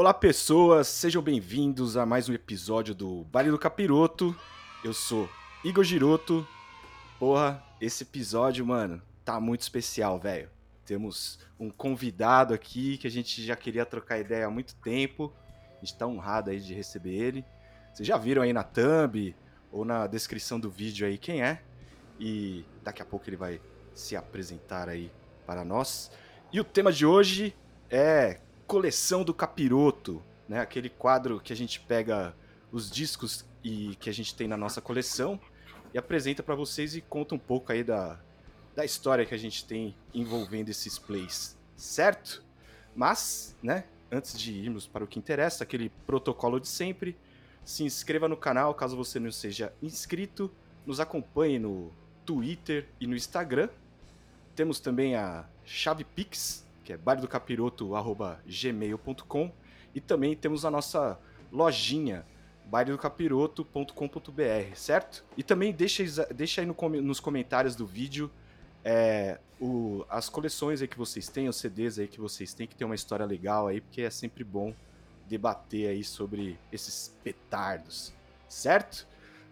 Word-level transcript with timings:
Olá, 0.00 0.14
pessoas, 0.14 0.86
sejam 0.86 1.20
bem-vindos 1.20 1.96
a 1.96 2.06
mais 2.06 2.28
um 2.28 2.32
episódio 2.32 2.94
do 2.94 3.24
Baile 3.24 3.50
do 3.50 3.58
Capiroto. 3.58 4.32
Eu 4.84 4.94
sou 4.94 5.28
Igor 5.64 5.82
Giroto. 5.82 6.46
Porra, 7.18 7.60
esse 7.80 8.04
episódio, 8.04 8.64
mano, 8.64 9.02
tá 9.24 9.40
muito 9.40 9.62
especial, 9.62 10.16
velho. 10.16 10.48
Temos 10.86 11.40
um 11.58 11.68
convidado 11.68 12.54
aqui 12.54 12.96
que 12.96 13.08
a 13.08 13.10
gente 13.10 13.42
já 13.42 13.56
queria 13.56 13.84
trocar 13.84 14.20
ideia 14.20 14.46
há 14.46 14.50
muito 14.50 14.76
tempo. 14.76 15.32
A 15.76 15.84
gente 15.84 15.98
tá 15.98 16.06
honrado 16.06 16.50
aí 16.50 16.60
de 16.60 16.72
receber 16.72 17.14
ele. 17.14 17.44
Vocês 17.92 18.06
já 18.06 18.16
viram 18.16 18.42
aí 18.42 18.52
na 18.52 18.62
thumb 18.62 19.34
ou 19.72 19.84
na 19.84 20.06
descrição 20.06 20.60
do 20.60 20.70
vídeo 20.70 21.08
aí 21.08 21.18
quem 21.18 21.42
é. 21.42 21.60
E 22.20 22.64
daqui 22.84 23.02
a 23.02 23.04
pouco 23.04 23.28
ele 23.28 23.36
vai 23.36 23.60
se 23.94 24.14
apresentar 24.14 24.88
aí 24.88 25.10
para 25.44 25.64
nós. 25.64 26.08
E 26.52 26.60
o 26.60 26.64
tema 26.64 26.92
de 26.92 27.04
hoje 27.04 27.52
é 27.90 28.38
coleção 28.68 29.24
do 29.24 29.32
capiroto, 29.32 30.22
né? 30.46 30.60
Aquele 30.60 30.90
quadro 30.90 31.40
que 31.40 31.54
a 31.54 31.56
gente 31.56 31.80
pega 31.80 32.36
os 32.70 32.90
discos 32.90 33.44
e 33.64 33.96
que 33.96 34.10
a 34.10 34.12
gente 34.12 34.34
tem 34.34 34.46
na 34.46 34.58
nossa 34.58 34.82
coleção 34.82 35.40
e 35.92 35.98
apresenta 35.98 36.42
para 36.42 36.54
vocês 36.54 36.94
e 36.94 37.00
conta 37.00 37.34
um 37.34 37.38
pouco 37.38 37.72
aí 37.72 37.82
da, 37.82 38.20
da 38.76 38.84
história 38.84 39.24
que 39.24 39.34
a 39.34 39.38
gente 39.38 39.64
tem 39.64 39.96
envolvendo 40.14 40.68
esses 40.68 40.98
plays, 40.98 41.56
certo? 41.76 42.44
Mas, 42.94 43.56
né, 43.62 43.84
antes 44.12 44.38
de 44.38 44.52
irmos 44.52 44.86
para 44.86 45.02
o 45.02 45.06
que 45.06 45.18
interessa, 45.18 45.64
aquele 45.64 45.88
protocolo 46.06 46.60
de 46.60 46.68
sempre, 46.68 47.16
se 47.64 47.84
inscreva 47.84 48.28
no 48.28 48.36
canal 48.36 48.74
caso 48.74 48.96
você 48.96 49.18
não 49.18 49.32
seja 49.32 49.72
inscrito, 49.82 50.50
nos 50.84 51.00
acompanhe 51.00 51.58
no 51.58 51.90
Twitter 52.26 52.86
e 53.00 53.06
no 53.06 53.16
Instagram. 53.16 53.70
Temos 54.54 54.78
também 54.78 55.14
a 55.14 55.46
chave 55.64 56.04
Pix, 56.04 56.67
que 56.88 56.94
é 56.94 56.96
bailedocapiroto.gmail.com 56.96 59.52
e 59.94 60.00
também 60.00 60.34
temos 60.34 60.64
a 60.64 60.70
nossa 60.70 61.20
lojinha 61.52 62.24
bailedocapiroto.com.br, 62.64 64.74
certo? 64.74 65.22
E 65.36 65.42
também 65.42 65.70
deixa, 65.70 66.02
deixa 66.34 66.62
aí 66.62 66.66
no, 66.66 66.74
nos 67.02 67.20
comentários 67.20 67.76
do 67.76 67.86
vídeo 67.86 68.30
é, 68.82 69.38
o, 69.60 70.02
as 70.08 70.30
coleções 70.30 70.80
aí 70.80 70.88
que 70.88 70.96
vocês 70.96 71.28
têm, 71.28 71.46
os 71.46 71.56
CDs 71.56 71.98
aí 71.98 72.08
que 72.08 72.18
vocês 72.18 72.54
têm, 72.54 72.66
que 72.66 72.74
tem 72.74 72.86
uma 72.86 72.94
história 72.94 73.26
legal 73.26 73.66
aí, 73.66 73.82
porque 73.82 74.00
é 74.00 74.08
sempre 74.08 74.42
bom 74.42 74.72
debater 75.28 75.90
aí 75.90 76.02
sobre 76.02 76.58
esses 76.72 77.14
petardos, 77.22 78.14
certo? 78.48 79.06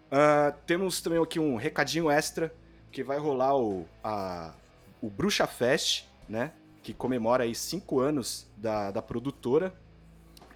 Uh, 0.07 0.57
temos 0.65 1.01
também 1.01 1.21
aqui 1.21 1.39
um 1.39 1.55
recadinho 1.55 2.09
extra, 2.09 2.51
que 2.91 3.03
vai 3.03 3.19
rolar 3.19 3.55
o, 3.55 3.87
a, 4.03 4.55
o 4.99 5.07
Bruxa 5.07 5.45
Fest, 5.45 6.05
né? 6.27 6.51
Que 6.87 6.93
comemora 6.93 7.43
aí 7.43 7.53
cinco 7.53 7.99
anos 7.99 8.49
da, 8.55 8.91
da 8.91 9.01
produtora. 9.01 9.77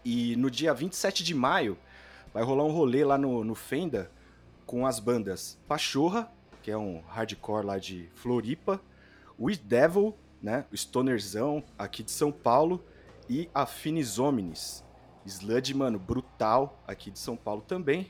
E 0.01 0.33
no 0.37 0.49
dia 0.49 0.73
27 0.73 1.25
de 1.25 1.35
maio 1.35 1.77
vai 2.33 2.41
rolar 2.41 2.63
um 2.63 2.71
rolê 2.71 3.03
lá 3.03 3.17
no, 3.17 3.43
no 3.43 3.53
Fenda 3.53 4.09
com 4.65 4.87
as 4.87 4.97
bandas 4.97 5.59
Pachorra, 5.67 6.31
que 6.63 6.71
é 6.71 6.77
um 6.77 7.01
hardcore 7.01 7.65
lá 7.65 7.77
de 7.77 8.09
Floripa, 8.13 8.79
o 9.37 9.51
Devil, 9.51 10.15
né, 10.41 10.63
o 10.71 10.77
Stonerzão 10.77 11.61
aqui 11.77 12.01
de 12.01 12.11
São 12.11 12.31
Paulo, 12.31 12.81
e 13.29 13.49
a 13.53 13.65
Finis 13.65 14.17
Omnis. 14.17 14.85
Sludge, 15.25 15.73
mano, 15.73 15.99
brutal 15.99 16.81
aqui 16.87 17.11
de 17.11 17.19
São 17.19 17.35
Paulo 17.35 17.61
também. 17.61 18.09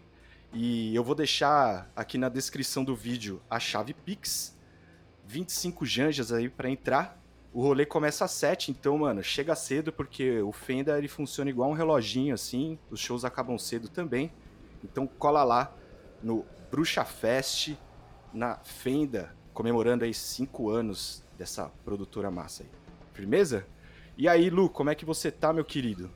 E 0.54 0.96
eu 0.96 1.04
vou 1.04 1.16
deixar 1.16 1.92
aqui 1.96 2.20
na 2.20 2.30
descrição 2.30 2.84
do 2.84 2.96
vídeo 2.96 3.42
a 3.50 3.60
chave 3.60 3.96
Pix. 3.96 4.56
25 5.26 5.88
janjas 5.88 6.32
aí 6.32 6.48
para 6.48 6.70
entrar. 6.70 7.20
O 7.54 7.62
rolê 7.62 7.86
começa 7.86 8.24
às 8.24 8.32
7, 8.32 8.72
então, 8.72 8.98
mano, 8.98 9.22
chega 9.22 9.56
cedo 9.56 9.92
porque 9.92 10.40
o 10.42 10.54
Fenda 10.54 10.98
ele 10.98 11.10
funciona 11.10 11.50
igual 11.50 11.70
um 11.70 11.74
reloginho 11.74 12.34
assim. 12.34 12.80
Os 12.90 13.00
shows 13.00 13.26
acabam 13.26 13.58
cedo 13.58 13.90
também. 13.90 14.32
Então 14.84 15.06
cola 15.06 15.44
lá 15.44 15.74
no 16.24 16.46
Bruxa 16.70 17.04
Fest 17.04 17.74
na 18.34 18.56
Fenda, 18.58 19.36
comemorando 19.54 20.06
aí 20.06 20.14
5 20.14 20.70
anos 20.70 21.24
dessa 21.38 21.70
produtora 21.84 22.32
massa 22.32 22.64
aí. 22.64 22.70
Firmeza? 23.14 23.66
E 24.18 24.30
aí, 24.30 24.50
Lu, 24.50 24.70
como 24.70 24.90
é 24.90 24.96
que 24.96 25.04
você 25.04 25.30
tá, 25.30 25.52
meu 25.52 25.66
querido? 25.66 26.10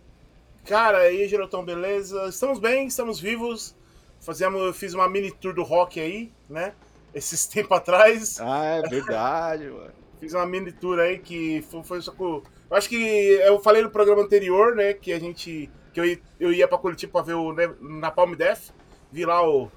Cara, 0.65 0.99
aí, 0.99 1.27
Gerotão, 1.27 1.65
beleza? 1.65 2.27
Estamos 2.29 2.59
bem, 2.59 2.87
estamos 2.87 3.19
vivos. 3.19 3.75
Fazemos, 4.21 4.61
eu 4.61 4.73
fiz 4.73 4.93
uma 4.93 5.09
mini 5.09 5.31
tour 5.31 5.53
do 5.53 5.63
rock 5.63 5.99
aí, 5.99 6.31
né? 6.49 6.73
Esses 7.13 7.45
tempos 7.47 7.77
atrás. 7.77 8.39
Ah, 8.39 8.63
é 8.63 8.81
verdade, 8.81 9.65
mano. 9.65 10.04
Fiz 10.25 10.33
uma 10.33 10.47
mini 10.47 10.71
tour 10.71 10.97
aí 10.97 11.19
que 11.19 11.63
foi, 11.69 11.83
foi 11.83 12.01
só 12.01 12.11
com. 12.11 12.41
Eu 12.67 12.75
acho 12.75 12.89
que 12.89 12.95
eu 12.95 13.59
falei 13.59 13.83
no 13.83 13.91
programa 13.91 14.23
anterior, 14.23 14.75
né? 14.75 14.91
Que 14.91 15.13
a 15.13 15.19
gente. 15.19 15.69
Que 15.93 15.99
eu, 15.99 16.17
eu 16.39 16.51
ia 16.51 16.67
pra 16.67 16.79
Curitiba 16.79 17.11
pra 17.11 17.21
ver 17.21 17.35
o 17.35 17.53
né, 17.53 17.71
Napalm 17.79 18.33
Death. 18.33 18.71
Vi 19.11 19.23
lá 19.23 19.47
o, 19.47 19.71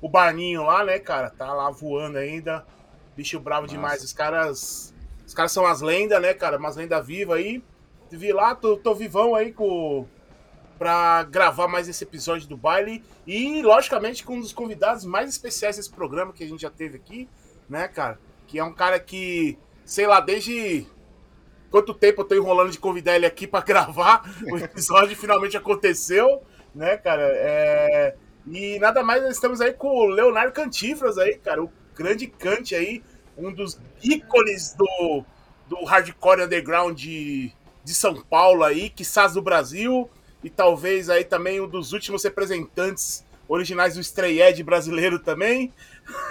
o 0.00 0.08
Barninho 0.08 0.62
lá, 0.62 0.82
né, 0.82 0.98
cara? 0.98 1.28
Tá 1.28 1.52
lá 1.52 1.68
voando 1.68 2.16
ainda. 2.16 2.64
Bicho 3.14 3.38
bravo 3.38 3.64
Nossa. 3.64 3.74
demais. 3.74 4.02
Os 4.02 4.14
caras. 4.14 4.94
Os 5.26 5.34
caras 5.34 5.52
são 5.52 5.66
as 5.66 5.82
lendas, 5.82 6.20
né, 6.22 6.32
cara? 6.32 6.56
Umas 6.56 6.76
lendas 6.76 7.06
vivas 7.06 7.36
aí. 7.36 7.62
Vi 8.10 8.32
lá, 8.32 8.54
tô, 8.54 8.78
tô 8.78 8.94
vivão 8.94 9.34
aí 9.34 9.52
com. 9.52 10.06
Pra 10.78 11.24
gravar 11.24 11.68
mais 11.68 11.90
esse 11.90 12.04
episódio 12.04 12.48
do 12.48 12.56
baile. 12.56 13.04
E, 13.26 13.60
logicamente, 13.60 14.24
com 14.24 14.36
um 14.36 14.40
dos 14.40 14.54
convidados 14.54 15.04
mais 15.04 15.28
especiais 15.28 15.76
desse 15.76 15.90
programa 15.90 16.32
que 16.32 16.42
a 16.42 16.48
gente 16.48 16.62
já 16.62 16.70
teve 16.70 16.96
aqui, 16.96 17.28
né, 17.68 17.86
cara? 17.86 18.18
Que 18.46 18.58
é 18.58 18.64
um 18.64 18.72
cara 18.72 18.98
que 18.98 19.58
sei 19.84 20.06
lá, 20.06 20.20
desde 20.20 20.86
quanto 21.70 21.92
tempo 21.92 22.20
eu 22.20 22.24
tô 22.24 22.34
enrolando 22.34 22.70
de 22.70 22.78
convidar 22.78 23.16
ele 23.16 23.26
aqui 23.26 23.46
para 23.46 23.64
gravar. 23.66 24.22
O 24.50 24.56
episódio 24.56 25.16
finalmente 25.16 25.56
aconteceu, 25.56 26.42
né, 26.74 26.96
cara? 26.96 27.22
É... 27.22 28.14
E 28.46 28.78
nada 28.78 29.02
mais, 29.02 29.24
estamos 29.24 29.60
aí 29.60 29.72
com 29.72 29.88
o 29.88 30.06
Leonardo 30.06 30.52
Cantifras 30.52 31.16
aí, 31.16 31.36
cara, 31.38 31.62
o 31.62 31.72
grande 31.94 32.26
Kant 32.26 32.74
aí, 32.74 33.02
um 33.38 33.50
dos 33.52 33.80
ícones 34.02 34.74
do, 34.74 35.24
do 35.66 35.82
hardcore 35.84 36.42
underground 36.42 36.94
de, 36.96 37.52
de 37.82 37.94
São 37.94 38.22
Paulo 38.22 38.62
aí, 38.62 38.90
que 38.90 39.02
do 39.32 39.40
Brasil, 39.40 40.10
e 40.42 40.50
talvez 40.50 41.08
aí 41.08 41.24
também 41.24 41.58
um 41.60 41.66
dos 41.66 41.94
últimos 41.94 42.22
representantes 42.22 43.24
originais 43.48 43.94
do 43.94 44.00
Stray 44.00 44.42
Edge 44.42 44.62
brasileiro 44.62 45.18
também. 45.18 45.72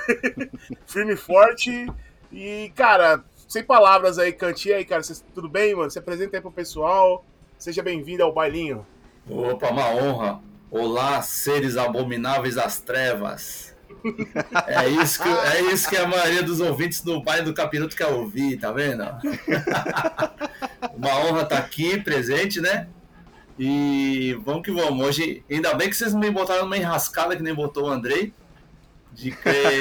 Firme 0.86 1.14
e 1.14 1.18
forte. 1.18 1.88
E, 2.32 2.72
cara, 2.76 3.24
sem 3.54 3.64
palavras 3.64 4.18
aí, 4.18 4.34
Cantinho 4.34 4.76
aí, 4.76 4.84
cara. 4.84 5.04
Cê, 5.04 5.14
tudo 5.36 5.48
bem, 5.48 5.76
mano? 5.76 5.92
Se 5.92 6.00
apresenta 6.00 6.36
aí 6.36 6.42
pro 6.42 6.52
pessoal. 6.52 7.24
Seja 7.60 7.84
bem-vindo 7.84 8.24
ao 8.24 8.34
bailinho. 8.34 8.84
Opa, 9.30 9.70
uma 9.70 9.90
honra. 9.92 10.40
Olá, 10.72 11.22
seres 11.22 11.78
abomináveis 11.78 12.56
das 12.56 12.82
trevas. 12.82 13.72
É 14.66 14.90
isso, 14.90 15.22
que, 15.22 15.30
é 15.30 15.62
isso 15.72 15.88
que 15.88 15.96
a 15.96 16.08
maioria 16.08 16.42
dos 16.42 16.60
ouvintes 16.60 17.02
do 17.02 17.22
baile 17.22 17.46
do 17.46 17.54
Capiroto 17.54 17.96
quer 17.96 18.08
ouvir, 18.08 18.60
tá 18.60 18.72
vendo? 18.72 19.04
Uma 20.98 21.16
honra 21.20 21.44
estar 21.44 21.58
tá 21.58 21.58
aqui, 21.60 22.02
presente, 22.02 22.60
né? 22.60 22.88
E 23.58 24.36
vamos 24.44 24.64
que 24.64 24.72
vamos. 24.72 25.06
Hoje, 25.06 25.46
ainda 25.50 25.76
bem 25.76 25.92
que 25.92 25.96
vocês 25.96 26.16
me 26.16 26.32
botaram 26.32 26.64
numa 26.64 26.76
enrascada 26.76 27.36
que 27.36 27.44
nem 27.44 27.54
botou 27.54 27.86
o 27.86 27.90
Andrei, 27.90 28.34
de 29.12 29.32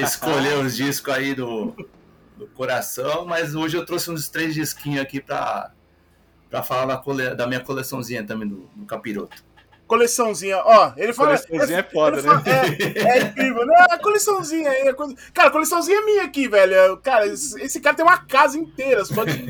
escolher 0.04 0.58
os 0.58 0.76
discos 0.76 1.14
aí 1.14 1.34
do, 1.34 1.74
do 2.46 2.54
coração, 2.54 3.24
mas 3.24 3.54
hoje 3.54 3.76
eu 3.76 3.84
trouxe 3.84 4.10
uns 4.10 4.28
três 4.28 4.54
disquinhos 4.54 5.02
aqui 5.02 5.20
para 5.20 5.70
para 6.50 6.62
falar 6.62 6.84
da, 6.84 6.98
cole... 6.98 7.34
da 7.34 7.46
minha 7.46 7.60
coleçãozinha 7.60 8.22
também 8.22 8.46
do, 8.46 8.68
do 8.76 8.84
capiroto. 8.84 9.42
Coleçãozinha, 9.86 10.58
ó, 10.58 10.92
ele 10.98 11.12
fala. 11.14 11.38
Coleçãozinha 11.38 11.78
é 11.78 11.82
foda, 11.82 12.16
né? 12.16 12.22
Fala, 12.22 12.42
é, 12.46 13.18
é, 13.18 13.22
incrível, 13.22 13.66
né? 13.66 13.86
A 13.90 13.98
coleçãozinha 13.98 14.70
aí. 14.70 14.88
A 14.88 14.94
coisa... 14.94 15.14
Cara, 15.32 15.48
a 15.48 15.50
coleçãozinha 15.50 15.98
é 15.98 16.04
minha 16.04 16.24
aqui, 16.24 16.48
velho. 16.48 16.98
Cara, 16.98 17.26
esse 17.26 17.80
cara 17.80 17.96
tem 17.96 18.04
uma 18.04 18.18
casa 18.18 18.58
inteira 18.58 19.02
só 19.04 19.24
de, 19.24 19.46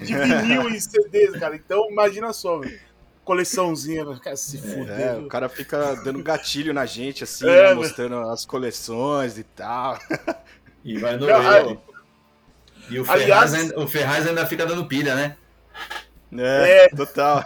de 0.00 0.14
vinil 0.16 0.68
e 0.68 0.80
CDs, 0.80 1.38
cara. 1.38 1.56
Então, 1.56 1.90
imagina 1.90 2.32
só, 2.32 2.58
velho 2.60 2.92
coleçãozinha, 3.24 4.04
cara, 4.18 4.36
se 4.36 4.58
fuder. 4.58 5.00
É, 5.00 5.16
o 5.16 5.28
cara 5.28 5.48
fica 5.48 5.94
dando 6.02 6.20
gatilho 6.22 6.74
na 6.74 6.84
gente, 6.84 7.22
assim, 7.22 7.48
é, 7.48 7.68
né, 7.68 7.74
mostrando 7.74 8.16
as 8.30 8.44
coleções 8.44 9.38
e 9.38 9.44
tal. 9.44 9.98
E 10.84 10.98
vai 10.98 11.16
no 11.16 11.26
Não, 11.26 11.80
e 12.90 12.98
o, 12.98 13.10
Aliás, 13.10 13.50
Ferraz 13.50 13.54
ainda, 13.54 13.80
o 13.80 13.88
Ferraz 13.88 14.26
ainda 14.26 14.46
fica 14.46 14.66
dando 14.66 14.86
pilha, 14.86 15.14
né? 15.14 15.36
É, 16.38 16.86
é. 16.86 16.88
total. 16.88 17.44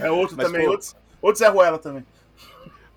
é 0.00 0.10
outro 0.10 0.36
Mas, 0.36 0.46
também, 0.46 0.64
pô, 0.64 0.72
outro, 0.72 0.88
outro 1.20 1.38
Zé 1.38 1.48
Ruela 1.48 1.78
também. 1.78 2.04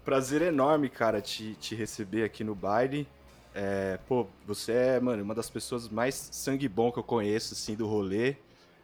Prazer 0.05 0.41
enorme, 0.41 0.89
cara, 0.89 1.21
te, 1.21 1.55
te 1.55 1.75
receber 1.75 2.23
aqui 2.23 2.43
no 2.43 2.53
baile. 2.53 3.07
É, 3.55 3.99
pô, 4.07 4.27
você 4.45 4.71
é, 4.71 4.99
mano, 4.99 5.23
uma 5.23 5.35
das 5.35 5.49
pessoas 5.49 5.87
mais 5.89 6.29
sangue 6.31 6.67
bom 6.67 6.91
que 6.91 6.99
eu 6.99 7.03
conheço, 7.03 7.53
assim, 7.53 7.75
do 7.75 7.87
rolê. 7.87 8.35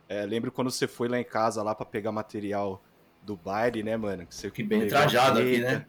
É, 0.07 0.25
lembro 0.25 0.51
quando 0.51 0.71
você 0.71 0.87
foi 0.87 1.07
lá 1.07 1.19
em 1.19 1.23
casa 1.23 1.61
lá 1.61 1.75
para 1.75 1.85
pegar 1.85 2.11
material 2.11 2.81
do 3.21 3.35
baile, 3.35 3.83
né, 3.83 3.95
mano? 3.97 4.25
Que 4.25 4.33
você 4.33 4.49
que 4.49 4.63
bem 4.63 4.87
trajado 4.87 5.39
aqui, 5.39 5.59
né? 5.59 5.85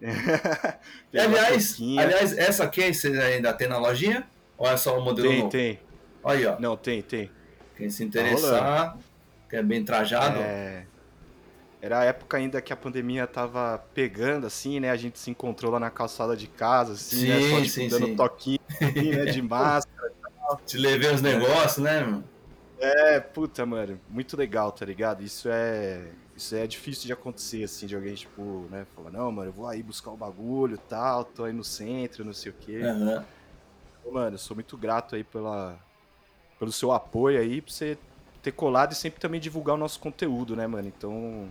aliás, 1.12 1.76
aliás, 1.78 2.38
essa 2.38 2.64
aqui 2.64 2.92
você 2.92 3.08
ainda 3.08 3.52
tem 3.52 3.68
na 3.68 3.78
lojinha? 3.78 4.26
Ou 4.60 4.68
é 4.68 4.76
só 4.76 4.98
o 4.98 5.02
modelo 5.02 5.26
tem, 5.26 5.38
novo? 5.38 5.50
Tem, 5.50 5.80
Aí, 6.22 6.44
ó. 6.44 6.60
Não, 6.60 6.76
tem, 6.76 7.00
tem. 7.00 7.30
Quem 7.78 7.88
se 7.88 8.04
interessar, 8.04 8.92
tá 8.92 8.98
que 9.48 9.56
é 9.56 9.62
bem 9.62 9.82
trajado. 9.82 10.38
É... 10.38 10.84
Era 11.80 12.00
a 12.00 12.04
época 12.04 12.36
ainda 12.36 12.60
que 12.60 12.70
a 12.70 12.76
pandemia 12.76 13.26
tava 13.26 13.82
pegando, 13.94 14.46
assim, 14.46 14.78
né? 14.78 14.90
A 14.90 14.96
gente 14.96 15.18
se 15.18 15.30
encontrou 15.30 15.72
lá 15.72 15.80
na 15.80 15.90
calçada 15.90 16.36
de 16.36 16.46
casa, 16.46 16.92
assim, 16.92 17.26
né? 17.26 17.40
Só, 17.40 17.56
Sim, 17.56 17.62
tipo, 17.62 17.68
sim, 17.68 17.88
dando 17.88 18.06
sim. 18.08 18.16
toquinho, 18.16 18.60
assim, 18.68 19.10
né? 19.12 19.24
De 19.24 19.40
máscara. 19.42 20.12
Te 20.66 20.76
levei 20.76 21.10
os 21.10 21.22
negócios, 21.22 21.78
né, 21.78 22.04
meu? 22.04 22.22
É, 22.78 23.18
puta, 23.18 23.64
mano, 23.64 23.98
muito 24.10 24.36
legal, 24.36 24.70
tá 24.72 24.84
ligado? 24.84 25.22
Isso 25.22 25.48
é. 25.50 26.02
Isso 26.36 26.54
é 26.54 26.66
difícil 26.66 27.06
de 27.06 27.12
acontecer, 27.14 27.64
assim, 27.64 27.86
de 27.86 27.94
alguém, 27.94 28.14
tipo, 28.14 28.66
né, 28.70 28.86
falar, 28.94 29.10
não, 29.10 29.30
mano, 29.30 29.48
eu 29.48 29.52
vou 29.52 29.66
aí 29.66 29.82
buscar 29.82 30.10
o 30.10 30.16
bagulho 30.16 30.74
e 30.74 30.88
tal, 30.88 31.22
tô 31.22 31.44
aí 31.44 31.52
no 31.52 31.64
centro, 31.64 32.24
não 32.24 32.32
sei 32.32 32.50
o 32.50 32.54
quê. 32.54 32.80
Aham. 32.82 33.24
Mano, 34.10 34.34
eu 34.34 34.38
sou 34.38 34.54
muito 34.54 34.76
grato 34.76 35.14
aí 35.14 35.24
pela, 35.24 35.78
pelo 36.58 36.72
seu 36.72 36.92
apoio 36.92 37.40
aí, 37.40 37.60
por 37.60 37.70
você 37.70 37.96
ter 38.42 38.52
colado 38.52 38.92
e 38.92 38.94
sempre 38.94 39.20
também 39.20 39.40
divulgar 39.40 39.74
o 39.74 39.78
nosso 39.78 40.00
conteúdo, 40.00 40.56
né, 40.56 40.66
mano? 40.66 40.88
Então, 40.88 41.48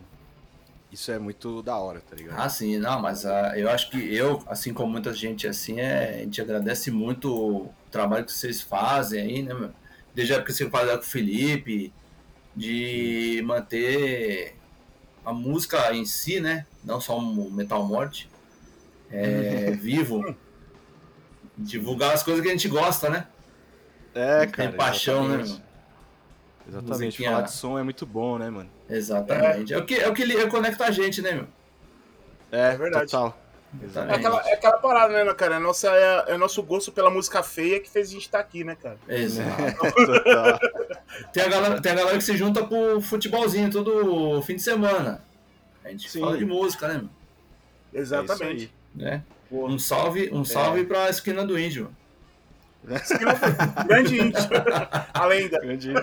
isso 0.91 1.11
é 1.11 1.19
muito 1.19 1.61
da 1.61 1.77
hora, 1.77 2.01
tá 2.01 2.15
ligado? 2.15 2.39
Ah, 2.39 2.49
sim, 2.49 2.77
não, 2.77 2.99
mas 2.99 3.25
ah, 3.25 3.53
eu 3.57 3.69
acho 3.69 3.91
que 3.91 4.13
eu, 4.13 4.43
assim 4.47 4.73
como 4.73 4.91
muita 4.91 5.13
gente 5.13 5.47
assim, 5.47 5.79
é, 5.79 6.15
a 6.15 6.23
gente 6.23 6.41
agradece 6.41 6.89
muito 6.89 7.31
o 7.31 7.73
trabalho 7.91 8.25
que 8.25 8.31
vocês 8.31 8.61
fazem 8.61 9.21
aí, 9.21 9.41
né, 9.43 9.53
meu? 9.53 9.71
Desde 10.13 10.33
a 10.33 10.37
época 10.37 10.51
que 10.51 10.57
você 10.57 10.69
fazia 10.69 10.97
com 10.97 11.03
o 11.03 11.07
Felipe, 11.07 11.93
de 12.55 13.41
manter 13.45 14.55
a 15.23 15.31
música 15.31 15.93
em 15.93 16.05
si, 16.05 16.39
né? 16.39 16.65
Não 16.83 16.99
só 16.99 17.17
o 17.17 17.51
Metal 17.51 17.85
Morte, 17.85 18.29
é, 19.11 19.71
vivo. 19.79 20.35
Divulgar 21.61 22.13
as 22.13 22.23
coisas 22.23 22.41
que 22.41 22.47
a 22.47 22.51
gente 22.51 22.67
gosta, 22.67 23.09
né? 23.09 23.27
É, 24.15 24.39
Tem 24.45 24.49
cara. 24.49 24.71
paixão, 24.73 25.27
né, 25.27 25.35
exatamente. 25.41 25.49
meu? 25.51 25.69
Exatamente, 26.69 27.05
Musiquinha- 27.05 27.31
falar 27.31 27.41
de 27.43 27.51
som 27.51 27.79
é 27.79 27.83
muito 27.83 28.05
bom, 28.05 28.37
né, 28.37 28.49
mano? 28.49 28.69
Exatamente. 28.89 29.73
É, 29.73 29.77
o 29.77 29.85
que, 29.85 29.95
é 29.95 30.07
o 30.07 30.13
que 30.13 30.23
li- 30.25 30.47
conecta 30.47 30.85
a 30.85 30.91
gente, 30.91 31.21
né, 31.21 31.31
meu? 31.33 31.47
É, 32.51 32.73
É 32.73 32.77
verdade. 32.77 33.11
total. 33.11 33.37
É 33.81 33.85
Exatamente. 33.85 34.15
aquela, 34.19 34.49
é 34.49 34.53
aquela 34.53 34.77
parada, 34.77 35.23
né, 35.25 35.33
cara? 35.35 35.55
É, 35.55 35.59
nossa, 35.59 35.87
é, 35.89 36.33
é 36.33 36.37
nosso 36.37 36.61
gosto 36.63 36.91
pela 36.91 37.09
música 37.11 37.43
feia 37.43 37.79
que 37.79 37.89
fez 37.89 38.09
a 38.09 38.11
gente 38.13 38.23
estar 38.23 38.39
aqui, 38.39 38.63
né, 38.63 38.75
cara? 38.75 38.97
Exato. 39.07 39.49
Total. 40.05 40.59
Tem 41.33 41.43
a, 41.43 41.47
galera, 41.49 41.81
tem 41.81 41.91
a 41.91 41.95
galera 41.95 42.17
que 42.17 42.23
se 42.23 42.35
junta 42.37 42.65
pro 42.65 42.99
futebolzinho 43.01 43.69
todo 43.71 44.41
fim 44.43 44.55
de 44.55 44.61
semana. 44.63 45.23
A 45.83 45.89
gente 45.89 46.09
Sim. 46.09 46.19
fala 46.21 46.37
de 46.37 46.45
música, 46.45 46.87
né? 46.87 46.93
meu? 46.95 47.09
É 47.93 47.99
Exatamente. 47.99 48.63
isso 48.65 48.73
Né? 48.95 49.23
Pô, 49.49 49.65
Um 49.67 49.79
salve, 49.79 50.29
um 50.31 50.43
salve 50.45 50.85
pra 50.85 51.09
esquina 51.09 51.45
do 51.45 51.57
índio. 51.59 51.89
grande 53.87 54.19
índio. 54.21 54.39
a 55.13 55.25
lenda. 55.25 55.59
Grande... 55.59 55.93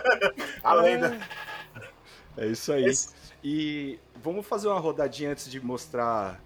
A 0.62 0.74
lenda. 0.74 1.18
É 2.36 2.46
isso 2.46 2.72
aí. 2.72 2.84
Esse- 2.84 3.08
E 3.42 3.98
vamos 4.22 4.46
fazer 4.46 4.68
uma 4.68 4.78
rodadinha 4.80 5.30
antes 5.30 5.48
de 5.50 5.60
mostrar 5.64 6.40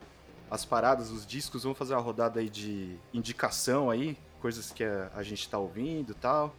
as 0.51 0.65
paradas, 0.65 1.11
os 1.11 1.27
discos. 1.27 1.63
Vamos 1.63 1.79
fazer 1.79 1.95
uma 1.95 2.01
rodada 2.03 2.41
aí 2.41 2.49
de 2.49 2.97
indicação 3.15 3.91
aí, 3.91 4.17
coisas 4.41 4.71
que 4.71 4.85
a, 4.85 5.23
gente 5.23 5.49
tá 5.49 5.59
ouvindo 5.59 6.13
e 6.13 6.15
tal. 6.15 6.55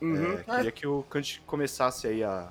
Uhum. 0.00 0.34
É, 0.38 0.42
queria 0.56 0.72
que 0.72 0.86
o 0.86 1.02
Kant 1.04 1.42
começasse 1.46 2.06
aí 2.06 2.22
a. 2.22 2.48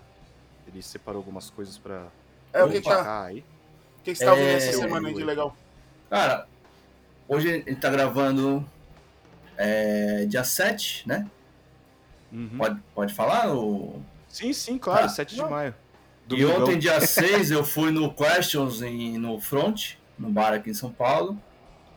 Ele 0.67 0.81
separou 0.81 1.19
algumas 1.19 1.49
coisas 1.49 1.77
pra 1.77 2.07
É, 2.53 2.63
o 2.63 2.69
que, 2.69 2.81
que, 2.81 2.89
tá, 2.89 3.23
aí. 3.25 3.39
o 3.39 4.03
que, 4.03 4.11
que 4.11 4.15
você 4.15 4.25
tá 4.25 4.31
ouvindo 4.31 4.47
É, 4.49 4.53
essa 4.55 4.71
eu- 4.71 4.79
semana 4.79 5.07
aí 5.09 5.13
de 5.13 5.23
legal? 5.23 5.55
Cara, 6.09 6.47
hoje 7.33 7.49
a 7.49 7.53
gente 7.53 7.75
tá 7.75 7.89
gravando 7.89 8.65
é, 9.57 10.25
dia 10.27 10.43
7, 10.43 11.07
né? 11.07 11.27
Uhum. 12.31 12.49
Pode, 12.57 12.79
pode 12.95 13.13
falar? 13.13 13.53
O... 13.55 14.01
Sim, 14.27 14.51
sim, 14.53 14.77
claro, 14.77 15.05
Ah, 15.05 15.09
7 15.09 15.35
de 15.35 15.41
não. 15.41 15.49
maio. 15.49 15.73
E 16.25 16.29
Domingão. 16.29 16.61
ontem, 16.63 16.79
dia 16.79 16.99
6, 17.05 17.51
eu 17.51 17.63
fui 17.63 17.91
no 17.91 18.13
Questions 18.13 18.81
em, 18.81 19.17
no 19.17 19.39
Front, 19.39 19.93
no 20.17 20.29
bar 20.29 20.53
aqui 20.53 20.69
em 20.71 20.73
São 20.73 20.91
Paulo, 20.91 21.39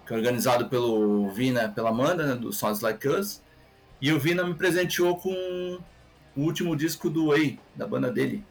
que 0.07 0.13
é 0.13 0.17
organizado 0.17 0.69
pelo 0.69 1.31
Vina, 1.31 1.69
pela 1.69 1.91
Amanda, 1.91 2.27
né, 2.27 2.35
do 2.35 2.53
Sounds 2.53 2.81
Like 2.81 3.07
Us. 3.09 3.41
E 4.01 4.13
o 4.13 4.19
Vina 4.21 4.45
me 4.45 4.55
presenteou 4.55 5.17
com 5.17 5.33
o 6.37 6.41
último 6.43 6.77
disco 6.77 7.09
do 7.09 7.29
Way, 7.29 7.59
da 7.75 7.87
banda 7.87 8.13
dele. 8.13 8.45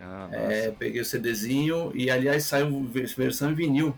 Ah, 0.00 0.28
É, 0.32 0.70
peguei 0.70 1.00
o 1.02 1.04
CDzinho 1.04 1.92
e, 1.94 2.10
aliás, 2.10 2.44
saiu 2.44 2.84
vers- 2.84 3.12
versão 3.12 3.50
em 3.50 3.54
vinil. 3.54 3.94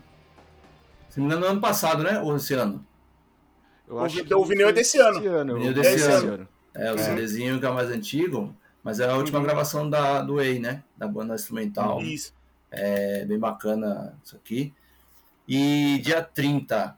Se 1.13 1.19
não 1.19 1.27
me 1.27 1.33
engano, 1.33 1.45
no 1.45 1.51
ano 1.53 1.61
passado, 1.61 2.01
né? 2.03 2.19
Ou 2.19 2.35
esse 2.35 2.55
ano? 2.55 2.83
Eu 3.87 3.95
o 3.97 3.99
acho 3.99 4.15
vi- 4.15 4.23
que 4.25 4.33
o 4.33 4.43
vinil 4.43 4.69
é 4.69 4.73
desse 4.73 4.97
ano. 4.99 5.27
ano. 5.29 5.53
Vinil 5.55 5.71
o 5.71 5.73
desse 5.75 6.03
é 6.03 6.11
ano. 6.11 6.47
É, 6.73 6.91
o 6.91 6.95
É. 6.95 6.97
CDzinho 6.97 7.59
que 7.59 7.65
é 7.67 7.71
mais 7.71 7.89
antigo, 7.91 8.55
mas 8.83 8.99
é 8.99 9.07
a 9.07 9.15
última 9.15 9.37
Uhum. 9.37 9.45
gravação 9.45 9.87
da, 9.87 10.21
do 10.23 10.37
Way, 10.37 10.57
né? 10.57 10.83
Da 10.97 11.07
banda 11.07 11.35
instrumental. 11.35 12.01
Isso. 12.01 12.33
É 12.71 13.23
bem 13.25 13.37
bacana 13.37 14.17
isso 14.23 14.35
aqui. 14.35 14.73
E 15.47 15.99
dia 16.03 16.23
30 16.23 16.97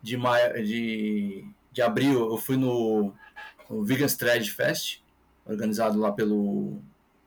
de, 0.00 0.16
maio, 0.16 0.64
de, 0.64 1.44
de 1.72 1.82
abril 1.82 2.30
eu 2.30 2.36
fui 2.36 2.56
no, 2.56 3.12
no 3.68 3.82
Vegan 3.82 4.06
Thread 4.06 4.48
Fest, 4.52 5.00
organizado 5.44 5.98
lá 5.98 6.12
pelo 6.12 6.78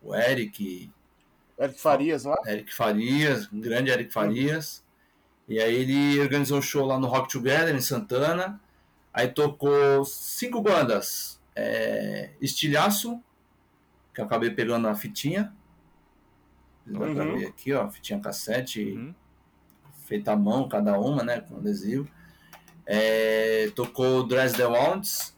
o 0.02 0.16
Eric, 0.16 0.90
Eric 1.60 1.78
Farias 1.82 2.24
lá. 2.24 2.38
Eric 2.46 2.74
Farias, 2.74 3.52
um 3.52 3.60
grande 3.60 3.92
Eric 3.92 4.14
Farias. 4.14 4.85
E 5.48 5.60
aí 5.60 5.76
ele 5.76 6.20
organizou 6.20 6.58
um 6.58 6.62
show 6.62 6.86
lá 6.86 7.00
no 7.00 7.08
Rock 7.08 7.32
Together, 7.32 7.76
em 7.76 7.82
Santana. 7.82 8.60
Aí 9.14 9.28
tocou 9.28 10.04
cinco 10.04 10.62
bandas. 10.62 11.40
É, 11.56 12.32
Estilhaço, 12.42 13.22
que 14.14 14.22
eu 14.22 14.26
acabei 14.26 14.50
pegando 14.50 14.88
a 14.88 14.96
fitinha. 14.96 15.54
Uhum. 16.88 17.38
ver 17.38 17.48
aqui, 17.48 17.74
ó, 17.74 17.90
fitinha 17.90 18.20
cassete, 18.20 18.92
Uhum. 18.92 19.14
feita 20.06 20.34
à 20.34 20.36
mão, 20.36 20.68
cada 20.70 21.00
uma, 21.00 21.24
né, 21.24 21.42
com 21.42 21.58
adesivo. 21.58 22.08
É, 22.86 23.72
tocou 23.76 24.24
Dress 24.28 24.56
the 24.56 24.66
Wounds, 24.68 25.36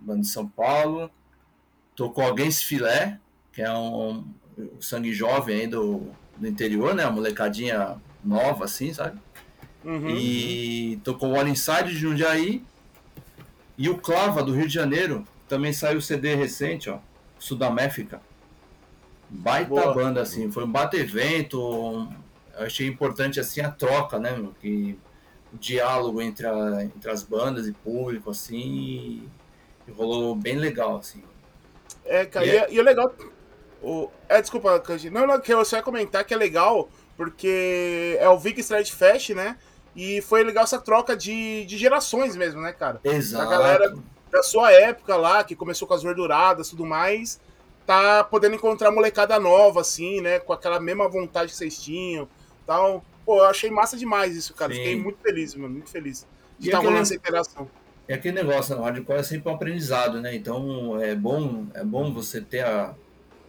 banda 0.00 0.22
de 0.22 0.28
São 0.28 0.48
Paulo. 0.48 1.10
Tocou 1.94 2.26
Against 2.26 2.64
Filé, 2.64 3.20
que 3.52 3.60
é 3.62 3.70
um, 3.72 4.26
um 4.56 4.80
sangue 4.80 5.12
jovem 5.12 5.60
aí 5.60 5.66
do, 5.66 6.10
do 6.36 6.48
interior, 6.48 6.94
né, 6.94 7.04
uma 7.04 7.12
molecadinha 7.12 8.00
nova, 8.24 8.64
assim, 8.64 8.92
sabe? 8.92 9.18
Uhum. 9.84 10.10
E 10.10 11.00
tocou 11.04 11.32
o 11.32 11.36
All 11.36 11.46
Inside 11.46 11.90
de 11.90 11.96
Jundiaí. 11.98 12.64
E 13.76 13.88
o 13.90 13.98
Clava, 13.98 14.42
do 14.42 14.52
Rio 14.54 14.66
de 14.68 14.72
Janeiro, 14.74 15.26
também 15.48 15.72
saiu 15.72 16.00
CD 16.00 16.34
recente, 16.34 16.88
ó, 16.88 16.98
Sudaméfica. 17.38 18.20
Baita 19.28 19.68
Boa. 19.68 19.92
banda, 19.94 20.22
assim, 20.22 20.50
foi 20.50 20.64
um 20.64 20.70
baita 20.70 20.96
evento. 20.96 21.60
um- 21.60 22.24
Eu 22.56 22.66
achei 22.66 22.86
importante, 22.86 23.40
assim, 23.40 23.60
a 23.62 23.70
troca, 23.70 24.16
né, 24.16 24.30
meu, 24.36 24.54
que 24.60 24.96
o 25.52 25.58
diálogo 25.58 26.22
entre, 26.22 26.46
a- 26.46 26.84
entre 26.84 27.10
as 27.10 27.24
bandas 27.24 27.66
e 27.66 27.72
público, 27.72 28.30
assim, 28.30 29.28
e, 29.88 29.90
rolou 29.90 30.36
bem 30.36 30.56
legal, 30.56 30.96
assim. 30.98 31.20
É, 32.04 32.24
cara, 32.24 32.46
E 32.46 32.50
e, 32.50 32.56
é, 32.56 32.72
e 32.74 32.78
é 32.78 32.82
legal. 32.82 33.12
O, 33.82 34.08
é, 34.28 34.40
desculpa, 34.40 34.78
Kanji. 34.78 35.10
Não, 35.10 35.26
não, 35.26 35.40
que 35.40 35.52
só 35.64 35.76
ia 35.76 35.82
comentar 35.82 36.24
que 36.24 36.32
é 36.32 36.36
legal, 36.36 36.88
porque 37.16 38.16
é 38.20 38.28
o 38.28 38.38
Vic 38.38 38.58
Stride 38.60 38.92
Fest, 38.92 39.30
né? 39.30 39.56
E 39.96 40.20
foi 40.22 40.42
legal 40.42 40.64
essa 40.64 40.80
troca 40.80 41.16
de, 41.16 41.64
de 41.66 41.78
gerações 41.78 42.34
mesmo, 42.36 42.60
né, 42.60 42.72
cara? 42.72 43.00
Exato. 43.04 43.48
galera- 43.50 43.94
Da 44.30 44.42
sua 44.42 44.72
época 44.72 45.16
lá, 45.16 45.44
que 45.44 45.54
começou 45.54 45.86
com 45.86 45.94
as 45.94 46.02
verduradas 46.02 46.66
e 46.66 46.70
tudo 46.70 46.84
mais, 46.84 47.40
tá 47.86 48.24
podendo 48.24 48.56
encontrar 48.56 48.90
molecada 48.90 49.38
nova, 49.38 49.80
assim, 49.82 50.20
né? 50.20 50.40
Com 50.40 50.52
aquela 50.52 50.80
mesma 50.80 51.08
vontade 51.08 51.52
que 51.52 51.56
vocês 51.56 51.78
tinham. 51.80 52.28
Tal. 52.66 53.04
Pô, 53.24 53.38
eu 53.38 53.44
achei 53.44 53.70
massa 53.70 53.96
demais 53.96 54.34
isso, 54.36 54.52
cara. 54.54 54.72
Sim. 54.72 54.78
Fiquei 54.80 54.96
muito 55.00 55.18
feliz, 55.22 55.54
mano. 55.54 55.74
Muito 55.74 55.88
feliz. 55.90 56.26
De 56.58 56.66
estar 56.68 56.78
rolando 56.78 57.02
essa 57.02 57.14
interação. 57.14 57.70
É 58.08 58.14
aquele 58.14 58.34
negócio, 58.34 58.74
né? 58.74 58.80
o 58.80 58.84
hardcore 58.84 59.18
é 59.20 59.22
sempre 59.22 59.48
um 59.50 59.54
aprendizado, 59.54 60.20
né? 60.20 60.34
Então 60.34 61.00
é 61.00 61.14
bom, 61.14 61.66
é 61.72 61.84
bom 61.84 62.12
você 62.12 62.40
ter 62.40 62.60
a, 62.64 62.92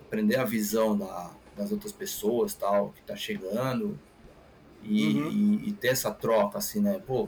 aprender 0.06 0.38
a 0.38 0.44
visão 0.46 0.96
da- 0.98 1.32
das 1.56 1.72
outras 1.72 1.92
pessoas, 1.92 2.54
tal, 2.54 2.90
que 2.92 3.02
tá 3.04 3.16
chegando 3.16 3.98
e, 4.84 5.06
Uhum. 5.14 5.30
e- 5.32 5.70
e 5.70 5.74
ter 5.74 5.90
essa 5.90 6.12
troca, 6.12 6.58
assim, 6.58 6.82
né? 6.82 7.00
Pô, 7.06 7.28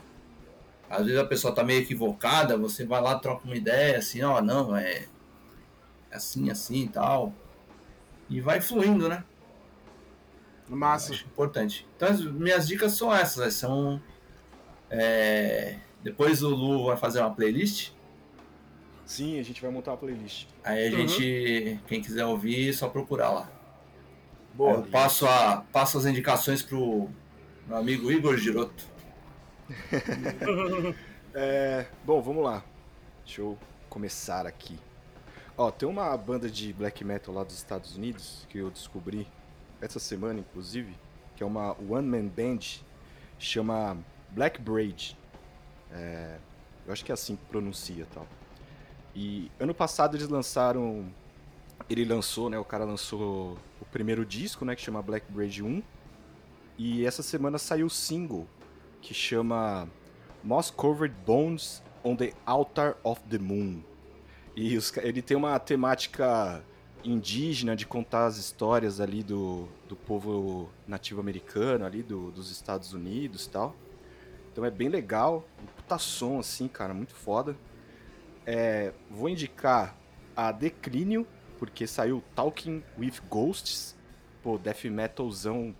às 0.89 1.05
vezes 1.05 1.19
a 1.19 1.25
pessoa 1.25 1.53
tá 1.53 1.63
meio 1.63 1.81
equivocada, 1.81 2.57
você 2.57 2.85
vai 2.85 3.01
lá, 3.01 3.17
troca 3.19 3.45
uma 3.45 3.55
ideia, 3.55 3.97
assim, 3.97 4.21
ó, 4.21 4.41
não, 4.41 4.75
é 4.75 5.05
assim, 6.11 6.49
assim 6.49 6.83
e 6.83 6.89
tal. 6.89 7.33
E 8.29 8.41
vai 8.41 8.59
fluindo, 8.61 9.07
né? 9.07 9.23
Massa. 10.67 11.13
Acho 11.13 11.25
importante. 11.25 11.87
Então, 11.95 12.09
as 12.09 12.21
minhas 12.21 12.67
dicas 12.67 12.91
são 12.93 13.13
essas. 13.13 13.37
né? 13.45 13.49
São. 13.51 14.01
é, 14.89 15.79
Depois 16.03 16.43
o 16.43 16.49
Lu 16.49 16.85
vai 16.85 16.97
fazer 16.97 17.19
uma 17.21 17.33
playlist. 17.33 17.91
Sim, 19.05 19.39
a 19.39 19.43
gente 19.43 19.61
vai 19.61 19.71
montar 19.71 19.91
uma 19.91 19.97
playlist. 19.97 20.47
Aí 20.63 20.87
a 20.87 20.91
Uhum. 20.91 21.07
gente, 21.07 21.79
quem 21.87 22.01
quiser 22.01 22.25
ouvir, 22.25 22.69
é 22.69 22.73
só 22.73 22.87
procurar 22.89 23.29
lá. 23.31 23.51
Boa. 24.57 24.77
Eu 24.77 24.83
passo, 24.87 25.27
a, 25.27 25.63
passo 25.71 25.99
as 25.99 26.05
indicações 26.07 26.63
pro 26.63 27.07
meu 27.67 27.77
amigo 27.77 28.11
Igor 28.11 28.35
Giroto. 28.37 28.85
É, 31.39 31.85
bom, 32.03 32.19
vamos 32.19 32.43
lá. 32.43 32.63
Deixa 33.23 33.41
eu 33.41 33.55
começar 33.89 34.47
aqui. 34.47 34.79
Ó, 35.55 35.69
tem 35.69 35.87
uma 35.87 36.17
banda 36.17 36.49
de 36.49 36.73
black 36.73 37.03
metal 37.03 37.31
lá 37.31 37.43
dos 37.43 37.55
Estados 37.55 37.95
Unidos 37.95 38.47
que 38.49 38.57
eu 38.57 38.71
descobri 38.71 39.27
essa 39.79 39.99
semana, 39.99 40.39
inclusive, 40.39 40.95
que 41.35 41.43
é 41.43 41.45
uma 41.45 41.73
one 41.87 42.07
man 42.07 42.25
band, 42.25 42.81
chama 43.37 43.95
Black 44.31 44.59
Braid. 44.59 45.15
É, 45.91 46.39
eu 46.87 46.93
acho 46.93 47.05
que 47.05 47.11
é 47.11 47.13
assim 47.13 47.35
que 47.35 47.45
pronuncia 47.45 48.07
tal. 48.11 48.25
E 49.13 49.51
ano 49.59 49.75
passado 49.75 50.17
eles 50.17 50.27
lançaram. 50.27 51.05
Ele 51.89 52.05
lançou, 52.05 52.49
né? 52.49 52.57
O 52.57 52.65
cara 52.65 52.83
lançou 52.83 53.57
o 53.79 53.85
primeiro 53.85 54.25
disco, 54.25 54.65
né? 54.65 54.75
Que 54.75 54.81
chama 54.81 55.01
Black 55.01 55.31
Braid 55.31 55.63
1. 55.63 55.81
E 56.77 57.05
essa 57.05 57.23
semana 57.23 57.57
saiu 57.57 57.87
o 57.87 57.89
single 57.89 58.47
que 59.01 59.13
chama 59.13 59.87
Moss 60.43 60.69
Covered 60.69 61.15
Bones 61.25 61.81
on 62.03 62.15
the 62.15 62.33
Altar 62.45 62.97
of 63.03 63.21
the 63.29 63.37
Moon. 63.37 63.81
E 64.55 64.75
os, 64.77 64.95
ele 64.97 65.21
tem 65.21 65.35
uma 65.37 65.57
temática 65.59 66.63
indígena 67.03 67.75
de 67.75 67.85
contar 67.85 68.25
as 68.25 68.37
histórias 68.37 68.99
ali 68.99 69.23
do, 69.23 69.67
do 69.87 69.95
povo 69.95 70.69
nativo 70.87 71.19
americano 71.19 71.85
ali 71.85 72.03
do, 72.03 72.31
dos 72.31 72.51
Estados 72.51 72.93
Unidos 72.93 73.45
e 73.45 73.49
tal. 73.49 73.75
Então 74.51 74.65
é 74.65 74.71
bem 74.71 74.89
legal, 74.89 75.47
um 75.61 75.65
puta 75.67 75.97
som 75.97 76.39
assim, 76.39 76.67
cara, 76.67 76.93
muito 76.93 77.13
foda. 77.13 77.55
É, 78.45 78.93
vou 79.09 79.29
indicar 79.29 79.95
a 80.35 80.51
Declínio, 80.51 81.27
porque 81.57 81.87
saiu 81.87 82.23
Talking 82.35 82.83
with 82.97 83.15
Ghosts, 83.29 83.95
pô, 84.41 84.57
death 84.57 84.85
metalzão 84.85 85.75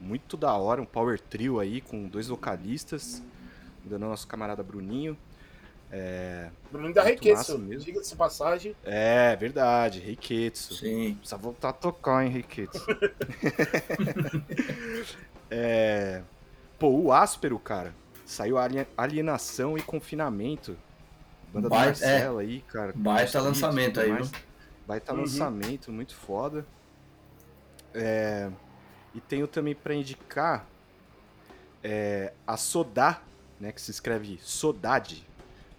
muito 0.00 0.36
da 0.36 0.54
hora, 0.54 0.82
um 0.82 0.84
power 0.84 1.18
trio 1.20 1.60
aí 1.60 1.80
com 1.80 2.08
dois 2.08 2.28
vocalistas, 2.28 3.22
do 3.84 3.98
nosso 3.98 4.26
camarada 4.26 4.62
Bruninho. 4.62 5.16
É, 5.90 6.48
Bruninho 6.70 6.94
da 6.94 7.02
Reiketsu, 7.02 7.58
diga-se 7.78 8.16
passagem. 8.16 8.74
É, 8.82 9.36
verdade, 9.36 10.00
Reiketsu. 10.00 10.74
Sim. 10.74 11.14
Precisa 11.16 11.36
voltar 11.36 11.68
a 11.68 11.72
tocar, 11.72 12.24
hein, 12.24 12.30
Reiketsu. 12.30 12.84
é, 15.50 16.22
pô, 16.78 16.88
o 16.88 17.12
Áspero, 17.12 17.58
cara, 17.58 17.94
saiu 18.24 18.56
Alienação 18.96 19.76
e 19.76 19.82
Confinamento. 19.82 20.76
Banda 21.52 21.68
Baita, 21.68 21.84
do 21.84 22.00
Marcelo 22.00 22.40
é. 22.40 22.44
aí, 22.44 22.60
cara. 22.62 22.92
Baita 22.96 23.40
lançamento 23.40 24.00
aí, 24.00 24.12
viu? 24.12 24.30
Baita 24.86 25.12
uhum. 25.12 25.20
lançamento, 25.20 25.92
muito 25.92 26.14
foda. 26.14 26.66
É, 27.94 28.50
e 29.14 29.20
tenho 29.20 29.46
também 29.46 29.74
para 29.74 29.94
indicar 29.94 30.66
é, 31.82 32.32
a 32.46 32.56
Sodá, 32.56 33.20
né, 33.60 33.72
que 33.72 33.80
se 33.80 33.90
escreve 33.90 34.38
Sodade, 34.42 35.26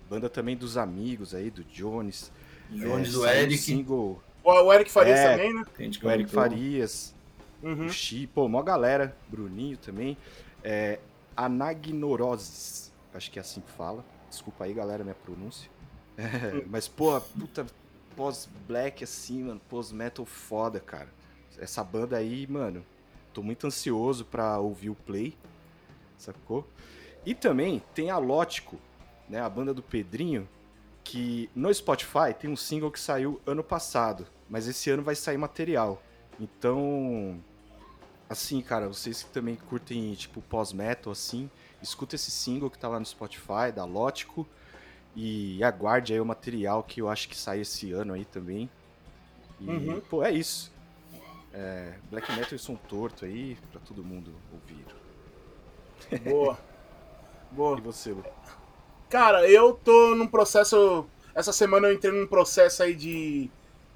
banda 0.10 0.30
também 0.30 0.56
dos 0.56 0.78
amigos 0.78 1.34
aí, 1.34 1.50
do 1.50 1.64
Jones. 1.64 2.32
Jones, 2.70 3.10
é, 3.10 3.12
do 3.12 3.28
Eric. 3.28 3.58
Single... 3.58 4.22
O 4.44 4.74
Eric 4.74 4.92
Farias 4.92 5.20
é, 5.20 5.32
também, 5.32 5.54
né? 5.54 5.64
O 6.04 6.10
Eric 6.10 6.30
Farias, 6.30 7.16
uhum. 7.62 7.86
o 7.86 7.90
Chi, 7.90 8.28
pô, 8.28 8.50
mó 8.50 8.62
galera, 8.62 9.16
Bruninho 9.30 9.78
também. 9.78 10.18
É, 10.62 11.00
Anagnoroses, 11.36 12.92
acho 13.14 13.32
que 13.32 13.40
é 13.40 13.42
assim 13.42 13.62
que 13.62 13.72
fala. 13.72 14.04
Desculpa 14.30 14.66
aí, 14.66 14.74
galera, 14.74 15.02
minha 15.02 15.16
pronúncia. 15.16 15.72
É, 16.18 16.64
mas, 16.68 16.90
pô, 16.90 17.20
puta 17.22 17.66
pós-black 18.16 19.04
assim, 19.04 19.44
mano, 19.44 19.62
pós-metal 19.70 20.26
foda, 20.26 20.80
cara. 20.80 21.10
Essa 21.58 21.84
banda 21.84 22.18
aí, 22.18 22.48
mano, 22.48 22.86
tô 23.34 23.44
muito 23.44 23.68
ansioso 23.68 24.26
pra 24.26 24.60
ouvir 24.60 24.90
o 24.90 24.96
play, 24.96 25.36
sacou? 26.18 26.68
E 27.26 27.34
também 27.34 27.82
tem 27.94 28.10
a 28.10 28.18
Lótico, 28.18 28.78
né, 29.30 29.40
a 29.40 29.50
banda 29.50 29.74
do 29.74 29.82
Pedrinho, 29.82 30.48
que 31.04 31.50
no 31.56 31.74
Spotify 31.74 32.34
tem 32.38 32.50
um 32.50 32.56
single 32.56 32.92
que 32.92 33.00
saiu 33.00 33.42
ano 33.46 33.64
passado, 33.64 34.28
mas 34.50 34.68
esse 34.68 34.90
ano 34.90 35.04
vai 35.04 35.16
sair 35.16 35.38
material. 35.38 36.02
Então, 36.40 37.40
assim, 38.30 38.62
cara, 38.62 38.88
vocês 38.88 39.24
que 39.24 39.30
também 39.30 39.56
curtem 39.56 40.14
tipo 40.14 40.42
pós-metal 40.42 41.12
assim, 41.12 41.50
escuta 41.82 42.16
esse 42.16 42.32
single 42.32 42.70
que 42.70 42.78
tá 42.78 42.88
lá 42.88 43.00
no 43.00 43.06
Spotify 43.06 43.72
da 43.74 43.86
Lótico 43.86 44.48
e 45.16 45.64
aguarde 45.64 46.14
aí 46.14 46.20
o 46.20 46.26
material 46.26 46.84
que 46.84 47.02
eu 47.02 47.10
acho 47.10 47.30
que 47.30 47.38
sai 47.38 47.62
esse 47.62 47.92
ano 47.92 48.14
aí 48.14 48.26
também. 48.26 48.70
E, 49.60 49.70
uhum. 49.70 50.02
pô, 50.02 50.24
é 50.24 50.32
isso. 50.32 50.72
É, 51.54 51.94
black 52.10 52.32
metal 52.32 52.56
e 52.56 52.60
som 52.60 52.76
torto 52.76 53.26
aí 53.26 53.56
pra 53.72 53.80
todo 53.82 54.04
mundo 54.04 54.32
ouvir. 54.52 56.20
Boa. 56.30 56.58
Boa. 57.52 57.78
E 57.78 57.82
você, 57.82 58.12
Lu? 58.12 58.24
Cara, 59.10 59.48
eu 59.48 59.74
tô 59.74 60.16
num 60.16 60.28
processo. 60.28 61.06
Essa 61.36 61.54
semana 61.54 61.88
eu 61.88 61.94
entrei 61.94 62.12
num 62.12 62.26
processo 62.26 62.82
aí 62.82 62.96
de. 62.96 63.50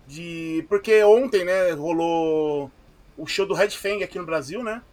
de 0.05 0.65
porque 0.69 1.03
ontem, 1.03 1.43
né, 1.43 1.71
rolou 1.71 2.71
o 3.17 3.25
show 3.25 3.47
do 3.47 3.55
Red 3.55 3.71
Fang 3.71 4.03
aqui 4.03 4.19
no 4.19 4.25
Brasil, 4.25 4.63
né? 4.63 4.83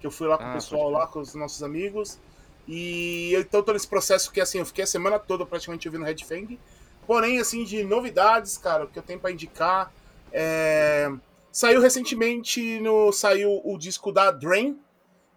Que 0.00 0.06
eu 0.06 0.10
fui 0.10 0.26
lá 0.26 0.38
com 0.38 0.44
ah, 0.44 0.50
o 0.50 0.54
pessoal 0.54 0.90
lá, 0.90 1.06
com 1.06 1.20
os 1.20 1.34
nossos 1.34 1.62
amigos. 1.62 2.18
E 2.66 3.34
então 3.36 3.62
tô 3.62 3.72
nesse 3.72 3.86
processo 3.86 4.32
que 4.32 4.40
assim, 4.40 4.58
eu 4.58 4.66
fiquei 4.66 4.84
a 4.84 4.86
semana 4.86 5.18
toda 5.18 5.44
praticamente 5.44 5.86
ouvindo 5.88 6.04
Red 6.04 6.24
Fang. 6.24 6.58
Porém, 7.06 7.38
assim, 7.38 7.64
de 7.64 7.84
novidades, 7.84 8.56
cara, 8.56 8.86
que 8.86 8.98
eu 8.98 9.02
tenho 9.02 9.20
para 9.20 9.30
indicar. 9.30 9.92
É... 10.32 11.10
Saiu 11.52 11.80
recentemente 11.80 12.80
no. 12.80 13.12
Saiu 13.12 13.60
o 13.64 13.78
disco 13.78 14.10
da 14.10 14.30
Drain, 14.30 14.78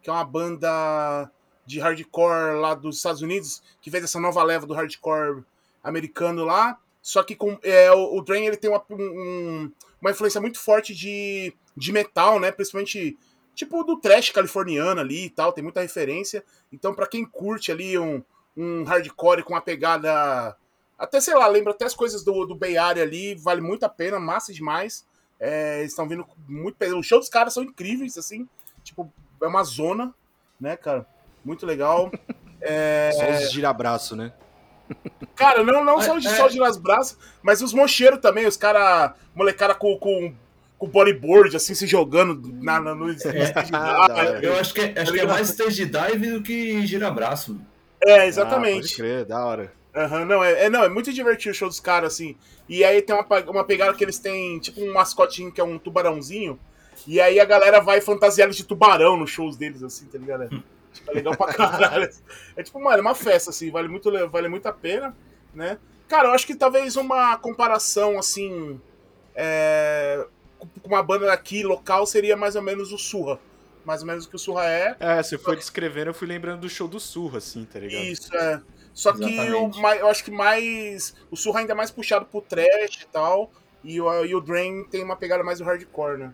que 0.02 0.10
é 0.10 0.14
uma 0.14 0.24
banda 0.24 1.30
de 1.66 1.80
hardcore 1.80 2.60
lá 2.60 2.74
dos 2.74 2.98
Estados 2.98 3.22
Unidos, 3.22 3.62
que 3.82 3.92
fez 3.92 4.04
essa 4.04 4.20
nova 4.20 4.42
leva 4.42 4.66
do 4.66 4.74
hardcore 4.74 5.44
americano 5.84 6.46
lá. 6.46 6.80
Só 7.02 7.22
que 7.24 7.36
com, 7.36 7.58
é, 7.62 7.92
o, 7.92 8.18
o 8.18 8.22
Drain 8.22 8.46
ele 8.46 8.58
tem 8.58 8.70
uma, 8.70 8.84
um, 8.90 9.72
uma 10.02 10.12
influência 10.12 10.42
muito 10.42 10.60
forte 10.60 10.96
de, 10.96 11.54
de 11.76 11.92
metal, 11.92 12.40
né? 12.40 12.52
Principalmente 12.52 13.18
tipo 13.58 13.84
do 13.84 13.98
trash 13.98 14.30
californiano 14.30 15.02
ali 15.02 15.26
e 15.26 15.30
tal, 15.32 15.52
tem 15.52 15.64
muita 15.64 15.82
referência. 15.82 16.44
Então, 16.72 16.94
para 16.94 17.08
quem 17.08 17.26
curte 17.26 17.72
ali 17.72 17.98
um, 17.98 18.24
um 18.56 18.84
hardcore 18.84 19.44
com 19.44 19.54
uma 19.54 19.62
pegada. 19.62 20.56
Até, 20.98 21.20
sei 21.20 21.34
lá, 21.34 21.48
lembra 21.48 21.74
até 21.74 21.86
as 21.86 21.96
coisas 21.96 22.24
do, 22.24 22.46
do 22.46 22.56
Bay 22.56 22.78
Area 22.78 23.04
ali, 23.04 23.34
vale 23.36 23.60
muito 23.60 23.84
a 23.84 23.90
pena, 23.90 24.20
massa 24.20 24.54
demais. 24.54 25.06
É, 25.40 25.80
eles 25.80 25.92
estão 25.92 26.08
vindo 26.08 26.26
muito. 26.48 26.78
Os 26.96 27.06
shows 27.06 27.22
dos 27.22 27.30
caras 27.30 27.54
são 27.54 27.64
incríveis, 27.64 28.16
assim. 28.18 28.48
Tipo, 28.84 29.12
é 29.42 29.48
uma 29.48 29.64
zona, 29.64 30.14
né, 30.62 30.78
cara? 30.78 31.06
Muito 31.44 31.66
legal. 31.66 32.12
É... 32.60 33.12
Só 33.12 33.30
os 33.30 33.52
girabraço, 33.52 34.16
né? 34.16 34.34
Cara, 35.36 35.64
não, 35.64 35.86
não 35.86 36.02
só, 36.02 36.18
é, 36.18 36.22
só 36.22 36.48
os 36.48 36.54
girabraço, 36.54 37.16
mas 37.44 37.62
os 37.62 37.72
mocheiros 37.72 38.20
também, 38.20 38.48
os 38.48 38.58
caras, 38.58 39.14
molecada 39.36 39.76
com, 39.76 39.96
com, 40.00 40.34
com 40.78 40.88
bodyboard, 40.88 41.56
assim, 41.56 41.74
se 41.74 41.88
jogando 41.88 42.40
na, 42.62 42.80
na, 42.80 42.94
no, 42.96 43.10
é, 43.12 44.40
Eu 44.42 44.58
acho 44.58 44.74
que, 44.74 44.82
é, 44.82 44.94
acho 44.96 45.12
que 45.12 45.20
é 45.20 45.26
mais 45.26 45.50
stage 45.50 45.86
dive 45.86 46.32
do 46.32 46.42
que 46.42 46.86
girabraço. 46.86 47.60
É, 48.02 48.28
exatamente. 48.28 48.78
Ah, 48.78 48.82
pode 48.82 48.96
crer, 48.96 49.26
da 49.26 49.46
hora. 49.46 49.74
Uhum, 49.96 50.26
não, 50.26 50.44
é, 50.44 50.66
é, 50.66 50.70
não, 50.70 50.84
é 50.84 50.90
muito 50.90 51.12
divertido 51.12 51.52
o 51.52 51.56
show 51.56 51.68
dos 51.68 51.80
caras, 51.80 52.14
assim. 52.14 52.36
E 52.70 52.84
aí 52.84 53.02
tem 53.02 53.16
uma, 53.16 53.26
uma 53.50 53.64
pegada 53.64 53.94
que 53.94 54.04
eles 54.04 54.20
têm, 54.20 54.60
tipo 54.60 54.80
um 54.82 54.94
mascotinho 54.94 55.52
que 55.52 55.60
é 55.60 55.64
um 55.64 55.80
tubarãozinho. 55.80 56.60
E 57.08 57.20
aí 57.20 57.40
a 57.40 57.46
galera 57.46 57.80
vai 57.80 58.00
fantasiada 58.00 58.52
de 58.52 58.64
tubarão 58.64 59.18
nos 59.18 59.32
shows 59.32 59.58
deles, 59.58 59.82
assim, 59.82 60.06
tá 60.06 60.18
ligado? 60.20 60.44
É 61.08 61.12
legal 61.12 61.36
pra 61.36 61.54
caralho. 61.54 62.10
É 62.56 62.62
tipo, 62.62 62.80
mano, 62.80 62.98
é 62.98 63.02
uma 63.02 63.16
festa, 63.16 63.50
assim, 63.50 63.72
vale 63.72 63.88
muito, 63.88 64.12
vale 64.30 64.48
muito 64.48 64.68
a 64.68 64.74
pena, 64.74 65.16
né? 65.54 65.80
Cara, 66.08 66.30
eu 66.30 66.34
acho 66.34 66.46
que 66.46 66.56
talvez 66.56 66.96
uma 66.96 67.38
comparação, 67.38 68.20
assim, 68.20 68.80
é, 69.36 70.26
com 70.58 70.88
uma 70.88 71.04
banda 71.04 71.32
aqui 71.32 71.64
local 71.64 72.06
seria 72.06 72.36
mais 72.36 72.56
ou 72.56 72.62
menos 72.62 72.92
o 72.92 72.98
Surra. 72.98 73.40
Mais 73.86 74.02
ou 74.02 74.08
menos 74.08 74.26
o 74.26 74.30
que 74.30 74.36
o 74.36 74.40
Surra 74.40 74.66
é. 74.66 74.96
É, 75.00 75.24
você 75.24 75.38
foi 75.38 75.56
descrevendo, 75.56 76.10
eu 76.10 76.14
fui 76.14 76.28
lembrando 76.28 76.62
do 76.62 76.70
show 76.70 76.88
do 76.88 77.00
Surra, 77.00 77.38
assim, 77.38 77.64
tá 77.66 77.80
ligado? 77.80 78.04
Isso, 78.04 78.36
é. 78.36 78.62
Só 78.94 79.14
que 79.14 79.38
eu, 79.38 79.72
eu 80.00 80.08
acho 80.08 80.24
que 80.24 80.32
mais. 80.32 81.16
O 81.30 81.38
Surra 81.38 81.60
ainda 81.60 81.74
é 81.74 81.76
mais 81.76 81.92
puxado 81.92 82.26
pro 82.26 82.42
trash 82.42 83.02
e 83.04 83.08
tal. 83.12 83.52
E 83.84 84.02
o, 84.02 84.26
e 84.26 84.36
o 84.36 84.42
Drain 84.42 84.84
tem 84.86 85.04
uma 85.04 85.16
pegada 85.16 85.44
mais 85.44 85.60
do 85.60 85.66
hardcore, 85.66 86.18
né? 86.18 86.34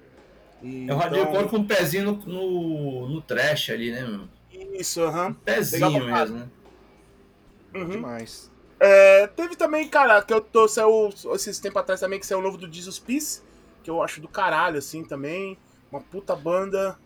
E, 0.61 0.89
é 0.89 0.93
o 0.93 0.97
hardcore 0.97 1.27
então... 1.27 1.47
com 1.49 1.57
um 1.57 1.67
pezinho 1.67 2.05
no, 2.05 2.13
no, 2.25 3.09
no 3.09 3.21
trash 3.21 3.69
ali, 3.69 3.91
né, 3.91 4.07
meu? 4.07 4.27
Isso, 4.79 5.01
aham. 5.01 5.27
Uhum. 5.27 5.33
Pezinho 5.33 6.05
mesmo, 6.05 6.37
né? 6.37 6.47
Uhum. 7.75 7.89
Demais. 7.89 8.51
É, 8.79 9.27
teve 9.27 9.55
também, 9.55 9.87
cara, 9.87 10.21
que 10.21 10.33
eu 10.33 10.41
tô. 10.41 10.67
Saiu 10.67 11.13
esses 11.35 11.59
tempos 11.59 11.81
atrás 11.81 11.99
também, 11.99 12.19
que 12.19 12.25
saiu 12.25 12.39
o 12.39 12.41
novo 12.41 12.57
do 12.57 12.71
Jesus 12.71 12.97
Peace, 12.97 13.41
que 13.83 13.89
eu 13.89 14.01
acho 14.01 14.21
do 14.21 14.27
caralho, 14.27 14.77
assim, 14.77 15.03
também. 15.03 15.57
Uma 15.91 16.01
puta 16.01 16.35
banda. 16.35 16.97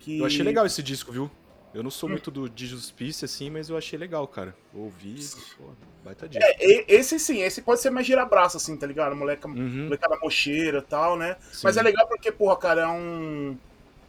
Que... 0.00 0.18
Eu 0.18 0.26
achei 0.26 0.42
legal 0.42 0.66
esse 0.66 0.82
disco, 0.82 1.12
viu? 1.12 1.30
Eu 1.72 1.82
não 1.82 1.90
sou 1.90 2.08
hum. 2.08 2.12
muito 2.12 2.30
do 2.30 2.50
Jesus 2.54 2.90
Peace, 2.90 3.24
assim, 3.24 3.50
mas 3.50 3.68
eu 3.68 3.76
achei 3.76 3.98
legal, 3.98 4.26
cara. 4.26 4.54
Ouvi, 4.74 5.16
pô, 5.56 5.64
baita 6.04 6.28
disco. 6.28 6.44
É, 6.44 6.84
esse 6.92 7.18
sim, 7.18 7.42
esse 7.42 7.62
pode 7.62 7.80
ser 7.80 7.90
mais 7.90 8.06
girabraço, 8.06 8.56
assim, 8.56 8.76
tá 8.76 8.86
ligado? 8.86 9.14
Moleca, 9.14 9.46
uhum. 9.46 9.84
Molecada 9.84 10.16
mocheira 10.20 10.78
e 10.78 10.82
tal, 10.82 11.16
né? 11.16 11.36
Sim. 11.52 11.60
Mas 11.64 11.76
é 11.76 11.82
legal 11.82 12.06
porque, 12.08 12.32
porra, 12.32 12.56
cara, 12.56 12.82
é 12.82 12.88
um. 12.88 13.58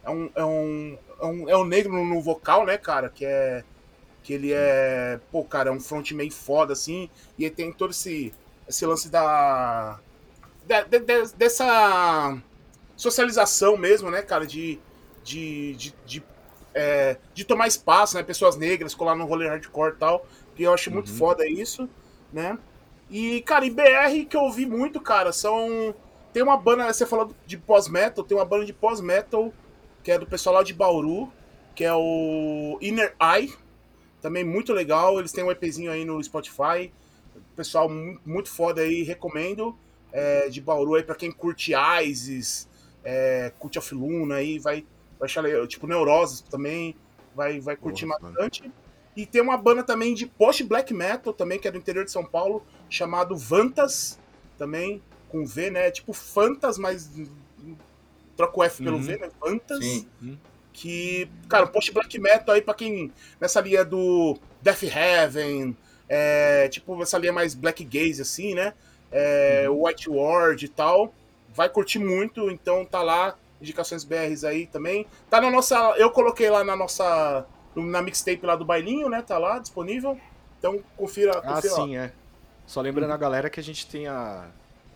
É 0.02 0.10
um, 0.10 0.30
é 0.34 0.44
um, 0.44 0.98
é 1.20 1.26
um, 1.26 1.48
é 1.50 1.56
um 1.56 1.64
negro 1.64 1.92
no 2.04 2.20
vocal, 2.20 2.64
né, 2.64 2.78
cara? 2.78 3.10
Que 3.10 3.24
é. 3.24 3.62
Que 4.22 4.32
ele 4.32 4.52
é. 4.52 5.20
Pô, 5.30 5.44
cara, 5.44 5.68
é 5.68 5.72
um 5.72 5.80
frontman 5.80 6.30
foda, 6.30 6.72
assim. 6.72 7.10
E 7.38 7.44
ele 7.44 7.54
tem 7.54 7.72
todo 7.72 7.90
esse, 7.90 8.32
esse 8.66 8.86
lance 8.86 9.10
da. 9.10 10.00
De, 10.70 10.84
de, 10.84 11.00
de, 11.00 11.34
dessa 11.36 12.38
socialização 12.96 13.76
mesmo, 13.76 14.10
né, 14.10 14.22
cara? 14.22 14.46
De, 14.46 14.80
de, 15.24 15.74
de, 15.76 15.94
de, 16.06 16.24
é, 16.74 17.18
de 17.34 17.44
tomar 17.44 17.68
espaço, 17.68 18.16
né? 18.16 18.22
Pessoas 18.22 18.56
negras, 18.56 18.94
colar 18.94 19.16
no 19.16 19.26
rolê 19.26 19.48
hardcore 19.48 19.94
e 19.94 19.98
tal. 19.98 20.26
Que 20.54 20.64
eu 20.64 20.72
acho 20.74 20.90
muito 20.90 21.10
Uhum. 21.10 21.16
foda 21.16 21.48
isso, 21.48 21.88
né? 22.32 22.58
E, 23.10 23.42
cara, 23.42 23.66
em 23.66 23.72
BR 23.72 24.26
que 24.26 24.36
eu 24.36 24.42
ouvi 24.42 24.66
muito, 24.66 25.00
cara, 25.00 25.32
são. 25.32 25.94
Tem 26.32 26.42
uma 26.42 26.56
banda, 26.56 26.92
você 26.92 27.06
falou 27.06 27.34
de 27.46 27.58
pós-metal, 27.58 28.24
tem 28.24 28.36
uma 28.38 28.44
banda 28.44 28.64
de 28.64 28.72
pós-metal 28.72 29.52
que 30.04 30.12
é 30.12 30.18
do 30.18 30.26
pessoal 30.26 30.56
lá 30.56 30.62
de 30.62 30.72
Bauru, 30.72 31.30
que 31.74 31.84
é 31.84 31.92
o 31.94 32.78
Inner 32.80 33.14
Eye. 33.20 33.52
Também 34.20 34.44
muito 34.44 34.72
legal, 34.72 35.18
eles 35.18 35.32
têm 35.32 35.44
um 35.44 35.50
EPzinho 35.50 35.90
aí 35.90 36.04
no 36.04 36.22
Spotify. 36.22 36.92
Pessoal 37.56 37.88
mu- 37.88 38.18
muito 38.24 38.50
foda 38.50 38.82
aí, 38.82 39.02
recomendo. 39.02 39.76
É, 40.12 40.48
de 40.48 40.60
Bauru 40.60 40.94
aí 40.94 41.02
pra 41.02 41.14
quem 41.14 41.30
curte 41.30 41.72
Isis, 42.04 42.68
é, 43.04 43.52
Cult 43.58 43.78
of 43.78 43.94
Luna 43.94 44.36
aí, 44.36 44.58
vai, 44.58 44.84
vai 45.18 45.26
achar. 45.26 45.44
Tipo, 45.68 45.86
Neuroses 45.86 46.40
também, 46.40 46.96
vai, 47.34 47.60
vai 47.60 47.76
curtir 47.76 48.06
Porra, 48.06 48.18
mano. 48.20 48.34
bastante. 48.34 48.70
E 49.16 49.26
tem 49.26 49.42
uma 49.42 49.56
banda 49.56 49.82
também 49.82 50.14
de 50.14 50.26
post-black 50.26 50.94
metal 50.94 51.32
também, 51.32 51.58
que 51.58 51.68
é 51.68 51.70
do 51.70 51.78
interior 51.78 52.04
de 52.04 52.10
São 52.10 52.24
Paulo, 52.24 52.64
chamado 52.88 53.36
Vantas, 53.36 54.18
também, 54.56 55.02
com 55.28 55.44
V, 55.44 55.70
né? 55.70 55.90
Tipo 55.90 56.12
Fantas, 56.12 56.76
mas 56.78 57.10
troca 58.36 58.60
o 58.60 58.64
F 58.64 58.82
pelo 58.82 58.96
Uhum. 58.96 59.02
V, 59.02 59.16
né? 59.16 59.30
Vantas. 59.40 59.84
Sim. 59.84 60.08
Que, 60.72 61.28
cara, 61.48 61.66
post-black 61.66 62.18
metal 62.18 62.54
aí 62.54 62.62
pra 62.62 62.74
quem. 62.74 63.12
Nessa 63.40 63.60
linha 63.60 63.84
do 63.84 64.38
Death 64.62 64.82
Heaven, 64.84 65.76
é, 66.08 66.68
tipo, 66.68 67.02
essa 67.02 67.18
linha 67.18 67.32
mais 67.32 67.54
black 67.54 67.84
gaze, 67.84 68.22
assim, 68.22 68.54
né? 68.54 68.72
É, 69.12 69.66
White 69.68 70.08
Ward 70.08 70.64
e 70.64 70.68
tal. 70.68 71.12
Vai 71.54 71.68
curtir 71.68 71.98
muito, 71.98 72.50
então 72.50 72.84
tá 72.84 73.02
lá. 73.02 73.36
Indicações 73.60 74.04
BRs 74.04 74.44
aí 74.44 74.66
também. 74.66 75.06
Tá 75.28 75.40
na 75.40 75.50
nossa. 75.50 75.76
Eu 75.98 76.10
coloquei 76.10 76.48
lá 76.48 76.64
na 76.64 76.74
nossa. 76.76 77.46
Na 77.74 78.00
mixtape 78.02 78.44
lá 78.44 78.56
do 78.56 78.64
bailinho, 78.64 79.08
né? 79.08 79.22
Tá 79.22 79.38
lá 79.38 79.58
disponível. 79.58 80.18
Então 80.58 80.82
confira, 80.96 81.38
Ah, 81.38 81.54
confira 81.54 81.74
lá. 81.74 81.84
sim, 81.84 81.96
é. 81.96 82.12
Só 82.66 82.80
lembrando 82.80 83.12
a 83.12 83.16
galera 83.16 83.50
que 83.50 83.58
a 83.60 83.62
gente 83.62 83.86
tem 83.86 84.06
a, 84.06 84.46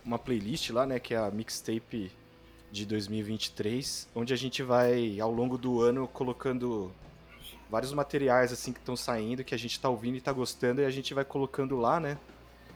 uma 0.04 0.18
playlist 0.18 0.70
lá, 0.70 0.86
né? 0.86 0.98
Que 0.98 1.14
é 1.14 1.18
a 1.18 1.30
mixtape 1.30 2.10
de 2.70 2.86
2023, 2.86 4.08
onde 4.14 4.32
a 4.32 4.36
gente 4.36 4.62
vai, 4.62 5.18
ao 5.20 5.30
longo 5.30 5.56
do 5.58 5.80
ano, 5.80 6.08
colocando 6.08 6.90
vários 7.70 7.92
materiais 7.92 8.52
assim 8.52 8.72
que 8.72 8.78
estão 8.78 8.96
saindo, 8.96 9.44
que 9.44 9.54
a 9.54 9.58
gente 9.58 9.78
tá 9.80 9.88
ouvindo 9.88 10.16
e 10.16 10.20
tá 10.20 10.32
gostando, 10.32 10.80
e 10.80 10.84
a 10.84 10.90
gente 10.90 11.12
vai 11.14 11.24
colocando 11.24 11.76
lá, 11.76 11.98
né? 12.00 12.18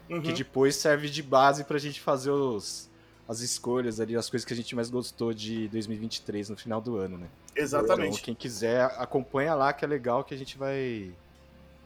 Uhum. 0.08 0.22
Que 0.22 0.32
depois 0.32 0.76
serve 0.76 1.10
de 1.10 1.22
base 1.22 1.64
pra 1.64 1.78
gente 1.78 2.00
fazer 2.00 2.30
os, 2.30 2.88
as 3.28 3.40
escolhas 3.40 4.00
ali, 4.00 4.16
as 4.16 4.30
coisas 4.30 4.46
que 4.46 4.52
a 4.52 4.56
gente 4.56 4.74
mais 4.74 4.88
gostou 4.88 5.34
de 5.34 5.68
2023 5.68 6.48
no 6.48 6.56
final 6.56 6.80
do 6.80 6.96
ano, 6.96 7.18
né? 7.18 7.28
Exatamente. 7.54 8.14
Então, 8.14 8.24
quem 8.24 8.34
quiser, 8.34 8.84
acompanha 8.96 9.54
lá, 9.54 9.72
que 9.72 9.84
é 9.84 9.88
legal 9.88 10.24
que 10.24 10.32
a 10.32 10.36
gente 10.36 10.56
vai 10.56 11.12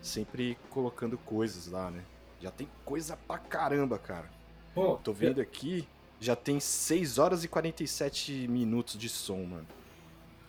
sempre 0.00 0.56
colocando 0.70 1.18
coisas 1.18 1.66
lá, 1.66 1.90
né? 1.90 2.02
Já 2.40 2.50
tem 2.50 2.68
coisa 2.84 3.16
pra 3.26 3.38
caramba, 3.38 3.98
cara. 3.98 4.30
Pô, 4.74 4.96
Tô 4.96 5.12
vendo 5.12 5.40
aqui, 5.40 5.86
já 6.20 6.36
tem 6.36 6.60
6 6.60 7.18
horas 7.18 7.44
e 7.44 7.48
47 7.48 8.46
minutos 8.48 8.98
de 8.98 9.08
som, 9.08 9.44
mano. 9.44 9.66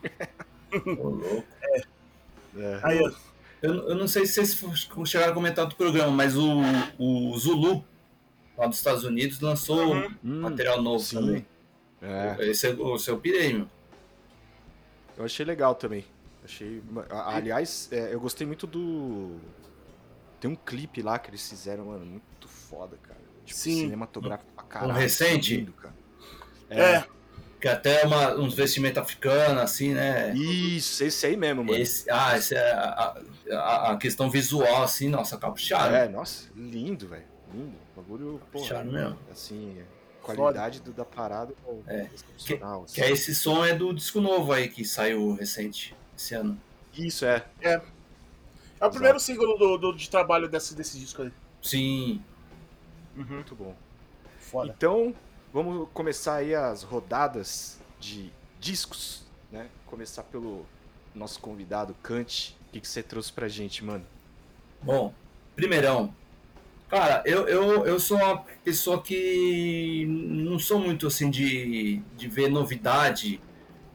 Ô, 0.99 1.09
louco. 1.09 1.47
É. 2.55 2.79
Aí, 2.83 2.99
ó. 3.01 3.32
Eu, 3.63 3.89
eu 3.89 3.95
não 3.95 4.07
sei 4.07 4.25
se 4.25 4.33
vocês 4.45 4.89
chegaram 5.09 5.31
a 5.31 5.35
comentar 5.35 5.65
do 5.65 5.73
programa, 5.75 6.11
mas 6.11 6.35
o, 6.37 6.59
o 6.99 7.35
Zulu, 7.39 7.83
lá 8.57 8.67
dos 8.67 8.77
Estados 8.77 9.03
Unidos, 9.05 9.39
lançou 9.39 9.93
Uhum. 9.93 10.15
Hum, 10.23 10.41
material 10.41 10.81
novo 10.81 10.99
sim. 11.03 11.15
também. 11.15 11.45
é, 12.01 12.49
Esse 12.49 12.67
é 12.67 12.71
o 12.73 12.97
seu 12.99 13.17
pirei, 13.17 13.53
meu. 13.53 13.67
eu 15.17 15.23
achei 15.25 15.45
legal 15.45 15.73
também. 15.75 16.03
Achei. 16.43 16.83
a- 17.09 17.35
Aliás, 17.37 17.87
é, 17.91 18.13
eu 18.13 18.19
gostei 18.19 18.45
muito 18.45 18.67
do. 18.67 19.37
Tem 20.41 20.51
um 20.51 20.55
clipe 20.57 21.01
lá 21.01 21.17
que 21.17 21.29
eles 21.29 21.47
fizeram, 21.49 21.85
mano, 21.85 22.05
muito 22.05 22.47
foda, 22.49 22.97
cara. 23.01 23.17
Tipo, 23.45 23.57
Sim. 23.59 23.79
cinematográfico 23.83 24.51
pra 24.53 24.63
caralho. 24.65 24.91
recente? 24.93 25.55
lindo, 25.55 25.71
cara. 25.71 25.95
É. 26.69 27.05
Que 27.63 27.69
até 27.69 28.01
é 28.01 28.05
uma, 28.05 28.35
uns 28.35 28.53
vestimentos 28.55 29.01
africanos, 29.01 29.63
assim, 29.63 29.93
né? 29.93 30.33
Isso, 30.35 31.01
esse 31.01 31.25
aí 31.25 31.37
mesmo, 31.37 31.63
mano. 31.63 31.77
Esse, 31.77 32.11
ah, 32.11 32.37
esse 32.37 32.53
é 32.53 32.71
a, 32.73 33.15
a, 33.53 33.91
a 33.93 33.95
questão 33.97 34.29
visual, 34.29 34.83
assim, 34.83 35.07
nossa, 35.07 35.37
caprichado. 35.37 35.95
É, 35.95 36.09
nossa, 36.09 36.49
lindo, 36.57 37.07
velho. 37.07 37.23
Lindo. 37.53 37.77
Bagulho, 37.95 38.41
porra. 38.51 38.83
Mesmo. 38.83 39.17
Assim, 39.31 39.81
qualidade 40.21 40.81
do, 40.81 40.91
da 40.91 41.05
parada 41.05 41.53
é, 41.87 41.95
É. 42.01 42.09
excepcional. 42.13 42.83
assim. 42.83 42.95
Que 42.95 43.01
é 43.01 43.09
esse 43.11 43.33
som 43.33 43.63
é 43.63 43.73
do 43.73 43.93
disco 43.93 44.19
novo 44.19 44.51
aí 44.51 44.67
que 44.67 44.83
saiu 44.83 45.33
recente, 45.33 45.95
esse 46.17 46.35
ano. 46.35 46.59
Isso, 46.93 47.23
é. 47.25 47.45
É 47.61 47.81
o 48.85 48.89
primeiro 48.91 49.21
single 49.21 49.57
do, 49.57 49.77
do- 49.77 49.93
de 49.95 50.09
trabalho 50.09 50.49
desse, 50.49 50.75
desse 50.75 50.99
disco 50.99 51.21
aí. 51.21 51.31
Sim. 51.61 52.21
Uhum. 53.15 53.23
Muito 53.23 53.55
bom. 53.55 53.73
Foda. 54.37 54.73
Então, 54.75 55.15
vamos 55.53 55.87
começar 55.93 56.37
aí 56.37 56.55
as 56.55 56.81
rodadas 56.81 57.79
de 57.99 58.33
discos, 58.59 59.23
né? 59.51 59.69
Começar 59.85 60.23
pelo 60.23 60.65
nosso 61.13 61.39
convidado, 61.39 61.95
Kant. 62.01 62.57
O 62.67 62.71
que, 62.73 62.81
que 62.81 62.87
você 62.87 63.03
trouxe 63.03 63.31
pra 63.31 63.47
gente, 63.47 63.85
mano? 63.85 64.03
Bom, 64.81 65.13
primeirão. 65.55 66.13
Cara, 66.89 67.23
eu, 67.25 67.47
eu, 67.47 67.85
eu 67.85 67.99
sou 67.99 68.17
uma 68.17 68.39
pessoa 68.63 69.01
que 69.01 70.05
não 70.07 70.57
sou 70.57 70.79
muito 70.79 71.05
assim 71.05 71.29
de, 71.29 72.01
de 72.17 72.27
ver 72.27 72.49
novidade 72.49 73.39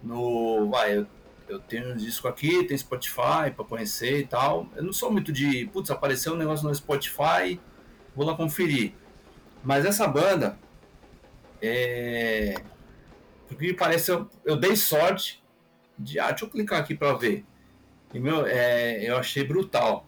no. 0.03 0.69
Vai, 0.71 0.99
eu, 0.99 1.07
eu 1.49 1.59
tenho 1.59 1.93
um 1.93 1.97
disco 1.97 2.29
aqui, 2.29 2.65
tem 2.65 2.79
Spotify 2.79 3.51
pra 3.55 3.65
conhecer 3.65 4.21
e 4.21 4.27
tal. 4.27 4.69
Eu 4.77 4.85
não 4.85 4.93
sou 4.93 5.11
muito 5.11 5.33
de. 5.33 5.67
Putz, 5.67 5.91
apareceu 5.91 6.35
um 6.35 6.37
negócio 6.37 6.67
no 6.69 6.75
Spotify, 6.75 7.61
vou 8.15 8.25
lá 8.25 8.37
conferir. 8.37 8.93
Mas 9.65 9.85
essa 9.85 10.07
banda. 10.07 10.57
É. 11.61 12.55
Porque 13.49 13.67
me 13.67 13.75
parece, 13.75 14.11
eu, 14.11 14.29
eu 14.45 14.57
dei 14.57 14.77
sorte 14.77 15.43
de. 15.99 16.19
Ah, 16.19 16.29
deixa 16.29 16.45
eu 16.45 16.51
clicar 16.51 16.81
aqui 16.81 16.95
pra 16.95 17.15
ver. 17.15 17.45
E, 18.13 18.19
meu, 18.19 18.47
é, 18.47 19.03
eu 19.09 19.17
achei 19.17 19.45
brutal. 19.45 20.07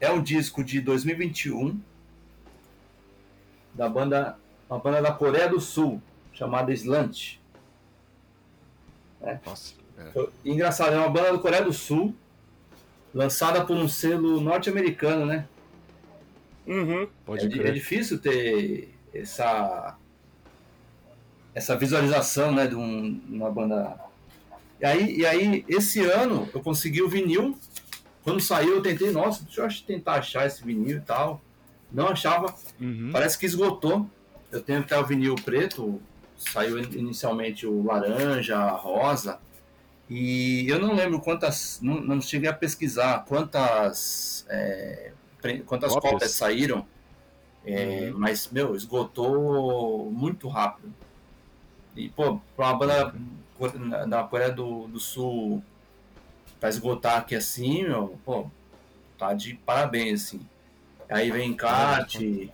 É 0.00 0.10
um 0.10 0.22
disco 0.22 0.64
de 0.64 0.80
2021 0.80 1.80
da 3.74 3.88
banda, 3.88 4.36
uma 4.68 4.78
banda 4.78 5.00
da 5.00 5.12
Coreia 5.12 5.48
do 5.48 5.60
Sul 5.60 6.02
chamada 6.32 6.72
Slant. 6.72 7.38
Nossa. 9.46 9.74
é. 9.98 10.28
Engraçado, 10.44 10.94
é 10.94 10.98
uma 10.98 11.08
banda 11.08 11.32
da 11.32 11.38
Coreia 11.38 11.62
do 11.62 11.72
Sul 11.72 12.14
lançada 13.14 13.64
por 13.64 13.76
um 13.76 13.88
selo 13.88 14.40
norte-americano, 14.40 15.26
né? 15.26 15.46
Uhum. 16.66 17.08
Pode 17.24 17.60
É, 17.60 17.68
é 17.68 17.70
difícil 17.70 18.18
ter 18.18 18.94
essa 19.12 19.96
essa 21.54 21.76
visualização, 21.76 22.52
né, 22.52 22.66
de 22.66 22.74
um- 22.74 23.20
uma 23.28 23.50
banda. 23.50 23.96
E 24.80 24.84
aí, 24.84 25.16
e 25.18 25.26
aí, 25.26 25.64
esse 25.68 26.00
ano 26.00 26.48
eu 26.52 26.60
consegui 26.60 27.02
o 27.02 27.08
vinil. 27.08 27.56
Quando 28.24 28.40
saiu, 28.40 28.76
eu 28.76 28.82
tentei, 28.82 29.10
nossa, 29.10 29.44
deixa 29.44 29.62
eu 29.62 29.68
tentar 29.86 30.14
achar 30.14 30.46
esse 30.46 30.64
vinil 30.64 30.96
e 30.98 31.00
tal. 31.00 31.40
Não 31.90 32.08
achava. 32.08 32.54
Uhum. 32.80 33.10
Parece 33.12 33.38
que 33.38 33.46
esgotou. 33.46 34.06
Eu 34.50 34.60
tenho 34.62 34.80
até 34.80 34.98
o 34.98 35.04
vinil 35.04 35.34
preto, 35.36 36.00
saiu 36.36 36.78
in- 36.78 36.98
inicialmente 36.98 37.66
o 37.66 37.82
laranja, 37.84 38.58
rosa. 38.70 39.38
E 40.08 40.66
eu 40.68 40.78
não 40.78 40.94
lembro 40.94 41.20
quantas, 41.20 41.78
não, 41.82 42.00
não 42.00 42.20
cheguei 42.20 42.48
a 42.48 42.52
pesquisar 42.52 43.24
quantas, 43.26 44.44
é, 44.48 45.12
quantas 45.66 45.92
Cópias? 45.92 46.12
cópias, 46.12 46.30
saíram. 46.32 46.86
É, 47.64 48.10
Uhum. 48.10 48.18
Mas, 48.18 48.48
meu, 48.50 48.74
esgotou 48.74 50.10
muito 50.10 50.48
rápido. 50.48 50.92
E, 51.96 52.08
pô, 52.08 52.40
pra 52.56 52.70
uma 52.70 52.78
banda 52.78 53.14
da 54.06 54.24
Coreia 54.24 54.50
do, 54.50 54.88
do 54.88 54.98
Sul 54.98 55.62
pra 56.58 56.68
esgotar 56.68 57.18
aqui 57.18 57.34
assim, 57.34 57.82
meu, 57.82 58.18
pô, 58.24 58.46
tá 59.18 59.34
de 59.34 59.54
parabéns, 59.54 60.26
assim. 60.26 60.46
Aí 61.08 61.30
vem 61.30 61.50
encarte 61.50 62.52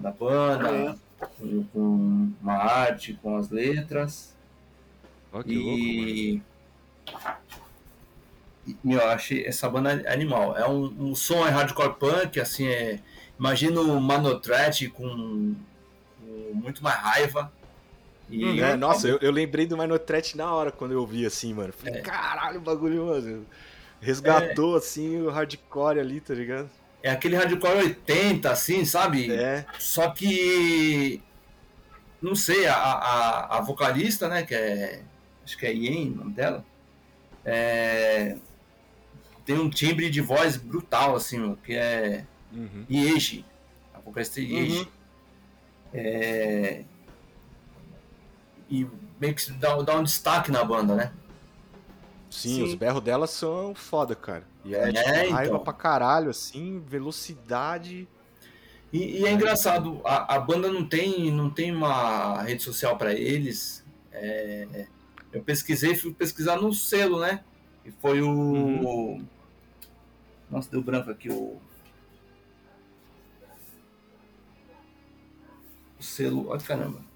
da 0.00 0.10
banda, 0.10 0.96
com, 1.18 1.64
com 1.72 2.32
uma 2.42 2.54
arte, 2.54 3.18
com 3.22 3.36
as 3.36 3.48
letras. 3.48 4.36
Ó, 5.32 5.42
que 5.42 5.56
louco. 5.56 5.78
E. 5.78 6.42
e, 8.66 8.76
Meu, 8.84 9.00
eu 9.00 9.08
achei 9.08 9.46
essa 9.46 9.68
banda 9.68 9.90
animal. 10.12 10.56
É 10.56 10.68
um, 10.68 11.10
um 11.10 11.14
som 11.14 11.46
é 11.46 11.50
hardcore 11.50 11.94
punk, 11.94 12.38
assim, 12.38 12.66
é. 12.66 13.00
Imagina 13.38 13.80
o 13.80 14.00
Manotret 14.00 14.88
com, 14.88 15.54
com 16.20 16.50
muito 16.54 16.82
mais 16.82 16.96
raiva. 16.96 17.52
E 18.30 18.44
Uhum. 18.44 18.58
É, 18.64 18.76
nossa, 18.76 19.08
eu, 19.08 19.18
eu 19.22 19.30
lembrei 19.30 19.66
do 19.66 19.76
Minotret 19.76 20.36
na 20.36 20.52
hora 20.52 20.70
quando 20.70 20.92
eu 20.92 21.06
vi 21.06 21.24
assim, 21.24 21.54
mano. 21.54 21.72
Falei, 21.72 21.94
É. 21.94 22.02
caralho, 22.02 22.58
o 22.58 22.62
bagulho, 22.62 23.06
mano. 23.06 23.46
Resgatou 24.00 24.76
assim 24.76 25.20
o 25.22 25.30
hardcore 25.30 25.98
ali, 26.00 26.20
tá 26.20 26.34
ligado? 26.34 26.68
é 27.02 27.10
aquele 27.10 27.36
hardcore 27.36 27.78
80, 27.78 28.50
assim, 28.50 28.84
sabe? 28.84 29.32
É. 29.32 29.64
Só 29.78 30.10
que. 30.10 31.22
Não 32.20 32.34
sei, 32.34 32.66
a, 32.66 32.74
a, 32.74 33.58
a 33.58 33.60
vocalista, 33.60 34.28
né? 34.28 34.42
Que 34.42 34.54
é. 34.54 35.02
acho 35.44 35.56
que 35.56 35.64
é 35.66 35.72
Yen 35.72 36.10
o 36.10 36.16
nome 36.16 36.32
dela, 36.32 36.64
é, 37.44 38.36
tem 39.46 39.56
um 39.58 39.70
timbre 39.70 40.10
de 40.10 40.20
voz 40.20 40.56
brutal, 40.56 41.14
assim, 41.16 41.38
meu, 41.38 41.56
que 41.64 41.74
é 41.74 42.24
Uhum. 42.52 42.84
Yeji, 42.90 43.44
a 43.94 44.00
vocalista 44.00 44.40
Yeji. 44.40 44.80
Uhum. 44.80 44.86
É, 45.94 46.82
e 48.68 48.86
meio 49.20 49.34
que 49.34 49.50
dá, 49.52 49.76
dá 49.82 49.96
um 49.98 50.02
destaque 50.02 50.50
na 50.50 50.64
banda, 50.64 50.94
né? 50.94 51.12
Sim, 52.30 52.56
Sim. 52.56 52.62
os 52.64 52.74
berros 52.74 53.02
delas 53.02 53.30
são 53.30 53.74
foda, 53.74 54.14
cara. 54.14 54.46
E 54.64 54.74
é, 54.74 54.90
É, 54.90 54.92
tipo, 54.92 55.08
raiva 55.32 55.44
então. 55.54 55.58
pra 55.60 55.72
caralho, 55.72 56.30
assim, 56.30 56.82
velocidade. 56.86 58.06
E, 58.92 59.20
e 59.20 59.26
é 59.26 59.32
engraçado, 59.32 60.00
a, 60.04 60.34
a 60.36 60.38
banda 60.38 60.70
não 60.70 60.86
tem, 60.86 61.30
não 61.30 61.50
tem 61.50 61.74
uma 61.74 62.42
rede 62.42 62.62
social 62.62 62.96
pra 62.96 63.12
eles. 63.14 63.84
É, 64.12 64.86
eu 65.32 65.42
pesquisei, 65.42 65.94
fui 65.94 66.12
pesquisar 66.12 66.56
no 66.56 66.72
selo, 66.72 67.20
né? 67.20 67.42
E 67.84 67.90
foi 67.90 68.20
o. 68.20 68.28
Uhum. 68.30 69.26
Nossa, 70.50 70.70
deu 70.70 70.82
branco 70.82 71.10
aqui 71.10 71.30
o. 71.30 71.58
O 75.98 76.02
selo. 76.02 76.48
Olha 76.48 76.60
caramba. 76.60 77.07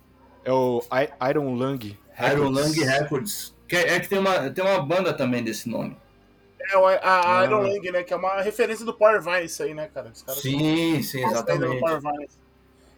É 0.45 0.53
o 0.53 0.83
I- 0.93 1.31
Iron 1.31 1.55
Lung. 1.55 1.79
Iron 1.85 2.51
Records. 2.53 2.77
Lung 2.77 2.85
Records. 2.87 3.55
Que 3.69 3.77
é, 3.77 3.95
é 3.95 4.01
que 4.01 4.09
tem 4.09 4.19
uma, 4.19 4.51
tem 4.51 4.65
uma 4.65 4.81
banda 4.83 5.13
também 5.15 5.43
desse 5.43 5.69
nome. 5.69 5.97
É 6.71 6.77
o- 6.77 6.87
a, 6.87 6.95
a 6.95 7.41
Ah. 7.41 7.45
Iron 7.45 7.63
Lang, 7.63 7.91
né? 7.91 8.03
Que 8.03 8.13
é 8.13 8.17
uma 8.17 8.41
referência 8.41 8.85
do 8.85 8.93
Power 8.95 9.21
Vines 9.23 9.61
aí, 9.61 9.75
né, 9.75 9.89
cara? 9.93 10.11
Os 10.13 10.23
caras 10.23 10.41
Sim, 10.43 11.03
sim, 11.03 11.21
são 11.23 11.31
exatamente. 11.31 11.83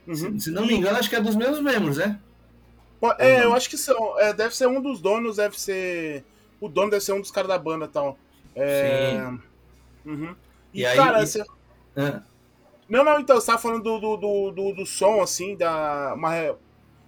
Uhum. 0.06 0.14
Se, 0.14 0.40
se 0.40 0.50
não 0.50 0.66
me 0.66 0.74
engano, 0.74 0.98
acho 0.98 1.08
que 1.08 1.16
é 1.16 1.20
dos 1.20 1.34
mesmos 1.36 1.60
membros, 1.60 1.96
né? 1.96 2.18
É, 3.18 3.44
eu 3.44 3.52
acho 3.54 3.68
que 3.68 3.76
são. 3.76 4.18
é, 4.18 4.32
deve 4.32 4.54
ser 4.56 4.66
um 4.66 4.80
dos 4.80 5.00
donos, 5.00 5.36
deve 5.36 5.58
ser. 5.60 6.24
O 6.60 6.68
dono 6.68 6.90
deve 6.90 7.04
ser 7.04 7.12
um 7.12 7.20
dos 7.20 7.30
caras 7.30 7.48
da 7.48 7.58
banda 7.58 7.84
e 7.84 7.88
tal. 7.88 8.18
É... 8.56 9.20
Uhum. 10.06 10.34
E, 10.72 10.80
E 10.80 10.86
aí- 10.86 10.96
cara, 10.96 11.22
e- 11.22 11.26
você- 11.26 11.44
Ah, 11.96 12.22
Não, 12.88 13.02
não, 13.04 13.18
então, 13.20 13.36
você 13.40 13.46
tava 13.46 13.58
falando 13.58 13.82
do, 13.82 13.98
do, 13.98 14.16
do, 14.16 14.50
do, 14.50 14.72
do 14.74 14.86
som, 14.86 15.20
assim, 15.22 15.56
da, 15.56 16.14
uma, 16.14 16.32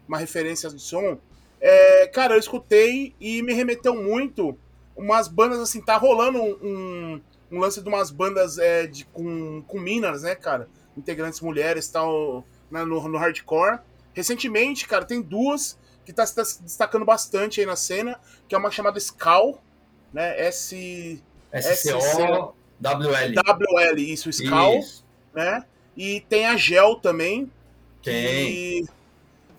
uma 0.09 0.19
referência 0.19 0.71
do 0.71 0.79
som. 0.79 1.19
É, 1.61 2.07
cara, 2.09 2.35
eu 2.35 2.38
escutei 2.38 3.14
e 3.21 3.42
me 3.42 3.53
remeteu 3.53 3.95
muito 3.95 4.57
umas 4.97 5.29
bandas, 5.29 5.61
assim, 5.61 5.81
tá 5.81 5.97
rolando 5.97 6.38
um, 6.38 7.21
um, 7.51 7.59
lance 7.59 7.83
de 7.83 7.88
umas 7.88 8.11
bandas 8.11 8.59
é, 8.59 8.87
de, 8.87 9.05
com, 9.07 9.62
com 9.62 9.79
minas, 9.79 10.23
né, 10.23 10.35
cara? 10.35 10.69
Integrantes 10.97 11.40
mulheres 11.40 11.87
e 11.87 11.92
tal, 11.92 12.45
né, 12.71 12.85
no, 12.85 13.09
no 13.09 13.19
hardcore. 13.19 13.81
Recentemente, 14.14 14.88
cara, 14.88 15.05
tem 15.05 15.21
duas 15.21 15.79
que 16.05 16.12
tá 16.12 16.25
se 16.25 16.35
des- 16.35 16.61
destacando 16.62 17.05
bastante 17.05 17.61
aí 17.61 17.66
na 17.66 17.77
cena, 17.77 18.19
que 18.49 18.55
é 18.55 18.59
uma 18.59 18.71
chamada 18.71 18.99
Skal, 18.99 19.61
né, 20.12 20.38
S... 20.40 21.23
SCO-WL. 21.53 23.35
WL, 23.35 23.99
isso, 23.99 24.33
Skal 24.33 24.79
Isso. 24.79 25.05
né? 25.35 25.64
E 25.97 26.21
tem 26.29 26.47
a 26.47 26.57
Gel 26.57 26.97
também. 26.97 27.51
Tem. 28.03 28.85
Que, 28.85 28.87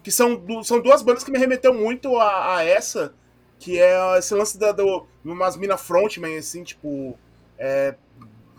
que 0.07 0.11
são, 0.13 0.41
são 0.63 0.79
duas 0.79 1.01
bandas 1.01 1.21
que 1.21 1.29
me 1.29 1.37
remeteu 1.37 1.73
muito 1.73 2.15
a, 2.15 2.55
a 2.55 2.63
essa, 2.63 3.13
que 3.59 3.77
é 3.77 4.17
esse 4.17 4.33
lance 4.33 4.57
da, 4.57 4.71
do, 4.71 5.05
umas 5.21 5.57
mina 5.57 5.75
frontman, 5.75 6.37
assim, 6.37 6.63
tipo. 6.63 7.19
É, 7.59 7.93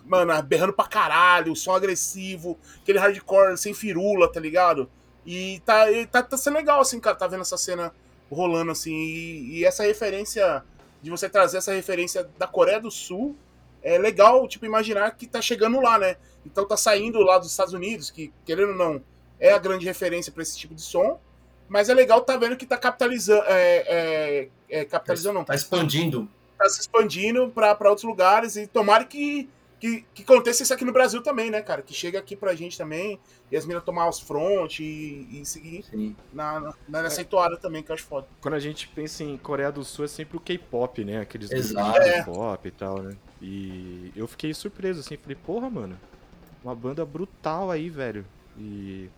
mano, 0.05 0.43
berrando 0.43 0.75
pra 0.75 0.87
caralho, 0.87 1.57
som 1.57 1.73
agressivo, 1.73 2.59
aquele 2.83 2.99
hardcore 2.99 3.57
sem 3.57 3.73
firula, 3.73 4.31
tá 4.31 4.39
ligado? 4.39 4.91
E 5.25 5.63
tá, 5.65 5.91
e 5.91 6.07
tá, 6.07 6.23
tá 6.23 6.37
sendo 6.37 6.57
legal, 6.57 6.83
assim, 6.83 7.01
cara, 7.01 7.17
tá 7.17 7.27
vendo 7.27 7.41
essa 7.41 7.57
cena 7.57 7.95
rolando, 8.31 8.73
assim, 8.73 8.93
e, 8.93 9.61
e 9.61 9.65
essa 9.65 9.85
referência, 9.85 10.63
de 11.01 11.09
você 11.09 11.31
trazer 11.31 11.57
essa 11.57 11.73
referência 11.73 12.29
da 12.37 12.47
Coreia 12.47 12.79
do 12.79 12.91
Sul, 12.91 13.35
é 13.83 13.97
legal, 13.97 14.47
tipo, 14.47 14.67
imaginar 14.67 15.13
que 15.13 15.27
tá 15.27 15.41
chegando 15.41 15.81
lá, 15.81 15.99
né? 15.99 16.19
Então 16.45 16.69
tá 16.69 16.77
saindo 16.77 17.21
lá 17.21 17.39
dos 17.39 17.51
Estados 17.51 17.73
Unidos, 17.73 18.11
que, 18.11 18.35
querendo 18.45 18.73
ou 18.73 18.77
não, 18.77 19.03
é 19.41 19.51
a 19.51 19.59
grande 19.59 19.87
referência 19.87 20.31
pra 20.31 20.43
esse 20.43 20.59
tipo 20.59 20.75
de 20.75 20.83
som. 20.83 21.19
Mas 21.69 21.89
é 21.89 21.95
legal 21.95 22.21
tá 22.23 22.37
vendo 22.37 22.57
que 22.57 22.67
tá 22.67 22.77
capitalizando. 22.77 23.43
É, 23.47 23.85
é, 23.87 24.49
é, 24.81 24.85
capitalizando, 24.85 25.35
não. 25.35 25.45
Tá 25.45 25.55
expandindo. 25.55 26.29
Tá 26.57 26.69
se 26.69 26.81
expandindo 26.81 27.49
pra, 27.51 27.75
pra 27.75 27.91
outros 27.91 28.05
lugares. 28.05 28.57
E 28.57 28.67
tomara 28.67 29.05
que, 29.05 29.49
que, 29.79 30.05
que 30.15 30.23
aconteça 30.23 30.63
isso 30.63 30.73
aqui 30.73 30.85
no 30.85 30.93
Brasil 30.93 31.23
também, 31.23 31.51
né, 31.51 31.61
cara? 31.61 31.83
Que 31.83 31.93
chega 31.93 32.19
aqui 32.19 32.35
pra 32.35 32.55
gente 32.55 32.77
também. 32.77 33.21
E 33.51 33.57
as 33.57 33.67
minas 33.67 33.85
tomar 33.85 34.09
os 34.09 34.19
front 34.19 34.81
e, 34.81 35.29
e 35.31 35.45
seguir 35.45 35.85
Sim. 35.85 36.17
na, 36.33 36.75
na, 36.89 37.03
nessa 37.03 37.25
toada 37.25 37.57
também, 37.57 37.83
que 37.83 37.91
eu 37.91 37.95
acho 37.95 38.05
foda. 38.05 38.27
Quando 38.41 38.55
a 38.55 38.61
gente 38.61 38.89
pensa 38.89 39.23
em 39.23 39.37
Coreia 39.37 39.71
do 39.71 39.85
Sul, 39.85 40.05
é 40.05 40.09
sempre 40.09 40.37
o 40.37 40.41
K-pop, 40.41 41.05
né? 41.05 41.21
Aqueles 41.21 41.51
Exato. 41.51 41.99
É. 42.01 42.23
K-pop 42.23 42.67
e 42.67 42.71
tal, 42.71 43.03
né? 43.03 43.17
E 43.41 44.13
eu 44.17 44.27
fiquei 44.27 44.53
surpreso, 44.53 45.01
assim, 45.01 45.17
falei, 45.17 45.37
porra, 45.37 45.71
mano, 45.71 45.99
uma 46.65 46.75
banda 46.75 47.05
brutal 47.05 47.71
aí, 47.71 47.89
velho. 47.89 48.27
E 48.59 49.09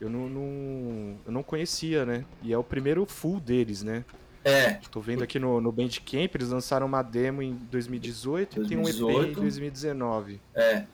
eu 0.00 0.08
não, 0.08 0.28
não- 0.28 1.18
eu 1.26 1.32
não 1.32 1.42
conhecia, 1.42 2.04
né? 2.06 2.24
E 2.42 2.52
é 2.52 2.58
o 2.58 2.64
primeiro 2.64 3.04
full 3.06 3.40
deles, 3.40 3.82
né? 3.82 4.04
É, 4.44 4.74
Tô 4.90 5.00
vendo 5.00 5.22
aqui 5.22 5.38
no, 5.38 5.60
no 5.60 5.70
Bandcamp, 5.70 6.34
eles 6.34 6.48
lançaram 6.50 6.86
uma 6.86 7.02
demo 7.02 7.42
em 7.42 7.54
2018 7.54 8.62
e 8.62 8.68
tem 8.68 8.78
um 8.78 8.82
EP 8.88 8.96
em 8.96 9.02
2018. 9.02 9.40
2019. 9.40 10.40
é. 10.54 10.86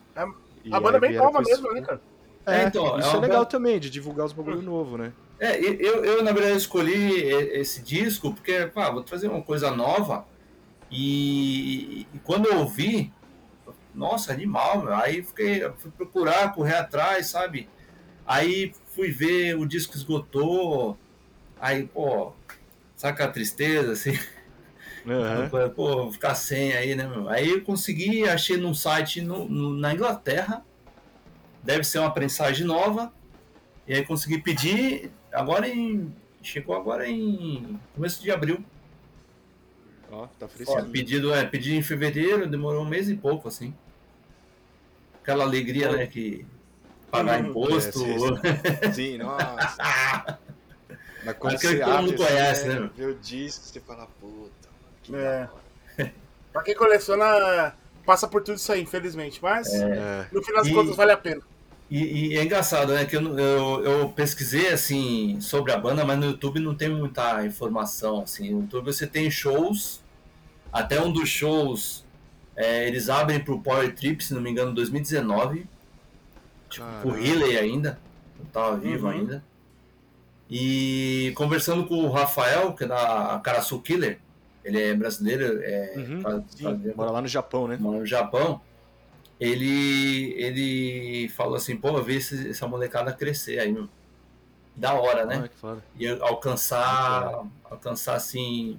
E 0.63 0.73
a 0.73 0.79
banda 0.79 0.97
é 0.97 0.99
bem 0.99 1.15
nova 1.15 1.41
mesmo, 1.41 1.71
né, 1.73 1.81
cara? 1.81 2.01
É, 2.47 2.63
É, 2.63 2.63
então, 2.63 2.95
é 2.95 2.99
isso 2.99 3.09
é, 3.09 3.11
uma 3.13 3.19
legal 3.21 3.37
banda- 3.39 3.49
também, 3.49 3.79
de 3.79 3.89
divulgar 3.89 4.25
os 4.25 4.33
bagulho 4.33 4.61
novo, 4.61 4.97
né? 4.97 5.13
É, 5.39 5.59
eu, 5.59 6.03
eu 6.03 6.23
na 6.23 6.31
verdade 6.31 6.57
escolhi 6.57 7.21
esse 7.53 7.81
disco 7.83 8.33
porque, 8.33 8.65
pá, 8.67 8.89
vou 8.89 9.03
trazer 9.03 9.27
uma 9.27 9.41
coisa 9.41 9.69
nova 9.69 10.25
e, 10.89 12.07
e 12.13 12.19
quando 12.19 12.47
eu 12.47 12.59
ouvi, 12.59 13.11
nossa, 13.93 14.31
animal, 14.33 14.83
meu. 14.83 14.95
aí 14.95 15.23
fiquei, 15.23 15.61
fui 15.77 15.91
procurar, 15.91 16.53
correr 16.53 16.75
atrás, 16.75 17.27
sabe? 17.27 17.67
Aí 18.25 18.71
fui 18.95 19.11
ver, 19.11 19.57
o 19.57 19.65
disco 19.65 19.95
esgotou, 19.97 20.97
aí, 21.59 21.85
pô, 21.87 22.31
saca 22.95 23.25
a 23.25 23.31
tristeza, 23.31 23.91
assim, 23.91 24.13
Aham. 25.07 25.49
pô, 25.75 26.11
ficar 26.11 26.33
sem 26.35 26.73
aí, 26.73 26.95
né, 26.95 27.07
meu? 27.07 27.27
Aí 27.29 27.49
eu 27.49 27.61
consegui, 27.63 28.23
achei 28.27 28.57
num 28.57 28.73
site 28.73 29.21
no- 29.21 29.47
no- 29.47 29.75
na 29.75 29.93
Inglaterra, 29.93 30.65
deve 31.63 31.83
ser 31.83 31.99
uma 31.99 32.13
prensagem 32.13 32.65
nova, 32.65 33.13
e 33.87 33.93
aí 33.93 34.05
consegui 34.05 34.39
pedir, 34.41 35.11
agora 35.31 35.67
em. 35.67 36.11
Chegou 36.41 36.75
agora 36.75 37.07
em 37.09 37.79
começo 37.95 38.21
de 38.21 38.29
abril. 38.29 38.63
Ó, 40.11 40.27
tá 40.27 40.47
Ó, 40.47 40.47
fresquinho. 40.47 40.91
pedido, 40.91 41.33
é, 41.33 41.43
pedi 41.43 41.75
em 41.75 41.81
fevereiro, 41.81 42.47
demorou 42.47 42.83
um 42.83 42.87
mês 42.89 43.09
e 43.09 43.15
pouco, 43.15 43.47
assim. 43.47 43.73
Aquela 45.23 45.43
alegria, 45.43 45.91
né, 45.91 46.05
que 46.05 46.45
pagar 47.17 47.41
Uhum. 47.41 47.49
imposto. 47.49 48.05
É, 48.81 48.91
Sim, 48.91 49.17
nossa. 49.19 50.39
Mas 51.25 51.35
quando 51.39 51.55
Aquele 51.55 51.73
você 51.73 51.79
que 51.79 51.83
todo 51.85 51.91
abre, 51.93 52.05
mundo 52.11 52.23
assim, 52.23 52.33
conhece, 52.33 52.67
né? 52.67 52.89
Vê 52.95 53.05
o 53.05 53.15
disco, 53.15 53.65
você 53.65 53.79
fala, 53.79 54.07
puta. 54.19 54.69
que 55.03 55.15
É. 55.15 55.49
Pra 56.53 56.63
quem 56.63 56.75
coleciona, 56.75 57.73
passa 58.05 58.27
por 58.27 58.41
tudo 58.41 58.55
isso 58.57 58.71
aí, 58.71 58.81
infelizmente. 58.81 59.39
Mas, 59.41 59.73
É. 59.73 60.27
no 60.31 60.41
final 60.43 60.61
das 60.63 60.71
E- 60.71 60.75
contas, 60.75 60.95
vale 60.95 61.11
a 61.11 61.17
pena. 61.17 61.41
E, 61.89 62.33
e 62.33 62.37
é 62.37 62.43
engraçado, 62.43 62.93
né? 62.93 63.05
Que 63.05 63.15
eu, 63.15 63.37
eu, 63.37 63.83
eu 63.85 64.09
pesquisei 64.09 64.69
assim 64.69 65.39
sobre 65.41 65.71
a 65.71 65.77
banda, 65.77 66.03
mas 66.05 66.17
no 66.17 66.25
YouTube 66.25 66.59
não 66.59 66.73
tem 66.73 66.89
muita 66.89 67.45
informação. 67.45 68.21
Assim. 68.23 68.51
No 68.51 68.61
YouTube 68.61 68.85
você 68.85 69.05
tem 69.05 69.29
shows, 69.29 70.01
até 70.73 70.99
um 70.99 71.11
dos 71.11 71.29
shows 71.29 72.03
é, 72.55 72.87
eles 72.87 73.09
abrem 73.09 73.39
pro 73.39 73.61
Power 73.61 73.93
Trip, 73.93 74.23
se 74.23 74.33
não 74.33 74.41
me 74.41 74.49
engano, 74.49 74.71
em 74.71 74.73
2019. 74.75 75.67
Tipo, 76.69 76.85
o. 77.09 77.17
Healy 77.17 77.57
ainda, 77.57 77.99
não 78.39 78.45
tava 78.47 78.77
vivo 78.77 79.05
Uhum. 79.07 79.11
ainda. 79.13 79.43
E 80.49 81.33
conversando 81.35 81.85
com 81.87 81.95
o 82.03 82.11
Rafael, 82.11 82.73
que 82.73 82.83
é 82.83 82.87
da 82.87 83.39
Karasu 83.43 83.79
Killer, 83.81 84.19
ele 84.63 84.79
é 84.81 84.93
brasileiro, 84.93 85.61
é, 85.63 85.93
Uhum, 85.97 86.21
faz- 86.21 86.43
sim, 86.49 86.63
faz- 86.63 86.95
Mora 86.95 87.11
lá 87.11 87.21
no 87.21 87.27
Japão, 87.27 87.67
né? 87.67 87.77
mora 87.79 87.99
no 87.99 88.05
Japão, 88.05 88.61
ele, 89.39 90.33
ele 90.37 91.29
falou 91.29 91.55
assim, 91.55 91.75
pô, 91.75 91.89
eu 91.97 92.03
vi 92.03 92.15
esse- 92.17 92.49
essa 92.49 92.67
molecada 92.67 93.11
crescer 93.11 93.59
aí, 93.59 93.71
meu. 93.71 93.89
Da 94.75 94.93
hora, 94.93 95.25
né? 95.25 95.49
Ah. 95.63 95.77
E 95.97 96.07
alcançar, 96.07 97.43
alcançar 97.63 98.15
assim, 98.15 98.77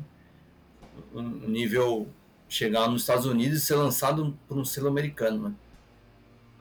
um 1.15 1.21
um 1.21 1.49
nível, 1.49 2.07
chegar 2.49 2.89
nos 2.89 3.03
Estados 3.03 3.27
Unidos 3.27 3.59
e 3.59 3.61
ser 3.61 3.75
lançado 3.77 4.37
por 4.47 4.57
um 4.57 4.65
selo 4.65 4.89
americano, 4.89 5.39
mano. 5.41 5.59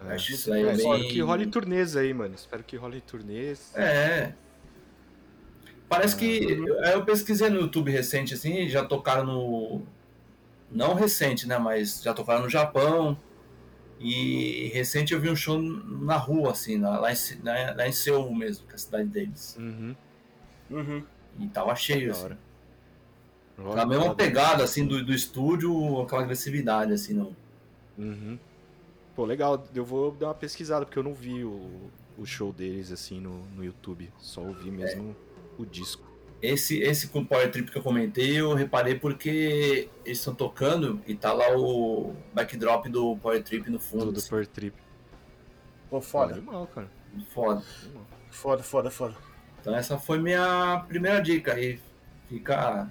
É. 0.07 0.13
Acho 0.13 0.31
isso 0.33 0.51
aí 0.53 0.61
É, 0.63 0.65
bem... 0.67 0.75
Espero 0.77 1.07
que 1.07 1.21
role 1.21 1.45
turnês 1.47 1.95
aí, 1.95 2.13
mano. 2.13 2.35
Espero 2.35 2.63
que 2.63 2.75
role 2.75 3.01
turnês. 3.01 3.73
É. 3.75 4.33
Parece 5.87 6.15
que 6.15 6.43
eu, 6.51 6.75
eu 6.83 7.05
pesquisei 7.05 7.49
no 7.49 7.59
YouTube 7.61 7.91
recente, 7.91 8.33
assim, 8.33 8.67
já 8.67 8.83
tocaram 8.83 9.23
no. 9.25 9.81
Não 10.71 10.93
recente, 10.95 11.47
né? 11.47 11.57
Mas 11.59 12.01
já 12.01 12.13
tocaram 12.13 12.43
no 12.43 12.49
Japão. 12.49 13.17
E 13.99 14.69
recente 14.73 15.13
eu 15.13 15.19
vi 15.21 15.29
um 15.29 15.35
show 15.35 15.57
na 15.61 16.17
rua, 16.17 16.51
assim, 16.51 16.77
na- 16.77 16.99
lá, 16.99 17.13
em, 17.13 17.15
na- 17.43 17.73
lá 17.75 17.87
em 17.87 17.91
Seul 17.93 18.33
mesmo, 18.35 18.65
que 18.65 18.73
é 18.73 18.75
a 18.75 18.77
cidade 18.79 19.07
deles. 19.07 19.55
Uhum. 19.57 19.95
Uhum. 20.69 21.03
E 21.39 21.47
tava 21.47 21.73
cheio, 21.75 22.07
Da 22.07 22.11
assim. 22.13 22.25
hora. 22.25 22.37
Ó, 23.57 23.77
A 23.77 23.85
mesma 23.85 24.13
pegada, 24.13 24.63
assim, 24.63 24.85
do, 24.85 25.03
do 25.05 25.13
estúdio, 25.13 26.01
aquela 26.01 26.23
agressividade, 26.23 26.91
assim, 26.91 27.13
não. 27.13 27.33
Uhum. 27.97 28.37
Pô, 29.15 29.25
legal. 29.25 29.63
Eu 29.73 29.85
vou 29.85 30.11
dar 30.11 30.27
uma 30.27 30.33
pesquisada, 30.33 30.85
porque 30.85 30.99
eu 30.99 31.03
não 31.03 31.13
vi 31.13 31.43
o, 31.43 31.89
o 32.17 32.25
show 32.25 32.51
deles, 32.51 32.91
assim, 32.91 33.19
no, 33.19 33.45
no 33.55 33.63
YouTube. 33.63 34.11
Só 34.19 34.41
ouvi 34.41 34.69
mesmo 34.69 35.15
o 35.57 35.65
disco. 35.65 36.03
Esse, 36.41 36.79
esse 36.79 37.07
com 37.07 37.19
o 37.19 37.25
Power 37.25 37.49
Trip 37.49 37.71
que 37.71 37.77
eu 37.77 37.81
comentei, 37.81 38.39
eu 38.39 38.53
reparei 38.53 38.95
porque 38.95 39.89
eles 40.03 40.19
estão 40.19 40.35
tocando 40.35 41.01
e 41.07 41.15
tá 41.15 41.31
lá 41.33 41.57
o 41.57 42.13
backdrop 42.33 42.87
do 42.87 43.15
Power 43.17 43.41
Trip 43.41 43.69
no 43.69 43.79
fundo. 43.79 44.05
Do, 44.07 44.11
do 44.11 44.19
assim. 44.19 44.29
Per 44.29 44.45
Trip. 44.47 44.75
Pô, 45.89 46.01
Foda. 46.01 46.27
foda. 46.35 46.39
Animal, 46.41 46.67
cara. 46.67 46.91
Foda. 47.33 47.63
Foda, 48.29 48.63
foda, 48.63 48.91
foda. 48.91 49.15
Então 49.61 49.73
essa 49.75 49.97
foi 49.97 50.19
minha 50.19 50.83
primeira 50.87 51.21
dica 51.21 51.53
aí. 51.53 51.79
Fica. 52.27 52.89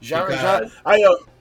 Já, 0.00 0.22
Fica- 0.26 0.36
já. 0.36 0.70
Aí, 0.84 1.04
ó. 1.06 1.33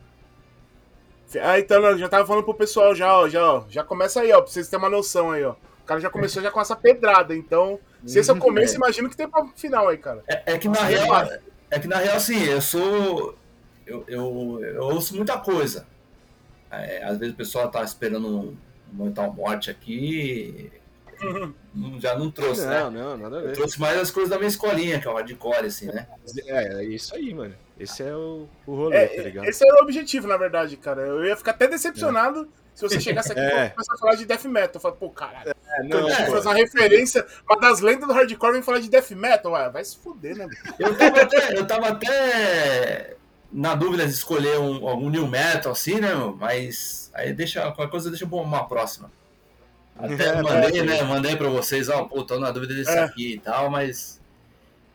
Ah, 1.41 1.59
então, 1.59 1.83
eu 1.83 1.97
já 1.97 2.07
tava 2.09 2.25
falando 2.25 2.43
pro 2.43 2.53
pessoal 2.53 2.93
já, 2.95 3.17
ó. 3.17 3.27
Já, 3.29 3.45
ó, 3.53 3.63
já 3.69 3.83
começa 3.83 4.21
aí, 4.21 4.31
ó, 4.31 4.41
pra 4.41 4.51
vocês 4.51 4.67
terem 4.67 4.83
uma 4.83 4.89
noção 4.89 5.31
aí, 5.31 5.43
ó. 5.43 5.51
O 5.51 5.85
cara 5.85 5.99
já 5.99 6.09
começou 6.09 6.41
já 6.41 6.49
com 6.51 6.61
essa 6.61 6.75
pedrada, 6.75 7.35
então. 7.35 7.79
Se 8.05 8.19
esse 8.19 8.29
é 8.29 8.33
o 8.33 8.37
começo, 8.37 8.73
É. 8.73 8.77
imagina 8.77 9.09
que 9.09 9.17
tem 9.17 9.27
pra 9.29 9.45
final 9.55 9.87
aí, 9.87 9.97
cara. 9.97 10.23
É, 10.27 10.53
é 10.53 10.57
que 10.57 10.67
na 10.69 10.81
real. 10.81 11.27
É 11.71 11.79
que 11.79 11.87
na 11.87 11.97
real, 11.97 12.15
assim, 12.17 12.41
eu 12.43 12.61
sou. 12.61 13.35
Eu, 13.85 14.03
eu, 14.07 14.59
eu 14.63 14.83
ouço 14.83 15.15
muita 15.15 15.37
coisa. 15.37 15.85
É, 16.71 17.03
às 17.03 17.17
vezes 17.17 17.33
o 17.33 17.37
pessoal 17.37 17.69
tá 17.69 17.83
esperando 17.83 18.27
um 18.27 18.57
Mortal 18.91 19.31
Morte 19.33 19.69
aqui. 19.69 20.71
Já 21.99 22.17
não 22.17 22.29
trouxe, 22.31 22.65
Não, 22.65 22.91
né? 22.91 22.99
não, 23.01 23.17
nada 23.17 23.37
a 23.37 23.39
Eu 23.41 23.47
ver. 23.47 23.53
trouxe 23.53 23.79
mais 23.79 23.97
as 23.99 24.11
coisas 24.11 24.29
da 24.29 24.37
minha 24.37 24.47
escolinha, 24.47 24.99
que 24.99 25.07
é 25.07 25.11
o 25.11 25.13
hardcore, 25.15 25.65
assim, 25.65 25.85
né? 25.87 26.07
É, 26.47 26.81
é 26.81 26.83
isso 26.85 27.15
aí, 27.15 27.33
mano. 27.33 27.55
Esse 27.79 28.03
é 28.03 28.15
o, 28.15 28.47
o 28.67 28.75
rolê, 28.75 28.97
É, 28.97 29.07
tá 29.07 29.21
ligado? 29.23 29.45
esse 29.45 29.67
era 29.67 29.79
o 29.79 29.83
objetivo, 29.83 30.27
na 30.27 30.37
verdade, 30.37 30.77
cara. 30.77 31.01
Eu 31.01 31.25
ia 31.25 31.35
ficar 31.35 31.51
até 31.51 31.67
decepcionado 31.67 32.47
se 32.75 32.81
você 32.87 32.99
chegasse 32.99 33.31
aqui 33.31 33.41
É. 33.41 33.65
e 33.67 33.69
começar 33.71 33.93
a 33.93 33.97
falar 33.97 34.15
de 34.15 34.25
death 34.25 34.45
metal. 34.45 34.71
Eu 34.75 34.79
falei, 34.79 34.97
pô, 34.99 35.09
caralho, 35.09 35.49
É, 35.49 35.79
eu 35.81 35.83
não, 35.85 36.05
tinha 36.05 36.17
que 36.17 36.25
pô. 36.25 36.31
fazer 36.33 36.47
uma 36.49 36.55
referência, 36.55 37.25
uma 37.49 37.59
das 37.59 37.79
lendas 37.81 38.07
do 38.07 38.13
hardcore 38.13 38.53
vem 38.53 38.61
falar 38.61 38.79
de 38.79 38.89
death 38.89 39.11
metal. 39.11 39.51
Ué, 39.53 39.69
vai 39.69 39.83
se 39.83 39.97
fuder, 39.97 40.35
né? 40.37 40.47
Eu 40.79 40.95
tava 40.97 41.21
até, 41.21 41.57
eu 41.57 41.65
tava 41.67 41.87
até 41.89 43.15
na 43.51 43.75
dúvida 43.75 44.05
de 44.05 44.13
escolher 44.13 44.59
um, 44.59 44.87
algum 44.87 45.09
new 45.09 45.27
metal, 45.27 45.71
assim, 45.71 45.99
né? 45.99 46.13
meu? 46.15 46.35
Mas 46.35 47.11
aí 47.13 47.33
deixa, 47.33 47.61
qualquer 47.71 47.89
coisa 47.89 48.09
deixa 48.09 48.25
pra 48.27 48.37
uma 48.37 48.67
próxima. 48.67 49.11
Até 49.97 50.25
É, 50.29 50.41
mandei, 50.41 50.79
é. 50.79 50.83
né? 50.83 51.03
Mandei 51.03 51.35
pra 51.35 51.49
vocês, 51.49 51.89
ó, 51.89 52.05
pô, 52.05 52.23
tô 52.23 52.39
na 52.39 52.49
dúvida 52.51 52.73
desse 52.73 52.91
É. 52.91 52.99
aqui 53.03 53.33
e 53.33 53.39
tal, 53.39 53.69
mas. 53.69 54.19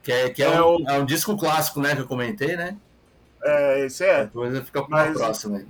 Que 0.02 0.12
é, 0.12 0.30
que 0.30 0.42
é, 0.42 0.46
É, 0.46 0.62
um, 0.62 0.76
o- 0.76 0.88
é 0.90 0.98
um 0.98 1.04
disco 1.04 1.36
clássico, 1.36 1.80
né? 1.80 1.94
Que 1.94 2.02
eu 2.02 2.06
comentei, 2.06 2.56
né? 2.56 2.76
É, 3.42 3.84
esse 3.84 4.04
é. 4.04 4.24
Depois 4.24 4.56
fica 4.64 4.82
pra 4.84 4.88
Mas- 5.06 5.16
próxima. 5.16 5.62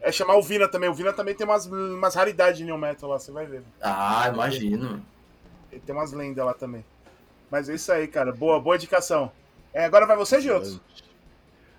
É 0.00 0.12
chamar 0.12 0.36
o 0.36 0.42
Vina 0.42 0.68
também. 0.68 0.88
O 0.88 0.94
Vina 0.94 1.12
também 1.12 1.34
tem 1.34 1.46
umas, 1.46 1.66
umas 1.66 2.14
raridades 2.14 2.58
de 2.58 2.64
new 2.64 2.78
metal 2.78 3.10
lá, 3.10 3.18
você 3.18 3.32
vai 3.32 3.46
ver. 3.46 3.62
Ah, 3.82 4.30
imagino. 4.32 5.04
Ele 5.72 5.80
tem 5.84 5.94
umas 5.94 6.12
lendas 6.12 6.44
lá 6.44 6.54
também. 6.54 6.84
Mas 7.50 7.68
é 7.68 7.74
isso 7.74 7.90
aí, 7.92 8.06
cara. 8.06 8.32
Boa, 8.32 8.60
boa 8.60 8.76
indicação. 8.76 9.30
É, 9.74 9.84
agora 9.84 10.06
vai 10.06 10.16
você, 10.16 10.40
Gilson? 10.40 10.78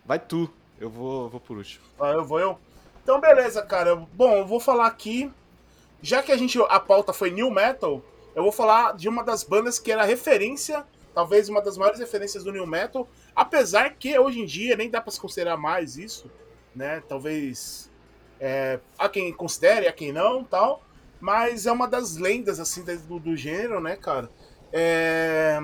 Vai 0.05 0.19
tu. 0.19 0.51
Eu 0.79 0.89
vou, 0.89 1.29
vou 1.29 1.39
por 1.39 1.57
último. 1.57 1.83
Ah, 1.99 2.11
eu 2.11 2.25
vou 2.25 2.39
eu? 2.39 2.57
Então, 3.03 3.19
beleza, 3.19 3.61
cara. 3.61 3.95
Bom, 3.95 4.37
eu 4.37 4.45
vou 4.45 4.59
falar 4.59 4.87
aqui. 4.87 5.31
Já 6.01 6.21
que 6.21 6.31
a 6.31 6.37
gente 6.37 6.57
a 6.69 6.79
pauta 6.79 7.11
foi 7.13 7.31
new 7.31 7.49
metal, 7.51 8.01
eu 8.35 8.43
vou 8.43 8.51
falar 8.51 8.93
de 8.95 9.09
uma 9.09 9.23
das 9.23 9.43
bandas 9.43 9.77
que 9.79 9.91
era 9.91 10.03
referência, 10.05 10.85
talvez 11.19 11.49
uma 11.49 11.61
das 11.61 11.77
maiores 11.77 11.99
referências 11.99 12.45
do 12.45 12.51
new 12.53 12.65
metal, 12.65 13.05
apesar 13.35 13.93
que 13.95 14.17
hoje 14.17 14.39
em 14.39 14.45
dia 14.45 14.77
nem 14.77 14.89
dá 14.89 15.01
pra 15.01 15.11
se 15.11 15.19
considerar 15.19 15.57
mais 15.57 15.97
isso, 15.97 16.31
né? 16.73 17.03
Talvez 17.09 17.91
é, 18.39 18.79
há 18.97 19.09
quem 19.09 19.33
considere, 19.33 19.85
há 19.85 19.91
quem 19.91 20.13
não, 20.13 20.45
tal. 20.45 20.81
Mas 21.19 21.65
é 21.65 21.71
uma 21.73 21.89
das 21.89 22.15
lendas 22.15 22.57
assim 22.57 22.85
do, 22.85 23.19
do 23.19 23.35
gênero, 23.35 23.81
né, 23.81 23.97
cara? 23.97 24.29
É, 24.71 25.59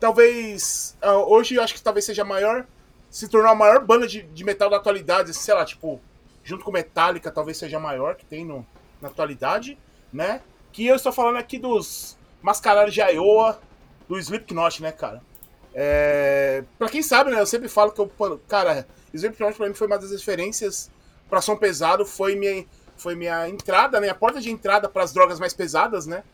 talvez 0.00 0.96
ah, 1.00 1.18
hoje 1.18 1.54
eu 1.54 1.62
acho 1.62 1.74
que 1.74 1.80
talvez 1.80 2.04
seja 2.04 2.22
a 2.22 2.24
maior 2.24 2.66
se 3.08 3.28
tornou 3.28 3.52
a 3.52 3.54
maior 3.54 3.84
banda 3.84 4.08
de, 4.08 4.22
de 4.22 4.44
metal 4.44 4.68
da 4.68 4.78
atualidade, 4.78 5.32
sei 5.32 5.54
lá, 5.54 5.64
tipo, 5.64 6.00
junto 6.42 6.64
com 6.64 6.72
Metallica, 6.72 7.30
talvez 7.30 7.56
seja 7.58 7.76
a 7.76 7.80
maior 7.80 8.16
que 8.16 8.26
tem 8.26 8.44
no, 8.44 8.66
na 9.00 9.06
atualidade, 9.06 9.78
né? 10.12 10.42
Que 10.72 10.84
eu 10.84 10.96
estou 10.96 11.12
falando 11.12 11.36
aqui 11.36 11.60
dos 11.60 12.18
Mascarados 12.42 12.92
de 12.92 13.00
Iowa, 13.00 13.60
do 14.08 14.18
Slipknot, 14.18 14.82
né, 14.82 14.92
cara? 14.92 15.22
É, 15.74 16.64
pra 16.78 16.88
quem 16.88 17.02
sabe, 17.02 17.30
né, 17.30 17.40
eu 17.40 17.46
sempre 17.46 17.68
falo 17.68 17.92
que 17.92 18.00
eu, 18.00 18.10
cara, 18.48 18.86
Slipknot 19.12 19.56
pra 19.56 19.68
mim 19.68 19.74
foi 19.74 19.86
uma 19.86 19.98
das 19.98 20.10
referências 20.10 20.90
pra 21.28 21.42
som 21.42 21.56
pesado, 21.56 22.06
foi 22.06 22.34
minha, 22.34 22.64
foi 22.96 23.14
minha 23.14 23.48
entrada, 23.48 24.00
né, 24.00 24.08
a 24.08 24.14
porta 24.14 24.40
de 24.40 24.50
entrada 24.50 24.88
pras 24.88 25.12
drogas 25.12 25.38
mais 25.38 25.52
pesadas, 25.52 26.06
né? 26.06 26.24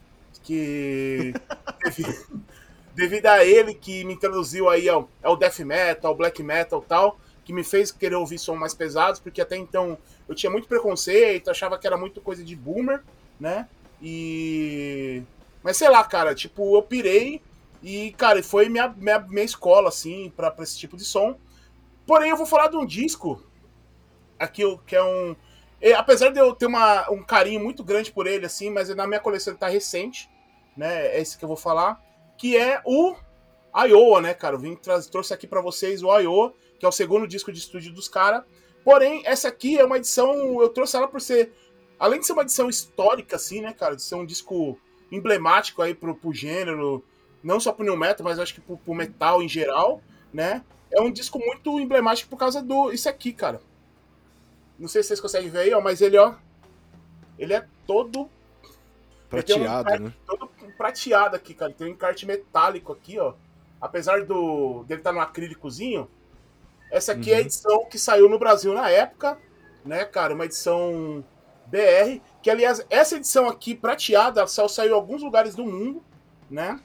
Que 0.43 1.35
devido, 2.95 3.27
a 3.27 3.45
ele 3.45 3.75
que 3.75 4.05
me 4.05 4.15
introduziu 4.15 4.69
aí 4.69 4.89
ao, 4.89 5.09
ao 5.23 5.37
death 5.37 5.61
metal, 5.61 6.11
ao 6.11 6.17
black 6.17 6.43
metal 6.43 6.83
e 6.85 6.89
tal, 6.89 7.19
que 7.45 7.53
me 7.53 7.65
fez 7.65 7.91
querer 7.91 8.17
ouvir 8.17 8.39
som 8.39 8.55
mais 8.55 8.75
pesados, 8.75 9.19
porque 9.19 9.41
até 9.41 9.57
então 9.57 9.99
eu 10.29 10.35
tinha 10.35 10.51
muito 10.51 10.69
preconceito, 10.69 11.51
achava 11.51 11.79
que 11.79 11.87
era 11.87 11.97
muito 11.97 12.21
coisa 12.21 12.45
de 12.45 12.55
boomer, 12.55 13.03
né? 13.39 13.69
E. 14.01 15.23
Mas 15.63 15.77
sei 15.77 15.89
lá, 15.89 16.03
cara, 16.05 16.35
tipo, 16.35 16.77
eu 16.77 16.83
pirei 16.83 17.41
e, 17.83 18.13
cara, 18.13 18.43
foi 18.43 18.69
minha, 18.69 18.89
minha, 18.89 19.19
minha 19.19 19.45
escola, 19.45 19.89
assim, 19.89 20.33
pra 20.37 20.55
esse 20.61 20.79
tipo 20.79 20.97
de 20.97 21.05
som. 21.05 21.37
Porém, 22.07 22.31
eu 22.31 22.37
vou 22.37 22.47
falar 22.47 22.69
de 22.69 22.77
um 22.77 22.87
disco 22.87 23.43
aqui, 24.39 24.63
que 24.87 24.95
é 24.95 25.03
um. 25.03 25.35
e, 25.81 25.93
apesar 25.93 26.31
de 26.31 26.39
eu 26.39 26.55
ter 26.55 26.67
uma, 26.67 27.11
um 27.11 27.23
carinho 27.23 27.61
muito 27.61 27.83
grande 27.83 28.13
por 28.13 28.27
ele, 28.27 28.47
assim, 28.47 28.71
mas 28.71 28.89
na 28.95 29.07
minha 29.07 29.21
coleção 29.21 29.53
ele 29.53 29.59
tá 29.59 29.69
recente, 29.69 30.31
né? 30.77 31.09
É 31.09 31.21
esse 31.21 31.37
que 31.37 31.45
eu 31.45 31.49
vou 31.49 31.57
falar, 31.57 32.01
que 32.39 32.57
é 32.57 32.81
o 32.85 33.17
Iowa, 33.75 34.21
né, 34.21 34.35
cara? 34.35 34.57
Eu 34.57 34.61
vim 34.61 34.77
trouxe 35.11 35.35
aqui 35.35 35.47
pra 35.47 35.61
vocês 35.61 36.03
o 36.03 36.19
Iowa, 36.19 36.55
que 36.79 36.87
é 36.87 36.89
o 36.89 36.93
segundo 36.93 37.27
disco 37.27 37.53
de 37.53 37.59
estúdio 37.59 37.93
dos 37.93 38.09
caras. 38.09 38.45
Porém, 38.85 39.23
essa 39.25 39.49
aqui 39.49 39.79
é 39.79 39.85
uma 39.85 39.97
edição. 39.97 40.61
Eu 40.61 40.69
trouxe 40.69 40.97
ela 40.97 41.09
por 41.09 41.21
ser. 41.21 41.53
Além 41.99 42.19
de 42.19 42.27
ser 42.27 42.33
uma 42.33 42.43
edição 42.43 42.69
histórica, 42.69 43.37
assim, 43.37 43.61
né, 43.61 43.73
cara? 43.73 43.95
De 43.95 44.03
ser 44.03 44.17
um 44.17 44.27
disco 44.27 44.79
emblemático 45.11 45.83
aí 45.83 45.95
pro, 45.95 46.15
pro 46.15 46.33
gênero, 46.33 47.05
não 47.43 47.59
só 47.61 47.73
pro 47.73 47.85
New 47.85 47.97
Metal, 47.97 48.25
mas 48.25 48.39
acho 48.39 48.55
que 48.55 48.61
pro, 48.61 48.77
pro 48.77 48.95
metal 48.95 49.43
em 49.43 49.49
geral, 49.49 50.03
né? 50.33 50.65
É 50.91 51.01
um 51.01 51.11
disco 51.11 51.39
muito 51.39 51.79
emblemático 51.81 52.29
por 52.31 52.37
causa 52.37 52.63
do. 52.63 52.93
Isso 52.93 53.09
aqui, 53.09 53.33
cara. 53.33 53.61
Não 54.79 54.89
sei 54.89 55.03
se 55.03 55.09
vocês 55.09 55.21
conseguem 55.21 55.51
ver 55.51 55.61
aí, 55.61 55.75
ó, 55.75 55.81
mas 55.81 56.01
ele, 56.01 56.19
ó. 56.19 56.35
Ele 57.39 57.55
é 57.55 57.67
todo 57.87 58.31
tem 59.45 59.57
um 59.57 59.67
Prateado, 59.67 59.81
encarte 59.81 60.03
né? 60.05 60.13
todo 60.27 60.51
prateado 60.77 61.37
aqui, 61.37 61.55
cara. 61.55 61.71
Ele 61.71 61.79
tem 61.79 61.87
um 61.87 61.91
encarte 61.91 62.27
metálico 62.27 62.93
aqui, 62.93 63.19
ó. 63.19 63.35
Apesar 63.81 64.25
do 64.25 64.85
dele 64.85 65.01
estar 65.01 65.13
no 65.13 65.21
acrílicozinho, 65.21 66.09
essa 66.91 67.13
aqui 67.13 67.31
é 67.33 67.37
a 67.37 67.39
Uhum. 67.39 67.41
edição 67.41 67.85
que 67.87 67.99
saiu 67.99 68.29
no 68.29 68.39
Brasil 68.39 68.73
na 68.75 68.91
época, 68.91 69.39
né, 69.85 70.05
cara? 70.05 70.35
Uma 70.35 70.45
edição 70.45 71.25
BR, 71.67 72.21
que 72.43 72.51
aliás, 72.51 72.85
essa 72.91 73.17
edição 73.17 73.49
aqui 73.49 73.75
prateada, 73.75 74.47
só 74.47 74.69
saiu 74.69 74.91
em 74.93 74.95
alguns 74.95 75.23
lugares 75.23 75.55
do 75.55 75.65
mundo, 75.65 76.03
né? 76.51 76.79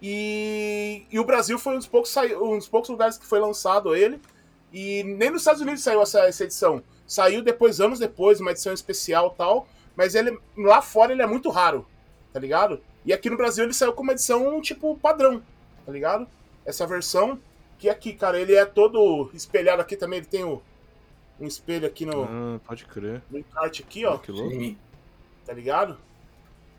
E, 0.00 1.04
e 1.10 1.18
o 1.18 1.24
Brasil 1.24 1.58
foi 1.58 1.74
um 1.74 1.78
dos, 1.78 1.86
poucos, 1.86 2.16
um 2.16 2.56
dos 2.56 2.68
poucos 2.68 2.88
lugares 2.88 3.18
que 3.18 3.26
foi 3.26 3.40
lançado 3.40 3.94
ele. 3.94 4.20
E 4.72 5.02
nem 5.02 5.30
nos 5.30 5.42
Estados 5.42 5.60
Unidos 5.60 5.82
saiu 5.82 6.02
essa, 6.02 6.20
essa 6.20 6.44
edição. 6.44 6.82
Saiu 7.06 7.42
depois, 7.42 7.80
anos 7.80 7.98
depois, 7.98 8.40
uma 8.40 8.50
edição 8.50 8.72
especial 8.72 9.32
e 9.34 9.38
tal. 9.38 9.66
Mas 9.96 10.14
ele 10.14 10.38
lá 10.56 10.80
fora 10.80 11.12
ele 11.12 11.22
é 11.22 11.26
muito 11.26 11.50
raro, 11.50 11.86
tá 12.32 12.38
ligado? 12.38 12.80
E 13.04 13.12
aqui 13.12 13.28
no 13.28 13.36
Brasil 13.36 13.64
ele 13.64 13.74
saiu 13.74 13.92
com 13.92 14.02
uma 14.02 14.12
edição 14.12 14.60
tipo 14.60 14.96
padrão, 14.98 15.42
tá 15.84 15.90
ligado? 15.90 16.28
Essa 16.64 16.86
versão, 16.86 17.40
que 17.78 17.88
aqui, 17.88 18.12
cara, 18.12 18.38
ele 18.38 18.54
é 18.54 18.64
todo 18.64 19.30
espelhado 19.34 19.82
aqui 19.82 19.96
também. 19.96 20.18
Ele 20.18 20.26
tem 20.26 20.44
o, 20.44 20.62
um 21.40 21.46
espelho 21.46 21.86
aqui 21.86 22.06
no, 22.06 22.24
Ah, 22.24 22.60
pode 22.64 22.84
crer. 22.84 23.22
no 23.30 23.38
encarte 23.38 23.82
aqui, 23.82 24.04
ó 24.04 24.18
Que 24.18 24.30
louco. 24.30 24.76
Tá 25.44 25.52
ligado? 25.52 25.96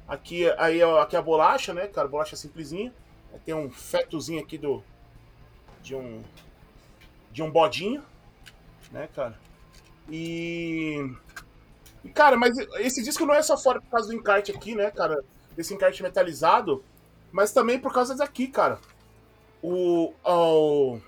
Aqui, 0.07 0.49
aí, 0.57 0.81
ó, 0.81 1.01
aqui 1.01 1.15
é 1.15 1.19
a 1.19 1.21
bolacha, 1.21 1.73
né, 1.73 1.87
cara? 1.87 2.07
Bolacha 2.07 2.35
simplesinha. 2.35 2.93
Tem 3.45 3.53
um 3.53 3.69
fetozinho 3.69 4.41
aqui 4.41 4.57
do. 4.57 4.83
De 5.81 5.95
um. 5.95 6.23
De 7.31 7.41
um 7.43 7.49
bodinho, 7.51 8.03
né, 8.91 9.07
cara? 9.15 9.37
E. 10.09 11.13
E, 12.03 12.09
cara, 12.09 12.37
mas 12.37 12.57
esse 12.79 13.03
disco 13.03 13.25
não 13.25 13.33
é 13.33 13.41
só 13.41 13.57
fora 13.57 13.81
por 13.81 13.89
causa 13.89 14.07
do 14.07 14.13
encarte 14.13 14.51
aqui, 14.51 14.73
né, 14.75 14.89
cara? 14.91 15.23
Desse 15.55 15.73
encarte 15.73 16.01
metalizado, 16.01 16.83
mas 17.31 17.51
também 17.51 17.79
por 17.79 17.93
causa 17.93 18.15
daqui, 18.15 18.47
cara. 18.47 18.79
O. 19.61 20.13
o 20.23 20.99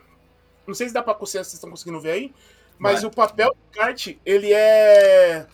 não 0.67 0.75
sei 0.75 0.87
se 0.87 0.93
dá 0.93 1.01
pra 1.01 1.13
vocês, 1.13 1.47
vocês 1.47 1.55
estão 1.55 1.69
conseguindo 1.69 1.99
ver 1.99 2.11
aí, 2.11 2.33
mas 2.77 3.01
Vai. 3.01 3.09
o 3.11 3.13
papel 3.13 3.49
do 3.49 3.57
encarte, 3.71 4.19
ele 4.25 4.53
é. 4.53 5.47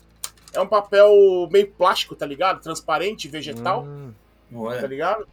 É 0.54 0.62
um 0.62 0.68
papel 0.68 1.12
meio 1.52 1.72
plástico, 1.72 2.16
tá 2.16 2.26
ligado? 2.26 2.62
Transparente, 2.62 3.28
vegetal, 3.28 3.84
Hum. 3.84 4.14
tá 4.80 4.88
ligado? 4.88 5.28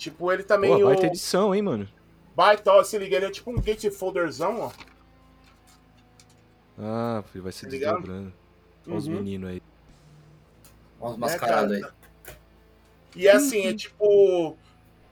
Tipo, 0.00 0.32
ele 0.32 0.42
também. 0.42 0.70
Pô, 0.70 0.78
o... 0.78 0.86
baita 0.86 1.06
edição, 1.06 1.54
hein, 1.54 1.60
mano? 1.60 1.86
Baita, 2.34 2.72
ó, 2.72 2.82
se 2.82 2.96
liga, 2.96 3.16
ele 3.16 3.26
é 3.26 3.30
tipo 3.30 3.50
um 3.50 3.60
gatefolderzão, 3.60 4.60
ó. 4.62 4.70
Ah, 6.78 7.22
vai 7.34 7.52
se 7.52 7.66
Tá 7.66 7.68
desdobrando. 7.68 8.32
Olha 8.86 8.96
os 8.96 9.06
Uhum. 9.06 9.12
meninos 9.16 9.50
aí. 9.50 9.62
Olha 10.98 11.10
os 11.10 11.16
É, 11.16 11.20
mascarados 11.20 11.72
aí. 11.74 11.80
cara. 11.82 11.94
E 13.14 13.28
é 13.28 13.32
assim, 13.32 13.66
é 13.66 13.74
tipo. 13.74 14.56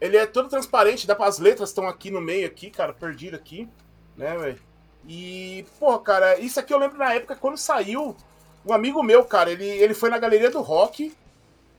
Ele 0.00 0.16
é 0.16 0.24
todo 0.24 0.48
transparente, 0.48 1.06
dá 1.06 1.14
para 1.14 1.26
as 1.26 1.38
letras 1.38 1.68
estão 1.68 1.86
aqui 1.86 2.10
no 2.10 2.20
meio, 2.20 2.46
aqui, 2.46 2.70
cara, 2.70 2.94
perdido 2.94 3.34
aqui, 3.36 3.68
né, 4.16 4.38
velho? 4.38 4.58
E, 5.06 5.66
pô, 5.78 5.98
cara, 5.98 6.38
isso 6.38 6.58
aqui 6.58 6.72
eu 6.72 6.78
lembro 6.78 6.96
na 6.96 7.12
época 7.12 7.36
quando 7.36 7.58
saiu. 7.58 8.16
Um 8.64 8.72
amigo 8.72 9.02
meu, 9.02 9.22
cara, 9.24 9.50
ele, 9.50 9.66
ele 9.66 9.92
foi 9.92 10.08
na 10.08 10.18
galeria 10.18 10.50
do 10.50 10.62
rock, 10.62 11.14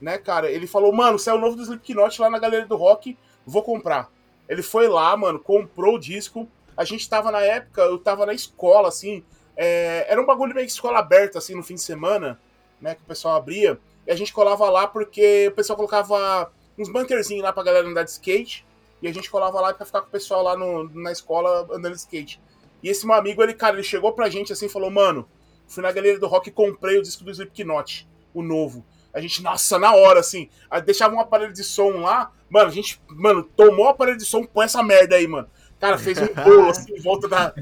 né, 0.00 0.18
cara? 0.18 0.50
Ele 0.50 0.66
falou, 0.66 0.92
mano, 0.92 1.18
saiu 1.18 1.36
o 1.36 1.40
novo 1.40 1.56
do 1.56 1.62
Slipknot 1.62 2.20
lá 2.20 2.30
na 2.30 2.38
galeria 2.38 2.66
do 2.66 2.76
rock, 2.76 3.16
vou 3.46 3.62
comprar. 3.62 4.10
Ele 4.48 4.62
foi 4.62 4.88
lá, 4.88 5.16
mano, 5.16 5.38
comprou 5.38 5.94
o 5.96 5.98
disco. 5.98 6.48
A 6.76 6.84
gente 6.84 7.08
tava 7.08 7.30
na 7.30 7.40
época, 7.40 7.82
eu 7.82 7.98
tava 7.98 8.24
na 8.26 8.32
escola, 8.32 8.88
assim. 8.88 9.22
é, 9.56 10.06
era 10.08 10.20
um 10.20 10.24
bagulho 10.26 10.54
meio 10.54 10.66
que 10.66 10.72
escola 10.72 10.98
aberta, 10.98 11.38
assim, 11.38 11.54
no 11.54 11.62
fim 11.62 11.74
de 11.74 11.82
semana, 11.82 12.40
né? 12.80 12.94
Que 12.94 13.02
o 13.02 13.04
pessoal 13.04 13.36
abria. 13.36 13.78
E 14.06 14.10
a 14.10 14.16
gente 14.16 14.32
colava 14.32 14.68
lá 14.70 14.86
porque 14.86 15.48
o 15.48 15.54
pessoal 15.54 15.76
colocava 15.76 16.50
uns 16.78 16.88
bunkerzinhos 16.90 17.42
lá 17.42 17.52
pra 17.52 17.62
galera 17.62 17.86
andar 17.86 18.02
de 18.04 18.10
skate. 18.10 18.64
E 19.02 19.08
a 19.08 19.12
gente 19.12 19.30
colava 19.30 19.60
lá 19.60 19.72
pra 19.74 19.84
ficar 19.84 20.00
com 20.00 20.08
o 20.08 20.10
pessoal 20.10 20.42
lá 20.42 20.56
no- 20.56 20.88
na 20.94 21.12
escola 21.12 21.66
andando 21.70 21.92
de 21.94 22.00
skate. 22.00 22.40
E 22.82 22.88
esse 22.88 23.06
meu 23.06 23.14
amigo, 23.14 23.42
ele, 23.42 23.52
cara, 23.54 23.76
ele 23.76 23.82
chegou 23.82 24.12
pra 24.12 24.30
gente 24.30 24.52
assim 24.52 24.66
e 24.66 24.70
falou: 24.70 24.90
Mano, 24.90 25.28
fui 25.68 25.82
na 25.82 25.92
galeria 25.92 26.18
do 26.18 26.26
rock 26.26 26.48
e 26.48 26.52
comprei 26.52 26.98
o 26.98 27.02
disco 27.02 27.22
do 27.22 27.30
Slipknot, 27.30 28.08
o 28.32 28.42
novo. 28.42 28.84
A 29.12 29.20
gente, 29.20 29.42
nossa, 29.42 29.78
na 29.78 29.94
hora, 29.94 30.20
assim, 30.20 30.48
aí 30.70 30.80
deixava 30.80 31.14
um 31.14 31.20
aparelho 31.20 31.52
de 31.52 31.64
som 31.64 32.00
lá, 32.00 32.32
mano, 32.48 32.68
a 32.68 32.72
gente, 32.72 33.00
mano, 33.08 33.42
tomou 33.42 33.86
o 33.86 33.88
aparelho 33.88 34.18
de 34.18 34.24
som, 34.24 34.44
põe 34.44 34.64
essa 34.64 34.82
merda 34.82 35.16
aí, 35.16 35.26
mano. 35.26 35.48
Cara, 35.78 35.98
fez 35.98 36.18
um 36.18 36.26
bolo, 36.44 36.70
assim, 36.70 36.94
em 36.94 37.00
volta 37.00 37.26
da, 37.26 37.54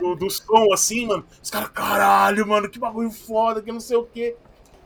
do, 0.00 0.16
do 0.16 0.30
som, 0.30 0.72
assim, 0.72 1.06
mano. 1.06 1.24
Os 1.42 1.50
caras, 1.50 1.68
caralho, 1.68 2.46
mano, 2.46 2.68
que 2.68 2.78
bagulho 2.78 3.10
foda, 3.10 3.62
que 3.62 3.70
não 3.70 3.80
sei 3.80 3.96
o 3.96 4.04
quê. 4.06 4.34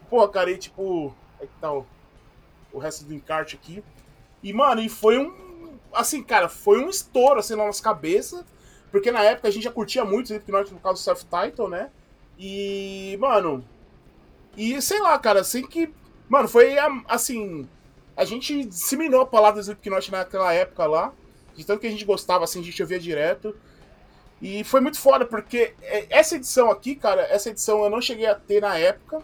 Pô, 0.08 0.26
cara, 0.28 0.50
e 0.50 0.58
tipo, 0.58 1.14
aí 1.40 1.46
que 1.46 1.60
tá 1.60 1.72
o, 1.72 1.86
o 2.72 2.78
resto 2.78 3.04
do 3.04 3.14
encarte 3.14 3.56
aqui. 3.56 3.82
E, 4.42 4.52
mano, 4.52 4.80
e 4.80 4.88
foi 4.88 5.18
um, 5.18 5.78
assim, 5.92 6.22
cara, 6.22 6.48
foi 6.48 6.82
um 6.84 6.88
estouro, 6.88 7.40
assim, 7.40 7.54
na 7.54 7.64
nossa 7.64 7.82
cabeça. 7.82 8.44
Porque 8.90 9.10
na 9.10 9.22
época 9.22 9.48
a 9.48 9.50
gente 9.50 9.62
já 9.62 9.70
curtia 9.70 10.04
muito 10.04 10.26
o 10.26 10.32
Slipknot 10.32 10.72
no 10.72 10.80
caso 10.80 10.94
do 10.94 10.98
self-title, 10.98 11.68
né? 11.68 11.90
E, 12.38 13.16
mano. 13.20 13.64
E 14.56 14.80
sei 14.82 15.00
lá, 15.00 15.18
cara, 15.18 15.40
assim 15.40 15.66
que. 15.66 15.92
Mano, 16.30 16.46
foi 16.48 16.76
assim. 17.08 17.68
A 18.16 18.24
gente 18.24 18.64
disseminou 18.64 19.22
a 19.22 19.26
palavra 19.26 19.60
Slipknot 19.60 20.12
naquela 20.12 20.52
época 20.54 20.86
lá. 20.86 21.12
De 21.56 21.66
tanto 21.66 21.80
que 21.80 21.88
a 21.88 21.90
gente 21.90 22.04
gostava, 22.04 22.44
assim, 22.44 22.60
a 22.60 22.62
gente 22.62 22.80
ouvia 22.80 23.00
direto. 23.00 23.54
E 24.40 24.62
foi 24.62 24.80
muito 24.80 24.98
foda, 24.98 25.24
porque 25.26 25.74
é, 25.82 26.06
essa 26.08 26.36
edição 26.36 26.70
aqui, 26.70 26.94
cara, 26.94 27.22
essa 27.22 27.50
edição 27.50 27.82
eu 27.84 27.90
não 27.90 28.00
cheguei 28.00 28.26
a 28.26 28.34
ter 28.36 28.60
na 28.62 28.78
época. 28.78 29.20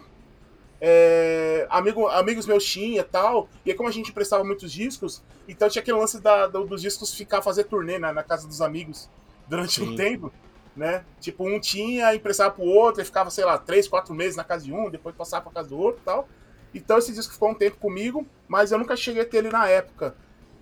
É, 0.81 1.65
amigo, 1.69 2.07
amigos 2.07 2.45
meus 2.45 2.65
tinha 2.65 2.99
e 2.99 3.03
tal. 3.03 3.47
E 3.65 3.71
aí, 3.71 3.77
como 3.77 3.87
a 3.87 3.91
gente 3.91 4.11
prestava 4.11 4.43
muitos 4.43 4.69
discos, 4.71 5.23
então 5.47 5.69
tinha 5.69 5.81
aquele 5.81 5.97
lance 5.97 6.19
da- 6.21 6.45
do- 6.47 6.65
dos 6.65 6.81
discos 6.81 7.13
ficar 7.15 7.41
fazer 7.41 7.63
turnê 7.63 7.97
na, 7.97 8.11
na 8.13 8.21
casa 8.21 8.45
dos 8.47 8.61
amigos 8.61 9.09
durante 9.47 9.81
um 9.81 9.87
Sim. 9.91 9.95
tempo, 9.95 10.31
né? 10.75 11.03
Tipo, 11.21 11.47
um 11.47 11.59
tinha, 11.59 12.13
emprestava 12.13 12.51
pro 12.53 12.63
outro, 12.65 13.01
e 13.01 13.05
ficava, 13.05 13.31
sei 13.31 13.45
lá, 13.45 13.57
três, 13.57 13.87
quatro 13.87 14.13
meses 14.13 14.35
na 14.35 14.43
casa 14.43 14.65
de 14.65 14.73
um, 14.73 14.89
depois 14.89 15.15
passava 15.15 15.45
pra 15.45 15.53
casa 15.53 15.69
do 15.69 15.79
outro 15.79 16.01
e 16.01 16.05
tal. 16.05 16.27
Então 16.73 16.97
esse 16.97 17.13
disco 17.13 17.33
ficou 17.33 17.49
um 17.49 17.55
tempo 17.55 17.77
comigo, 17.77 18.25
mas 18.47 18.71
eu 18.71 18.77
nunca 18.77 18.95
cheguei 18.95 19.21
a 19.21 19.25
ter 19.25 19.37
ele 19.37 19.49
na 19.49 19.67
época. 19.67 20.15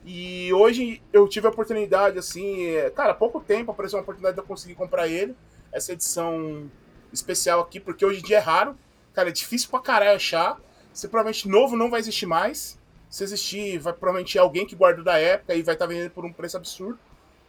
E 0.05 0.53
hoje 0.53 1.01
eu 1.11 1.27
tive 1.27 1.47
a 1.47 1.49
oportunidade, 1.49 2.19
assim, 2.19 2.67
é, 2.67 2.89
cara, 2.91 3.11
há 3.11 3.15
pouco 3.15 3.39
tempo 3.39 3.71
apareceu 3.71 3.97
uma 3.97 4.03
oportunidade 4.03 4.35
de 4.35 4.41
eu 4.41 4.45
conseguir 4.45 4.75
comprar 4.75 5.07
ele, 5.07 5.35
essa 5.71 5.93
edição 5.93 6.69
especial 7.11 7.59
aqui, 7.59 7.79
porque 7.79 8.05
hoje 8.05 8.19
em 8.19 8.23
dia 8.23 8.37
é 8.37 8.39
raro, 8.39 8.77
cara, 9.13 9.29
é 9.29 9.31
difícil 9.31 9.69
pra 9.69 9.79
caralho 9.79 10.15
achar. 10.15 10.59
Se 10.93 11.07
provavelmente 11.07 11.49
novo 11.49 11.75
não 11.75 11.89
vai 11.89 11.99
existir 11.99 12.25
mais. 12.25 12.79
Se 13.09 13.23
existir, 13.23 13.77
vai 13.79 13.93
provavelmente 13.93 14.37
alguém 14.37 14.65
que 14.65 14.75
guardou 14.75 15.03
da 15.03 15.17
época 15.17 15.55
e 15.55 15.63
vai 15.63 15.75
estar 15.75 15.85
vendendo 15.85 16.11
por 16.11 16.23
um 16.23 16.31
preço 16.31 16.55
absurdo. 16.55 16.99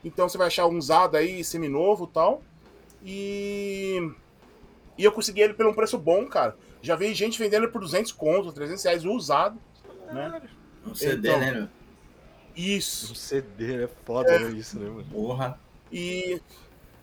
Então 0.05 0.29
você 0.29 0.38
vai 0.38 0.47
achar 0.47 0.66
um 0.66 0.79
usado 0.79 1.16
aí, 1.16 1.45
seminovo 1.45 2.05
e 2.05 2.14
tal. 2.14 2.42
E. 3.05 4.12
E 4.99 5.05
eu 5.05 5.12
consegui 5.12 5.42
ele 5.42 5.55
por 5.55 5.66
um 5.66 5.75
preço 5.75 5.99
bom, 5.99 6.27
cara. 6.27 6.57
Já 6.87 6.94
vi 6.94 7.12
gente 7.14 7.37
vendendo 7.37 7.64
ele 7.64 7.72
por 7.72 7.81
200 7.81 8.12
contos, 8.12 8.53
300 8.53 8.85
reais 8.85 9.05
usado. 9.05 9.59
Né? 10.12 10.40
Um 10.87 10.94
CD, 10.94 11.29
Então. 11.29 11.40
né, 11.40 11.51
meu? 11.51 11.68
Isso. 12.55 13.11
Um 13.11 13.14
CD 13.16 13.85
é 13.85 13.88
foda, 14.05 14.38
né? 14.38 14.51
Isso, 14.51 14.79
né, 14.79 14.88
mano? 14.88 15.05
Porra. 15.11 15.59
E, 15.90 16.40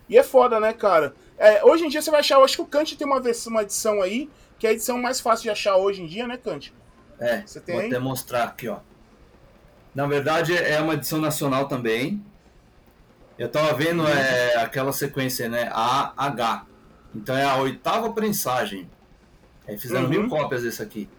e 0.07 0.17
é 0.17 0.23
foda, 0.23 0.57
né, 0.57 0.71
cara? 0.71 1.13
É, 1.37 1.63
hoje 1.65 1.85
em 1.85 1.89
dia 1.89 2.01
você 2.01 2.09
vai 2.09 2.21
achar, 2.21 2.35
eu 2.35 2.45
acho 2.45 2.55
que 2.55 2.61
o 2.61 2.65
Kant 2.65 2.95
tem 2.95 3.05
uma, 3.05 3.19
versão, 3.19 3.51
uma 3.51 3.63
edição 3.63 4.01
aí, 4.01 4.29
que 4.57 4.65
é 4.65 4.69
a 4.69 4.73
edição 4.73 4.97
mais 4.97 5.19
fácil 5.19 5.43
de 5.43 5.49
achar 5.49 5.75
hoje 5.75 6.01
em 6.01 6.07
dia, 6.07 6.25
né, 6.27 6.37
Kant? 6.37 6.73
É, 7.19 7.41
Você 7.45 7.59
tem 7.59 7.75
vou 7.75 7.81
aí? 7.81 7.89
até 7.89 7.99
mostrar 7.99 8.45
aqui, 8.45 8.69
ó. 8.69 8.79
Na 9.93 10.07
verdade, 10.07 10.55
é 10.55 10.79
uma 10.79 10.93
edição 10.93 11.19
nacional 11.19 11.67
também. 11.67 12.23
Eu 13.37 13.49
tava 13.49 13.73
vendo 13.73 14.07
é, 14.07 14.55
aquela 14.55 14.93
sequência, 14.93 15.49
né? 15.49 15.69
A, 15.73 16.13
H. 16.15 16.65
Então 17.13 17.35
é 17.35 17.43
a 17.43 17.57
oitava 17.57 18.11
prensagem. 18.13 18.89
Aí 19.67 19.77
fizeram 19.77 20.03
Uhum. 20.03 20.09
mil 20.09 20.29
cópias 20.29 20.63
desse 20.63 20.81
aqui. 20.81 21.09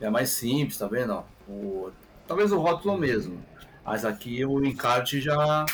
É 0.00 0.10
mais 0.10 0.30
simples, 0.30 0.76
tá 0.78 0.86
vendo? 0.86 1.24
O, 1.48 1.90
talvez 2.26 2.52
o 2.52 2.58
rótulo 2.58 2.98
mesmo. 2.98 3.42
Mas 3.84 4.04
aqui 4.04 4.44
o 4.44 4.64
encarte 4.64 5.20
já. 5.20 5.64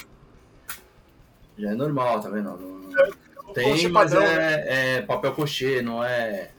Já 1.59 1.71
é 1.71 1.75
normal, 1.75 2.21
tá 2.21 2.29
vendo? 2.31 2.57
Não- 2.57 3.53
tem, 3.53 3.89
mas 3.89 4.11
padrão, 4.11 4.27
né? 4.27 4.55
é, 4.55 4.97
é 4.97 5.03
papel 5.03 5.33
cochê, 5.35 5.83
não 5.83 6.03
é, 6.03 6.53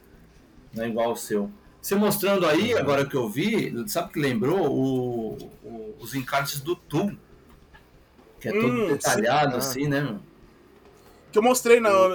não 0.74 0.84
é 0.84 0.88
igual 0.90 1.12
o 1.14 1.16
seu. 1.16 1.50
Você 1.82 1.96
mostrando 1.96 2.46
aí, 2.46 2.74
agora 2.78 3.06
que 3.06 3.16
eu 3.16 3.28
vi, 3.30 3.74
sabe 3.90 4.10
o 4.10 4.12
que 4.14 4.20
lembrou? 4.20 4.72
O, 4.72 5.34
o- 5.64 5.96
os 6.00 6.14
encartes 6.14 6.62
do 6.62 6.76
Tum. 6.76 7.18
Que 8.40 8.50
é 8.50 8.52
todo 8.52 8.68
Hum, 8.84 8.88
detalhado, 8.88 9.54
sim. 9.54 9.58
assim, 9.58 9.88
né, 9.88 10.02
meu? 10.02 10.20
Que 11.34 11.38
eu 11.40 11.44
mostrei, 11.44 11.80
na, 11.82 11.90
eu, 11.90 12.12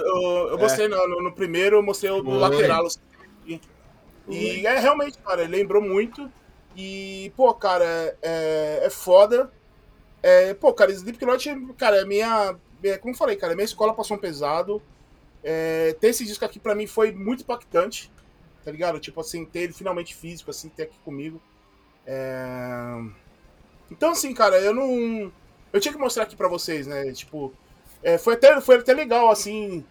eu 0.49 0.57
É. 0.57 0.61
mostrei 0.61 0.87
no, 0.87 1.07
no- 1.07 1.21
no 1.23 1.31
primeiro, 1.33 1.75
eu 1.75 1.83
mostrei 1.83 2.09
o 2.09 2.23
lateral. 2.23 2.87
assim, 2.87 2.99
E, 4.27 4.65
é 4.65 4.79
realmente, 4.79 5.17
cara, 5.19 5.45
lembrou 5.47 5.81
muito. 5.81 6.31
E, 6.75 7.31
pô, 7.35 7.53
cara, 7.53 8.17
é, 8.21 8.81
é 8.85 8.89
foda. 8.89 9.51
É, 10.23 10.53
pô, 10.53 10.73
cara, 10.73 10.91
Slipknot, 10.91 11.73
cara, 11.77 11.97
é 12.01 12.05
minha. 12.05 12.55
É, 12.83 12.97
como 12.97 13.13
eu 13.13 13.17
falei, 13.17 13.35
cara, 13.35 13.55
minha 13.55 13.65
escola 13.65 13.93
passou 13.93 14.15
um 14.17 14.19
pesado. 14.19 14.81
É, 15.43 15.93
ter 15.99 16.07
esse 16.09 16.25
disco 16.25 16.45
aqui 16.45 16.59
pra 16.59 16.75
mim 16.75 16.85
foi 16.87 17.11
muito 17.11 17.41
impactante, 17.43 18.11
tá 18.63 18.71
ligado? 18.71 18.99
Tipo 18.99 19.19
assim, 19.21 19.45
ter 19.45 19.59
ele 19.61 19.73
finalmente 19.73 20.15
físico, 20.15 20.49
assim, 20.51 20.69
ter 20.69 20.83
aqui 20.83 20.97
comigo. 21.03 21.41
É... 22.05 23.03
Então, 23.91 24.11
assim, 24.11 24.33
cara, 24.33 24.59
eu 24.59 24.73
não. 24.73 25.31
Eu 25.73 25.79
tinha 25.79 25.93
que 25.93 25.99
mostrar 25.99 26.23
aqui 26.23 26.35
pra 26.35 26.47
vocês, 26.47 26.87
né? 26.87 27.11
Tipo, 27.13 27.53
é, 28.03 28.17
foi, 28.17 28.33
até, 28.35 28.59
foi 28.61 28.77
até 28.77 28.93
legal, 28.93 29.29
assim, 29.29 29.83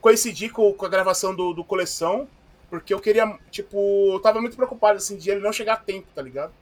coincidir 0.00 0.52
com, 0.52 0.72
com 0.72 0.86
a 0.86 0.88
gravação 0.88 1.34
do, 1.34 1.52
do 1.52 1.64
coleção, 1.64 2.28
porque 2.70 2.92
eu 2.92 3.00
queria, 3.00 3.38
tipo, 3.50 4.12
eu 4.12 4.20
tava 4.20 4.40
muito 4.40 4.56
preocupado, 4.56 4.98
assim, 4.98 5.16
de 5.16 5.30
ele 5.30 5.40
não 5.40 5.52
chegar 5.52 5.74
a 5.74 5.76
tempo, 5.76 6.08
tá 6.14 6.22
ligado? 6.22 6.52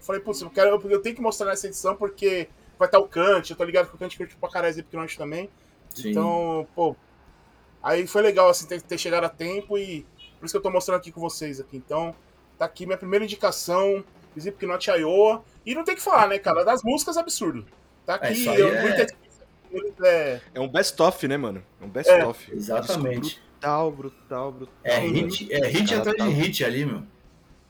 Falei, 0.00 0.20
putz, 0.20 0.40
eu, 0.40 0.50
quero, 0.50 0.80
eu 0.88 1.02
tenho 1.02 1.14
que 1.14 1.20
mostrar 1.20 1.46
nessa 1.46 1.66
edição 1.66 1.94
porque 1.94 2.48
vai 2.78 2.88
estar 2.88 2.98
o 2.98 3.06
Kant, 3.06 3.50
eu 3.50 3.56
tô 3.56 3.64
ligado 3.64 3.88
que 3.88 3.94
o 3.94 3.98
Kant 3.98 4.16
curte 4.16 4.34
pra 4.36 4.48
caralho 4.48 4.70
Slipknot 4.70 5.18
também. 5.18 5.50
Sim. 5.94 6.10
Então, 6.10 6.66
pô, 6.74 6.96
aí 7.82 8.06
foi 8.06 8.22
legal, 8.22 8.48
assim, 8.48 8.66
ter, 8.66 8.80
ter 8.80 8.96
chegado 8.96 9.24
a 9.24 9.28
tempo 9.28 9.76
e 9.76 10.06
por 10.38 10.46
isso 10.46 10.54
que 10.54 10.56
eu 10.56 10.62
tô 10.62 10.70
mostrando 10.70 10.98
aqui 10.98 11.12
com 11.12 11.20
vocês 11.20 11.60
aqui. 11.60 11.76
Então, 11.76 12.14
tá 12.58 12.64
aqui 12.64 12.86
minha 12.86 12.96
primeira 12.96 13.24
indicação, 13.24 14.02
Slipknot 14.34 14.88
Iowa. 14.90 15.44
E 15.66 15.74
não 15.74 15.84
tem 15.84 15.94
que 15.94 16.00
falar, 16.00 16.28
né, 16.28 16.38
cara? 16.38 16.64
Das 16.64 16.82
músicas, 16.82 17.18
absurdo. 17.18 17.66
Tá 18.06 18.14
É, 18.22 18.28
aqui, 18.28 18.48
aí 18.48 18.58
eu, 18.58 18.68
é- 18.68 19.06
é, 20.04 20.40
É 20.54 20.60
um 20.60 20.68
best-of, 20.68 21.26
né, 21.28 21.36
mano? 21.36 21.62
É 21.80 21.84
um 21.84 21.88
best-of. 21.88 22.52
exatamente. 22.52 23.20
Disco 23.20 23.40
Brutal, 23.60 23.92
brutal, 23.92 24.52
brutal. 24.52 24.74
É 24.82 24.98
hit, 25.00 25.52
é 25.52 25.66
hit 25.68 25.94
atrás 25.94 26.16
tá- 26.16 26.24
de 26.24 26.30
hit 26.30 26.64
ali, 26.64 26.86
meu. 26.86 27.02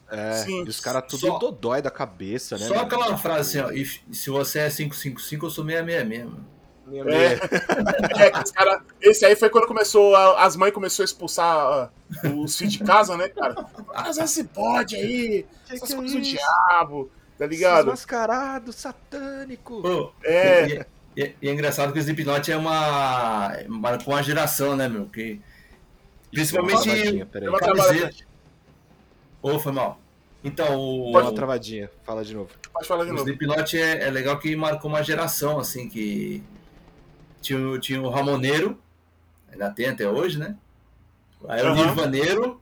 É, 0.09 0.33
Sim. 0.35 0.65
e 0.65 0.69
os 0.69 0.79
caras 0.81 1.05
tudo 1.09 1.27
Só- 1.27 1.39
dodói 1.39 1.83
da 1.83 1.91
cabeça, 1.91 2.57
né? 2.59 2.67
Só 2.67 2.75
mano? 2.75 2.87
aquela 2.87 3.17
frase 3.17 3.59
assim, 3.61 3.69
ó, 3.69 3.73
e 3.73 3.85
se 4.15 4.31
você 4.31 4.61
é 4.61 4.71
555, 4.71 5.47
eu 5.47 5.51
sou 5.51 5.65
666, 5.65 6.25
mano. 6.25 6.47
É. 6.93 8.25
É, 8.27 8.31
que 8.33 8.43
os 8.43 8.51
cara, 8.51 8.83
esse 9.01 9.25
aí 9.25 9.37
foi 9.37 9.49
quando 9.51 9.67
começou, 9.69 10.15
a- 10.17 10.45
as 10.45 10.57
mães 10.57 10.73
começaram 10.75 11.05
a 11.05 11.07
expulsar 11.07 11.57
ah, 11.57 11.91
os 12.37 12.57
filhos 12.57 12.73
de 12.75 12.81
casa, 12.85 13.17
né, 13.17 13.29
cara? 13.29 13.65
Mas 13.95 14.19
esse 14.19 14.43
pode 14.45 14.97
aí, 14.97 15.47
Que 15.67 15.75
essas 15.75 15.89
que 15.89 15.93
é 15.93 15.97
coisas 15.97 16.13
do 16.17 16.21
isso? 16.21 16.31
diabo, 16.37 17.11
tá 17.39 17.45
Esses 17.47 17.57
ligado? 17.57 17.87
mascarados, 17.87 18.75
satânico. 18.77 19.83
Pô, 19.83 20.13
É. 20.25 20.85
E, 21.23 21.35
e- 21.43 21.49
é 21.49 21.53
engraçado 21.53 21.93
que 21.93 21.99
o 21.99 22.01
Slipknot 22.01 22.51
é 22.51 22.57
uma. 22.57 23.53
marcou 23.69 24.15
uma 24.15 24.23
geração, 24.23 24.75
né, 24.77 24.89
meu? 24.89 25.07
Que, 25.07 25.41
principalmente. 26.31 26.83
Travadinha, 26.85 27.27
peraí. 27.27 27.49
Uma 27.49 27.59
Camiseta. 27.59 28.25
Ô, 29.43 29.59
foi 29.59 29.73
mal. 29.73 30.01
Então, 30.43 30.77
o, 30.79 31.13
Pode 31.13 31.35
travadinha, 31.35 31.91
fala 32.05 32.25
de 32.25 32.35
novo. 32.35 32.51
Pode 32.73 32.87
falar 32.89 33.05
de 33.05 33.11
o 33.11 33.15
novo. 33.15 33.29
Slipknot 33.29 33.77
é, 33.77 34.05
é 34.05 34.11
legal 34.11 34.39
que 34.39 34.57
marcou 34.57 34.91
uma 34.91 35.03
geração, 35.03 35.59
assim, 35.59 35.89
que 35.89 36.43
tinha, 37.43 37.59
o- 37.59 37.79
tinha 37.79 38.01
o 38.01 38.09
Ramoneiro, 38.09 38.79
ainda 39.53 39.71
tem 39.71 39.87
até 39.89 40.09
hoje, 40.09 40.39
né? 40.39 40.57
Aí 41.49 41.63
o 41.63 41.67
Aham. 41.67 41.75
Nirvaneiro 41.87 42.61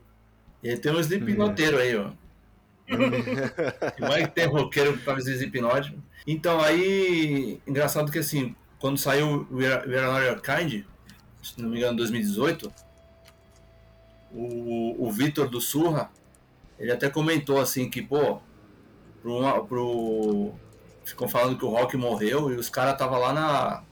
e 0.62 0.70
aí 0.70 0.76
tem 0.78 0.90
um 0.92 0.98
Slipknoteiro 1.00 1.78
aí, 1.78 1.96
ó. 1.96 2.10
E 3.98 4.00
mais 4.00 4.26
que 4.26 4.32
tem 4.34 4.46
roqueiro 4.46 4.96
com 4.98 5.04
camisa 5.04 5.30
de 5.30 5.36
Slipknot. 5.36 5.96
Então, 6.30 6.60
aí, 6.60 7.58
engraçado 7.66 8.12
que 8.12 8.18
assim, 8.18 8.54
quando 8.78 8.98
saiu 8.98 9.46
o 9.50 9.56
We 9.56 9.66
Are, 9.66 9.88
We 9.88 9.98
Are 9.98 10.12
Not 10.12 10.26
Your 10.26 10.40
Kind, 10.42 10.84
se 11.42 11.58
não 11.58 11.70
me 11.70 11.78
engano, 11.78 11.94
em 11.94 11.96
2018, 11.96 12.70
o, 14.30 15.06
o 15.06 15.10
Vitor 15.10 15.48
do 15.48 15.58
Surra, 15.58 16.10
ele 16.78 16.92
até 16.92 17.08
comentou 17.08 17.58
assim 17.58 17.88
que, 17.88 18.02
pô, 18.02 18.40
pro, 19.22 19.38
uma- 19.38 19.64
pro, 19.64 20.52
ficam 21.02 21.26
falando 21.26 21.56
que 21.56 21.64
o 21.64 21.70
Rock 21.70 21.96
morreu 21.96 22.52
e 22.52 22.56
os 22.56 22.68
caras 22.68 22.92
estavam 22.92 23.18
lá 23.18 23.32
na, 23.32 23.82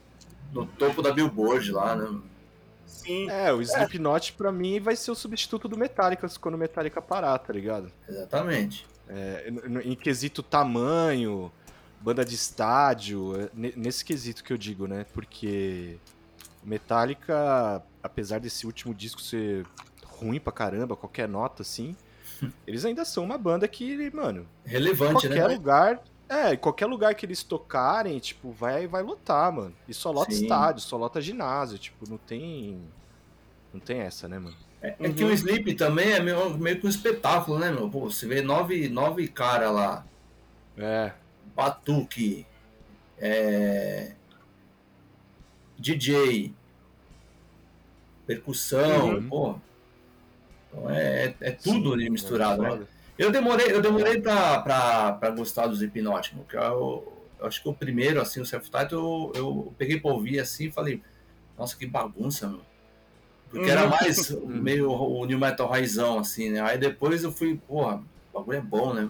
no 0.53 0.67
topo 0.67 1.01
da 1.01 1.11
Billboard 1.11 1.71
lá, 1.71 1.95
né? 1.95 2.19
Sim. 2.85 3.29
É, 3.31 3.51
o 3.51 3.61
Slipknot 3.63 4.33
pra 4.33 4.51
mim 4.51 4.79
vai 4.79 4.95
ser 4.95 5.09
o 5.09 5.15
substituto 5.15 5.67
do 5.67 5.75
Metallica 5.75 6.27
quando 6.39 6.53
o 6.53 6.57
Metallica 6.59 7.01
parar, 7.01 7.37
tá 7.39 7.51
ligado? 7.51 7.91
Exatamente. 8.07 8.85
É, 9.09 9.51
em 9.83 9.95
quesito 9.95 10.43
tamanho, 10.43 11.51
banda 12.01 12.23
de 12.23 12.35
estádio, 12.35 13.39
é 13.39 13.49
ne- 13.53 13.73
nesse 13.75 14.03
quesito 14.03 14.43
que 14.43 14.51
eu 14.53 14.57
digo, 14.57 14.87
né? 14.87 15.05
Porque 15.13 15.97
Metallica, 16.63 17.81
apesar 18.01 18.39
desse 18.39 18.65
último 18.65 18.93
disco 18.93 19.21
ser 19.21 19.65
ruim 20.05 20.39
pra 20.39 20.51
caramba, 20.53 20.95
qualquer 20.95 21.27
nota 21.27 21.61
assim, 21.61 21.95
eles 22.65 22.85
ainda 22.85 23.05
são 23.05 23.23
uma 23.23 23.37
banda 23.37 23.67
que, 23.67 24.09
mano, 24.13 24.47
Relevante, 24.65 25.27
qualquer 25.27 25.47
né? 25.47 25.55
lugar. 25.55 26.01
É, 26.29 26.53
em 26.53 26.57
qualquer 26.57 26.87
lugar 26.87 27.15
que 27.15 27.25
eles 27.25 27.41
tocarem, 27.41 28.19
tipo, 28.19 28.51
vai, 28.51 28.85
vai 28.85 29.01
lotar, 29.01 29.49
mano. 29.51 29.73
E 29.87 29.93
só 29.93 30.11
lota 30.11 30.33
Sim. 30.33 30.43
estádio, 30.43 30.81
só 30.81 30.97
lota 30.97 31.21
ginásio, 31.21 31.77
tipo, 31.79 32.09
não 32.09 32.17
tem. 32.17 32.81
Não 33.73 33.79
tem 33.79 33.99
essa, 34.01 34.27
né, 34.27 34.37
mano? 34.37 34.55
É, 34.81 34.95
é 34.99 35.09
que 35.13 35.23
o 35.23 35.31
Sleep 35.31 35.73
também 35.75 36.11
é 36.11 36.19
meio, 36.19 36.57
meio 36.57 36.79
que 36.79 36.85
um 36.85 36.89
espetáculo, 36.89 37.57
né, 37.57 37.71
meu? 37.71 37.89
Pô, 37.89 38.01
você 38.09 38.27
vê 38.27 38.41
nove, 38.41 38.89
nove 38.89 39.27
caras 39.27 39.73
lá, 39.73 40.05
É. 40.77 41.13
batuque, 41.57 42.45
é, 43.17 44.11
DJ, 45.79 46.53
percussão, 48.27 49.15
Uhum. 49.15 49.29
pô. 49.29 49.55
Então 50.71 50.89
é, 50.91 51.25
é- 51.25 51.35
é 51.41 51.51
tudo 51.51 51.89
Sim, 51.89 51.93
ali 51.93 52.07
é 52.07 52.09
misturado, 52.09 52.61
né? 52.61 52.69
foda. 52.69 52.87
Eu 53.17 53.31
demorei, 53.31 53.71
eu 53.71 53.81
demorei 53.81 54.21
pra, 54.21 54.61
pra, 54.61 55.13
pra 55.13 55.29
gostar 55.31 55.65
dos 55.65 55.81
Hipnótico, 55.81 56.43
que 56.47 56.55
eu, 56.55 57.11
eu 57.39 57.47
acho 57.47 57.63
que 57.63 57.67
o 57.69 57.73
primeiro, 57.73 58.21
assim, 58.21 58.39
o 58.39 58.45
Self-Title, 58.45 58.91
eu, 58.99 59.31
eu 59.35 59.73
peguei 59.77 59.99
pra 59.99 60.11
ouvir 60.11 60.39
assim 60.39 60.67
e 60.67 60.71
falei, 60.71 61.01
nossa, 61.57 61.75
que 61.75 61.87
bagunça, 61.87 62.47
meu. 62.47 62.61
Porque 63.49 63.71
era 63.71 63.85
Uhum. 63.85 63.89
mais 63.89 64.29
meio 64.45 64.91
o 64.91 65.25
New 65.25 65.39
Metal 65.39 65.67
raizão, 65.67 66.19
assim, 66.19 66.51
né? 66.51 66.61
Aí 66.61 66.77
depois 66.77 67.23
eu 67.23 67.31
fui, 67.31 67.57
porra, 67.57 68.03
o 68.31 68.37
bagulho 68.39 68.57
é 68.59 68.61
bom, 68.61 68.93
né? 68.93 69.09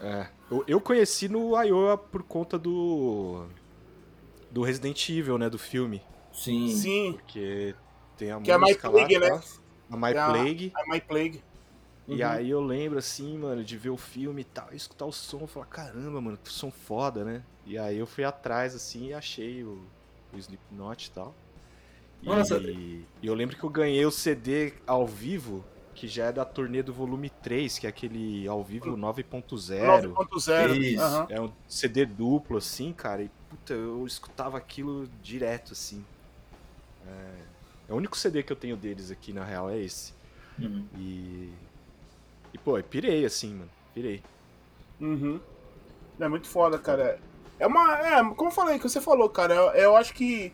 É. 0.00 0.39
Eu, 0.50 0.64
eu 0.66 0.80
conheci 0.80 1.28
no 1.28 1.60
Iowa 1.62 1.96
por 1.96 2.22
conta 2.22 2.58
do. 2.58 3.46
Do 4.50 4.62
Resident 4.62 5.08
Evil, 5.08 5.38
né? 5.38 5.48
Do 5.48 5.58
filme. 5.58 6.02
Sim. 6.32 6.68
Sim. 6.68 7.12
Porque 7.12 7.74
tem 8.16 8.32
a 8.32 8.40
Que 8.40 8.50
é 8.50 8.54
a 8.54 8.58
My 8.58 8.64
música 8.64 8.90
Plague, 8.90 9.18
lá, 9.18 9.28
né? 9.30 9.42
A 9.90 9.96
My 9.96 10.08
É 10.12 10.18
a- 10.18 10.26
Plague. 10.26 10.72
A 10.74 10.92
My 10.92 11.00
Plague. 11.00 11.42
E 12.08 12.22
Uhum. 12.24 12.28
aí 12.28 12.50
eu 12.50 12.60
lembro, 12.60 12.98
assim, 12.98 13.38
mano, 13.38 13.62
de 13.62 13.76
ver 13.76 13.90
o 13.90 13.96
filme 13.96 14.40
e 14.40 14.44
tal, 14.44 14.68
e 14.72 14.76
escutar 14.76 15.06
o 15.06 15.12
som, 15.12 15.44
e 15.44 15.46
falar, 15.46 15.66
caramba, 15.66 16.20
mano, 16.20 16.36
que 16.42 16.50
som 16.50 16.70
foda, 16.70 17.24
né? 17.24 17.44
E 17.64 17.78
aí 17.78 17.98
eu 17.98 18.06
fui 18.06 18.24
atrás, 18.24 18.74
assim, 18.74 19.08
e 19.08 19.14
achei 19.14 19.62
o, 19.62 19.80
o 20.32 20.36
Slipknot 20.38 21.06
e 21.06 21.10
tal. 21.12 21.32
E, 22.20 22.26
Nossa. 22.26 22.58
e 22.60 23.04
eu 23.22 23.32
lembro 23.32 23.56
que 23.56 23.62
eu 23.62 23.70
ganhei 23.70 24.04
o 24.04 24.10
CD 24.10 24.72
ao 24.88 25.06
vivo, 25.06 25.64
que 26.00 26.08
já 26.08 26.28
é 26.28 26.32
da 26.32 26.46
turnê 26.46 26.82
do 26.82 26.94
volume 26.94 27.28
3, 27.28 27.78
que 27.78 27.86
é 27.86 27.90
aquele 27.90 28.48
ao 28.48 28.64
vivo 28.64 28.96
9.0. 28.96 30.14
9.0. 30.14 30.80
Isso. 30.80 31.02
aham. 31.02 31.26
É 31.28 31.38
um 31.38 31.52
CD 31.68 32.06
duplo, 32.06 32.56
assim, 32.56 32.90
cara, 32.90 33.22
e 33.22 33.30
puta, 33.50 33.74
eu 33.74 34.06
escutava 34.06 34.56
aquilo 34.56 35.06
direto, 35.22 35.74
assim. 35.74 36.02
É, 37.06 37.90
é 37.90 37.92
o 37.92 37.96
único 37.96 38.16
CD 38.16 38.42
que 38.42 38.50
eu 38.50 38.56
tenho 38.56 38.78
deles 38.78 39.10
aqui, 39.10 39.34
na 39.34 39.44
real, 39.44 39.68
é 39.68 39.78
esse. 39.78 40.14
Uhum. 40.58 40.86
E. 40.96 41.52
E, 42.54 42.58
pô, 42.64 42.78
eu 42.78 42.84
pirei, 42.84 43.26
assim, 43.26 43.52
mano. 43.52 43.70
Pirei. 43.92 44.22
Uhum. 44.98 45.38
É 46.18 46.28
muito 46.28 46.48
foda, 46.48 46.78
cara. 46.78 47.18
É 47.58 47.66
uma. 47.66 47.98
É, 47.98 48.24
como 48.34 48.48
eu 48.48 48.54
falei, 48.54 48.78
que 48.78 48.88
você 48.88 49.02
falou, 49.02 49.28
cara, 49.28 49.54
eu, 49.54 49.70
eu 49.72 49.96
acho 49.98 50.14
que. 50.14 50.50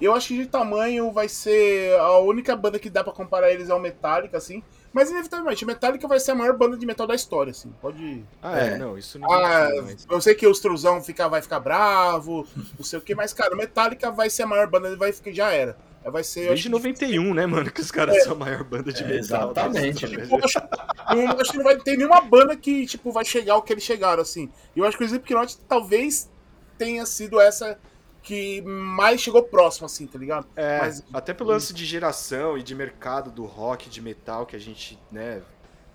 Eu 0.00 0.14
acho 0.14 0.28
que 0.28 0.38
de 0.38 0.46
tamanho 0.46 1.10
vai 1.10 1.28
ser. 1.28 1.98
A 1.98 2.20
única 2.20 2.54
banda 2.54 2.78
que 2.78 2.88
dá 2.88 3.02
pra 3.02 3.12
comparar 3.12 3.50
eles 3.50 3.68
é 3.68 3.74
o 3.74 3.80
Metallica, 3.80 4.36
assim. 4.36 4.62
Mas 4.96 5.10
inevitavelmente, 5.10 5.62
o 5.62 5.66
Metallica 5.66 6.08
vai 6.08 6.18
ser 6.18 6.30
a 6.30 6.34
maior 6.34 6.56
banda 6.56 6.74
de 6.74 6.86
metal 6.86 7.06
da 7.06 7.14
história, 7.14 7.50
assim. 7.50 7.70
Pode. 7.82 8.24
Ah, 8.42 8.58
é, 8.58 8.68
É. 8.68 8.78
não, 8.78 8.96
isso 8.96 9.18
não 9.18 9.30
Ah, 9.30 9.68
mas... 9.84 10.06
eu 10.08 10.18
sei 10.22 10.34
que 10.34 10.46
os 10.46 10.58
truzão 10.58 11.02
fica, 11.02 11.28
vai 11.28 11.42
ficar 11.42 11.60
bravo, 11.60 12.46
não 12.78 12.82
sei 12.82 12.98
o 12.98 13.02
que, 13.02 13.14
mas, 13.14 13.34
cara, 13.34 13.52
o 13.52 13.58
Metallica 13.58 14.10
vai 14.10 14.30
ser 14.30 14.44
a 14.44 14.46
maior 14.46 14.66
banda, 14.70 14.96
vai 14.96 15.12
ficar, 15.12 15.32
já 15.32 15.50
era. 15.52 15.76
Vai 16.02 16.24
ser. 16.24 16.48
Desde 16.48 16.54
acho 16.54 16.62
que- 16.62 16.68
91, 16.70 17.34
né, 17.34 17.44
mano, 17.44 17.70
que 17.70 17.80
os 17.82 17.90
caras 17.90 18.22
são 18.24 18.32
a 18.32 18.36
maior 18.36 18.64
banda 18.64 18.90
de 18.90 19.02
É, 19.02 19.06
metal. 19.06 19.18
exatamente, 19.50 20.06
Tipo, 20.08 20.38
eu 20.38 20.44
acho, 20.44 20.58
eu 20.58 21.40
acho 21.40 21.50
que 21.50 21.56
não 21.58 21.64
vai 21.64 21.76
ter 21.78 21.96
nenhuma 21.98 22.20
banda 22.22 22.56
que, 22.56 22.86
tipo, 22.86 23.12
vai 23.12 23.24
chegar 23.24 23.52
ao 23.54 23.62
que 23.62 23.74
eles 23.74 23.84
chegaram, 23.84 24.22
assim. 24.22 24.48
E 24.74 24.78
eu 24.78 24.86
acho 24.86 24.96
que 24.96 25.04
o 25.04 25.06
Slipknot 25.06 25.58
talvez 25.68 26.30
tenha 26.78 27.04
sido 27.04 27.38
essa 27.38 27.78
que 28.26 28.60
mais 28.62 29.20
chegou 29.20 29.42
próximo, 29.44 29.86
assim, 29.86 30.06
tá 30.06 30.18
ligado? 30.18 30.46
É, 30.56 30.78
Mas- 30.80 31.04
até 31.14 31.32
pelo 31.32 31.50
lance 31.50 31.72
de 31.72 31.84
geração 31.84 32.58
e 32.58 32.62
de 32.62 32.74
mercado 32.74 33.30
do 33.30 33.44
rock, 33.44 33.88
de 33.88 34.00
metal 34.02 34.44
que 34.44 34.56
a 34.56 34.58
gente, 34.58 34.98
né, 35.12 35.42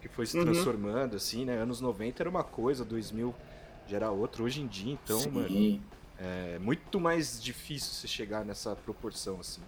que 0.02 0.08
foi 0.08 0.26
se 0.26 0.38
Uhum. 0.38 0.46
transformando, 0.46 1.18
assim, 1.18 1.44
né? 1.44 1.58
Anos 1.58 1.82
90 1.82 2.24
era 2.24 2.30
uma 2.30 2.44
coisa, 2.44 2.86
2000 2.86 3.36
já 3.88 3.98
era 3.98 4.10
outra. 4.12 4.42
Hoje 4.44 4.62
em 4.62 4.68
dia, 4.68 4.94
então, 4.94 5.20
Sim. 5.20 5.30
mano, 5.32 5.82
é 6.18 6.58
muito 6.60 7.00
mais 7.02 7.42
difícil 7.44 7.92
você 7.94 8.08
chegar 8.08 8.46
nessa 8.46 8.76
proporção, 8.78 9.40
assim. 9.42 9.62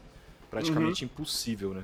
Praticamente 0.49 1.03
impossível, 1.03 1.73
né? 1.73 1.83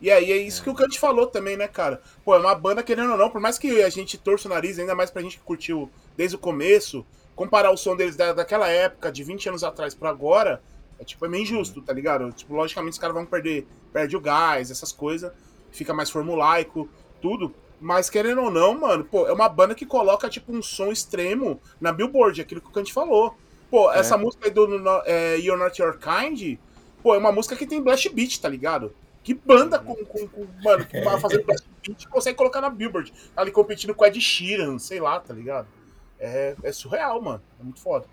E 0.00 0.10
aí 0.10 0.30
é 0.32 0.36
isso 0.36 0.62
que 0.62 0.70
o 0.70 0.74
Kant 0.74 0.98
falou 0.98 1.26
também, 1.26 1.56
né, 1.56 1.66
cara? 1.68 2.00
Pô, 2.24 2.34
é 2.34 2.38
uma 2.38 2.54
banda, 2.54 2.82
querendo 2.82 3.10
ou 3.12 3.18
não, 3.18 3.28
por 3.30 3.40
mais 3.40 3.58
que 3.58 3.82
a 3.82 3.90
gente 3.90 4.16
torça 4.16 4.46
o 4.48 4.50
nariz, 4.50 4.78
ainda 4.78 4.94
mais 4.94 5.10
pra 5.10 5.20
gente 5.22 5.36
que 5.38 5.42
curtiu 5.44 5.90
desde 6.16 6.36
o 6.36 6.38
começo, 6.38 7.04
comparar 7.40 7.70
o 7.70 7.76
som 7.78 7.96
deles 7.96 8.16
da, 8.16 8.34
daquela 8.34 8.68
época, 8.68 9.10
de 9.10 9.24
20 9.24 9.48
anos 9.48 9.64
atrás 9.64 9.94
pra 9.94 10.10
agora, 10.10 10.62
é 10.98 11.04
tipo, 11.04 11.24
é 11.24 11.28
meio 11.30 11.42
injusto, 11.42 11.80
tá 11.80 11.90
ligado? 11.90 12.30
Tipo, 12.32 12.54
logicamente 12.54 12.92
os 12.92 12.98
caras 12.98 13.14
vão 13.16 13.24
perder, 13.24 13.66
perde 13.90 14.14
o 14.14 14.20
gás, 14.20 14.70
essas 14.70 14.92
coisas, 14.92 15.32
fica 15.72 15.94
mais 15.94 16.10
formulaico, 16.10 16.86
tudo. 17.22 17.54
Mas 17.80 18.10
querendo 18.10 18.42
ou 18.42 18.50
não, 18.50 18.78
mano, 18.78 19.06
pô, 19.06 19.26
é 19.26 19.32
uma 19.32 19.48
banda 19.48 19.74
que 19.74 19.86
coloca, 19.86 20.28
tipo, 20.28 20.52
um 20.52 20.60
som 20.60 20.92
extremo 20.92 21.58
na 21.80 21.94
Billboard, 21.94 22.42
aquilo 22.42 22.60
que 22.60 22.68
o 22.68 22.72
Kant 22.72 22.92
falou. 22.92 23.34
Pô, 23.70 23.90
essa 23.90 24.18
música 24.18 24.46
aí 24.46 24.50
do 24.50 24.68
é, 25.06 25.38
You're 25.38 25.58
Not 25.58 25.80
Your 25.80 25.96
Kind, 25.96 26.58
pô, 27.02 27.14
é 27.14 27.18
uma 27.18 27.32
música 27.32 27.56
que 27.56 27.66
tem 27.66 27.80
blast 27.82 28.06
beat, 28.10 28.38
tá 28.38 28.50
ligado? 28.50 28.94
Que 29.24 29.32
banda 29.32 29.78
com, 29.78 29.94
com, 29.94 30.28
com- 30.28 30.46
mano, 30.62 30.84
que 30.84 31.00
vai 31.00 31.18
fazer 31.18 31.42
blast 31.42 31.64
beat 31.82 32.06
consegue 32.06 32.36
colocar 32.36 32.60
na 32.60 32.68
Billboard. 32.68 33.10
Tá 33.34 33.40
ali 33.40 33.50
competindo 33.50 33.94
com 33.94 34.04
o 34.04 34.06
Ed 34.06 34.20
Sheeran, 34.20 34.78
sei 34.78 35.00
lá, 35.00 35.18
tá 35.18 35.32
ligado? 35.32 35.79
É, 36.20 36.54
é 36.62 36.72
surreal, 36.72 37.20
mano. 37.22 37.42
É 37.58 37.62
muito 37.62 37.80
foda. 37.80 38.06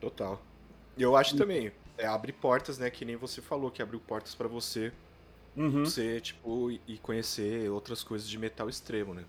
Total. 0.00 0.40
E 0.96 1.02
eu 1.02 1.16
acho 1.16 1.36
também, 1.36 1.72
é, 1.96 2.06
abre 2.06 2.32
portas, 2.32 2.78
né, 2.78 2.90
que 2.90 3.04
nem 3.04 3.16
você 3.16 3.40
falou, 3.40 3.70
que 3.70 3.82
abriu 3.82 4.00
portas 4.00 4.34
pra 4.34 4.48
você, 4.48 4.92
Uhum, 5.56 5.84
você, 5.84 6.20
tipo, 6.20 6.70
e- 6.70 6.80
e 6.86 6.98
conhecer 6.98 7.70
outras 7.70 8.02
coisas 8.02 8.28
de 8.28 8.38
metal 8.38 8.68
extremo, 8.68 9.14
né? 9.14 9.24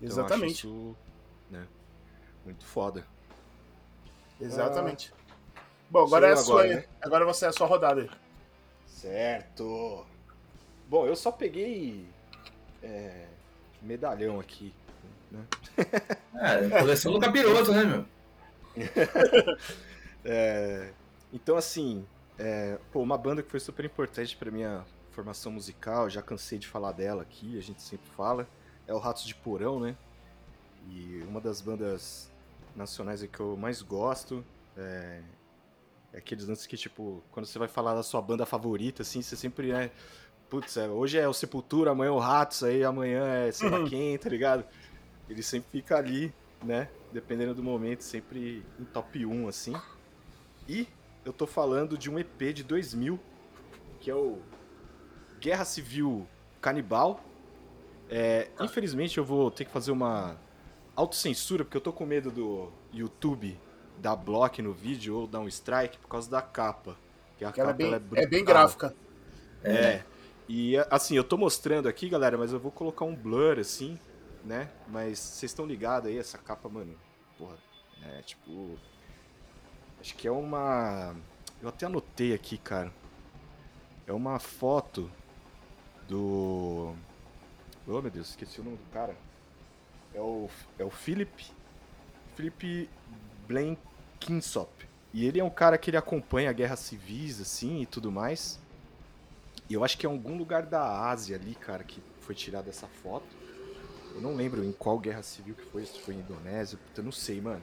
Então, 0.00 0.06
exatamente. 0.06 0.54
isso, 0.66 0.96
né, 1.50 1.66
muito 2.44 2.64
foda. 2.64 3.06
Exatamente. 4.40 5.12
Bom, 5.90 6.04
agora 6.04 6.28
é 6.28 6.32
a 6.32 6.36
sua 6.36 6.62
agora, 6.62 6.76
né? 6.76 6.84
Agora 7.02 7.24
você 7.24 7.44
é 7.44 7.48
a 7.48 7.52
sua 7.52 7.66
rodada 7.66 8.02
aí. 8.02 8.10
Certo. 8.86 10.06
Bom, 10.88 11.06
eu 11.06 11.16
só 11.16 11.30
peguei 11.30 12.06
é, 12.82 13.26
medalhão 13.82 14.40
aqui. 14.40 14.72
Né? 15.30 15.44
É, 16.40 16.68
coleção 16.78 17.12
do 17.12 17.18
capiroto, 17.18 17.72
né, 17.72 17.84
meu? 17.84 18.04
É, 20.24 20.92
então, 21.32 21.56
assim, 21.56 22.04
é, 22.38 22.78
pô, 22.92 23.00
uma 23.02 23.16
banda 23.16 23.42
que 23.42 23.50
foi 23.50 23.60
super 23.60 23.84
importante 23.84 24.36
pra 24.36 24.50
minha 24.50 24.84
formação 25.10 25.50
musical, 25.52 26.08
já 26.10 26.22
cansei 26.22 26.58
de 26.58 26.66
falar 26.66 26.92
dela 26.92 27.22
aqui, 27.22 27.56
a 27.58 27.62
gente 27.62 27.82
sempre 27.82 28.08
fala, 28.16 28.46
é 28.86 28.92
o 28.94 28.98
Ratos 28.98 29.24
de 29.24 29.34
Porão, 29.34 29.80
né? 29.80 29.96
E 30.88 31.22
uma 31.26 31.40
das 31.40 31.60
bandas 31.60 32.30
nacionais 32.76 33.22
que 33.24 33.40
eu 33.40 33.56
mais 33.56 33.82
gosto 33.82 34.44
é, 34.76 35.20
é 36.12 36.18
aqueles 36.18 36.46
lances 36.46 36.66
que, 36.66 36.76
tipo, 36.76 37.22
quando 37.32 37.46
você 37.46 37.58
vai 37.58 37.68
falar 37.68 37.94
da 37.94 38.02
sua 38.02 38.20
banda 38.22 38.46
favorita, 38.46 39.02
assim, 39.02 39.22
você 39.22 39.36
sempre, 39.36 39.72
né? 39.72 39.90
Putz, 40.48 40.76
é, 40.78 40.88
hoje 40.88 41.18
é 41.18 41.28
o 41.28 41.32
Sepultura, 41.34 41.90
amanhã 41.90 42.08
é 42.08 42.12
o 42.12 42.18
Ratos, 42.18 42.62
aí 42.62 42.82
amanhã 42.82 43.24
é 43.26 43.52
sei 43.52 43.68
lá 43.68 43.80
Uhum. 43.80 43.88
quem, 43.88 44.16
tá 44.18 44.28
ligado? 44.30 44.64
Ele 45.28 45.42
sempre 45.42 45.70
fica 45.70 45.96
ali, 45.96 46.32
né? 46.64 46.88
Dependendo 47.12 47.54
do 47.54 47.62
momento, 47.62 48.02
sempre 48.02 48.64
em 48.78 48.84
top 48.84 49.24
1, 49.24 49.48
assim. 49.48 49.74
E 50.68 50.86
eu 51.24 51.32
tô 51.32 51.46
falando 51.46 51.96
de 51.96 52.10
um 52.10 52.18
EP 52.18 52.52
de 52.54 52.62
2000, 52.62 53.18
que 54.00 54.10
é 54.10 54.14
o 54.14 54.38
Guerra 55.40 55.64
Civil 55.64 56.26
Canibal. 56.60 57.20
É, 58.10 58.48
infelizmente 58.60 59.18
eu 59.18 59.24
vou 59.24 59.50
ter 59.50 59.64
que 59.64 59.70
fazer 59.70 59.90
uma 59.90 60.36
autocensura, 60.96 61.64
porque 61.64 61.76
eu 61.76 61.80
tô 61.80 61.92
com 61.92 62.06
medo 62.06 62.30
do 62.30 62.72
YouTube 62.92 63.58
dar 63.98 64.16
block 64.16 64.62
no 64.62 64.72
vídeo 64.72 65.16
ou 65.16 65.26
dar 65.26 65.40
um 65.40 65.48
strike 65.48 65.98
por 65.98 66.08
causa 66.08 66.30
da 66.30 66.40
capa. 66.40 66.96
Que 67.36 67.44
a 67.44 67.48
é 67.48 67.52
capa 67.52 67.72
bem, 67.72 67.86
ela 67.86 68.02
é, 68.14 68.22
é 68.22 68.26
bem 68.26 68.44
gráfica. 68.44 68.94
É. 69.62 70.02
E 70.48 70.76
assim, 70.90 71.14
eu 71.14 71.24
tô 71.24 71.36
mostrando 71.36 71.88
aqui, 71.88 72.08
galera, 72.08 72.38
mas 72.38 72.52
eu 72.52 72.58
vou 72.58 72.72
colocar 72.72 73.04
um 73.04 73.14
blur 73.14 73.58
assim, 73.58 73.98
né? 74.44 74.70
Mas 74.88 75.18
vocês 75.18 75.50
estão 75.50 75.66
ligados 75.66 76.08
aí, 76.08 76.18
essa 76.18 76.38
capa, 76.38 76.68
mano. 76.68 76.96
Porra, 77.36 77.56
é 78.02 78.22
tipo. 78.22 78.78
Acho 80.00 80.14
que 80.14 80.26
é 80.26 80.30
uma. 80.30 81.14
Eu 81.60 81.68
até 81.68 81.86
anotei 81.86 82.34
aqui, 82.34 82.58
cara. 82.58 82.92
É 84.06 84.12
uma 84.12 84.38
foto 84.38 85.10
do. 86.08 86.94
Oh 87.86 88.02
meu 88.02 88.10
Deus, 88.10 88.30
esqueci 88.30 88.60
o 88.60 88.64
nome 88.64 88.76
do 88.76 88.90
cara. 88.92 89.16
É 90.14 90.20
o, 90.20 90.48
é 90.78 90.84
o 90.84 90.90
Philip. 90.90 91.46
Philip 92.34 92.88
Blenkinsop. 93.46 94.88
E 95.12 95.26
ele 95.26 95.40
é 95.40 95.44
um 95.44 95.50
cara 95.50 95.78
que 95.78 95.90
ele 95.90 95.96
acompanha 95.96 96.52
guerras 96.52 96.80
civis, 96.80 97.40
assim, 97.40 97.82
e 97.82 97.86
tudo 97.86 98.12
mais. 98.12 98.60
E 99.68 99.74
eu 99.74 99.84
acho 99.84 99.98
que 99.98 100.06
é 100.06 100.08
algum 100.08 100.36
lugar 100.36 100.64
da 100.64 101.08
Ásia 101.08 101.36
ali, 101.36 101.54
cara, 101.54 101.82
que 101.82 102.02
foi 102.20 102.34
tirada 102.34 102.68
essa 102.68 102.86
foto. 102.86 103.26
Eu 104.18 104.22
não 104.22 104.34
lembro 104.34 104.64
em 104.64 104.72
qual 104.72 104.98
guerra 104.98 105.22
civil 105.22 105.54
que 105.54 105.64
foi, 105.66 105.86
se 105.86 106.00
foi 106.00 106.14
em 106.14 106.18
Indonésia, 106.18 106.76
puta, 106.76 107.00
eu 107.00 107.04
não 107.04 107.12
sei, 107.12 107.40
mano. 107.40 107.62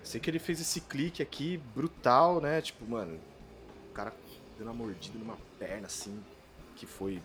Eu 0.00 0.04
sei 0.04 0.20
que 0.20 0.28
ele 0.28 0.38
fez 0.38 0.60
esse 0.60 0.82
clique 0.82 1.22
aqui 1.22 1.56
brutal, 1.74 2.42
né? 2.42 2.60
Tipo, 2.60 2.84
mano, 2.86 3.18
o 3.90 3.92
cara 3.94 4.12
dando 4.58 4.68
uma 4.68 4.74
mordida 4.74 5.18
numa 5.18 5.38
perna, 5.58 5.86
assim, 5.86 6.22
que 6.76 6.84
foi, 6.84 7.22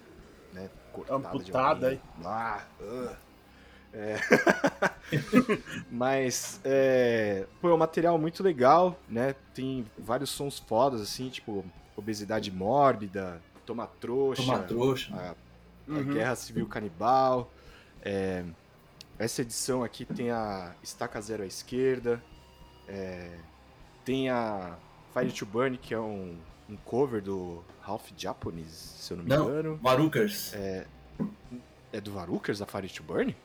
né, 0.53 0.69
cortada 0.93 1.19
de 1.19 1.27
Amputada 1.51 1.85
alguém. 1.87 2.01
Ah, 2.23 2.65
ah. 2.81 3.15
É. 3.93 4.15
Mas, 5.91 6.61
é, 6.63 7.45
pô, 7.59 7.69
é 7.69 7.73
um 7.73 7.77
material 7.77 8.17
muito 8.17 8.41
legal, 8.41 8.97
né? 9.09 9.35
Tem 9.53 9.85
vários 9.97 10.29
sons 10.29 10.57
fodas, 10.57 11.01
assim, 11.01 11.29
tipo, 11.29 11.65
obesidade 11.97 12.49
mórbida, 12.49 13.41
toma 13.65 13.87
trouxa, 13.99 14.41
Toma 14.41 14.59
trouxa. 14.59 15.13
a, 15.13 15.29
a 15.31 15.35
Uhum. 15.89 16.13
Guerra 16.13 16.35
Civil 16.35 16.65
Canibal. 16.67 17.49
É, 18.03 18.43
essa 19.19 19.41
edição 19.41 19.83
aqui 19.83 20.05
tem 20.05 20.29
a 20.31 20.73
Estaca 20.83 21.19
Zero 21.21 21.43
à 21.43 21.45
esquerda. 21.45 22.21
é, 22.87 23.37
tem 24.05 24.29
a 24.29 24.77
Fire 25.13 25.31
to 25.31 25.45
Burn, 25.45 25.77
que 25.77 25.93
é 25.93 25.99
um, 25.99 26.37
um 26.69 26.77
cover 26.77 27.21
do 27.21 27.63
Ralph 27.81 28.09
Japanese, 28.17 28.71
se 28.71 29.11
eu 29.11 29.17
não 29.17 29.23
me 29.25 29.29
Não, 29.29 29.49
engano. 29.49 29.79
Varukers. 29.81 30.53
É 30.53 31.99
do 32.01 32.11
Varukers, 32.11 32.61
a 32.61 32.65
Fire 32.65 32.87
to 32.89 33.03
Burn? 33.03 33.35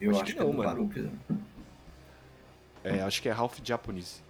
Eu 0.00 0.10
acho 0.12 0.22
acho, 0.22 0.32
que 0.32 0.38
que, 0.38 0.38
não, 0.44 0.48
é 0.48 0.52
do 0.52 0.56
mano. 0.58 0.68
Varukers. 0.70 1.10
É, 2.84 3.00
acho 3.02 3.20
que 3.20 3.28
é 3.28 3.32
Ralph 3.32 3.58
Japanese. 3.62 4.22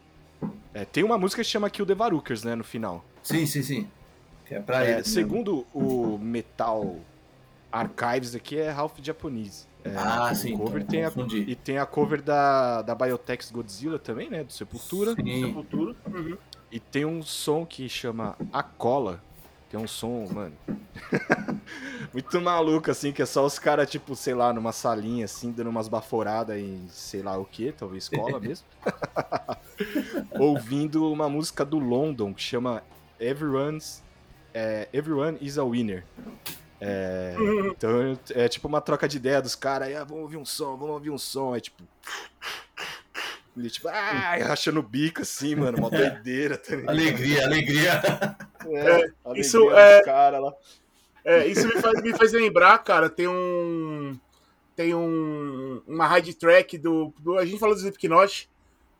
É, 0.74 0.84
tem 0.84 1.04
uma 1.04 1.18
música 1.18 1.42
que 1.42 1.48
chama 1.48 1.68
Kill 1.70 1.86
the 1.86 1.94
Varukers, 1.94 2.42
né, 2.42 2.54
no 2.54 2.64
final. 2.64 3.04
Sim, 3.22 3.46
sim, 3.46 3.62
sim. 3.62 3.88
Que 4.46 4.54
é 4.54 4.60
pra 4.60 4.80
É, 4.84 4.86
ele. 4.88 4.96
mesmo. 4.96 5.12
segundo 5.12 5.66
o 5.74 6.18
Metal 6.18 6.96
Archives 7.70 8.34
aqui, 8.34 8.58
é 8.58 8.70
Ralph 8.70 8.98
Japanese. 9.02 9.66
É, 9.84 9.94
ah, 9.96 10.34
sim. 10.34 10.56
cover 10.56 10.82
então, 10.82 10.88
tem 10.88 11.04
a, 11.04 11.42
e 11.46 11.54
tem 11.54 11.78
a 11.78 11.86
cover 11.86 12.20
da, 12.20 12.82
da 12.82 12.94
Biotex 12.94 13.50
Godzilla 13.50 13.98
também, 13.98 14.28
né, 14.28 14.42
do 14.42 14.52
Sepultura. 14.52 15.14
Sim. 15.14 15.46
Sepultura. 15.46 15.94
Uhum. 16.06 16.36
E 16.70 16.80
tem 16.80 17.04
um 17.04 17.22
som 17.22 17.64
que 17.64 17.88
chama 17.88 18.36
A 18.52 18.62
Cola, 18.62 19.22
que 19.70 19.76
é 19.76 19.78
um 19.78 19.86
som, 19.86 20.26
mano, 20.32 20.54
muito 22.12 22.40
maluco, 22.40 22.90
assim, 22.90 23.12
que 23.12 23.22
é 23.22 23.26
só 23.26 23.44
os 23.44 23.58
caras, 23.58 23.88
tipo, 23.88 24.14
sei 24.16 24.34
lá, 24.34 24.52
numa 24.52 24.72
salinha, 24.72 25.24
assim, 25.24 25.50
dando 25.52 25.70
umas 25.70 25.88
baforadas 25.88 26.58
em 26.58 26.86
sei 26.90 27.22
lá 27.22 27.38
o 27.38 27.44
que, 27.44 27.72
talvez 27.72 28.04
escola 28.04 28.40
mesmo. 28.40 28.66
Ouvindo 30.38 31.10
uma 31.10 31.28
música 31.28 31.64
do 31.64 31.78
London 31.78 32.34
que 32.34 32.42
chama 32.42 32.82
Everyone's, 33.20 34.02
é, 34.52 34.88
Everyone 34.92 35.38
is 35.40 35.56
a 35.56 35.64
Winner. 35.64 36.04
É, 36.80 37.34
então 37.66 38.18
é 38.34 38.48
tipo 38.48 38.68
uma 38.68 38.80
troca 38.80 39.08
de 39.08 39.16
ideia 39.16 39.42
dos 39.42 39.54
caras, 39.54 39.88
aí, 39.88 39.96
ah, 39.96 40.04
vamos 40.04 40.22
ouvir 40.22 40.36
um 40.36 40.44
som, 40.44 40.76
vamos 40.76 40.94
ouvir 40.94 41.10
um 41.10 41.18
som, 41.18 41.54
é 41.56 41.60
tipo. 41.60 41.82
Ele, 43.56 43.68
tipo, 43.68 43.88
ah, 43.88 44.36
rachando 44.36 44.78
o 44.78 44.82
bico 44.82 45.22
assim, 45.22 45.56
mano, 45.56 45.78
uma 45.78 45.90
doideira 45.90 46.56
também. 46.56 46.88
Alegria, 46.88 47.44
alegria. 47.44 48.00
É, 48.66 49.10
isso 49.34 49.58
alegria 49.58 49.80
é- 49.80 49.96
dos 49.98 50.04
cara 50.06 50.38
lá. 50.38 50.52
É, 51.24 51.46
isso 51.46 51.66
me 51.66 51.80
faz, 51.80 52.02
me 52.02 52.16
faz 52.16 52.32
lembrar, 52.32 52.78
cara, 52.78 53.10
tem 53.10 53.28
um. 53.28 54.18
Tem 54.76 54.94
um. 54.94 55.82
Uma 55.86 56.16
hide 56.16 56.34
track 56.34 56.78
do, 56.78 57.12
do. 57.18 57.36
A 57.36 57.44
gente 57.44 57.58
falou 57.58 57.74
do 57.74 57.80
Slipknot. 57.80 58.48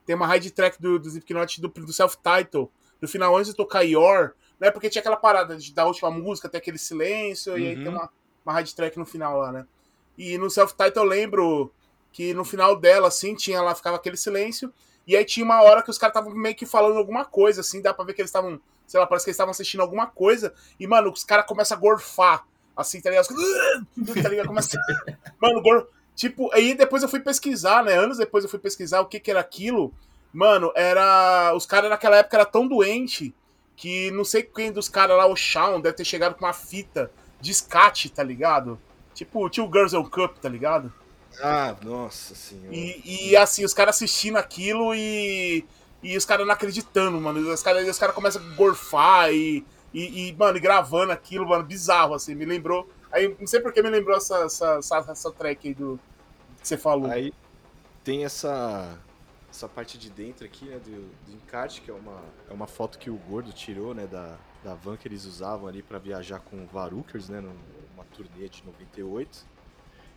Tem 0.05 0.17
uma 0.17 0.37
hide 0.37 0.51
track 0.51 0.81
do, 0.81 0.99
do 0.99 1.09
Slipknot 1.09 1.61
do, 1.61 1.69
do 1.69 1.93
self-title. 1.93 2.71
No 3.01 3.07
final, 3.07 3.37
antes 3.37 3.53
de 3.53 3.57
tocar 3.57 3.83
Yor, 3.83 4.35
né? 4.61 4.71
Porque 4.71 4.91
tinha 4.91 5.01
aquela 5.01 5.17
parada 5.17 5.57
de, 5.57 5.73
da 5.73 5.87
última 5.87 6.11
música, 6.11 6.49
tem 6.49 6.59
aquele 6.59 6.79
silêncio, 6.79 7.57
e 7.59 7.69
aí 7.69 7.77
Uhum. 7.77 7.83
tem 7.83 7.93
uma, 7.93 8.11
uma 8.45 8.61
hide 8.61 8.75
track 8.75 8.99
no 8.99 9.07
final 9.07 9.39
lá, 9.39 9.53
né? 9.53 9.67
E 10.17 10.37
no 10.37 10.51
self-title 10.51 11.03
eu 11.03 11.09
lembro 11.09 11.73
que 12.13 12.35
no 12.35 12.45
final 12.45 12.75
dela, 12.77 13.09
assim, 13.09 13.35
tinha 13.35 13.63
lá, 13.63 13.75
ficava 13.75 13.97
aquele 13.97 14.17
silêncio. 14.17 14.73
E 15.07 15.17
aí 15.17 15.25
tinha 15.25 15.45
uma 15.45 15.63
hora 15.63 15.83
que 15.83 15.91
os 15.91 15.97
caras 15.97 16.17
estavam 16.17 16.37
meio 16.37 16.55
que 16.55 16.67
falando 16.67 16.99
alguma 16.99 17.25
coisa, 17.25 17.61
assim, 17.61 17.81
dá 17.81 17.95
pra 17.95 18.05
ver 18.05 18.15
que 18.15 18.21
eles 18.21 18.29
estavam, 18.29 18.61
sei 18.87 18.99
lá, 18.99 19.07
parece 19.07 19.25
que 19.25 19.31
eles 19.31 19.37
estavam 19.37 19.53
assistindo 19.53 19.81
alguma 19.81 20.07
coisa. 20.07 20.53
E, 20.79 20.87
mano, 20.87 21.11
os 21.11 21.25
caras 21.25 21.47
começam 21.47 21.77
a 21.77 21.81
gorfar, 21.81 22.45
assim, 22.77 23.01
tá 23.01 23.11
ligado? 23.11 23.29
Tá 24.23 24.29
ligado? 24.29 24.47
Começa... 24.49 24.77
Mano, 25.41 25.63
gor... 25.63 25.89
Tipo, 26.17 26.53
aí 26.53 26.75
depois 26.75 27.03
eu 27.05 27.09
fui 27.09 27.21
pesquisar, 27.21 27.85
né? 27.85 27.95
Anos 27.95 28.19
depois 28.19 28.43
eu 28.43 28.51
fui 28.51 28.59
pesquisar 28.59 29.01
o 29.01 29.07
que 29.07 29.21
que 29.21 29.31
era 29.31 29.39
aquilo. 29.39 29.95
Mano, 30.33 30.73
era... 30.75 31.55
Os 31.55 31.65
caras 31.65 31.89
naquela 31.89 32.17
época 32.17 32.37
eram 32.37 32.51
tão 32.51 32.67
doente 32.67 33.33
que 33.79 34.11
não 34.11 34.25
sei 34.25 34.43
quem 34.43 34.73
dos 34.73 34.89
caras 34.89 35.17
lá, 35.17 35.27
o 35.27 35.37
Shawn, 35.37 35.81
deve 35.81 35.97
ter 35.97 36.05
chegado 36.05 36.35
com 36.35 36.45
uma 36.45 36.53
fita 36.53 37.13
de 37.41 37.53
escate, 37.53 38.11
tá 38.11 38.25
ligado? 38.25 38.77
Tipo, 39.15 39.49
tinha 39.49 39.65
o 39.65 39.73
Girls 39.73 39.97
on 39.97 40.05
Cup, 40.05 40.37
tá 40.39 40.49
ligado? 40.49 40.93
Ah, 41.41 41.77
nossa 41.83 42.35
senhora. 42.35 42.75
E, 42.75 43.31
e, 43.31 43.37
assim, 43.37 43.65
os 43.65 43.73
caras 43.73 43.95
assistindo 43.95 44.37
aquilo 44.37 44.93
e. 44.97 45.65
E 46.03 46.17
os 46.17 46.25
caras 46.25 46.45
não 46.45 46.53
acreditando, 46.53 47.21
mano. 47.21 47.53
Os 47.53 47.63
caras 47.63 47.89
os 47.89 47.99
cara 47.99 48.13
começam 48.13 48.43
a 48.43 48.55
gorfar 48.57 49.33
e, 49.33 49.65
e, 49.95 50.29
e, 50.29 50.33
mano, 50.33 50.59
e 50.59 50.61
gravando 50.61 51.13
aquilo, 51.13 51.49
mano, 51.49 51.63
bizarro, 51.63 52.15
assim. 52.15 52.35
Me 52.35 52.45
lembrou. 52.45 52.89
Aí, 53.13 53.35
não 53.39 53.47
sei 53.47 53.61
por 53.61 53.73
que 53.73 53.81
me 53.81 53.91
lembrou 53.91 54.17
essa, 54.17 54.39
essa, 54.39 54.79
essa, 54.79 54.97
essa 55.09 55.31
track 55.31 55.69
aí 55.69 55.75
do. 55.75 56.01
que 56.61 56.67
você 56.67 56.77
falou. 56.77 57.09
Aí 57.09 57.33
tem 58.03 58.25
essa 58.25 58.99
essa 59.59 59.69
parte 59.69 59.99
de 59.99 60.09
dentro 60.09 60.45
aqui, 60.47 60.67
né, 60.67 60.79
do, 60.79 60.91
do 61.27 61.33
encarte, 61.35 61.81
que 61.81 61.91
é 61.91 61.95
uma, 61.95 62.23
é 62.49 62.53
uma 62.53 62.69
foto 62.69 62.97
que 62.97 63.11
o 63.11 63.17
Gordo 63.17 63.53
tirou, 63.53 63.93
né, 63.93 64.07
da, 64.07 64.37
da 64.63 64.75
van 64.75 64.97
que 64.97 65.09
eles 65.09 65.25
usavam 65.25 65.67
ali 65.67 65.83
pra 65.83 65.99
viajar 65.99 66.39
com 66.39 66.63
o 66.63 66.67
Varukers, 66.67 67.29
né, 67.29 67.41
numa 67.41 68.05
turnê 68.15 68.49
de 68.49 68.65
98. 68.65 69.45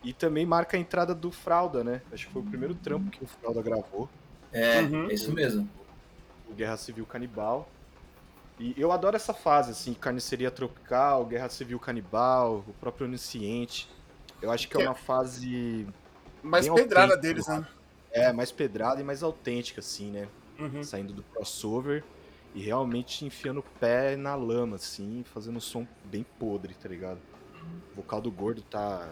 E 0.03 0.13
também 0.13 0.45
marca 0.45 0.77
a 0.77 0.79
entrada 0.79 1.13
do 1.15 1.31
Fralda, 1.31 1.83
né? 1.83 2.01
Acho 2.11 2.25
que 2.27 2.33
foi 2.33 2.41
o 2.41 2.45
primeiro 2.45 2.73
trampo 2.75 3.09
que 3.11 3.23
o 3.23 3.27
Fralda 3.27 3.61
gravou, 3.61 4.07
É, 4.51 4.81
Uhum. 4.81 5.09
é 5.09 5.13
isso 5.13 5.31
mesmo. 5.31 5.67
o 6.49 6.53
Guerra 6.53 6.75
Civil 6.77 7.05
Canibal. 7.05 7.67
E 8.59 8.73
eu 8.77 8.91
adoro 8.91 9.15
essa 9.15 9.33
fase, 9.33 9.71
assim, 9.71 9.93
Carniceria 9.93 10.51
Tropical, 10.51 11.25
Guerra 11.25 11.49
Civil 11.49 11.79
Canibal, 11.79 12.63
o 12.67 12.73
próprio 12.79 13.07
Onisciente. 13.07 13.89
Eu 14.41 14.51
acho 14.51 14.67
que 14.67 14.75
é 14.75 14.79
Que- 14.81 14.85
uma 14.85 14.93
fase 14.95 15.87
Mais 16.43 16.67
pedrada 16.69 17.15
deles, 17.17 17.47
né? 17.47 17.65
É, 18.11 18.31
mais 18.33 18.51
pedrada 18.51 19.01
e 19.01 19.03
mais 19.03 19.23
autêntica, 19.23 19.79
assim, 19.79 20.11
né? 20.11 20.27
Uhum. 20.59 20.83
saindo 20.83 21.11
do 21.11 21.23
crossover 21.23 22.03
e 22.53 22.61
realmente 22.61 23.25
enfiando 23.25 23.61
o 23.61 23.63
pé 23.79 24.15
na 24.15 24.35
lama, 24.35 24.75
assim, 24.75 25.23
fazendo 25.25 25.57
um 25.57 25.61
som 25.61 25.87
bem 26.05 26.23
podre, 26.37 26.75
tá 26.75 26.87
ligado? 26.87 27.19
O 27.93 27.95
vocal 27.95 28.21
do 28.21 28.29
gordo 28.31 28.61
tá. 28.61 29.09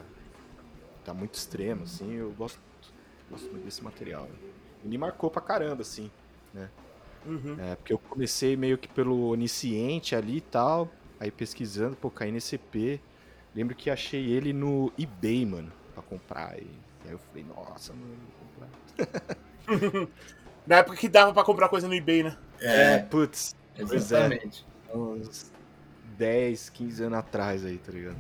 tá 1.03 1.13
muito 1.13 1.33
extremo, 1.35 1.83
assim, 1.83 2.13
eu 2.13 2.31
gosto, 2.33 2.59
gosto 3.31 3.49
muito 3.49 3.63
desse 3.65 3.83
material. 3.83 4.23
né? 4.23 4.35
E 4.83 4.87
me 4.87 4.97
marcou 4.97 5.29
pra 5.31 5.41
caramba, 5.41 5.81
assim. 5.81 6.11
Uhum. 7.25 7.55
É, 7.59 7.75
porque 7.75 7.93
eu 7.93 7.97
comecei 7.97 8.55
meio 8.55 8.77
que 8.77 8.87
pelo 8.87 9.29
onisciente 9.29 10.15
ali 10.15 10.37
e 10.37 10.41
tal, 10.41 10.89
aí 11.19 11.31
pesquisando, 11.31 11.95
pô, 11.95 12.09
caí 12.09 12.31
nesse 12.31 12.55
EP. 12.55 12.99
Lembro 13.55 13.75
que 13.75 13.89
achei 13.89 14.31
ele 14.31 14.53
no 14.53 14.91
eBay, 14.97 15.45
mano, 15.45 15.71
pra 15.93 16.03
comprar. 16.03 16.57
E 16.59 16.67
aí 17.05 17.11
eu 17.11 17.19
falei, 17.19 17.45
nossa, 17.45 17.93
mano, 17.93 18.17
vou 18.97 19.07
comprar. 19.77 20.07
Na 20.67 20.77
época 20.77 20.97
que 20.97 21.09
dava 21.09 21.33
pra 21.33 21.43
comprar 21.43 21.69
coisa 21.69 21.87
no 21.87 21.93
eBay, 21.95 22.23
né? 22.23 22.37
É, 22.59 22.99
putz, 22.99 23.55
Pois 23.75 23.91
é. 23.91 23.95
exatamente. 23.95 24.65
uns 24.93 25.51
10, 26.17 26.69
15 26.69 27.03
anos 27.03 27.19
atrás 27.19 27.65
aí, 27.65 27.77
tá 27.77 27.91
ligado? 27.91 28.17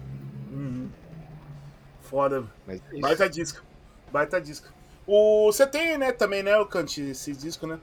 Uhum. 0.51 0.89
Foda. 2.01 2.43
Mas 2.65 2.81
é. 2.91 2.99
Baita 2.99 3.29
disco. 3.29 3.63
Baita 4.11 4.41
disco. 4.41 4.67
O, 5.05 5.51
você 5.51 5.67
tem, 5.67 5.97
né, 5.97 6.11
também, 6.11 6.41
né, 6.41 6.57
o 6.57 6.65
Kant, 6.65 6.99
esse 7.01 7.33
disco, 7.33 7.67
né? 7.67 7.79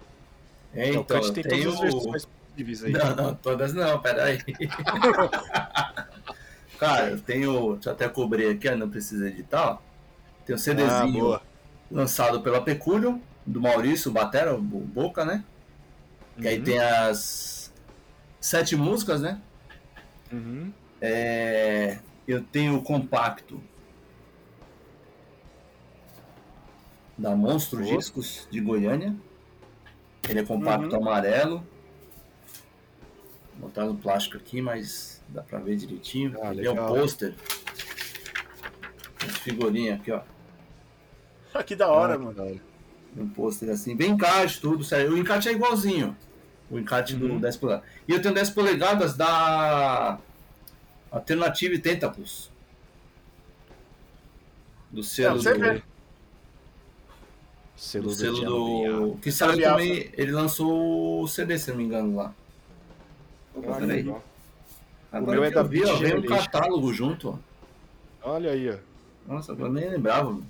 É, 0.74 0.88
Então, 0.90 1.02
então, 1.02 1.18
o 1.18 1.22
Kant 1.22 1.32
tem 1.32 1.44
tem 1.44 1.62
todas 1.62 1.74
as 1.74 1.78
o- 1.78 1.82
versões 2.00 2.26
possíveis 2.26 2.84
aí. 2.84 2.92
Não, 2.92 3.16
não, 3.16 3.34
todas 3.34 3.72
não, 3.74 4.00
peraí. 4.00 4.38
Cara, 6.78 7.10
eu 7.10 7.20
tenho. 7.20 7.74
Deixa 7.74 7.90
eu 7.90 7.94
até 7.94 8.08
cobrir 8.08 8.48
aqui, 8.50 8.70
não 8.74 8.88
precisa 8.90 9.28
editar. 9.28 9.74
Ó. 9.74 9.78
Tem 10.46 10.54
um 10.54 10.58
CDzinho 10.58 11.34
Ah, 11.34 11.42
lançado 11.90 12.40
pela 12.40 12.62
Pecúlio, 12.62 13.20
do 13.44 13.60
Maurício 13.60 14.10
Batera, 14.10 14.54
o 14.54 14.60
Boca, 14.62 15.24
né? 15.24 15.44
Que 16.40 16.48
aí 16.48 16.58
Uhum. 16.58 16.64
tem 16.64 16.78
as 16.78 17.72
sete 18.40 18.76
músicas, 18.76 19.20
né? 19.20 19.40
Uhum. 20.32 20.72
É, 21.00 21.98
eu 22.28 22.42
tenho 22.42 22.76
o 22.76 22.82
compacto 22.82 23.60
da 27.18 27.34
Monstro 27.34 27.82
Boa. 27.82 27.96
Discos 27.96 28.46
de 28.50 28.60
Goiânia. 28.60 29.14
Ele 30.28 30.40
é 30.40 30.44
compacto 30.44 30.94
Uhum. 30.94 31.02
amarelo. 31.02 31.66
Vou 33.58 33.68
botar 33.68 33.84
no 33.86 33.96
plástico 33.96 34.36
aqui, 34.36 34.60
mas 34.60 35.22
dá 35.28 35.42
pra 35.42 35.58
ver 35.58 35.76
direitinho. 35.76 36.36
Ah, 36.42 36.50
Ele 36.52 36.66
é 36.66 36.70
um 36.70 36.86
pôster. 36.86 37.34
Figurinha 39.42 39.94
aqui, 39.94 40.10
ó. 40.10 40.20
Que 41.66 41.76
da 41.76 41.88
hora, 41.88 42.14
Ah, 42.14 42.18
mano. 42.18 42.30
que 42.30 42.36
da 42.36 42.42
hora. 42.44 42.60
Um 43.16 43.28
pôster 43.28 43.70
assim, 43.70 43.96
bem 43.96 44.10
encarte, 44.10 44.60
tudo, 44.60 44.84
sério. 44.84 45.12
O 45.12 45.16
encarte 45.18 45.48
é 45.48 45.52
igualzinho. 45.52 46.14
O 46.70 46.78
encarte 46.78 47.14
Uhum. 47.14 47.20
do 47.36 47.38
10 47.40 47.56
polegadas. 47.56 47.88
E 48.06 48.12
eu 48.12 48.20
tenho 48.20 48.34
10 48.34 48.50
polegadas 48.50 49.16
da 49.16 50.18
Alternative 51.10 51.78
Tentacles. 51.78 52.50
Do 54.90 55.02
selo, 55.02 55.40
você 55.42 55.54
do. 55.54 55.82
Selo 57.76 58.04
do 58.08 58.14
selo 58.14 58.44
do. 59.12 59.16
Que 59.18 59.30
saiu 59.32 59.56
Biafra. 59.56 59.78
também. 59.78 60.10
Ele 60.14 60.32
lançou 60.32 61.22
o 61.22 61.28
CD, 61.28 61.58
se 61.58 61.70
não 61.70 61.76
me 61.78 61.84
engano, 61.84 62.16
lá. 62.16 62.34
Peraí. 63.78 64.14
Agora 65.12 65.40
meu 65.40 65.44
é 65.44 65.50
da 65.50 65.60
eu 65.60 65.64
vi, 65.68 65.84
ó, 65.84 65.96
vem 65.96 66.16
um 66.18 66.22
catálogo 66.22 66.92
junto, 66.92 67.30
ó. 68.22 68.32
Olha 68.34 68.50
aí, 68.50 68.68
ó. 68.70 68.76
Nossa, 69.26 69.52
eu 69.52 69.72
nem 69.72 69.88
lembrava. 69.88 70.30
mano. 70.30 70.46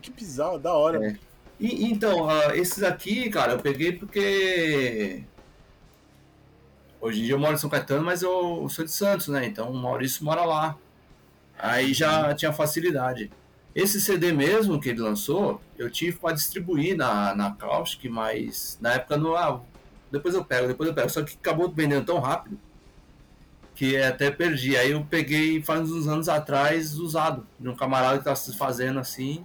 Que 0.00 0.10
bizarro, 0.10 0.58
da 0.58 0.72
hora. 0.74 1.06
É. 1.06 1.16
E, 1.58 1.90
então, 1.90 2.28
ah, 2.28 2.56
esses 2.56 2.82
aqui, 2.82 3.30
cara, 3.30 3.52
eu 3.52 3.58
peguei 3.58 3.92
porque. 3.92 5.22
Hoje 7.00 7.20
em 7.20 7.24
dia 7.24 7.34
eu 7.34 7.38
moro 7.38 7.54
em 7.54 7.58
São 7.58 7.70
Caetano, 7.70 8.04
mas 8.04 8.22
eu 8.22 8.66
sou 8.68 8.84
de 8.84 8.90
Santos, 8.90 9.28
né? 9.28 9.46
Então 9.46 9.70
o 9.70 9.74
Maurício 9.74 10.24
mora 10.24 10.44
lá. 10.44 10.76
Aí 11.58 11.92
já 11.92 12.34
tinha 12.34 12.52
facilidade. 12.52 13.30
Esse 13.74 14.00
CD 14.00 14.32
mesmo 14.32 14.80
que 14.80 14.90
ele 14.90 15.00
lançou, 15.00 15.60
eu 15.76 15.90
tive 15.90 16.16
para 16.16 16.34
distribuir 16.34 16.96
na, 16.96 17.34
na 17.34 17.52
Caustic, 17.52 18.10
mas 18.10 18.78
na 18.80 18.94
época 18.94 19.16
não. 19.16 19.36
Ah, 19.36 19.60
depois 20.10 20.34
eu 20.34 20.44
pego, 20.44 20.68
depois 20.68 20.88
eu 20.88 20.94
pego. 20.94 21.10
Só 21.10 21.22
que 21.22 21.34
acabou 21.34 21.68
vendendo 21.68 22.06
tão 22.06 22.20
rápido 22.20 22.58
que 23.74 23.96
até 23.96 24.30
perdi. 24.30 24.76
Aí 24.76 24.92
eu 24.92 25.04
peguei 25.04 25.62
faz 25.62 25.90
uns 25.90 26.06
anos 26.06 26.28
atrás, 26.28 26.94
usado, 26.94 27.46
de 27.58 27.68
um 27.68 27.76
camarada 27.76 28.18
que 28.18 28.36
se 28.36 28.56
fazendo 28.56 28.98
assim. 28.98 29.44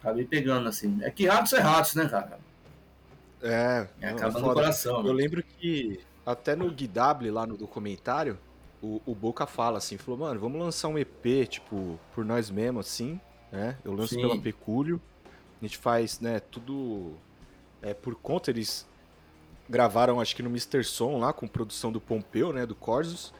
Acabei 0.00 0.24
pegando 0.26 0.68
assim. 0.68 0.98
É 1.02 1.10
que 1.10 1.26
ratos 1.26 1.52
é 1.52 1.60
ratos, 1.60 1.94
né, 1.94 2.08
cara? 2.08 2.38
É, 3.42 3.86
É, 4.00 4.12
não, 4.12 4.16
acaba 4.16 4.38
no 4.40 4.46
foda. 4.46 4.54
coração. 4.54 5.06
Eu 5.06 5.12
lembro 5.12 5.42
que 5.42 6.00
até 6.24 6.54
no 6.54 6.70
GW, 6.70 7.32
lá 7.32 7.46
no 7.46 7.56
documentário, 7.56 8.38
o, 8.82 9.00
o 9.06 9.14
Boca 9.14 9.46
fala 9.46 9.78
assim, 9.78 9.96
falou, 9.98 10.20
mano, 10.20 10.40
vamos 10.40 10.60
lançar 10.60 10.88
um 10.88 10.98
EP, 10.98 11.48
tipo, 11.48 11.98
por 12.14 12.24
nós 12.24 12.50
mesmos, 12.50 12.86
assim, 12.86 13.20
né? 13.50 13.76
Eu 13.84 13.92
lanço 13.92 14.14
Sim. 14.14 14.20
pela 14.22 14.38
Pecúlio, 14.40 15.00
a 15.60 15.64
gente 15.64 15.76
faz, 15.78 16.20
né, 16.20 16.40
tudo 16.40 17.14
é, 17.82 17.92
por 17.92 18.14
conta, 18.14 18.50
eles 18.50 18.86
gravaram, 19.68 20.20
acho 20.20 20.34
que 20.34 20.42
no 20.42 20.48
Mr. 20.48 20.82
Som 20.84 21.18
lá, 21.18 21.32
com 21.32 21.46
produção 21.46 21.92
do 21.92 22.00
Pompeu, 22.00 22.52
né, 22.52 22.64
do 22.66 22.74
Corsos, 22.74 23.32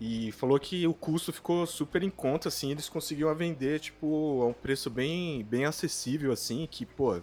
e 0.00 0.30
falou 0.32 0.58
que 0.60 0.86
o 0.86 0.92
custo 0.94 1.32
ficou 1.32 1.66
super 1.66 2.02
em 2.02 2.10
conta, 2.10 2.48
assim, 2.48 2.70
eles 2.70 2.88
conseguiram 2.88 3.34
vender, 3.34 3.80
tipo, 3.80 4.42
a 4.42 4.46
um 4.46 4.52
preço 4.52 4.90
bem, 4.90 5.42
bem 5.44 5.64
acessível, 5.64 6.32
assim, 6.32 6.66
que, 6.70 6.84
pô, 6.84 7.20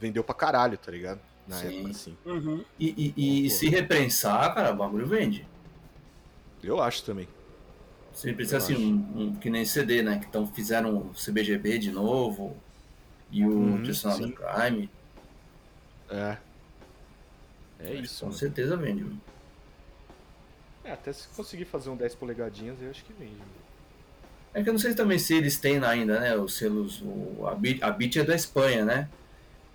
vendeu 0.00 0.22
pra 0.22 0.34
caralho, 0.34 0.78
tá 0.78 0.90
ligado? 0.90 1.20
Na 1.48 1.56
Sim. 1.56 1.76
época, 1.78 1.90
assim. 1.90 2.16
Uhum. 2.24 2.64
E, 2.78 3.12
e- 3.16 3.46
e 3.46 3.50
se 3.50 3.68
reprensar, 3.68 4.54
cara, 4.54 4.72
o 4.72 4.76
bagulho 4.76 5.06
vende. 5.06 5.44
Eu 6.62 6.80
acho 6.80 7.02
também. 7.04 7.28
Se 8.12 8.28
Eu 8.30 8.56
assim, 8.58 8.76
um, 8.76 9.20
um- 9.22 9.34
que 9.34 9.48
nem 9.50 9.64
CD, 9.64 10.02
né? 10.02 10.18
Que 10.18 10.26
então 10.26 10.46
fizeram 10.46 10.96
o 10.96 11.14
CBGB 11.14 11.78
de 11.78 11.90
novo. 11.90 12.56
E 13.30 13.44
o 13.44 13.80
Personal 13.82 14.18
sim. 14.18 14.30
Crime. 14.32 14.90
É. 16.10 16.36
É 17.80 17.94
isso, 17.94 18.20
Com 18.20 18.26
mano. 18.26 18.38
certeza 18.38 18.76
vende. 18.76 19.02
mano. 19.02 19.20
É, 20.84 20.92
até 20.92 21.12
se 21.12 21.28
conseguir 21.28 21.64
fazer 21.64 21.90
um 21.90 21.96
10 21.96 22.14
polegadinhas, 22.14 22.80
eu 22.82 22.90
acho 22.90 23.04
que 23.04 23.12
vende. 23.12 23.36
É 24.54 24.62
que 24.62 24.68
eu 24.68 24.72
não 24.72 24.80
sei 24.80 24.94
também 24.94 25.18
se 25.18 25.34
eles 25.34 25.58
têm 25.58 25.82
ainda, 25.82 26.20
né? 26.20 26.36
Os 26.36 26.56
selos. 26.56 27.00
O, 27.02 27.46
a, 27.46 27.54
Beat, 27.54 27.82
a 27.82 27.90
Beat 27.90 28.16
é 28.16 28.24
da 28.24 28.34
Espanha, 28.34 28.84
né? 28.84 29.08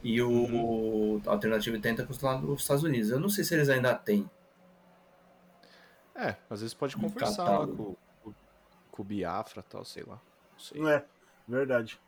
E 0.03 0.21
o, 0.21 0.29
Uhum. 0.29 1.15
o 1.17 1.21
Alternative 1.25 1.79
Tenta 1.79 2.05
custa 2.05 2.27
lá 2.27 2.35
dos 2.35 2.61
Estados 2.61 2.83
Unidos. 2.83 3.09
Eu 3.09 3.19
não 3.19 3.29
sei 3.29 3.43
se 3.43 3.55
eles 3.55 3.69
ainda 3.69 3.95
têm. 3.95 4.29
É, 6.15 6.35
às 6.49 6.61
vezes 6.61 6.73
pode 6.73 6.95
conversar 6.95 7.43
lá 7.59 7.67
com, 7.67 7.95
com, 8.23 8.33
com 8.91 9.01
o 9.01 9.05
Biafra 9.05 9.61
e 9.61 9.71
tal, 9.71 9.85
sei 9.85 10.03
lá. 10.03 10.19
Não 10.53 10.59
sei. 10.59 10.87
É, 10.87 11.05
verdade. 11.47 11.99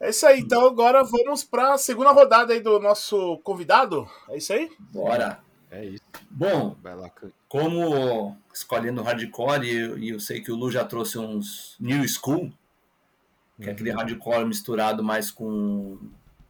É 0.00 0.10
isso 0.10 0.24
aí, 0.26 0.40
então 0.40 0.64
agora 0.64 1.02
vamos 1.02 1.42
para 1.42 1.74
a 1.74 1.78
segunda 1.78 2.12
rodada 2.12 2.52
aí 2.52 2.60
do 2.60 2.78
nosso 2.78 3.38
convidado. 3.38 4.08
É 4.28 4.36
isso 4.36 4.52
aí? 4.52 4.70
Bora! 4.78 5.40
É 5.70 5.84
isso. 5.84 5.97
Bom, 6.38 6.76
como 7.48 8.36
escolhendo 8.54 9.02
hardcore, 9.02 9.66
e 9.66 9.74
eu, 9.74 9.98
eu 10.14 10.20
sei 10.20 10.40
que 10.40 10.52
o 10.52 10.54
Lu 10.54 10.70
já 10.70 10.84
trouxe 10.84 11.18
uns 11.18 11.74
New 11.80 12.06
School, 12.08 12.52
que 13.60 13.68
é 13.68 13.72
aquele 13.72 13.90
hardcore 13.90 14.46
misturado 14.46 15.02
mais 15.02 15.32
com. 15.32 15.98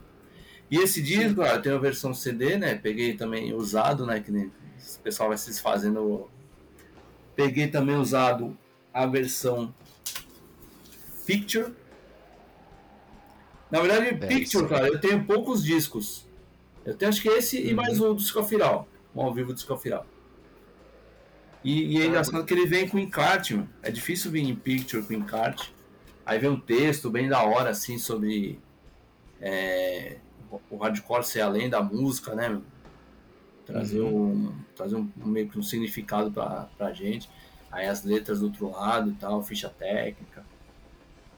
E 0.71 0.77
esse 0.79 1.01
disco, 1.03 1.37
cara, 1.41 1.61
tem 1.61 1.73
a 1.73 1.79
versão 1.79 2.13
CD, 2.13 2.57
né? 2.57 2.75
Peguei 2.75 3.15
também 3.15 3.53
usado, 3.55 4.05
né? 4.07 4.21
Que 4.21 4.31
nem 4.31 4.47
o 4.47 4.99
pessoal 5.03 5.29
vai 5.31 5.39
se 5.39 5.47
desfazendo. 5.49 6.29
Peguei 7.37 7.69
também 7.69 7.97
usado 7.97 8.57
a 8.93 9.07
versão 9.07 9.75
Picture. 11.27 11.73
Na 13.71 13.81
verdade, 13.81 14.09
É, 14.09 14.13
Picture, 14.15 14.65
isso. 14.65 14.69
cara, 14.69 14.89
eu 14.89 15.01
tenho 15.01 15.25
poucos 15.25 15.65
discos. 15.65 16.27
Eu 16.85 16.95
tenho 16.95 17.09
acho 17.09 17.23
que 17.23 17.29
esse 17.29 17.59
e 17.61 17.71
Uhum. 17.71 17.77
mais 17.77 18.01
um 18.01 18.15
do 18.15 18.21
Scofiral. 18.21 18.87
Um 19.15 19.23
ao 19.23 19.33
vivo 19.33 19.53
do 19.53 19.59
Scofiral. 19.59 20.07
E, 21.65 21.97
e 21.97 22.03
é 22.03 22.07
engraçado 22.07 22.45
que 22.45 22.53
ele 22.53 22.67
vem 22.67 22.87
com 22.87 22.99
encarte, 22.99 23.55
mano. 23.55 23.71
É 23.83 23.91
difícil 23.91 24.31
vir 24.31 24.43
em 24.43 24.55
Picture 24.55 25.03
com 25.03 25.15
encarte. 25.15 25.74
Aí 26.27 26.39
vem 26.39 26.51
um 26.51 26.61
texto 26.61 27.11
bem 27.11 27.29
da 27.29 27.43
hora, 27.45 27.71
assim, 27.71 27.99
sobre 27.99 28.59
é, 29.41 30.19
o- 30.71 30.79
hardcore 30.79 31.25
ser 31.25 31.43
além 31.43 31.71
da 31.71 31.83
música, 31.83 32.35
né? 32.35 32.49
meu? 32.49 32.63
Trazer, 33.67 34.01
um, 34.03 34.53
trazer 34.77 34.97
um, 34.97 35.11
meio 35.17 35.49
que 35.49 35.59
um 35.59 35.63
significado 35.63 36.31
pra, 36.31 36.69
pra 36.77 36.93
gente. 36.93 37.31
Aí 37.71 37.87
as 37.87 38.05
letras 38.05 38.41
do 38.41 38.47
outro 38.47 38.71
lado 38.71 39.11
e 39.11 39.15
tal, 39.15 39.43
ficha 39.43 39.71
técnica. 39.71 40.45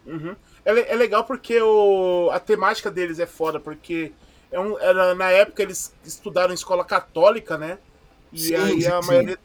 Uhum. 0.05 0.37
É, 0.64 0.93
é 0.93 0.97
legal 0.97 1.24
porque 1.24 1.61
o, 1.61 2.30
a 2.30 2.39
temática 2.39 2.91
deles 2.91 3.18
é 3.18 3.26
foda, 3.26 3.59
porque 3.59 4.14
é 4.51 4.61
um, 4.61 4.78
era, 4.78 5.14
na 5.14 5.30
época 5.30 5.62
eles 5.62 5.97
estudaram 6.05 6.53
em 6.53 6.55
escola 6.55 6.84
católica, 6.84 7.59
né? 7.59 7.78
E 8.30 8.55
Sim, 8.55 8.57
aí 8.57 8.87
a 8.87 9.03
sim. 9.03 9.03
maioria, 9.03 9.39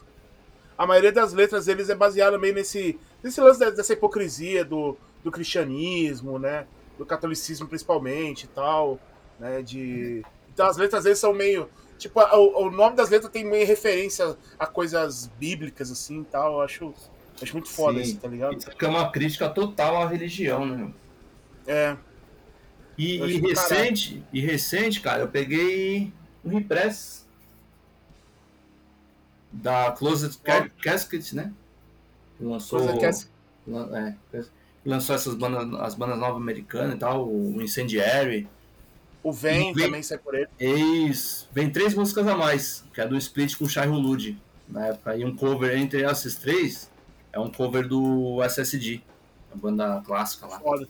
a 0.78 0.88
maioria 0.88 1.12
das 1.12 1.34
letras 1.34 1.66
deles 1.66 1.90
é 1.90 1.96
baseada 1.96 2.40
meio 2.40 2.56
nesse, 2.56 3.00
nesse 3.24 3.42
lance 3.42 3.60
de- 3.60 3.72
dessa 3.72 3.94
hipocrisia 3.94 4.66
do, 4.66 5.00
do 5.24 5.32
cristianismo, 5.32 6.38
né? 6.40 6.66
Do 6.98 7.06
catolicismo 7.06 7.68
principalmente 7.68 8.44
e 8.44 8.48
tal. 8.48 9.00
né? 9.40 9.62
De... 9.62 10.24
Então 10.54 10.66
as 10.68 10.78
letras 10.78 11.00
às 11.00 11.04
vezes 11.06 11.20
são 11.20 11.34
meio. 11.34 11.70
Tipo, 11.98 12.20
o, 12.20 12.66
o 12.68 12.72
nome 12.72 12.96
das 12.96 13.10
letras 13.10 13.32
tem 13.32 13.44
meio 13.46 13.66
referência 13.66 14.36
a 14.58 14.66
coisas 14.66 15.28
bíblicas, 15.40 15.92
assim 15.92 16.22
e 16.22 16.26
tal. 16.26 16.54
Eu 16.54 16.62
acho, 16.62 16.94
acho 17.42 17.54
muito 17.54 17.70
foda 17.70 17.98
Sim. 18.04 18.12
isso, 18.12 18.18
tá 18.20 18.28
ligado? 18.28 18.58
Isso 18.58 18.70
é 18.80 18.88
uma 18.88 19.12
crítica 19.12 19.48
total 19.50 20.02
à 20.02 20.08
religião, 20.08 20.66
né? 20.66 20.92
É. 21.68 21.96
E, 22.98 23.18
e 23.18 23.40
recente, 23.40 24.24
e 24.34 24.42
recente, 24.42 25.00
cara, 25.00 25.22
eu 25.22 25.28
peguei 25.28 26.12
um 26.44 26.50
repress 26.50 27.26
da 29.52 29.92
Closet 29.92 30.38
Ca- 30.40 30.70
Casket, 30.82 31.34
né? 31.34 31.54
Que 32.38 32.44
lançou, 32.44 32.80
Coisa 32.80 32.98
que 32.98 33.06
é. 33.06 34.44
Lançou 34.86 35.16
essas 35.16 35.36
bandas, 35.36 35.80
as 35.82 35.96
bandas 35.96 36.18
novas 36.18 36.38
americanas 36.42 36.96
e 36.96 36.98
tal, 36.98 37.28
o 37.28 37.62
Incendiary. 37.62 38.48
O 39.24 39.32
Vem 39.32 39.72
Vem. 39.74 39.86
também 39.86 40.02
sai 40.04 40.18
por 40.18 40.34
ele. 40.34 40.48
Eis, 40.60 41.48
vem 41.54 41.70
três 41.70 41.94
músicas 41.94 42.28
a 42.28 42.36
mais, 42.36 42.84
que 42.94 43.00
é 43.02 43.08
do 43.08 43.16
split 43.18 43.56
com 43.56 43.66
o 43.66 43.70
Shai 43.70 43.88
Hulud, 43.88 44.36
na 44.68 44.88
época. 44.88 45.16
E 45.16 45.24
um 45.24 45.36
cover 45.36 45.78
entre 45.78 46.02
essas 46.04 46.34
três 46.36 46.90
é 47.32 47.40
um 47.40 47.50
cover 47.52 47.88
do 47.88 48.42
SSD, 48.44 49.02
a 49.54 49.56
banda 49.56 50.02
clássica 50.06 50.48
lá. 50.48 50.60
Foda. 50.60 50.88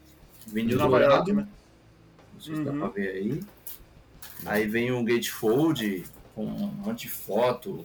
Vinil 0.48 0.78
Nova 0.78 0.98
dourado, 1.00 1.34
né? 1.34 1.48
Não 2.34 2.40
sei 2.42 2.56
se 2.56 2.64
dá 2.64 2.72
Uhum. 2.72 2.80
pra 2.80 2.88
ver 2.88 3.10
aí. 3.10 3.44
Aí 4.46 4.66
vem 4.66 4.92
o 4.92 5.04
Gatefold 5.04 6.06
com 6.34 6.46
um 6.46 6.68
monte 6.68 7.02
de 7.02 7.10
foto. 7.10 7.84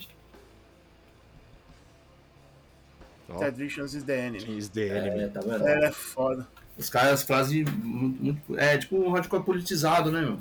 Ó, 3.29 3.39
Traditions 3.39 3.95
is 3.95 4.05
the 4.05 4.17
enemy. 4.27 4.59
is 4.59 4.69
the 4.69 4.87
enemy. 4.89 5.23
É, 5.25 5.29
tá 5.29 5.41
vendo? 5.41 5.67
É, 5.67 5.91
foda. 5.93 6.47
Os 6.79 6.89
caras 6.91 7.23
fazem 7.23 7.65
muito, 7.65 8.23
muito- 8.23 8.59
É 8.59 8.77
tipo 8.79 8.97
um 8.97 9.11
hardcore 9.11 9.43
politizado, 9.43 10.11
né, 10.13 10.21
meu? 10.21 10.39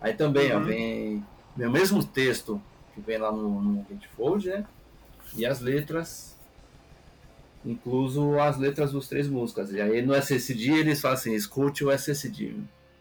Aí 0.00 0.14
também, 0.14 0.52
ó, 0.52 0.58
Uhum. 0.58 0.64
vem, 0.64 1.24
vem 1.56 1.66
o 1.66 1.70
mesmo 1.70 2.04
texto 2.04 2.60
que 2.94 3.00
vem 3.00 3.18
lá 3.18 3.32
no, 3.32 3.60
no 3.60 3.86
Gatefold, 3.90 4.48
né? 4.48 4.64
E 5.36 5.44
as 5.46 5.60
letras. 5.60 6.36
Incluso 7.64 8.38
as 8.38 8.56
letras 8.56 8.92
dos 8.92 9.08
três 9.08 9.28
músicas. 9.28 9.72
E 9.72 9.80
aí 9.80 10.00
no 10.02 10.14
SSD 10.14 10.70
eles 10.70 11.00
falam 11.00 11.16
assim, 11.16 11.34
escute 11.34 11.84
o 11.84 11.90
SSD. 11.90 12.54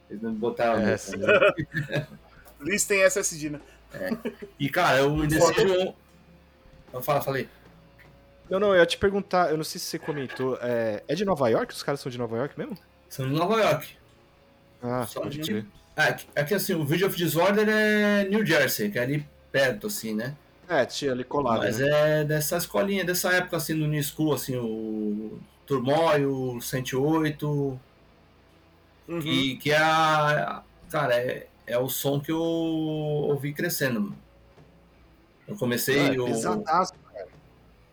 Eles 0.10 0.22
não 0.22 0.34
botaram 0.34 0.80
a 0.80 0.82
É, 0.82 0.96
né? 1.18 2.08
Listem 2.60 3.02
SSD, 3.04 3.52
né? 3.52 3.60
E 4.60 4.68
cara, 4.70 5.08
o 5.08 5.24
Indecision. 5.24 5.94
Fala, 7.02 7.22
falei. 7.22 7.48
Não, 8.50 8.60
não, 8.60 8.74
eu 8.74 8.80
ia 8.80 8.86
te 8.86 8.98
perguntar, 8.98 9.50
eu 9.52 9.58
não 9.58 9.64
sei 9.64 9.80
se 9.80 9.88
você 9.88 10.00
comentou, 10.00 10.58
é, 10.62 11.04
é 11.08 11.16
de 11.16 11.26
Nova 11.26 11.50
York? 11.50 11.74
Os 11.74 11.84
caras 11.84 12.00
são 12.00 12.10
de 12.12 12.18
Nova 12.18 12.38
York 12.38 12.58
mesmo? 12.58 12.78
São 13.10 13.28
de 13.28 13.34
Nova 13.34 13.60
York. 13.60 13.96
Ah, 14.82 15.06
Só 15.06 15.22
pode 15.22 15.40
de- 15.40 15.50
crer. 15.52 15.66
É, 15.96 16.14
que- 16.14 16.28
é 16.36 16.44
que 16.44 16.54
assim, 16.54 16.74
o 16.76 16.86
Video 16.86 17.08
of 17.08 17.18
Disorder 17.18 17.68
é 17.68 18.24
New 18.30 18.46
Jersey, 18.46 18.90
que 18.92 19.00
é 19.00 19.02
ali 19.02 19.28
perto, 19.52 19.88
assim, 19.88 20.14
né? 20.14 20.36
É, 20.70 20.86
tinha 20.86 21.12
ali 21.12 21.24
colado. 21.24 21.60
Mas 21.60 21.80
né? 21.80 22.22
é 22.22 22.24
dessa 22.24 22.58
escolinha, 22.58 23.04
dessa 23.04 23.32
época, 23.34 23.58
assim, 23.58 23.78
do 23.78 23.88
New 23.88 24.04
School, 24.04 24.34
assim, 24.34 24.56
o 24.58 25.40
Turmoil, 25.66 26.32
o 26.58 26.62
108, 26.62 27.80
Uhum. 29.08 29.20
que, 29.22 29.56
que 29.58 29.72
é 29.72 29.78
a... 29.78 30.62
Cara, 30.92 31.16
é, 31.16 31.48
é 31.66 31.78
o 31.78 31.90
som 31.90 32.20
que 32.20 32.32
eu 32.32 32.40
ouvi 32.42 33.54
crescendo. 33.54 34.14
Eu 35.48 35.56
comecei... 35.56 36.00
Ah, 36.00 36.14
é 36.14 36.20
o- 36.20 36.26
pesadaço. 36.26 36.94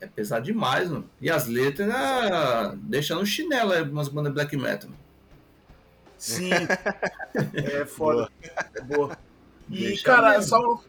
É 0.04 0.08
pesado 0.08 0.44
demais, 0.44 0.88
mano. 0.90 1.08
E 1.20 1.30
as 1.30 1.46
letras, 1.46 1.90
ah, 1.94 2.74
deixando 2.76 3.20
no 3.20 3.26
chinelo 3.26 3.72
aí, 3.72 3.82
umas 3.82 4.08
bandas 4.08 4.32
black 4.32 4.56
metal. 4.56 4.90
Sim. 6.18 6.50
é 7.54 7.84
foda. 7.84 8.30
Boa. 8.84 9.16
E, 9.70 9.86
Deixa 9.86 10.04
cara, 10.04 10.30
mesmo. 10.32 10.44
só, 10.44 10.84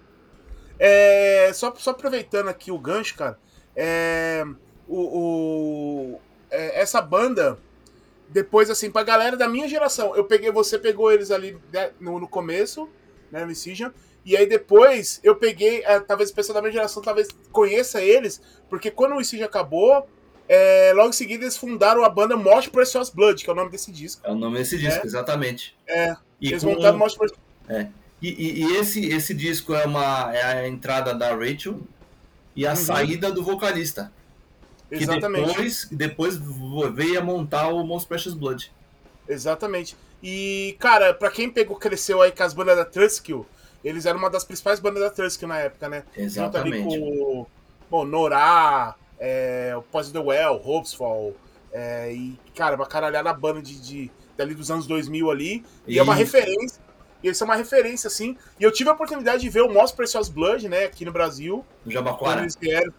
é, 0.79 1.51
só. 1.53 1.73
Só 1.75 1.91
aproveitando 1.91 2.47
aqui 2.49 2.71
o 2.71 2.79
gancho, 2.79 3.15
cara. 3.15 3.37
É, 3.75 4.45
o, 4.87 6.13
o- 6.15 6.21
é, 6.51 6.81
essa 6.81 7.01
banda, 7.01 7.57
depois, 8.29 8.69
assim, 8.69 8.89
pra 8.91 9.03
galera 9.03 9.35
da 9.35 9.47
minha 9.47 9.67
geração, 9.67 10.15
eu 10.15 10.23
peguei, 10.25 10.51
você 10.51 10.77
pegou 10.79 11.11
eles 11.11 11.31
ali 11.31 11.57
né, 11.73 11.91
no, 11.99 12.19
no 12.19 12.27
começo, 12.27 12.89
né, 13.31 13.43
no 13.45 13.51
Incision, 13.51 13.91
e 14.25 14.35
aí 14.35 14.45
depois 14.47 15.19
eu 15.23 15.35
peguei, 15.35 15.83
é, 15.85 15.99
talvez 15.99 16.31
o 16.31 16.33
pessoal 16.33 16.55
da 16.55 16.61
minha 16.61 16.73
geração 16.73 17.01
talvez 17.01 17.27
conheça 17.51 18.01
eles, 18.01 18.41
porque 18.69 18.89
quando 18.89 19.15
o 19.15 19.21
Incision 19.21 19.45
acabou, 19.47 20.07
é, 20.49 20.91
logo 20.95 21.09
em 21.09 21.13
seguida 21.13 21.43
eles 21.43 21.55
fundaram 21.57 22.03
a 22.03 22.09
banda 22.09 22.35
Mosh 22.35 22.67
Precious 22.67 23.09
Blood, 23.09 23.43
que 23.43 23.49
é 23.49 23.53
o 23.53 23.55
nome 23.55 23.69
desse 23.71 23.91
disco. 23.91 24.21
É 24.25 24.31
o 24.31 24.35
nome 24.35 24.57
desse 24.57 24.77
disco, 24.77 25.05
exatamente. 25.05 25.75
É, 25.87 26.15
E, 26.41 26.49
eles 26.49 26.63
com- 26.63 26.71
montaram 26.73 26.97
Mosh 26.97 27.15
Precious 27.15 27.39
e, 28.21 28.29
e- 28.29 28.63
e 28.63 28.77
esse, 28.77 29.05
esse 29.07 29.33
disco 29.33 29.73
é, 29.75 29.85
uma, 29.85 30.35
é 30.35 30.41
a 30.43 30.67
entrada 30.67 31.13
da 31.13 31.35
Rachel 31.35 31.79
e 32.55 32.65
a 32.65 32.71
Uhum. 32.71 32.75
saída 32.75 33.31
do 33.31 33.43
vocalista. 33.43 34.11
Que 34.89 35.03
Exatamente. 35.03 35.47
depois, 35.47 35.87
depois 35.91 36.39
veio 36.93 37.19
a 37.19 37.23
montar 37.23 37.67
o 37.69 37.83
Most 37.83 38.07
Precious 38.07 38.33
Blood. 38.35 38.71
Exatamente. 39.27 39.95
E, 40.23 40.75
cara, 40.79 41.13
pra 41.13 41.29
quem 41.31 41.49
pegou, 41.49 41.75
cresceu 41.75 42.21
aí 42.21 42.31
com 42.31 42.43
as 42.43 42.53
bandas 42.53 42.77
da 42.77 42.85
Truskill, 42.85 43.45
eles 43.85 44.05
eram 44.05 44.19
uma 44.19 44.29
das 44.29 44.43
principais 44.43 44.79
bandas 44.79 45.03
da 45.03 45.09
Truskill 45.09 45.47
na 45.47 45.59
época, 45.59 45.87
né? 45.87 46.03
Junto 46.17 46.17
ali 46.17 46.25
Exatamente. 46.25 46.99
com 46.99 47.45
bom, 47.89 48.03
Norá, 48.03 48.95
é, 49.19 49.73
o 49.77 49.81
Pós 49.83 50.11
the 50.11 50.19
Well, 50.19 50.61
Hopesfall, 50.65 51.35
é, 51.71 52.11
e, 52.11 52.39
cara, 52.55 52.75
uma 52.75 52.85
caralhada 52.87 53.31
banda 53.33 53.61
de, 53.61 53.79
de, 53.79 54.11
dali 54.35 54.55
dos 54.55 54.71
anos 54.71 54.87
2000 54.87 55.29
ali. 55.29 55.63
E, 55.87 55.99
é 55.99 56.03
uma 56.03 56.15
referência. 56.15 56.81
E 57.21 57.27
eles 57.27 57.37
são 57.37 57.45
uma 57.47 57.55
referência, 57.55 58.07
assim. 58.07 58.37
E 58.59 58.63
eu 58.63 58.71
tive 58.71 58.89
a 58.89 58.93
oportunidade 58.93 59.41
de 59.41 59.49
ver 59.49 59.61
o 59.61 59.71
Most 59.71 59.95
Precious 59.95 60.29
Blood, 60.29 60.67
né, 60.67 60.85
aqui 60.85 61.05
no 61.05 61.11
Brasil. 61.11 61.65
No 61.85 61.91
Jabaquara. 61.91 62.41
eles 62.41 62.55
vieram. 62.55 62.93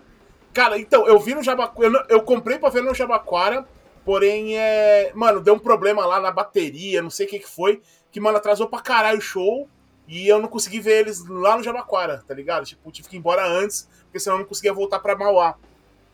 Cara, 0.52 0.78
então, 0.78 1.06
eu 1.06 1.18
vi 1.18 1.34
no 1.34 1.42
Jabaquara. 1.42 1.86
Eu, 1.86 1.90
não- 1.90 2.04
eu 2.08 2.22
comprei 2.22 2.58
pra 2.58 2.68
ver 2.68 2.82
no 2.82 2.94
Jabaquara, 2.94 3.66
porém, 4.04 4.56
é. 4.58 5.10
Mano, 5.14 5.40
deu 5.40 5.54
um 5.54 5.58
problema 5.58 6.06
lá 6.06 6.20
na 6.20 6.30
bateria, 6.30 7.02
não 7.02 7.10
sei 7.10 7.26
o 7.26 7.28
que, 7.28 7.38
que 7.40 7.48
foi. 7.48 7.82
Que, 8.10 8.20
mano, 8.20 8.38
atrasou 8.38 8.68
pra 8.68 8.80
caralho 8.80 9.18
o 9.18 9.22
show. 9.22 9.68
E 10.08 10.28
eu 10.28 10.40
não 10.40 10.48
consegui 10.48 10.78
ver 10.80 11.00
eles 11.00 11.26
lá 11.26 11.56
no 11.56 11.62
Jabaquara, 11.62 12.22
tá 12.26 12.32
ligado? 12.34 12.64
Tipo, 12.64 12.90
tive 12.92 13.08
que 13.08 13.16
ir 13.16 13.18
embora 13.18 13.44
antes, 13.46 13.88
porque 14.04 14.20
senão 14.20 14.36
eu 14.36 14.40
não 14.40 14.46
conseguia 14.46 14.72
voltar 14.72 15.00
pra 15.00 15.16
Mauá. 15.16 15.56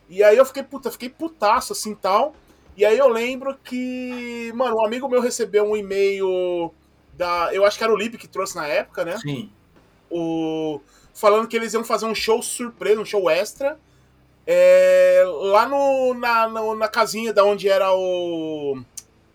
E 0.09 0.23
aí 0.23 0.35
eu 0.37 0.45
fiquei, 0.45 0.63
puta, 0.63 0.89
fiquei 0.91 1.09
putaço 1.09 1.73
assim 1.73 1.93
tal. 1.93 2.33
E 2.75 2.83
aí 2.83 2.97
eu 2.97 3.07
lembro 3.07 3.55
que, 3.63 4.51
mano, 4.55 4.77
um 4.77 4.85
amigo 4.85 5.07
meu 5.07 5.21
recebeu 5.21 5.63
um 5.63 5.77
e-mail 5.77 6.73
da. 7.13 7.53
Eu 7.53 7.63
acho 7.65 7.77
que 7.77 7.83
era 7.83 7.93
o 7.93 7.95
Lip 7.97 8.17
que 8.17 8.27
trouxe 8.27 8.55
na 8.55 8.65
época, 8.67 9.05
né? 9.05 9.17
Sim. 9.19 9.51
o 10.09 10.79
falando 11.13 11.47
que 11.47 11.55
eles 11.55 11.73
iam 11.73 11.83
fazer 11.83 12.07
um 12.07 12.15
show 12.15 12.41
surpresa, 12.41 12.99
um 12.99 13.05
show 13.05 13.29
extra, 13.29 13.77
é, 14.47 15.23
lá 15.25 15.67
no, 15.67 16.15
na, 16.15 16.47
no- 16.49 16.75
na 16.75 16.87
casinha 16.87 17.31
da 17.31 17.43
onde 17.45 17.69
era 17.69 17.93
o. 17.93 18.81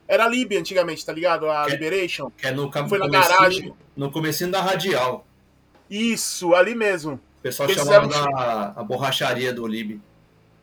Era 0.08 0.24
a 0.24 0.28
Lib 0.28 0.56
antigamente, 0.56 1.04
tá 1.04 1.12
ligado? 1.12 1.48
A 1.50 1.66
Que- 1.66 1.72
Liberation. 1.72 2.30
Que 2.36 2.46
é 2.46 2.50
no 2.50 2.72
Foi 2.88 2.98
na 2.98 3.06
garagem. 3.06 3.74
No 3.94 4.10
comecinho 4.10 4.50
da 4.50 4.62
Radial. 4.62 5.26
Isso, 5.90 6.54
ali 6.54 6.74
mesmo. 6.74 7.14
O 7.14 7.42
pessoal 7.42 7.68
Eles 7.68 7.82
chamava 7.82 8.08
fizeram 8.08 8.30
da 8.32 8.72
a 8.76 8.82
borracharia 8.84 9.52
do 9.52 9.66
Lib. 9.66 10.00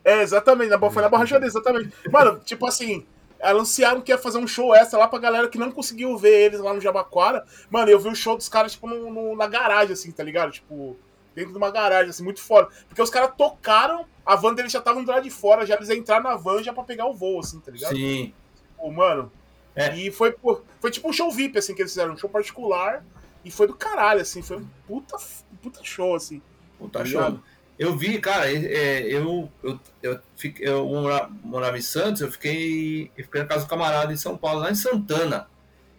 É, 0.04 0.22
exatamente, 0.22 0.68
na, 0.70 0.78
foi 0.90 1.02
na 1.02 1.08
borracharia, 1.08 1.46
exatamente. 1.46 1.90
Mano, 2.12 2.40
tipo 2.44 2.66
assim, 2.66 3.04
anunciaram 3.42 4.00
que 4.00 4.12
ia 4.12 4.18
fazer 4.18 4.38
um 4.38 4.46
show 4.46 4.74
extra 4.74 4.98
lá 4.98 5.08
pra 5.08 5.18
galera 5.18 5.48
que 5.48 5.58
não 5.58 5.70
conseguiu 5.72 6.16
ver 6.16 6.44
eles 6.46 6.60
lá 6.60 6.72
no 6.72 6.80
Jabaquara. 6.80 7.44
Mano, 7.70 7.90
eu 7.90 7.98
vi 7.98 8.08
o 8.08 8.14
show 8.14 8.36
dos 8.36 8.48
caras, 8.48 8.72
tipo, 8.72 8.86
no- 8.88 9.10
no- 9.10 9.36
na 9.36 9.46
garagem, 9.48 9.92
assim, 9.94 10.10
tá 10.12 10.22
ligado? 10.22 10.52
Tipo, 10.52 10.96
dentro 11.34 11.50
de 11.52 11.58
uma 11.58 11.70
garagem, 11.70 12.10
assim, 12.10 12.22
muito 12.22 12.40
foda. 12.40 12.68
Porque 12.88 13.02
os 13.02 13.10
caras 13.10 13.32
tocaram, 13.36 14.06
a 14.24 14.36
van 14.36 14.54
deles 14.54 14.70
já 14.72 14.80
tava 14.80 15.02
do 15.02 15.10
lado 15.10 15.24
de 15.24 15.30
fora, 15.30 15.66
já 15.66 15.74
eles 15.74 15.90
entraram 15.90 16.22
na 16.24 16.36
van 16.36 16.62
já 16.62 16.72
pra 16.72 16.84
pegar 16.84 17.06
o 17.06 17.14
voo, 17.14 17.40
assim, 17.40 17.58
tá 17.60 17.70
ligado? 17.72 17.94
Sim. 17.96 18.32
Pô, 18.76 18.90
mano. 18.90 19.30
É. 19.74 19.94
E 19.96 20.10
foi, 20.10 20.32
pô, 20.32 20.60
foi 20.80 20.90
tipo 20.90 21.08
um 21.08 21.12
show 21.12 21.30
VIP, 21.30 21.58
assim, 21.58 21.74
que 21.74 21.82
eles 21.82 21.92
fizeram, 21.92 22.14
um 22.14 22.16
show 22.16 22.30
particular. 22.30 23.04
E 23.44 23.50
foi 23.50 23.66
do 23.66 23.74
caralho, 23.74 24.20
assim, 24.22 24.42
foi 24.42 24.56
um 24.58 24.66
puta, 24.86 25.16
puta 25.62 25.80
show, 25.84 26.14
assim. 26.14 26.40
Puta 26.78 27.00
Tá 27.00 27.04
show. 27.04 27.20
ligado? 27.20 27.42
Eu 27.78 27.94
vi, 27.96 28.18
cara, 28.18 28.50
é, 28.50 29.02
eu, 29.02 29.50
eu, 29.62 29.78
eu, 30.02 30.18
fiquei, 30.34 30.66
eu 30.66 30.86
mora- 30.86 31.28
morava 31.44 31.76
em 31.76 31.82
Santos, 31.82 32.22
eu 32.22 32.32
fiquei, 32.32 33.10
eu 33.16 33.24
fiquei 33.24 33.42
na 33.42 33.46
casa 33.46 33.64
do 33.64 33.68
camarada 33.68 34.10
em 34.12 34.16
São 34.16 34.34
Paulo, 34.36 34.60
lá 34.60 34.70
em 34.70 34.74
Santana. 34.74 35.46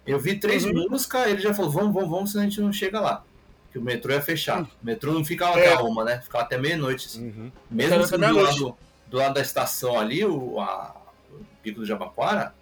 Eu 0.05 0.19
vi 0.19 0.39
três 0.39 0.65
Uhum. 0.65 0.87
músicas, 0.89 1.27
ele 1.27 1.39
já 1.39 1.53
falou, 1.53 1.69
vamos, 1.69 1.93
vamos, 1.93 2.09
vamos, 2.09 2.31
senão 2.31 2.43
a 2.45 2.49
gente 2.49 2.59
não 2.61 2.73
chega 2.73 2.99
lá. 2.99 3.23
Que 3.71 3.77
o 3.77 3.81
metrô 3.81 4.11
ia 4.11 4.21
fechar. 4.21 4.63
O 4.63 4.67
metrô 4.81 5.11
não 5.13 5.23
ficava 5.23 5.59
É. 5.59 5.73
até 5.73 5.83
uma, 5.83 6.03
né? 6.03 6.19
Ficava 6.21 6.43
até 6.45 6.57
meia-noite. 6.57 7.05
assim. 7.05 7.27
Uhum. 7.27 7.51
Mesmo 7.69 8.07
sendo 8.07 8.25
do 8.27 8.41
lado, 8.41 8.77
do 9.07 9.17
lado 9.17 9.33
da 9.35 9.41
estação 9.41 9.99
ali, 9.99 10.25
o, 10.25 10.59
a- 10.59 10.95
o 11.31 11.45
Pico 11.61 11.81
do 11.81 11.85
Jabaquara, 11.85 12.55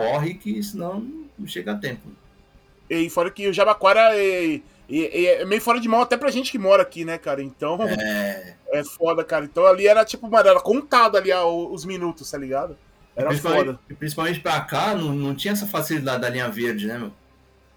corre 0.00 0.34
que 0.34 0.62
senão 0.62 1.00
não 1.38 1.46
chega 1.46 1.72
a 1.72 1.76
tempo. 1.76 2.08
E 2.88 3.10
fora 3.10 3.30
que 3.30 3.48
o 3.48 3.52
Jabaquara 3.52 4.16
é, 4.16 4.60
é- 4.90 5.42
é 5.42 5.44
meio 5.44 5.60
fora 5.60 5.80
de 5.80 5.88
mão 5.88 6.00
até 6.00 6.16
pra 6.16 6.30
gente 6.30 6.50
que 6.52 6.58
mora 6.58 6.82
aqui, 6.82 7.04
né, 7.04 7.18
cara? 7.18 7.42
Então 7.42 7.78
É, 7.82 8.54
é 8.72 8.84
foda, 8.84 9.24
cara. 9.24 9.44
Então 9.44 9.66
ali 9.66 9.86
era 9.86 10.04
tipo, 10.04 10.28
mano, 10.28 10.48
era 10.48 10.60
contado 10.60 11.16
ali 11.16 11.32
os 11.32 11.84
minutos, 11.84 12.30
tá 12.30 12.38
ligado? 12.38 12.76
Era 13.16 13.28
principalmente, 13.28 13.66
foda. 13.66 13.80
principalmente 13.98 14.40
pra 14.40 14.60
cá, 14.60 14.94
não, 14.94 15.14
não 15.14 15.34
tinha 15.34 15.52
essa 15.52 15.66
facilidade 15.66 16.20
da 16.20 16.28
linha 16.28 16.48
verde, 16.48 16.86
né, 16.86 16.98
meu? 16.98 17.12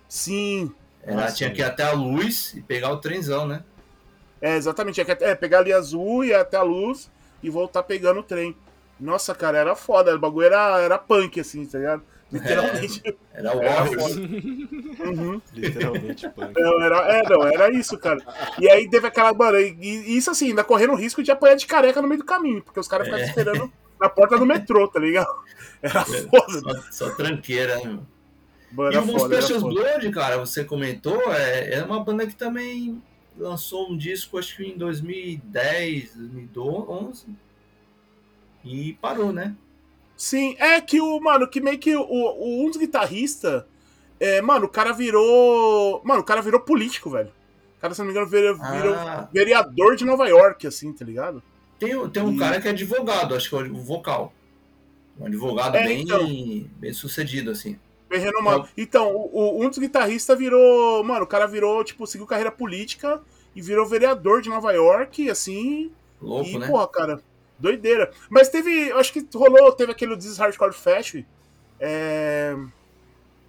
Sim. 0.07 0.71
Ela 1.01 1.25
Ah, 1.25 1.31
tinha 1.31 1.49
que 1.49 1.61
ir 1.61 1.63
até 1.63 1.83
a 1.83 1.93
luz 1.93 2.53
e 2.55 2.61
pegar 2.61 2.91
o 2.91 2.97
trenzão, 2.97 3.47
né? 3.47 3.63
É, 4.41 4.55
exatamente. 4.57 4.99
É, 4.99 5.05
é, 5.21 5.35
pegar 5.35 5.59
ali 5.59 5.71
azul 5.71 6.23
e 6.23 6.29
ir 6.29 6.33
até 6.35 6.57
a 6.57 6.61
luz 6.61 7.09
e 7.41 7.49
voltar 7.49 7.83
pegando 7.83 8.19
o 8.19 8.23
trem. 8.23 8.55
Nossa, 8.99 9.33
cara, 9.33 9.57
era 9.57 9.75
foda. 9.75 10.15
O 10.15 10.19
bagulho 10.19 10.47
era, 10.47 10.79
era 10.81 10.97
punk, 10.97 11.39
assim, 11.39 11.65
tá 11.65 11.77
ligado? 11.77 12.03
Literalmente. 12.31 13.01
Era 13.33 13.55
o 13.57 13.61
Era 13.61 13.83
Warriors. 13.83 14.15
Uhum. 14.17 15.41
Literalmente, 15.53 16.29
punk. 16.29 16.59
Não, 16.59 16.81
era, 16.83 16.97
é, 17.13 17.29
não, 17.29 17.43
era 17.47 17.71
isso, 17.71 17.97
cara. 17.97 18.19
E 18.59 18.69
aí 18.69 18.89
teve 18.89 19.07
aquela. 19.07 19.33
Mano, 19.33 19.57
e, 19.59 19.75
e 19.81 20.17
isso 20.17 20.29
assim, 20.29 20.49
ainda 20.49 20.63
correndo 20.63 20.93
o 20.93 20.95
risco 20.97 21.23
de 21.23 21.31
apanhar 21.31 21.55
de 21.55 21.65
careca 21.65 22.01
no 22.01 22.07
meio 22.07 22.19
do 22.19 22.25
caminho, 22.25 22.61
porque 22.61 22.79
os 22.79 22.87
caras 22.87 23.07
ficavam 23.07 23.25
É. 23.25 23.29
esperando 23.29 23.71
na 23.99 24.09
porta 24.09 24.37
do 24.37 24.45
metrô, 24.45 24.87
tá 24.87 24.99
ligado? 24.99 25.33
Era 25.81 26.03
foda. 26.05 26.59
Só, 26.91 27.07
só 27.07 27.15
tranqueira, 27.15 27.77
né? 27.77 27.99
Mano, 28.71 28.93
E 28.93 28.97
o 28.97 29.27
Precious 29.27 29.61
foda. 29.61 29.73
Blood, 29.73 30.11
cara, 30.11 30.37
você 30.37 30.63
comentou, 30.63 31.19
é, 31.33 31.75
é 31.75 31.83
uma 31.83 32.03
banda 32.03 32.27
que 32.27 32.35
também 32.35 33.01
lançou 33.37 33.89
um 33.89 33.97
disco, 33.97 34.37
acho 34.37 34.57
que 34.57 34.63
em 34.65 34.77
2010, 34.77 36.13
2011, 36.15 37.25
e 38.63 38.93
parou, 39.01 39.31
né? 39.31 39.55
Sim, 40.17 40.55
é 40.59 40.81
que 40.81 40.99
o, 40.99 41.19
mano, 41.19 41.47
que 41.47 41.61
meio 41.61 41.77
que 41.79 41.95
o, 41.95 42.01
o- 42.01 42.65
um 42.65 42.67
dos 42.69 42.77
guitarristas. 42.77 43.63
É, 44.19 44.41
mano, 44.41 44.65
o 44.65 44.69
cara 44.69 44.91
virou. 44.91 46.01
Mano, 46.03 46.21
o 46.21 46.25
cara 46.25 46.41
virou 46.41 46.59
político, 46.59 47.09
velho. 47.09 47.31
O 47.77 47.81
cara, 47.81 47.93
se 47.93 47.99
não 47.99 48.05
me 48.07 48.11
engano, 48.11 48.27
virou, 48.27 48.55
virou 48.55 48.93
Ah, 48.95 49.29
vereador 49.31 49.95
de 49.95 50.03
Nova 50.03 50.27
York, 50.27 50.67
assim, 50.67 50.91
tá 50.91 51.05
ligado? 51.05 51.41
tem, 51.79 52.09
tem 52.09 52.21
um 52.21 52.33
E- 52.33 52.37
cara 52.37 52.59
que 52.59 52.67
é 52.67 52.71
advogado, 52.71 53.33
acho 53.33 53.47
que 53.49 53.55
é 53.55 53.59
o 53.59 53.75
vocal. 53.81 54.33
Um 55.17 55.25
advogado 55.25 55.77
É, 55.77 55.83
bem, 55.85 56.01
então. 56.01 56.27
bem 56.77 56.91
sucedido, 56.91 57.51
assim. 57.51 57.79
Bem 58.09 58.19
renomado. 58.19 58.67
Então, 58.77 59.15
o, 59.15 59.29
o- 59.59 59.63
um 59.65 59.69
dos 59.69 59.77
guitarristas 59.77 60.37
virou. 60.37 61.01
Mano, 61.05 61.23
o 61.23 61.27
cara 61.27 61.47
virou, 61.47 61.81
tipo, 61.85 62.05
seguiu 62.05 62.27
carreira 62.27 62.51
política 62.51 63.21
e 63.55 63.61
virou 63.61 63.85
vereador 63.85 64.41
de 64.41 64.49
Nova 64.49 64.73
York, 64.73 65.29
assim. 65.29 65.91
Louco, 66.21 66.49
e, 66.49 66.57
né? 66.59 66.67
porra, 66.67 66.87
cara, 66.89 67.21
doideira. 67.59 68.11
Mas 68.29 68.49
teve. 68.49 68.91
Acho 68.93 69.11
que 69.13 69.27
rolou, 69.35 69.71
teve 69.71 69.91
aquele 69.91 70.15
This 70.15 70.25
is 70.25 70.37
Hardcore 70.37 70.73
Fest. 70.73 71.23
É. 71.79 72.55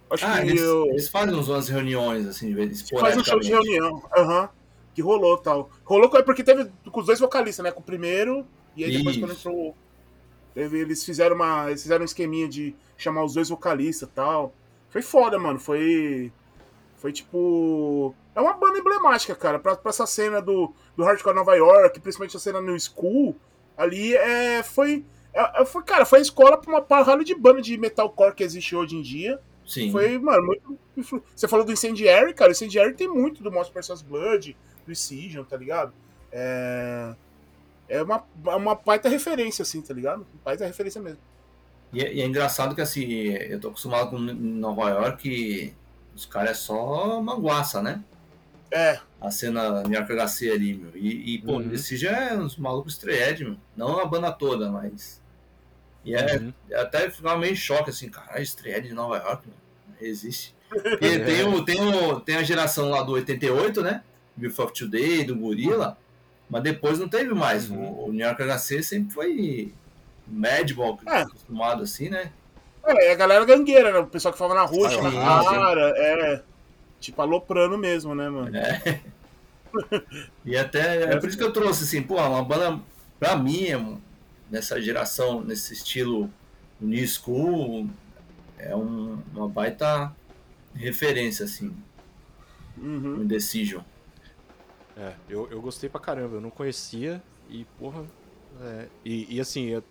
Acho 0.09 0.25
Ah, 0.25 0.41
que 0.41 0.49
eles, 0.49 0.61
eu- 0.61 0.87
eles 0.87 1.07
fazem 1.09 1.33
umas 1.33 1.69
reuniões, 1.69 2.27
assim, 2.27 2.53
faz 2.99 3.15
um 3.17 3.23
show 3.23 3.39
de 3.39 3.49
reunião. 3.49 4.03
Aham. 4.17 4.49
Que 4.93 5.01
rolou 5.01 5.37
tal. 5.37 5.69
Rolou 5.85 6.09
é 6.17 6.21
porque 6.21 6.43
teve 6.43 6.69
com 6.91 6.99
os 6.99 7.05
dois 7.05 7.19
vocalistas, 7.19 7.63
né? 7.63 7.71
Com 7.71 7.79
o 7.79 7.83
primeiro. 7.83 8.45
E 8.75 8.83
aí 8.83 8.97
depois 8.97 9.15
Isso. 9.15 9.25
quando 9.25 9.37
entrou. 9.37 9.75
teve- 10.53 10.79
Eles 10.79 11.03
fizeram 11.05 11.35
uma. 11.37 11.67
Eles 11.69 11.81
fizeram 11.81 12.01
um 12.01 12.05
esqueminha 12.05 12.47
de 12.49 12.75
chamar 12.97 13.23
os 13.23 13.33
dois 13.35 13.47
vocalistas 13.49 14.09
e 14.09 14.11
tal. 14.11 14.53
Foi 14.89 15.01
foda, 15.01 15.39
mano. 15.39 15.59
Foi. 15.59 16.29
Foi 16.97 17.13
tipo. 17.13 18.13
É 18.35 18.41
uma 18.41 18.53
banda 18.53 18.77
emblemática, 18.79 19.33
cara. 19.33 19.59
Pra, 19.59 19.77
pra 19.77 19.89
essa 19.89 20.05
cena 20.05 20.41
do, 20.41 20.73
do 20.95 21.03
Hardcore 21.05 21.35
Nova 21.35 21.55
York, 21.55 21.99
principalmente 22.01 22.35
a 22.35 22.39
cena 22.39 22.61
no 22.61 22.77
School, 22.77 23.35
ali 23.77 24.15
é. 24.15 24.63
Foi. 24.63 25.05
É, 25.33 25.61
é- 25.61 25.65
foi, 25.65 25.83
cara, 25.83 26.05
foi 26.05 26.19
a 26.19 26.21
escola 26.21 26.57
pra 26.57 26.69
uma 26.71 26.81
parralho 26.81 27.23
de 27.23 27.33
banda 27.35 27.61
de 27.61 27.77
metalcore 27.77 28.35
que 28.35 28.43
existe 28.43 28.75
hoje 28.75 28.95
em 28.95 29.01
dia. 29.01 29.39
Sim. 29.65 29.91
Foi, 29.91 30.17
mano, 30.17 30.43
muito. 30.45 30.79
Você 31.35 31.47
falou 31.47 31.65
do 31.65 31.71
Incendiary, 31.71 32.33
cara. 32.33 32.49
O 32.49 32.51
Incendiary 32.51 32.93
tem 32.93 33.07
muito 33.07 33.41
do 33.41 33.51
Monster 33.51 33.81
vs 33.81 34.01
Blood, 34.01 34.55
do 34.85 34.91
Incision, 34.91 35.43
tá 35.43 35.55
ligado? 35.57 35.93
É. 36.31 37.13
É 37.87 38.01
uma, 38.01 38.23
uma 38.55 38.75
baita 38.75 39.09
referência, 39.09 39.63
assim, 39.63 39.81
tá 39.81 39.93
ligado? 39.93 40.25
Baita 40.45 40.65
referência 40.65 41.01
mesmo. 41.01 41.19
E 41.91 42.01
é, 42.01 42.13
e 42.13 42.21
é 42.21 42.25
engraçado 42.25 42.73
que 42.73 42.79
assim, 42.79 43.03
eu 43.03 43.59
tô 43.59 43.67
acostumado 43.67 44.11
com 44.11 44.17
Nova 44.17 44.89
York 44.89 45.29
e 45.29 45.73
os 46.15 46.25
caras 46.25 46.51
é 46.51 46.53
só 46.53 47.21
manguaça, 47.21 47.81
né? 47.81 48.01
É, 48.71 48.99
A 49.19 49.29
cena 49.29 49.83
New 49.83 49.93
York 49.99 50.11
HC 50.13 50.49
ali, 50.49 50.73
meu. 50.73 50.91
E, 50.95 51.35
e 51.35 51.37
pô, 51.39 51.53
Uhum. 51.53 51.71
esse 51.73 51.97
já 51.97 52.11
é 52.29 52.33
uns 52.37 52.55
malucos 52.57 52.93
estreed, 52.93 53.43
meu. 53.43 53.57
Não 53.75 53.99
a 53.99 54.05
banda 54.05 54.31
toda, 54.31 54.71
mas. 54.71 55.21
E 56.05 56.15
é, 56.15 56.37
Uhum. 56.37 56.53
até 56.75 57.09
ficava 57.09 57.37
meio 57.37 57.53
em 57.53 57.55
choque, 57.55 57.89
assim, 57.89 58.09
caralho, 58.09 58.41
estreed 58.41 58.87
de 58.87 58.93
Nova 58.93 59.17
York, 59.17 59.47
meu. 59.47 59.55
Não 59.99 60.07
existe. 60.07 60.55
Porque 60.71 61.19
tem, 61.19 61.43
o, 61.43 61.63
tem, 61.65 61.81
o, 61.81 62.19
tem 62.21 62.37
a 62.37 62.43
geração 62.43 62.89
lá 62.89 63.03
do 63.03 63.11
88, 63.11 63.81
né? 63.81 64.01
Of 64.57 64.73
Today, 64.73 65.23
do 65.25 65.35
Gorilla. 65.35 65.97
Mas 66.49 66.63
depois 66.63 66.97
não 66.97 67.07
teve 67.09 67.33
mais. 67.33 67.69
Uhum. 67.69 67.83
O, 67.83 68.07
o 68.07 68.11
New 68.13 68.25
York 68.25 68.41
HC 68.41 68.81
sempre 68.81 69.13
foi 69.13 69.73
Madball, 70.27 70.97
É. 71.05 71.21
acostumado 71.21 71.83
assim, 71.83 72.09
né? 72.09 72.31
é, 72.85 73.07
é 73.07 73.11
a 73.11 73.15
galera 73.15 73.45
gangueira, 73.45 73.91
né? 73.91 73.99
O 73.99 74.07
pessoal 74.07 74.31
que 74.31 74.39
falava 74.39 74.59
na 74.59 74.65
rua, 74.65 74.89
na 75.01 75.11
cara, 75.43 75.93
é. 75.97 76.43
Tipo, 77.01 77.21
aloprando 77.21 77.77
mesmo, 77.77 78.15
né, 78.15 78.29
mano? 78.29 78.55
É. 78.55 79.01
E 80.45 80.57
até 80.57 81.03
é 81.03 81.17
por 81.17 81.29
isso 81.29 81.37
que 81.37 81.43
eu 81.45 81.53
trouxe 81.53 81.85
assim, 81.85 82.03
pô, 82.03 82.15
uma 82.15 82.43
banda 82.43 82.77
pra 83.17 83.37
mim, 83.37 83.63
é 83.67 83.77
um- 83.77 84.01
nessa 84.49 84.81
geração, 84.81 85.41
nesse 85.41 85.73
estilo 85.73 86.29
New 86.77 87.07
School, 87.07 87.89
é 88.57 88.75
um- 88.75 89.21
uma 89.33 89.47
baita 89.47 90.13
referência 90.75 91.45
assim, 91.45 91.73
Uhum. 92.77 93.17
no 93.17 93.25
Decision. 93.25 93.81
É, 94.97 95.13
eu, 95.29 95.47
eu 95.49 95.61
gostei 95.61 95.89
pra 95.89 96.01
caramba, 96.01 96.35
eu 96.35 96.41
não 96.41 96.49
conhecia 96.49 97.23
e, 97.49 97.63
porra. 97.79 98.03
é, 98.61 98.87
e, 99.05 99.35
e 99.37 99.39
assim, 99.39 99.67
eu, 99.67 99.81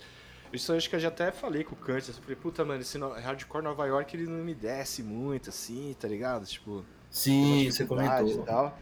isso 0.53 0.71
eu 0.73 0.77
acho 0.77 0.91
que 0.91 0.97
eu 0.97 1.01
já 1.01 1.09
até 1.09 1.33
falei 1.33 1.65
com 1.65 1.75
o 1.75 1.79
Kant. 1.79 2.07
Eu 2.07 2.15
falei, 2.17 2.37
puta, 2.37 2.63
mano, 2.67 2.83
esse 2.83 2.99
no- 2.99 3.15
hardcore 3.15 3.65
Nova 3.65 3.87
York 3.87 4.15
ele 4.15 4.27
não 4.27 4.45
me 4.45 4.55
desce 4.55 5.03
muito 5.03 5.49
assim, 5.49 5.97
tá 5.99 6.07
ligado? 6.07 6.45
Tipo, 6.45 6.85
Sim, 7.11 7.71
você 7.71 7.85
comentou. 7.87 8.29
E 8.43 8.45
tal, 8.45 8.79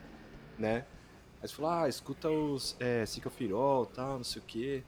né? 0.58 0.86
Aí 1.42 1.48
você 1.48 1.54
falou, 1.54 1.70
ah, 1.70 1.88
escuta 1.88 2.30
os 2.30 2.76
é, 2.80 3.04
All, 3.54 3.86
tal, 3.86 4.18
não 4.18 4.24
sei 4.24 4.42
o 4.42 4.44
quê. 4.44 4.84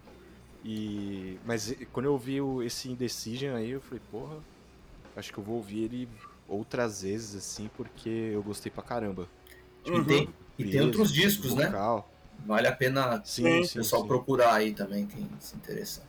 E... 0.65 1.41
Mas 1.45 1.71
e- 1.71 1.87
quando 1.87 2.07
eu 2.07 2.13
ouvi 2.13 2.41
o, 2.41 2.63
esse 2.63 2.91
Indecision 2.91 3.57
aí, 3.57 3.71
eu 3.71 3.81
falei, 3.81 4.01
porra, 4.11 4.45
acho 5.17 5.33
que 5.33 5.39
eu 5.39 5.45
vou 5.45 5.57
ouvir 5.57 5.85
ele 5.85 6.09
outras 6.49 7.03
vezes, 7.03 7.35
assim, 7.37 7.69
porque 7.77 8.09
eu 8.09 8.43
gostei 8.43 8.71
pra 8.73 8.83
caramba. 8.83 9.29
E 9.87 9.91
Uhum. 9.91 10.07
tem, 10.07 10.35
e 10.59 10.65
tem 10.71 10.81
outros 10.83 11.13
discos, 11.13 11.55
né? 11.55 11.73
Vale 12.47 12.69
a 12.69 12.77
pena 12.77 13.23
Sim, 13.25 13.45
Sim. 13.45 13.63
o 13.63 13.69
sim, 13.69 13.83
pessoal 13.83 14.03
sim. 14.03 14.09
procurar 14.09 14.55
aí 14.55 14.73
também, 14.75 15.07
quem 15.07 15.29
se 15.41 15.57
interessar. 15.57 16.07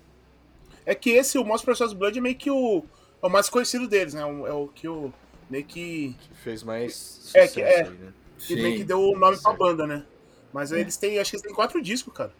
É 0.86 0.96
que 0.96 1.12
esse, 1.12 1.38
o 1.38 1.46
Monster 1.46 1.76
vs 1.76 1.94
Blood, 1.94 2.18
é 2.18 2.22
meio 2.22 2.38
que 2.38 2.50
o, 2.50 2.84
é 3.24 3.28
o 3.28 3.30
mais 3.30 3.50
conhecido 3.50 3.88
deles, 3.88 4.14
né? 4.14 4.26
O- 4.26 4.48
É 4.48 4.54
o 4.54 4.68
que 4.68 4.88
o. 4.88 5.14
Meio 5.52 5.66
que. 5.66 6.16
Que 6.20 6.36
fez 6.41 6.64
mais 6.64 6.91
É 7.36 7.45
sucesso 7.45 7.54
que- 7.56 7.62
é. 7.62 7.84
aí, 7.84 7.89
né? 7.89 8.14
que 8.39 8.56
meio 8.56 8.78
que 8.78 8.84
deu 8.84 8.99
o 8.99 9.20
nome 9.20 9.38
pra 9.39 9.54
banda, 9.54 9.86
né? 9.86 10.04
Mas 10.52 10.72
aí 10.72 10.80
É. 10.80 10.82
eles 10.82 10.97
têm, 10.97 11.20
acho 11.20 11.30
que 11.30 11.36
eles 11.36 11.45
têm 11.45 11.54
quatro 11.54 11.80
discos, 11.82 12.12
cara. 12.14 12.34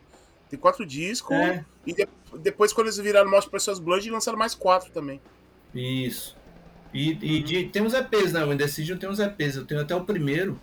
Tem 0.50 0.58
quatro 0.58 0.84
discos. 0.86 1.36
É, 1.36 1.64
E 1.86 1.94
de- 1.94 2.08
depois, 2.40 2.74
quando 2.74 2.88
eles 2.88 2.98
viraram 2.98 3.30
Monster 3.30 3.52
vs 3.52 3.80
Blood, 3.80 4.10
lançaram 4.10 4.38
mais 4.38 4.56
quatro 4.56 4.92
também. 4.92 5.22
isso. 5.76 6.36
E, 6.94 7.12
e 7.12 7.42
de- 7.44 7.68
tem 7.70 7.82
uns 7.82 7.94
EPs, 7.94 8.34
né? 8.34 8.44
O 8.44 8.52
Indecision 8.52 8.98
tem 8.98 9.10
uns 9.10 9.20
EPs. 9.20 9.56
Eu 9.56 9.66
tenho 9.66 9.80
até 9.82 9.96
o 9.96 10.04
primeiro. 10.04 10.60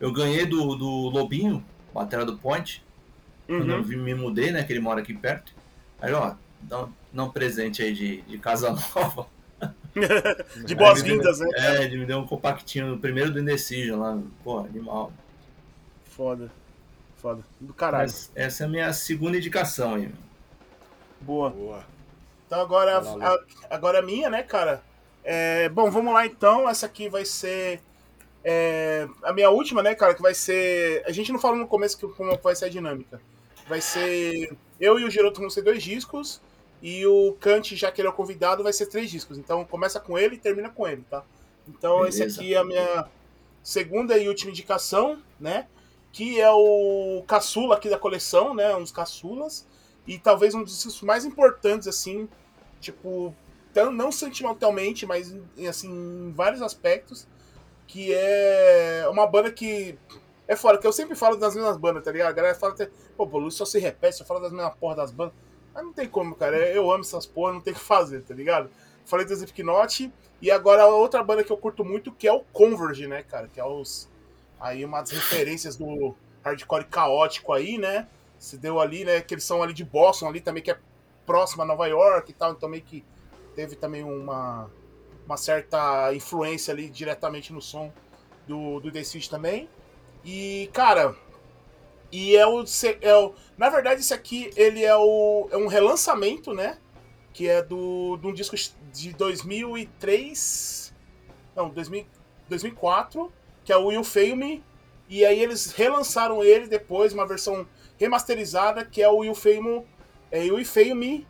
Eu 0.00 0.12
ganhei 0.12 0.46
do, 0.46 0.74
do 0.76 0.86
Lobinho, 1.10 1.62
bateria 1.92 2.24
do 2.24 2.38
Point. 2.38 2.82
Quando 3.46 3.70
eu 3.70 3.78
Uhum. 3.80 4.02
me 4.02 4.14
mudei, 4.14 4.50
né? 4.50 4.62
Que 4.62 4.72
ele 4.72 4.80
mora 4.80 5.00
aqui 5.00 5.12
perto. 5.14 5.52
Aí, 6.00 6.12
ó, 6.12 6.34
dá 6.60 6.84
um, 6.84 6.92
dá 7.12 7.24
um 7.24 7.30
presente 7.30 7.82
aí 7.82 7.92
de, 7.92 8.22
de 8.22 8.38
casa 8.38 8.70
nova. 8.94 9.26
De 10.64 10.74
boas-vindas, 10.74 11.40
né? 11.40 11.48
É, 11.54 11.84
ele 11.84 11.98
me 11.98 12.06
deu 12.06 12.18
um 12.18 12.26
compactinho, 12.26 12.94
o 12.94 12.98
primeiro 12.98 13.32
do 13.32 13.40
Indecision 13.40 13.98
lá. 13.98 14.18
Pô, 14.44 14.58
animal. 14.58 15.12
Foda. 16.04 16.50
Foda. 17.16 17.42
Do 17.60 17.72
caralho. 17.72 18.02
Mas 18.04 18.30
essa 18.34 18.64
é 18.64 18.66
a 18.66 18.68
minha 18.68 18.92
segunda 18.92 19.36
indicação 19.36 19.94
aí. 19.94 20.10
Boa. 21.20 21.50
Boa. 21.50 21.84
Então 22.46 22.60
agora, 22.60 22.98
Lu. 23.00 23.22
a, 23.22 23.38
agora 23.70 23.98
a 23.98 24.02
minha, 24.02 24.30
né, 24.30 24.42
cara? 24.42 24.82
É, 25.24 25.68
bom, 25.68 25.90
vamos 25.90 26.14
lá 26.14 26.26
então. 26.26 26.68
Essa 26.68 26.86
aqui 26.86 27.08
vai 27.08 27.24
ser 27.24 27.80
é, 28.44 29.08
a 29.24 29.32
minha 29.32 29.50
última, 29.50 29.82
né, 29.82 29.94
cara? 29.94 30.14
Que 30.14 30.22
vai 30.22 30.34
ser. 30.34 31.02
A 31.06 31.10
gente 31.10 31.32
não 31.32 31.38
falou 31.38 31.56
no 31.56 31.66
começo 31.66 31.98
que, 31.98 32.06
como 32.06 32.38
vai 32.38 32.54
ser 32.54 32.66
a 32.66 32.68
dinâmica. 32.68 33.20
Vai 33.68 33.80
ser. 33.80 34.56
Eu 34.78 35.00
e 35.00 35.04
o 35.04 35.10
Giroto 35.10 35.40
vão 35.40 35.50
ser 35.50 35.62
dois 35.62 35.82
discos. 35.82 36.40
E 36.88 37.04
o 37.04 37.32
Kant, 37.40 37.74
já 37.74 37.90
que 37.90 38.00
ele 38.00 38.06
é 38.06 38.10
o 38.12 38.14
convidado, 38.14 38.62
vai 38.62 38.72
ser 38.72 38.86
três 38.86 39.10
discos. 39.10 39.36
Então 39.36 39.64
começa 39.64 39.98
com 39.98 40.16
ele 40.16 40.36
e 40.36 40.38
termina 40.38 40.70
com 40.70 40.86
ele, 40.86 41.04
tá? 41.10 41.24
Então 41.66 42.06
esse 42.06 42.20
Beleza. 42.20 42.40
aqui 42.40 42.54
é 42.54 42.58
a 42.58 42.64
minha 42.64 43.08
segunda 43.60 44.16
e 44.16 44.28
última 44.28 44.52
indicação, 44.52 45.20
né? 45.40 45.66
Que 46.12 46.40
é 46.40 46.48
o 46.48 47.24
caçula 47.26 47.74
aqui 47.74 47.90
da 47.90 47.98
coleção, 47.98 48.54
né? 48.54 48.76
Uns 48.76 48.92
caçulas. 48.92 49.66
E 50.06 50.16
talvez 50.16 50.54
um 50.54 50.62
dos 50.62 50.74
discos 50.80 51.02
mais 51.02 51.24
importantes, 51.24 51.88
assim, 51.88 52.28
tipo, 52.80 53.34
tão- 53.74 53.90
não 53.90 54.12
sentimentalmente, 54.12 55.04
mas 55.04 55.34
em, 55.56 55.66
assim, 55.66 55.90
em 55.90 56.30
vários 56.30 56.62
aspectos, 56.62 57.26
que 57.88 58.14
é 58.14 59.08
uma 59.10 59.26
banda 59.26 59.50
que 59.50 59.98
é 60.46 60.54
fora, 60.54 60.78
que 60.78 60.86
eu 60.86 60.92
sempre 60.92 61.16
falo 61.16 61.36
das 61.36 61.56
mesmas 61.56 61.76
bandas, 61.76 62.04
tá 62.04 62.12
ligado? 62.12 62.28
A 62.28 62.32
galera 62.32 62.54
fala 62.54 62.74
até, 62.74 62.88
pô, 63.16 63.24
o 63.24 63.38
Luiz 63.38 63.54
só 63.54 63.64
se 63.64 63.80
repete, 63.80 64.18
só 64.18 64.24
fala 64.24 64.38
das 64.38 64.52
mesmas 64.52 64.72
porra 64.76 64.94
das 64.94 65.10
bandas. 65.10 65.34
Mas 65.76 65.84
não 65.84 65.92
tem 65.92 66.08
como, 66.08 66.34
cara, 66.34 66.56
eu 66.56 66.90
amo 66.90 67.02
essas 67.02 67.26
porra, 67.26 67.52
não 67.52 67.60
tem 67.60 67.74
o 67.74 67.76
que 67.76 67.82
fazer, 67.82 68.22
tá 68.22 68.32
ligado? 68.32 68.70
falei 69.04 69.26
do 69.26 69.32
Slipknot, 69.32 70.10
e 70.40 70.50
agora 70.50 70.86
outra 70.86 71.22
banda 71.22 71.44
que 71.44 71.52
eu 71.52 71.56
curto 71.56 71.84
muito, 71.84 72.10
que 72.10 72.26
é 72.26 72.32
o 72.32 72.40
Converge, 72.52 73.06
né, 73.06 73.22
cara? 73.22 73.46
Que 73.46 73.60
é 73.60 73.64
os. 73.64 74.08
Aí 74.58 74.84
uma 74.84 75.00
das 75.00 75.10
referências 75.10 75.76
do 75.76 76.14
hardcore 76.42 76.86
caótico 76.86 77.52
aí, 77.52 77.76
né? 77.76 78.08
Se 78.38 78.56
deu 78.56 78.80
ali, 78.80 79.04
né? 79.04 79.20
Que 79.20 79.34
eles 79.34 79.44
são 79.44 79.62
ali 79.62 79.74
de 79.74 79.84
Boston, 79.84 80.28
ali 80.28 80.40
também, 80.40 80.62
que 80.62 80.70
é 80.70 80.78
próximo 81.26 81.62
a 81.62 81.66
Nova 81.66 81.86
York 81.86 82.30
e 82.30 82.34
tal, 82.34 82.52
então 82.52 82.68
meio 82.68 82.82
que 82.82 83.04
teve 83.54 83.76
também 83.76 84.02
uma, 84.02 84.70
uma 85.26 85.36
certa 85.36 86.12
influência 86.14 86.72
ali 86.72 86.88
diretamente 86.88 87.52
no 87.52 87.60
som 87.60 87.92
do, 88.46 88.80
do 88.80 88.90
The 88.90 89.04
City 89.04 89.28
também. 89.28 89.68
E, 90.24 90.70
cara, 90.72 91.14
e 92.18 92.34
é 92.34 92.46
o, 92.46 92.64
é 93.02 93.14
o. 93.14 93.34
Na 93.58 93.68
verdade, 93.68 94.00
esse 94.00 94.14
aqui 94.14 94.50
ele 94.56 94.82
é, 94.82 94.96
o, 94.96 95.48
é 95.52 95.56
um 95.58 95.66
relançamento, 95.66 96.54
né? 96.54 96.78
Que 97.34 97.46
é 97.46 97.60
do, 97.60 98.16
de 98.16 98.26
um 98.26 98.32
disco 98.32 98.56
de 98.90 99.12
2003. 99.12 100.94
Não, 101.54 101.68
2000, 101.68 102.06
2004, 102.48 103.30
que 103.62 103.70
é 103.70 103.76
o 103.76 103.88
Will 103.88 104.02
Fail 104.02 104.34
Me. 104.34 104.64
E 105.10 105.26
aí 105.26 105.42
eles 105.42 105.72
relançaram 105.72 106.42
ele 106.42 106.66
depois, 106.66 107.12
uma 107.12 107.26
versão 107.26 107.68
remasterizada, 107.98 108.82
que 108.82 109.02
é 109.02 109.08
o 109.10 109.18
Will 109.18 109.34
Fail 109.34 109.62
Me, 109.62 109.86
é, 110.30 110.40
Will 110.40 110.64
Fail 110.64 110.96
Me 110.96 111.26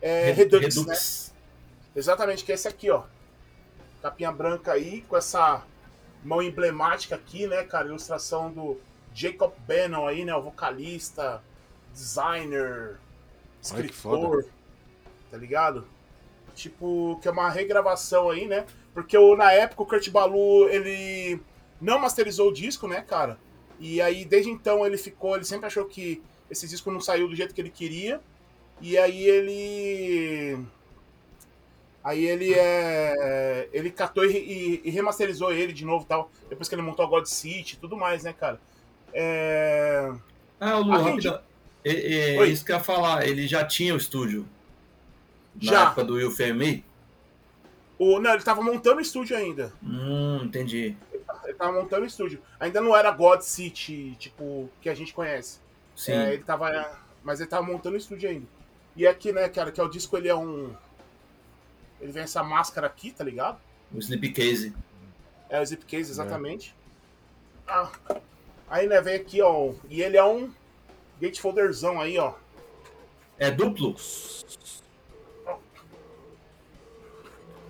é, 0.00 0.30
Redux, 0.30 0.76
Redux. 0.76 1.32
Né? 1.34 1.36
Exatamente, 1.96 2.44
que 2.44 2.52
é 2.52 2.54
esse 2.54 2.68
aqui, 2.68 2.88
ó. 2.92 3.02
Capinha 4.00 4.30
branca 4.30 4.70
aí, 4.70 5.00
com 5.08 5.16
essa 5.16 5.64
mão 6.22 6.40
emblemática 6.40 7.16
aqui, 7.16 7.48
né, 7.48 7.64
cara? 7.64 7.88
Ilustração 7.88 8.52
do 8.52 8.80
Jacob 9.18 9.52
Bannon 9.66 10.06
aí, 10.06 10.24
né? 10.24 10.32
O 10.34 10.42
vocalista, 10.42 11.42
designer, 11.92 13.00
escritor, 13.60 14.44
tá 15.28 15.36
ligado? 15.36 15.84
Tipo, 16.54 17.18
que 17.20 17.26
é 17.26 17.30
uma 17.30 17.50
regravação 17.50 18.30
aí, 18.30 18.46
né? 18.46 18.64
Porque 18.94 19.18
o, 19.18 19.36
na 19.36 19.50
época 19.50 19.82
o 19.82 19.86
Kurt 19.86 20.08
Balu, 20.10 20.68
ele 20.68 21.40
não 21.80 21.98
masterizou 21.98 22.48
o 22.48 22.52
disco, 22.52 22.86
né, 22.86 23.00
cara? 23.00 23.38
E 23.80 24.00
aí, 24.00 24.24
desde 24.24 24.50
então, 24.50 24.86
ele 24.86 24.96
ficou, 24.96 25.34
ele 25.34 25.44
sempre 25.44 25.66
achou 25.66 25.84
que 25.84 26.22
esse 26.48 26.68
disco 26.68 26.90
não 26.90 27.00
saiu 27.00 27.28
do 27.28 27.34
jeito 27.34 27.52
que 27.54 27.60
ele 27.60 27.70
queria. 27.70 28.20
E 28.80 28.96
aí 28.96 29.24
ele. 29.24 30.64
Aí 32.04 32.24
ele 32.24 32.54
é. 32.54 33.68
Ele 33.72 33.90
catou 33.90 34.24
e, 34.24 34.36
e, 34.36 34.80
e 34.84 34.90
remasterizou 34.90 35.52
ele 35.52 35.72
de 35.72 35.84
novo 35.84 36.04
tal. 36.04 36.30
Depois 36.48 36.68
que 36.68 36.74
ele 36.74 36.82
montou 36.82 37.04
a 37.04 37.08
God 37.08 37.26
City 37.26 37.74
e 37.74 37.78
tudo 37.78 37.96
mais, 37.96 38.22
né, 38.22 38.32
cara? 38.32 38.60
É... 39.12 40.12
Ah, 40.60 40.76
Lu, 40.78 40.90
rápido. 40.90 41.40
É, 41.84 42.36
é 42.36 42.46
isso 42.46 42.64
que 42.64 42.72
eu 42.72 42.76
ia 42.76 42.82
falar. 42.82 43.26
Ele 43.26 43.46
já 43.46 43.64
tinha 43.64 43.94
o 43.94 43.96
estúdio. 43.96 44.46
Na 45.54 45.72
já. 45.72 45.82
época 45.84 46.04
do 46.04 46.14
Will 46.14 46.30
Fermi? 46.30 46.84
O, 47.98 48.20
não, 48.20 48.32
ele 48.32 48.42
tava 48.42 48.62
montando 48.62 48.98
o 48.98 49.00
estúdio 49.00 49.36
ainda. 49.36 49.72
Hum, 49.82 50.42
entendi. 50.44 50.96
Ele 51.44 51.54
tava 51.54 51.72
montando 51.72 52.02
o 52.02 52.06
estúdio. 52.06 52.40
Ainda 52.60 52.80
não 52.80 52.96
era 52.96 53.10
God 53.10 53.40
City, 53.40 54.14
tipo, 54.18 54.70
que 54.80 54.88
a 54.88 54.94
gente 54.94 55.12
conhece. 55.12 55.58
Sim. 55.96 56.12
É, 56.12 56.34
ele 56.34 56.44
tava. 56.44 56.96
Mas 57.24 57.40
ele 57.40 57.48
tava 57.48 57.66
montando 57.66 57.96
o 57.96 57.98
estúdio 57.98 58.28
ainda. 58.28 58.46
E 58.94 59.06
aqui, 59.06 59.32
né, 59.32 59.48
cara, 59.48 59.72
que 59.72 59.80
é 59.80 59.84
o 59.84 59.88
disco, 59.88 60.16
ele 60.16 60.28
é 60.28 60.34
um. 60.34 60.72
Ele 62.00 62.12
vem 62.12 62.22
essa 62.22 62.42
máscara 62.42 62.86
aqui, 62.86 63.10
tá 63.10 63.24
ligado? 63.24 63.58
O 63.92 63.98
slipcase. 63.98 64.72
É, 65.48 65.58
o 65.58 65.62
slipcase, 65.62 66.10
exatamente. 66.10 66.74
É. 67.66 67.70
Ah, 67.70 67.90
Aí, 68.70 68.86
né, 68.86 69.00
vem 69.00 69.16
aqui, 69.16 69.40
ó. 69.40 69.72
E 69.88 70.02
ele 70.02 70.16
é 70.16 70.24
um 70.24 70.52
gatefolderzão 71.20 72.00
aí, 72.00 72.18
ó. 72.18 72.34
É 73.38 73.50
duplo? 73.50 73.96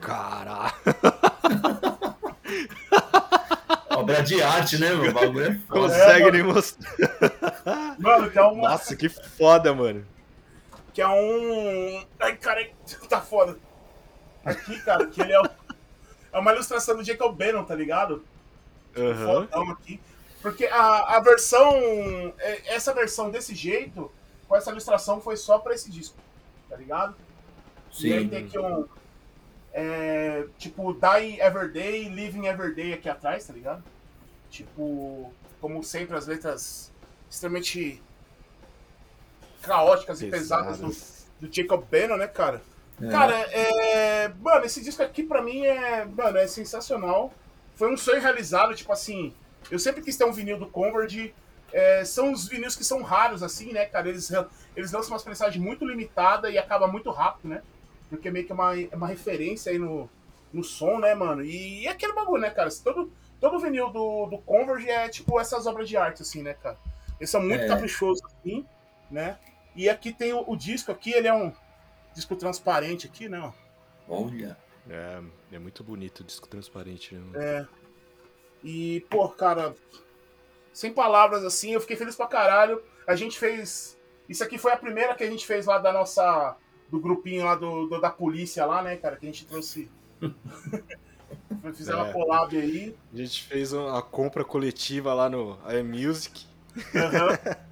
Caralho. 0.01 0.73
Obra 3.91 4.23
de 4.23 4.41
arte, 4.41 4.79
né, 4.79 4.95
meu? 4.95 5.13
bagulho 5.13 5.47
é 5.47 5.61
Consegue 5.69 6.29
é, 6.29 6.31
nem 6.31 6.43
mostrar. 6.45 6.89
Mano, 7.99 8.31
que 8.31 8.39
é 8.39 8.47
um. 8.47 8.63
Nossa, 8.63 8.95
que 8.95 9.09
foda, 9.09 9.75
mano. 9.75 10.07
Que 10.95 11.03
é 11.03 11.09
um. 11.09 12.05
Ai, 12.21 12.37
cara, 12.37 12.69
tá 13.09 13.21
foda. 13.21 13.59
Aqui, 14.45 14.81
cara, 14.83 15.07
que 15.07 15.21
ele 15.21 15.33
é, 15.33 15.43
é 16.33 16.39
uma 16.39 16.53
ilustração 16.53 16.97
do 16.97 17.05
Jacob 17.05 17.37
Bannon, 17.37 17.65
tá 17.65 17.75
ligado? 17.75 18.25
Uhum. 18.97 19.27
Fodão 19.27 19.71
aqui. 19.73 20.01
Porque 20.43 20.67
a, 20.67 21.17
a 21.17 21.21
versão. 21.21 21.73
É, 22.39 22.75
essa 22.75 22.95
versão 22.95 23.31
desse 23.31 23.55
jeito, 23.55 24.11
com 24.47 24.57
essa 24.57 24.71
ilustração, 24.71 25.21
foi 25.21 25.37
só 25.37 25.59
pra 25.59 25.75
esse 25.75 25.91
disco. 25.91 26.17
Tá 26.69 26.77
ligado? 26.77 27.17
Sim. 27.93 28.09
E 28.09 28.13
aí 28.13 28.29
tem 28.29 28.45
aqui 28.45 28.59
um. 28.59 28.87
É, 29.73 30.47
tipo, 30.59 30.93
Die 30.95 31.41
Everyday, 31.41 32.09
Living 32.09 32.47
Everyday 32.47 32.95
aqui 32.95 33.09
atrás, 33.09 33.47
tá 33.47 33.53
ligado? 33.53 33.83
Tipo, 34.51 35.33
como 35.61 35.83
sempre, 35.83 36.17
as 36.17 36.27
letras 36.27 36.91
extremamente 37.31 38.03
caóticas 39.63 40.23
e 40.23 40.27
pesadas 40.29 40.79
do, 40.79 41.47
do 41.47 41.55
Jacob 41.55 41.85
Bannon, 41.91 42.17
né, 42.17 42.27
cara? 42.27 42.63
É. 43.01 43.11
Cara, 43.11 43.35
é. 43.35 44.29
Mano, 44.41 44.65
esse 44.65 44.83
disco 44.83 45.03
aqui 45.03 45.23
pra 45.23 45.43
mim 45.43 45.65
é. 45.65 46.05
Mano, 46.05 46.39
é 46.39 46.47
sensacional. 46.47 47.33
Foi 47.77 47.93
um 47.93 47.97
sonho 47.97 48.21
realizado, 48.21 48.75
tipo 48.75 48.93
assim. 48.93 49.35
Eu 49.71 49.79
sempre 49.79 50.03
quis 50.03 50.17
ter 50.17 50.25
um 50.25 50.33
vinil 50.33 50.59
do 50.59 50.67
Converge. 50.67 51.35
É, 51.73 52.05
são 52.05 52.33
os 52.33 52.49
vinis 52.49 52.75
que 52.75 52.85
são 52.85 53.03
raros, 53.03 53.43
assim, 53.43 53.73
né, 53.73 53.85
cara? 53.85 54.09
Eles, 54.09 54.31
eles 54.75 54.93
lançam 54.93 55.13
uma 55.13 55.23
prensagem 55.23 55.61
muito 55.61 55.85
limitada 55.85 56.51
e 56.51 56.57
acaba 56.57 56.87
muito 56.87 57.11
rápido, 57.11 57.49
né? 57.49 57.63
Porque 58.09 58.31
meio 58.31 58.47
que 58.47 58.53
é 58.53 58.55
uma, 58.55 58.81
é 58.81 58.97
uma 58.97 59.07
referência 59.07 59.71
aí 59.71 59.79
no, 59.79 60.09
no 60.53 60.65
som, 60.65 60.99
né, 60.99 61.15
mano? 61.15 61.45
E, 61.45 61.83
e 61.83 61.87
é 61.87 61.91
aquele 61.91 62.15
bagulho, 62.15 62.43
né, 62.43 62.51
cara? 62.51 62.71
Todo, 62.83 63.13
todo 63.41 63.59
vinil 63.59 63.91
do, 63.91 64.27
do 64.27 64.39
Converge 64.39 64.89
é 64.89 65.09
tipo 65.09 65.39
essas 65.39 65.67
obras 65.67 65.89
de 65.89 65.97
arte, 65.97 66.23
assim, 66.23 66.43
né, 66.43 66.55
cara? 66.55 66.79
Eles 67.21 67.31
são 67.31 67.43
muito 67.43 67.65
é. 67.65 67.69
caprichosos, 67.69 68.23
assim, 68.25 68.65
né? 69.11 69.39
E 69.77 69.89
aqui 69.89 70.13
tem 70.13 70.33
o, 70.33 70.43
o, 70.47 70.57
disco 70.57 70.91
aqui, 70.91 71.13
ele 71.13 71.29
é 71.29 71.35
um 71.35 71.53
disco 72.15 72.35
transparente 72.35 73.07
aqui, 73.07 73.29
né? 73.29 73.53
Olha. 74.09 74.57
É, 74.89 75.21
é 75.53 75.59
muito 75.59 75.85
bonito 75.85 76.21
o 76.21 76.25
disco 76.25 76.49
transparente, 76.49 77.15
né? 77.15 77.33
É. 77.35 77.67
E, 78.63 79.05
pô, 79.09 79.29
cara, 79.29 79.75
sem 80.73 80.93
palavras 80.93 81.45
assim, 81.45 81.73
eu 81.73 81.81
fiquei 81.81 81.97
feliz 81.97 82.17
pra 82.17 82.27
caralho. 82.27 82.83
A 83.07 83.15
gente 83.15 83.39
fez. 83.39 83.99
Isso 84.29 84.45
aqui 84.45 84.59
foi 84.59 84.73
a 84.73 84.77
primeira 84.77 85.15
que 85.15 85.25
a 85.25 85.31
gente 85.31 85.47
fez 85.47 85.67
lá 85.67 85.79
da 85.79 85.93
nossa. 85.93 86.57
Do 86.89 86.99
grupinho 86.99 87.45
lá 87.45 87.55
do, 87.55 87.87
do 87.87 88.01
da 88.01 88.09
polícia 88.09 88.65
lá, 88.65 88.83
né, 88.83 88.97
cara? 88.97 89.17
Que 89.17 89.27
a 89.27 89.31
gente 89.31 89.47
trouxe. 89.47 89.91
Fizeram 91.75 92.01
é. 92.01 92.03
uma 92.05 92.13
collab 92.13 92.57
aí. 92.57 92.97
A 93.13 93.17
gente 93.17 93.43
fez 93.43 93.75
a 93.75 94.01
compra 94.01 94.43
coletiva 94.43 95.13
lá 95.13 95.29
no 95.29 95.59
iMusic. 95.71 96.47
Uhum. 96.77 97.59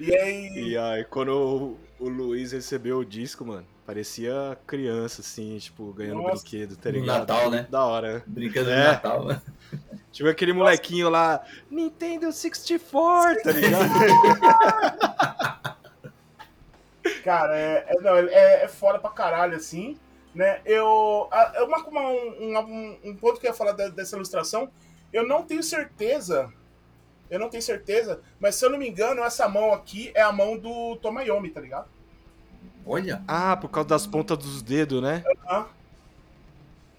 E 0.00 0.14
aí. 0.16 0.70
E 0.70 0.76
aí, 0.76 1.04
quando 1.04 1.78
o, 1.98 2.04
o 2.04 2.08
Luiz 2.08 2.50
recebeu 2.50 2.98
o 2.98 3.04
disco, 3.04 3.44
mano, 3.44 3.66
parecia 3.90 4.56
criança, 4.68 5.20
assim, 5.20 5.58
tipo, 5.58 5.92
ganhando 5.92 6.22
Nossa. 6.22 6.44
brinquedo, 6.44 6.76
tá 6.76 6.92
ligado? 6.92 7.18
Natal, 7.18 7.50
né? 7.50 7.66
Da 7.68 7.84
hora. 7.84 8.22
Brincando 8.24 8.70
é. 8.70 8.76
de 8.76 8.84
Natal, 8.84 9.24
né? 9.24 9.42
Tipo 10.12 10.28
aquele 10.28 10.52
molequinho 10.52 11.10
lá, 11.10 11.44
Nintendo 11.68 12.30
64, 12.30 13.42
tá 13.42 13.50
ligado? 13.50 13.90
Cara, 17.24 17.58
é, 17.58 17.86
é, 17.88 18.00
não, 18.00 18.16
é, 18.16 18.64
é 18.64 18.68
foda 18.68 19.00
pra 19.00 19.10
caralho, 19.10 19.56
assim, 19.56 19.98
né? 20.32 20.60
Eu. 20.64 21.28
eu 21.54 21.66
uma, 21.66 21.78
uma, 21.78 22.60
um, 22.60 22.98
um, 23.04 23.16
ponto 23.16 23.40
que 23.40 23.46
eu 23.46 23.50
ia 23.50 23.56
falar 23.56 23.72
dessa 23.72 24.14
ilustração, 24.14 24.70
eu 25.12 25.26
não 25.26 25.42
tenho 25.42 25.64
certeza. 25.64 26.52
Eu 27.28 27.38
não 27.38 27.48
tenho 27.48 27.62
certeza, 27.62 28.20
mas 28.40 28.56
se 28.56 28.64
eu 28.64 28.70
não 28.70 28.78
me 28.78 28.88
engano, 28.88 29.22
essa 29.22 29.48
mão 29.48 29.72
aqui 29.72 30.10
é 30.14 30.22
a 30.22 30.32
mão 30.32 30.56
do 30.56 30.96
Tomayomi, 30.96 31.50
tá 31.50 31.60
ligado? 31.60 31.88
Olha. 32.84 33.22
Ah, 33.26 33.56
por 33.56 33.68
causa 33.68 33.88
das 33.88 34.06
pontas 34.06 34.38
dos 34.38 34.62
dedos, 34.62 35.02
né? 35.02 35.22
Uhum. 35.50 35.64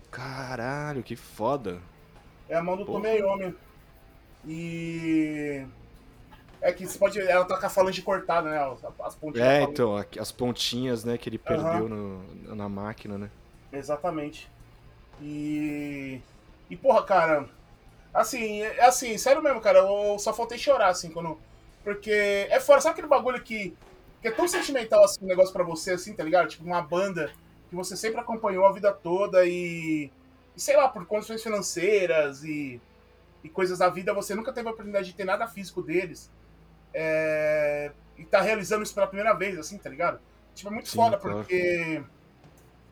Caralho, 0.10 1.04
que 1.04 1.16
foda. 1.16 1.80
É 2.50 2.56
a 2.56 2.64
mão 2.64 2.76
do 2.76 2.86
Tomeyomi. 2.86 3.56
E. 4.46 5.66
É 6.62 6.72
que 6.72 6.86
você 6.86 6.98
pode. 6.98 7.20
Ela 7.20 7.46
tá 7.46 7.58
com 7.58 7.66
a 7.66 7.70
falange 7.70 8.02
cortada, 8.02 8.50
né? 8.50 8.78
As 9.04 9.16
pontinhas. 9.16 9.48
É, 9.48 9.64
então, 9.64 9.96
as 10.20 10.32
pontinhas, 10.32 11.04
né, 11.04 11.18
que 11.18 11.30
ele 11.30 11.38
perdeu 11.38 11.86
uhum. 11.86 12.24
no, 12.46 12.56
na 12.56 12.68
máquina, 12.68 13.18
né? 13.18 13.30
Exatamente. 13.72 14.50
E. 15.22 16.22
E, 16.70 16.76
porra, 16.76 17.04
cara. 17.04 17.50
Assim, 18.14 18.62
é 18.62 18.86
assim, 18.86 19.18
sério 19.18 19.42
mesmo, 19.42 19.62
cara, 19.62 19.80
eu 19.80 20.20
só 20.20 20.34
faltei 20.34 20.58
chorar, 20.58 20.90
assim, 20.90 21.10
quando. 21.10 21.40
Porque 21.84 22.12
é 22.12 22.60
fora, 22.60 22.82
sabe 22.82 22.94
aquele 22.94 23.08
bagulho 23.08 23.42
que, 23.42 23.76
que 24.22 24.28
é 24.28 24.32
tão 24.32 24.48
sentimental 24.48 25.04
assim, 25.04 25.24
um 25.24 25.28
negócio 25.28 25.52
pra 25.54 25.64
você, 25.64 25.92
assim, 25.92 26.14
tá 26.14 26.24
ligado? 26.24 26.50
Tipo, 26.50 26.64
uma 26.64 26.82
banda 26.82 27.32
que 27.70 27.76
você 27.76 27.96
sempre 27.96 28.20
acompanhou 28.20 28.66
a 28.66 28.72
vida 28.72 28.92
toda 28.92 29.46
e 29.46 30.12
e 30.56 30.60
sei 30.60 30.76
lá, 30.76 30.90
por 30.90 31.06
condições 31.06 31.42
financeiras 31.42 32.44
e, 32.44 32.80
e 33.44 33.50
coisas 33.50 33.80
da 33.80 33.90
vida, 33.90 34.14
você 34.14 34.36
nunca 34.36 34.52
teve 34.52 34.68
a 34.68 34.72
oportunidade 34.72 35.08
de 35.08 35.14
ter 35.14 35.24
nada 35.24 35.48
físico 35.48 35.82
deles. 35.82 36.30
É, 36.94 37.92
e 38.18 38.26
tá 38.26 38.42
realizando 38.42 38.84
isso 38.84 38.94
pela 38.94 39.08
primeira 39.08 39.34
vez, 39.34 39.58
assim, 39.58 39.78
tá 39.78 39.90
ligado? 39.90 40.20
Tipo, 40.54 40.70
é 40.70 40.74
muito 40.74 40.90
Sim, 40.90 40.98
foda, 40.98 41.18
claro. 41.18 41.38
porque 41.38 42.04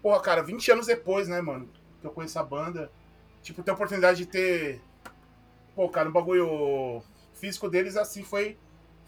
porra, 0.01 0.21
cara, 0.21 0.41
20 0.41 0.71
anos 0.71 0.87
depois, 0.87 1.27
né, 1.27 1.41
mano, 1.41 1.69
que 1.99 2.07
eu 2.07 2.11
conheço 2.11 2.39
a 2.39 2.43
banda, 2.43 2.91
tipo, 3.41 3.61
ter 3.61 3.71
a 3.71 3.73
oportunidade 3.73 4.19
de 4.19 4.25
ter. 4.25 4.81
Pô, 5.75 5.89
cara, 5.89 6.09
o 6.09 6.11
bagulho 6.11 7.01
físico 7.33 7.69
deles, 7.69 7.95
assim, 7.95 8.23
foi 8.23 8.57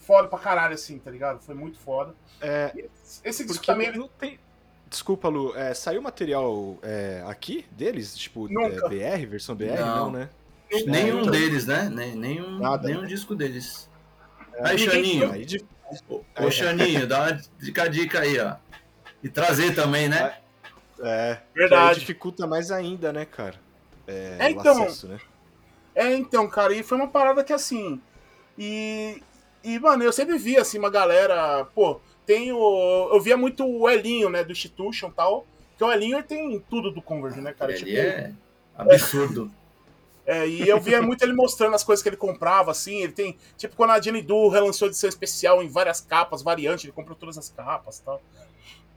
foda 0.01 0.27
pra 0.27 0.37
caralho, 0.39 0.73
assim, 0.73 0.99
tá 0.99 1.09
ligado? 1.09 1.41
Foi 1.41 1.55
muito 1.55 1.77
foda. 1.79 2.13
É, 2.41 2.73
Esse 3.23 3.45
disco 3.45 3.65
também. 3.65 3.91
não 3.95 4.07
tem... 4.07 4.39
Desculpa, 4.89 5.29
Lu, 5.29 5.55
é, 5.55 5.73
saiu 5.73 6.01
material 6.01 6.77
é, 6.81 7.23
aqui 7.25 7.65
deles? 7.71 8.17
Tipo, 8.17 8.47
Nunca. 8.49 8.85
é, 8.93 9.17
BR, 9.19 9.25
versão 9.25 9.55
BR? 9.55 9.67
Não. 9.79 9.95
Não, 10.05 10.11
né? 10.11 10.29
Nenhum 10.85 11.21
então- 11.21 11.31
deles, 11.31 11.65
né? 11.65 11.89
Nenhum, 11.89 12.59
Nada, 12.59 12.87
nenhum 12.87 13.01
né? 13.01 13.07
disco 13.07 13.33
deles. 13.35 13.89
É, 14.53 14.67
Aí, 14.69 14.77
Xaninho. 14.77 15.31
Aí 15.31 15.45
de- 15.45 15.65
Ô, 16.09 16.21
ô, 16.39 16.51
Xaninho, 16.51 17.05
dá 17.07 17.19
uma 17.23 17.41
dica, 17.59 17.89
dica 17.89 18.19
aí, 18.21 18.39
ó. 18.39 18.55
E 19.23 19.29
trazer 19.29 19.73
também, 19.75 20.07
né? 20.09 20.37
É, 20.99 21.37
Verdade. 21.53 21.99
dificulta 21.99 22.45
mais 22.47 22.71
ainda, 22.71 23.11
né, 23.11 23.25
cara? 23.25 23.55
É, 24.07 24.37
É, 24.39 24.47
o 24.47 24.49
então, 24.51 24.83
acesso, 24.83 25.07
né? 25.07 25.19
É, 25.93 26.13
então, 26.15 26.47
cara, 26.49 26.73
e 26.73 26.83
foi 26.83 26.97
uma 26.97 27.07
parada 27.07 27.43
que 27.43 27.51
assim. 27.53 28.01
E. 28.57 29.21
E, 29.63 29.79
mano, 29.79 30.03
eu 30.03 30.11
sempre 30.11 30.37
via, 30.37 30.61
assim, 30.61 30.79
uma 30.79 30.89
galera. 30.89 31.65
Pô, 31.75 31.99
tem 32.25 32.51
o. 32.51 33.09
Eu 33.11 33.19
via 33.21 33.37
muito 33.37 33.65
o 33.65 33.89
Elinho, 33.89 34.29
né, 34.29 34.43
do 34.43 34.51
Institution 34.51 35.09
e 35.09 35.13
tal. 35.13 35.45
Que 35.77 35.83
o 35.83 35.91
Elinho 35.91 36.17
ele 36.17 36.23
tem 36.23 36.59
tudo 36.69 36.91
do 36.91 37.01
Converge, 37.01 37.41
né, 37.41 37.53
cara? 37.53 37.71
Ele 37.71 37.79
Tipo, 37.79 37.97
é 37.97 38.33
absurdo. 38.75 39.51
É, 40.23 40.47
e 40.47 40.69
eu 40.69 40.79
via 40.79 41.01
muito 41.01 41.23
ele 41.23 41.33
mostrando 41.33 41.73
as 41.73 41.83
coisas 41.83 42.01
que 42.03 42.07
ele 42.07 42.15
comprava, 42.15 42.69
assim. 42.69 43.01
Ele 43.01 43.11
tem. 43.11 43.37
Tipo, 43.57 43.75
quando 43.75 43.89
a 43.89 43.99
Jenny 43.99 44.21
Du 44.21 44.49
relançou 44.49 44.87
edição 44.87 45.09
especial 45.09 45.63
em 45.63 45.67
várias 45.67 45.99
capas, 45.99 46.43
variante, 46.43 46.85
ele 46.85 46.93
comprou 46.93 47.17
todas 47.17 47.39
as 47.39 47.49
capas 47.49 47.97
e 47.97 48.03
tal. 48.03 48.21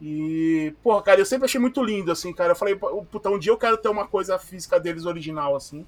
E, 0.03 0.75
porra, 0.83 1.03
cara, 1.03 1.21
eu 1.21 1.25
sempre 1.25 1.47
achei 1.47 1.59
muito 1.59 1.83
lindo, 1.83 2.13
assim, 2.13 2.33
cara. 2.33 2.53
Eu 2.53 2.57
falei, 2.57 2.77
puta, 2.77 3.31
um 3.31 3.39
dia 3.39 3.51
eu 3.51 3.57
quero 3.57 3.79
ter 3.79 3.89
uma 3.89 4.07
coisa 4.07 4.39
física 4.39 4.79
deles 4.79 5.07
original, 5.07 5.57
assim. 5.57 5.87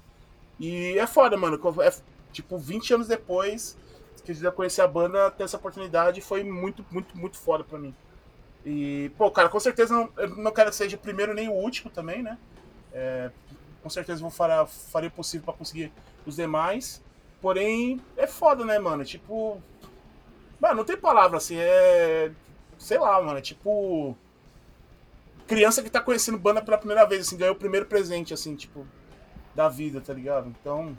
E 0.59 0.97
é 0.97 1.05
foda, 1.05 1.37
mano. 1.37 1.61
É, 1.83 1.93
tipo, 2.33 2.57
20 2.57 2.95
anos 2.95 3.07
depois 3.07 3.77
que 4.33 4.45
eu 4.45 4.51
conheci 4.51 4.81
a 4.81 4.87
banda, 4.87 5.31
ter 5.31 5.43
essa 5.43 5.57
oportunidade 5.57 6.21
foi 6.21 6.43
muito, 6.43 6.85
muito, 6.91 7.17
muito 7.17 7.37
foda 7.37 7.63
pra 7.63 7.79
mim. 7.79 7.93
E, 8.65 9.11
pô, 9.17 9.31
cara, 9.31 9.47
com 9.47 9.59
certeza 9.59 9.93
não, 9.93 10.09
eu 10.17 10.29
não 10.35 10.51
quero 10.51 10.69
que 10.69 10.75
seja 10.75 10.97
o 10.97 10.99
primeiro 10.99 11.33
nem 11.33 11.47
o 11.47 11.53
último 11.53 11.89
também, 11.89 12.21
né? 12.21 12.37
É, 12.91 13.31
com 13.81 13.89
certeza 13.89 14.21
vou 14.21 14.29
fará, 14.29 14.65
farei 14.65 15.07
o 15.07 15.11
possível 15.11 15.45
pra 15.45 15.53
conseguir 15.53 15.91
os 16.25 16.35
demais. 16.35 17.01
Porém, 17.41 18.01
é 18.17 18.27
foda, 18.27 18.65
né, 18.65 18.77
mano? 18.79 19.05
Tipo. 19.05 19.61
Mano, 20.59 20.75
não 20.75 20.83
tem 20.83 20.97
palavra 20.97 21.37
assim, 21.37 21.55
é. 21.57 22.31
Sei 22.77 22.97
lá, 22.97 23.21
mano. 23.21 23.37
É 23.37 23.41
tipo. 23.41 24.17
Criança 25.47 25.81
que 25.81 25.89
tá 25.89 26.01
conhecendo 26.01 26.37
banda 26.37 26.61
pela 26.61 26.77
primeira 26.77 27.05
vez, 27.05 27.25
assim, 27.25 27.37
ganhou 27.37 27.55
o 27.55 27.57
primeiro 27.57 27.85
presente, 27.85 28.33
assim, 28.33 28.55
tipo. 28.55 28.85
Da 29.55 29.69
vida, 29.69 30.01
tá 30.01 30.13
ligado? 30.13 30.49
Então. 30.49 30.97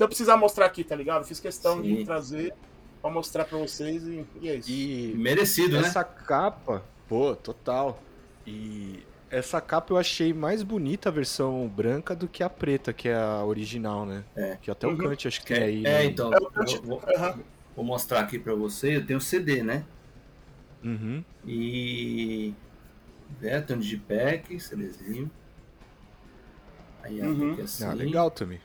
Então 0.00 0.06
eu 0.06 0.08
precisar 0.08 0.34
mostrar 0.38 0.64
aqui, 0.64 0.82
tá 0.82 0.96
ligado? 0.96 1.26
Fiz 1.26 1.38
questão 1.40 1.82
de 1.82 1.94
Sim. 1.98 2.04
trazer 2.06 2.54
pra 3.02 3.10
mostrar 3.10 3.44
pra 3.44 3.58
vocês 3.58 4.02
e, 4.04 4.24
e 4.40 4.48
é 4.48 4.54
isso. 4.54 4.70
E 4.70 5.12
Merecido, 5.14 5.78
né? 5.78 5.86
essa 5.86 6.02
capa, 6.02 6.82
pô, 7.06 7.36
total. 7.36 8.02
E 8.46 9.00
essa 9.28 9.60
capa 9.60 9.92
eu 9.92 9.98
achei 9.98 10.32
mais 10.32 10.62
bonita 10.62 11.10
a 11.10 11.12
versão 11.12 11.68
branca 11.68 12.16
do 12.16 12.26
que 12.26 12.42
a 12.42 12.48
preta, 12.48 12.94
que 12.94 13.10
é 13.10 13.14
a 13.14 13.44
original, 13.44 14.06
né? 14.06 14.24
É. 14.34 14.56
Que 14.62 14.70
até 14.70 14.86
Uhum. 14.86 14.94
o 14.94 14.96
Kant 14.96 15.28
acho 15.28 15.40
que 15.42 15.48
tem 15.48 15.58
É, 15.58 15.64
aí. 15.64 15.80
é, 15.86 15.90
né? 15.98 16.04
então, 16.06 16.32
É 16.32 16.36
eu 16.38 16.46
Kant- 16.50 16.80
vou, 16.82 17.02
Aham. 17.14 17.38
vou 17.76 17.84
mostrar 17.84 18.20
aqui 18.20 18.38
pra 18.38 18.54
você. 18.54 18.96
Eu 18.96 19.04
tenho 19.06 19.18
o 19.18 19.22
CD, 19.22 19.62
né? 19.62 19.84
Uhum. 20.82 21.22
E. 21.46 22.54
É, 23.42 23.60
tem 23.60 23.76
um 23.76 23.80
digipack, 23.80 24.58
CDzinho. 24.58 25.30
Aí 27.02 27.20
Uhum. 27.20 27.52
aqui 27.52 27.60
assim. 27.60 27.84
Ah, 27.84 27.92
legal 27.92 28.30
também. 28.30 28.62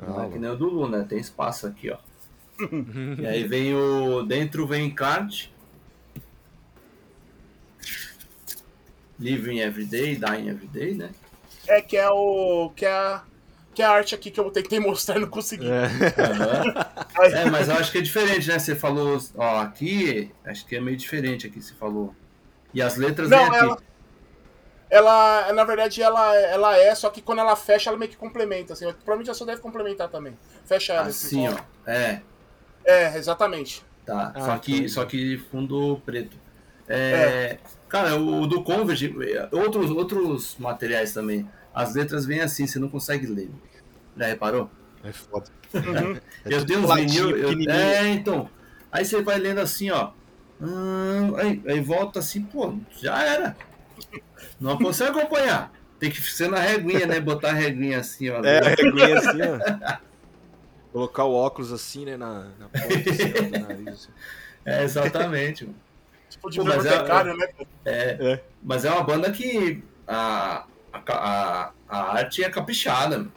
Não 0.00 0.18
Ah, 0.20 0.26
é 0.26 0.30
que 0.30 0.38
nem 0.38 0.50
o 0.50 0.56
do 0.56 0.68
Lu, 0.68 0.88
né? 0.88 1.04
Tem 1.08 1.18
espaço 1.18 1.66
aqui, 1.66 1.90
ó. 1.90 1.98
E 3.20 3.26
aí 3.26 3.46
vem 3.46 3.74
o. 3.74 4.22
Dentro 4.22 4.66
vem 4.66 4.86
encarte. 4.86 5.52
Living 9.18 9.58
Everyday, 9.60 10.16
Dying 10.16 10.48
Everyday, 10.48 10.94
né? 10.94 11.10
É 11.68 11.80
que 11.82 11.96
é 11.96 12.08
o. 12.08 12.70
Que 12.74 12.86
é 12.86 12.90
a, 12.92 13.22
que 13.74 13.82
é 13.82 13.84
a 13.84 13.90
arte 13.90 14.14
aqui 14.14 14.30
que 14.30 14.40
eu 14.40 14.50
tentei 14.50 14.80
mostrar 14.80 15.16
e 15.16 15.20
não 15.20 15.28
consegui. 15.28 15.66
É. 15.70 15.86
Aí- 17.20 17.32
É, 17.32 17.50
mas 17.50 17.68
eu 17.68 17.74
acho 17.76 17.92
que 17.92 17.98
é 17.98 18.00
diferente, 18.02 18.48
né? 18.48 18.58
Você 18.58 18.74
falou, 18.74 19.18
ó, 19.36 19.60
aqui, 19.60 20.30
acho 20.44 20.66
que 20.66 20.76
é 20.76 20.80
meio 20.80 20.96
diferente 20.96 21.46
aqui, 21.46 21.60
você 21.60 21.74
falou. 21.74 22.14
E 22.72 22.80
as 22.80 22.96
letras 22.96 23.28
Não, 23.28 23.38
vêm 23.38 23.46
aqui. 23.48 23.56
ela, 23.58 23.78
ela, 24.90 25.52
na 25.52 25.64
verdade, 25.64 26.02
ela, 26.02 26.36
ela 26.36 26.76
é, 26.76 26.94
só 26.94 27.08
que 27.10 27.22
quando 27.22 27.38
ela 27.38 27.54
fecha, 27.56 27.90
ela 27.90 27.98
meio 27.98 28.10
que 28.10 28.16
complementa, 28.16 28.72
assim. 28.72 28.86
Provavelmente 28.86 29.28
ela 29.28 29.34
só 29.38 29.44
deve 29.44 29.60
complementar 29.60 30.08
também. 30.08 30.36
Fecha 30.64 30.94
ela. 30.94 31.06
Assim, 31.06 31.48
ó. 31.48 31.56
É, 31.86 32.20
É, 32.84 33.16
exatamente. 33.16 33.84
tá. 34.04 34.32
Ah, 34.34 34.40
só, 34.40 34.58
que, 34.58 34.76
então. 34.76 34.88
só 34.88 35.04
que 35.04 35.38
fundo 35.50 36.00
preto. 36.04 36.36
É, 36.88 37.58
Cara, 37.88 38.16
o 38.16 38.46
do 38.46 38.62
Converge, 38.62 39.14
outros, 39.52 39.90
outros 39.90 40.56
materiais 40.58 41.12
também. 41.12 41.48
As 41.72 41.94
letras 41.94 42.26
vêm 42.26 42.40
assim, 42.40 42.66
você 42.66 42.78
não 42.78 42.88
consegue 42.88 43.26
ler. 43.26 43.50
Já 44.16 44.26
reparou? 44.26 44.70
É 45.04 45.12
foda. 45.12 45.46
Uhum. 45.72 46.16
É 46.44 46.54
eu 46.54 46.66
tenho 46.66 46.80
uns 46.80 46.94
vinil. 46.94 47.36
eu-. 47.36 47.70
É, 47.70 48.08
então. 48.08 48.48
Aí 48.90 49.04
você 49.04 49.22
vai 49.22 49.38
lendo 49.38 49.60
assim, 49.60 49.90
ó. 49.90 50.10
Hum, 50.60 51.34
aí, 51.36 51.62
aí 51.66 51.80
volta 51.80 52.18
assim, 52.18 52.42
pô, 52.42 52.74
já 53.00 53.22
era. 53.22 53.56
Não 54.60 54.76
consegue 54.78 55.10
acompanhar. 55.18 55.72
Tem 55.98 56.10
que 56.10 56.20
ser 56.20 56.48
na 56.48 56.58
reguinha, 56.58 57.06
né? 57.06 57.20
Botar 57.20 57.50
a 57.50 57.54
reguinha 57.54 57.98
assim, 57.98 58.30
ó. 58.30 58.42
É, 58.44 58.58
a 58.58 58.68
reguinha 58.70 59.18
assim, 59.18 59.38
ó. 59.42 59.98
Colocar 60.92 61.24
o 61.24 61.34
óculos 61.34 61.72
assim, 61.72 62.04
né, 62.04 62.16
na, 62.16 62.44
na 62.58 62.68
ponta 62.68 63.10
assim, 63.10 63.32
ó, 63.38 63.42
do 63.42 63.60
nariz. 63.68 63.88
assim. 63.88 64.08
É, 64.64 64.82
exatamente. 64.82 65.64
mano. 65.64 65.76
Tipo 66.28 66.50
de 66.50 66.58
Pô, 66.58 66.64
mas 66.64 66.84
é- 66.86 67.02
né? 67.34 67.48
É, 67.84 68.32
É. 68.32 68.44
mas 68.62 68.84
é 68.84 68.90
uma 68.90 69.02
banda 69.02 69.30
que 69.30 69.82
a, 70.06 70.64
a, 70.92 71.02
a, 71.12 71.72
a 71.88 72.12
arte 72.14 72.42
é 72.44 72.50
caprichada. 72.50 73.18
mano. 73.18 73.32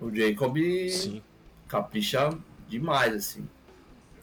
O 0.00 0.14
Jacob 0.14 0.56
Sim. 0.90 1.22
capricha 1.68 2.30
demais, 2.68 3.14
assim. 3.14 3.48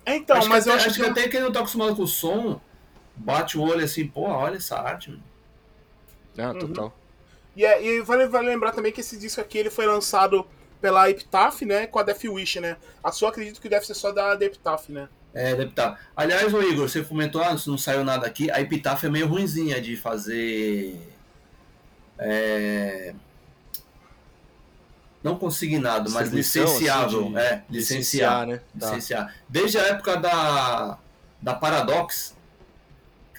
É, 0.06 0.16
então, 0.16 0.38
acho 0.38 0.50
mas 0.50 0.64
que 0.64 0.70
eu 0.70 0.74
até, 0.74 0.86
acho 0.86 0.96
que. 1.00 1.06
até 1.06 1.28
quem 1.28 1.40
não 1.42 1.52
tá 1.52 1.60
acostumado 1.60 1.96
com 1.96 2.04
o 2.04 2.08
som, 2.08 2.60
bate 3.16 3.58
o 3.58 3.62
olho 3.62 3.84
assim, 3.84 4.08
pô, 4.08 4.22
olha 4.24 4.58
essa 4.58 4.80
arte, 4.80 5.10
mano. 5.12 5.24
Ah, 6.42 6.52
Uhum. 6.52 6.60
total. 6.60 6.98
E, 7.56 7.66
é- 7.66 7.84
e 7.84 8.02
vale, 8.02 8.28
vale 8.28 8.48
lembrar 8.48 8.72
também 8.72 8.92
que 8.92 9.02
esse 9.02 9.18
disco 9.18 9.42
aqui 9.42 9.58
ele 9.58 9.70
foi 9.70 9.86
lançado 9.86 10.46
pela 10.80 11.10
Epitaph, 11.10 11.62
né? 11.62 11.86
Com 11.88 12.00
a 12.00 12.04
Death 12.04 12.24
Wish, 12.26 12.60
né? 12.60 12.78
A 13.04 13.12
sua 13.12 13.30
acredito 13.30 13.62
que 13.62 13.70
deve 13.70 13.86
ser 13.86 13.94
só 13.94 14.12
da, 14.12 14.36
da 14.36 14.46
Epitaph, 14.46 14.90
né? 14.90 15.08
É, 15.34 15.52
deve 15.56 15.70
estar. 15.70 16.00
Aliás, 16.16 16.54
ô 16.54 16.62
Igor, 16.62 16.90
você 16.90 17.04
comentou, 17.04 17.42
ah, 17.42 17.56
não 17.68 17.78
saiu 17.78 18.04
nada 18.04 18.26
aqui. 18.28 18.50
A 18.52 18.60
Epitaph 18.60 19.04
é 19.04 19.10
meio 19.10 19.28
ruinzinha 19.28 19.80
de 19.82 19.96
fazer. 19.96 20.98
É... 22.18 23.14
Não 25.24 25.38
consignado, 25.38 26.10
mas 26.12 26.30
licenciável. 26.32 27.22
assim, 27.22 27.32
de 27.34 27.38
é, 27.40 27.64
licenciar. 27.70 27.70
Licenciar, 27.70 28.48
né? 28.48 28.62
Tá. 28.80 28.88
licenciar. 28.88 29.36
Desde 29.48 29.78
a 29.78 29.82
época 29.84 30.18
da, 30.18 30.98
da 31.40 31.54
Paradox, 31.54 32.36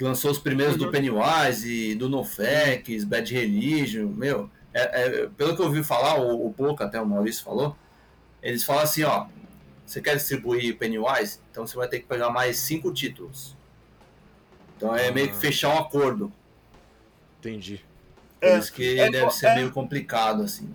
que 0.02 0.06
lançou 0.06 0.32
os 0.32 0.38
primeiros 0.38 0.74
Uhum. 0.74 0.86
do 0.86 0.90
Pennywise, 0.90 1.72
e 1.90 1.94
do 1.94 2.08
NoFX, 2.08 3.04
Bad 3.04 3.32
Religion, 3.32 4.08
meu, 4.08 4.50
é- 4.74 5.02
é- 5.22 5.26
pelo 5.36 5.54
que 5.54 5.62
eu 5.62 5.66
ouvi 5.66 5.84
falar, 5.84 6.20
o, 6.20 6.44
o 6.48 6.52
Pouco, 6.52 6.82
até 6.82 7.00
o 7.00 7.06
Maurício 7.06 7.44
falou, 7.44 7.76
eles 8.42 8.64
falam 8.64 8.82
assim, 8.82 9.04
ó, 9.04 9.26
você 9.86 10.00
quer 10.00 10.16
distribuir 10.16 10.76
Pennywise? 10.76 11.38
Então 11.52 11.64
você 11.64 11.76
vai 11.76 11.86
ter 11.86 12.00
que 12.00 12.06
pegar 12.06 12.30
mais 12.30 12.56
cinco 12.56 12.92
títulos. 12.92 13.56
Então 14.76 14.92
é 14.96 15.12
meio 15.12 15.28
que 15.28 15.36
Ah. 15.36 15.40
fechar 15.40 15.68
um 15.72 15.78
acordo. 15.78 16.32
Entendi. 17.38 17.84
Por 18.40 18.48
É, 18.48 18.58
isso 18.58 18.72
que 18.72 18.98
é, 18.98 19.08
deve 19.08 19.30
ser 19.30 19.46
é. 19.46 19.54
meio 19.54 19.70
complicado, 19.70 20.42
assim. 20.42 20.68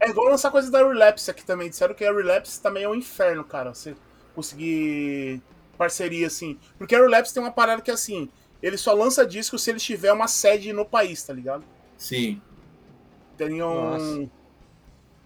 É 0.00 0.08
igual 0.10 0.26
lançar 0.28 0.50
coisa 0.50 0.68
da 0.72 0.78
Relapse 0.84 1.30
aqui 1.30 1.44
também. 1.44 1.70
Disseram 1.70 1.94
que 1.94 2.04
a 2.04 2.12
Relapse 2.12 2.60
também 2.60 2.82
é 2.82 2.88
um 2.88 2.96
inferno, 2.96 3.44
cara. 3.44 3.72
Você 3.72 3.94
conseguir 4.34 5.40
parceria, 5.78 6.26
assim. 6.26 6.58
Porque 6.76 6.96
a 6.96 6.98
Relapse 6.98 7.32
tem 7.32 7.40
uma 7.40 7.52
parada 7.52 7.80
que, 7.80 7.90
assim, 7.92 8.28
ele 8.62 8.76
só 8.76 8.92
lança 8.94 9.26
disco 9.26 9.58
se 9.58 9.70
ele 9.70 9.78
tiver 9.78 10.12
uma 10.12 10.28
sede 10.28 10.72
no 10.72 10.84
país, 10.84 11.22
tá 11.22 11.32
ligado? 11.32 11.64
Sim. 11.98 12.40
Tem 13.36 13.62
um. 13.62 13.74
Nossa. 13.90 14.30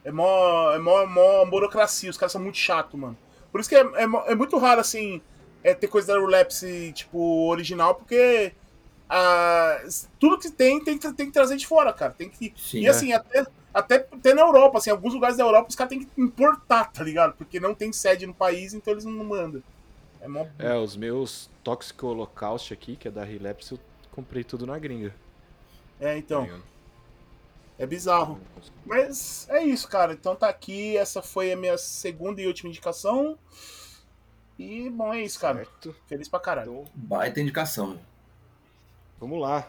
É 0.05 0.11
mó, 0.13 0.73
é 0.73 0.79
mó, 0.79 1.05
mó 1.07 1.45
burocracia, 1.45 2.09
os 2.11 2.17
caras 2.17 2.33
são 2.33 2.41
muito 2.41 2.59
chatos, 2.59 2.99
mano. 2.99 3.17
Por 3.51 3.61
isso 3.61 3.69
que 3.69 3.75
é, 3.75 3.81
é, 3.81 4.03
é 4.29 4.35
muito 4.35 4.57
raro, 4.57 4.81
assim, 4.81 5.21
é, 5.65 5.75
ter 5.75 5.89
coisa 5.89 6.09
da 6.13 6.19
Relapse, 6.21 6.93
tipo, 6.95 7.49
original, 7.49 7.95
porque 7.95 8.53
ah, 9.09 9.83
tudo 10.21 10.39
que 10.39 10.51
tem, 10.51 10.83
tem, 10.83 10.97
que- 10.99 11.13
tem 11.13 11.27
que 11.27 11.33
trazer 11.33 11.57
de 11.57 11.67
fora, 11.67 11.93
cara. 11.93 12.13
Tem 12.13 12.29
que, 12.29 12.53
Sim. 12.57 12.81
e 12.81 12.89
assim, 12.89 13.13
até, 13.13 13.47
até, 13.75 13.97
até 14.13 14.35
na 14.35 14.43
Europa, 14.43 14.79
assim, 14.79 14.91
alguns 14.91 15.13
lugares 15.13 15.37
da 15.37 15.45
Europa 15.45 15.71
os 15.71 15.77
caras 15.77 15.91
têm 15.91 16.01
que 16.05 16.21
importar, 16.21 16.93
tá 16.93 17.03
ligado? 17.03 17.35
Porque 17.37 17.59
não 17.59 17.75
tem 17.75 17.93
sede 17.93 18.27
no 18.27 18.35
país, 18.35 18.75
então 18.75 18.93
eles 18.93 19.05
não 19.05 19.25
mandam. 19.25 19.63
É 20.27 20.29
mó. 20.29 20.45
É, 20.59 20.75
os 20.75 20.97
meus 20.97 21.49
Toxic 21.63 22.05
Holocaust 22.05 22.75
aqui, 22.75 22.97
que 22.97 23.07
é 23.07 23.11
da 23.13 23.23
Relapse, 23.23 23.73
eu 23.73 23.79
comprei 24.11 24.43
tudo 24.43 24.67
na 24.67 24.77
gringa. 24.77 25.15
É, 26.01 26.19
então. 26.19 26.47
tá? 26.47 26.59
É 27.79 27.87
bizarro. 27.87 28.41
Mas 28.85 29.49
é 29.49 29.63
isso, 29.63 29.87
cara. 29.89 30.13
Então 30.13 30.35
tá 30.35 30.49
aqui. 30.49 30.97
Essa 30.97 31.23
foi 31.23 31.53
a 31.53 31.57
minha 31.57 31.79
segunda 31.79 32.41
e 32.41 32.47
última 32.47 32.69
indicação. 32.69 33.39
E, 34.59 34.91
bom, 34.91 35.15
é 35.15 35.23
isso, 35.23 35.39
cara. 35.39 35.59
Certo. 35.59 35.95
Feliz 36.09 36.29
pra 36.29 36.41
caralho. 36.41 36.73
Então, 36.73 36.91
Baita 36.93 37.41
indicação. 37.41 38.01
vamos 39.21 39.41
lá. 39.41 39.61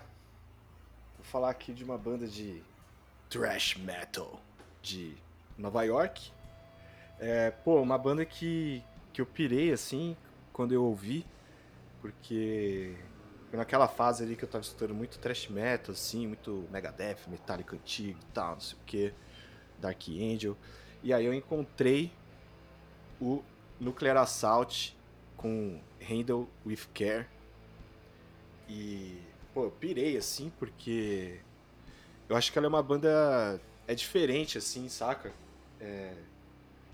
Vou 1.17 1.25
falar 1.25 1.51
aqui 1.51 1.71
de 1.71 1.83
uma 1.83 1.99
banda 1.99 2.25
de 2.25 2.63
thrash 3.29 3.75
metal 3.75 4.41
de 4.81 5.15
Nova 5.55 5.83
York. 5.83 6.31
É, 7.19 7.51
pô, 7.51 7.79
uma 7.79 7.97
banda 7.97 8.25
que, 8.25 8.83
que 9.13 9.21
eu 9.21 9.25
pirei 9.25 9.71
assim 9.71 10.15
quando 10.57 10.71
eu 10.71 10.83
ouvi, 10.83 11.23
porque 12.01 12.95
naquela 13.53 13.87
fase 13.87 14.23
ali 14.23 14.35
que 14.35 14.43
eu 14.43 14.49
tava 14.49 14.63
escutando 14.63 14.93
muito 14.93 15.19
thrash 15.19 15.47
metal, 15.49 15.93
assim, 15.93 16.25
muito 16.25 16.67
Megadeth, 16.71 17.27
Metallica 17.27 17.75
antigo 17.75 18.19
e 18.19 18.33
tal, 18.33 18.53
não 18.53 18.59
sei 18.59 18.75
o 18.75 18.81
que, 18.83 19.13
Dark 19.79 20.01
Angel. 20.09 20.57
E 21.03 21.13
aí 21.13 21.23
eu 21.23 21.33
encontrei 21.33 22.11
o 23.21 23.43
Nuclear 23.79 24.17
Assault 24.17 24.97
com 25.37 25.79
Handle 26.01 26.49
with 26.65 26.87
Care. 26.91 27.27
E, 28.67 29.21
pô, 29.53 29.65
eu 29.65 29.71
pirei 29.71 30.17
assim, 30.17 30.51
porque 30.57 31.39
eu 32.27 32.35
acho 32.35 32.51
que 32.51 32.57
ela 32.57 32.65
é 32.65 32.69
uma 32.69 32.81
banda. 32.81 33.61
É 33.87 33.93
diferente, 33.93 34.57
assim, 34.57 34.89
saca? 34.89 35.31
É, 35.79 36.15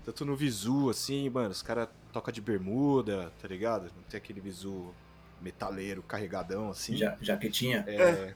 tanto 0.04 0.26
no 0.26 0.36
visu, 0.36 0.90
assim, 0.90 1.30
mano, 1.30 1.48
os 1.48 1.62
caras 1.62 1.88
tocam 2.14 2.32
de 2.32 2.40
bermuda, 2.40 3.32
tá 3.42 3.48
ligado? 3.48 3.90
Não 3.96 4.02
tem 4.08 4.18
aquele 4.18 4.40
visu 4.40 4.94
metaleiro, 5.40 6.00
carregadão, 6.02 6.70
assim. 6.70 6.96
Ja- 6.96 7.18
jaquetinha. 7.20 7.84
É, 7.88 8.34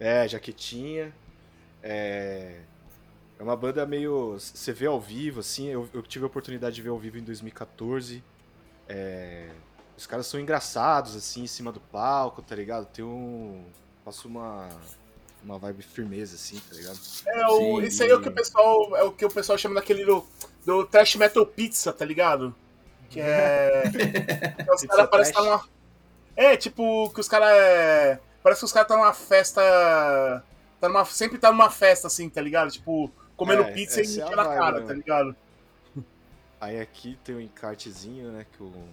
é, 0.00 0.28
jaquetinha. 0.28 1.14
É, 1.82 2.60
é 3.38 3.42
uma 3.42 3.56
banda 3.56 3.86
meio. 3.86 4.36
Você 4.38 4.72
vê 4.72 4.86
ao 4.86 5.00
vivo, 5.00 5.38
assim. 5.38 5.68
Eu, 5.68 5.88
eu 5.94 6.02
tive 6.02 6.24
a 6.24 6.26
oportunidade 6.26 6.74
de 6.74 6.82
ver 6.82 6.88
ao 6.88 6.98
vivo 6.98 7.16
em 7.16 7.22
2014. 7.22 8.24
É, 8.88 9.50
os 9.96 10.04
caras 10.04 10.26
são 10.26 10.40
engraçados, 10.40 11.14
assim, 11.14 11.44
em 11.44 11.46
cima 11.46 11.70
do 11.70 11.78
palco, 11.80 12.42
tá 12.42 12.56
ligado? 12.56 12.86
Tem 12.86 13.04
um. 13.04 13.64
Passa 14.04 14.26
uma. 14.26 14.68
Uma 15.42 15.58
vibe 15.58 15.82
firmeza, 15.82 16.34
assim, 16.34 16.58
tá 16.58 16.74
ligado? 16.74 16.98
É, 17.26 17.46
o, 17.46 17.80
Sim. 17.80 17.86
isso 17.86 18.02
aí 18.02 18.10
é 18.10 18.14
o 18.14 18.20
que 18.20 18.28
o 18.28 18.32
pessoal. 18.32 18.96
É 18.96 19.02
o 19.04 19.12
que 19.12 19.24
o 19.24 19.30
pessoal 19.30 19.56
chama 19.56 19.76
daquele 19.76 20.04
do, 20.04 20.26
do 20.66 20.84
Trash 20.84 21.14
Metal 21.14 21.46
Pizza, 21.46 21.92
tá 21.94 22.04
ligado? 22.04 22.54
Que 23.10 23.20
é. 23.20 23.82
que 24.64 24.70
os 24.72 24.80
Pizza 24.80 24.86
caras 24.86 25.10
parecem 25.10 25.32
estar 25.32 25.42
trash? 25.42 25.44
numa. 25.44 25.64
É, 26.36 26.56
tipo, 26.56 27.10
que 27.12 27.20
os 27.20 27.28
caras. 27.28 27.50
É, 27.50 28.20
parece 28.42 28.60
que 28.60 28.64
os 28.66 28.72
caras 28.72 28.86
estão 28.90 28.98
numa 29.02 29.12
festa. 29.14 30.44
Tá 30.80 30.88
numa, 30.88 31.04
sempre 31.04 31.38
tá 31.38 31.50
numa 31.52 31.70
festa, 31.70 32.06
assim, 32.06 32.28
tá 32.30 32.40
ligado? 32.40 32.70
Tipo, 32.70 33.12
comendo 33.36 33.64
É, 33.64 33.72
pizza 33.72 34.00
e 34.00 34.02
essa 34.02 34.20
é 34.20 34.24
a 34.24 34.26
enchendo 34.26 34.40
a 34.40 34.44
vibe, 34.44 34.58
cara, 34.58 34.80
né? 34.80 34.86
tá 34.86 34.94
ligado? 34.94 35.36
Aí 36.60 36.78
aqui 36.80 37.18
tem 37.24 37.34
um 37.34 37.40
encartezinho, 37.40 38.32
né? 38.32 38.46
Que 38.52 38.62
o- 38.62 38.88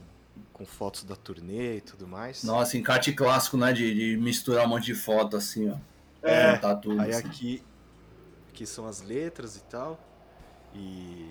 com 0.53 0.65
fotos 0.65 1.03
da 1.03 1.15
turnê 1.15 1.77
e 1.77 1.81
tudo 1.81 2.07
mais. 2.07 2.43
Nossa, 2.43 2.77
encarte 2.77 3.13
clássico, 3.13 3.57
né? 3.57 3.73
De, 3.73 3.93
de 3.93 4.17
misturar 4.17 4.65
um 4.65 4.69
monte 4.69 4.85
de 4.85 4.95
foto 4.95 5.35
assim, 5.37 5.69
ó. 5.69 5.75
É. 6.23 6.57
Tudo. 6.81 6.99
Aí 7.01 7.11
assim. 7.11 7.27
aqui, 7.27 7.63
aqui 8.49 8.65
são 8.65 8.87
as 8.87 9.01
letras 9.01 9.55
e 9.55 9.63
tal. 9.63 9.99
E 10.73 11.29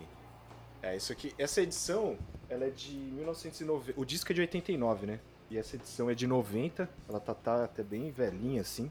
é 0.93 0.97
isso 0.97 1.13
aqui. 1.13 1.35
Essa 1.39 1.61
edição, 1.63 2.17
ela 2.49 2.65
é 2.67 2.71
de 2.71 2.91
1990. 2.93 4.01
O 4.01 4.05
disco 4.05 4.33
é 4.33 4.35
de 4.35 4.41
89, 4.43 5.07
né? 5.07 5.21
E 5.51 5.57
essa 5.59 5.77
edição 5.77 6.11
é 6.11 6.15
de 6.15 6.27
90. 6.27 6.89
Ela 7.09 7.21
tá, 7.21 7.35
tá 7.35 7.65
até 7.65 7.83
bem 7.83 8.11
velhinha 8.11 8.61
assim. 8.61 8.91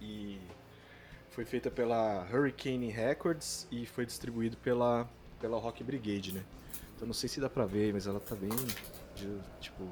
E 0.00 0.38
foi 1.30 1.44
feita 1.44 1.70
pela 1.70 2.26
Hurricane 2.30 2.90
Records 2.90 3.66
e 3.70 3.86
foi 3.86 4.04
distribuído 4.06 4.56
pela 4.58 5.08
pela 5.40 5.58
Rock 5.58 5.82
Brigade, 5.82 6.32
né? 6.32 6.42
Então 6.94 7.06
não 7.06 7.12
sei 7.14 7.28
se 7.28 7.40
dá 7.40 7.50
pra 7.50 7.66
ver, 7.66 7.92
mas 7.92 8.06
ela 8.06 8.20
tá 8.20 8.34
bem 8.36 8.50
de- 9.16 9.40
tipo 9.60 9.88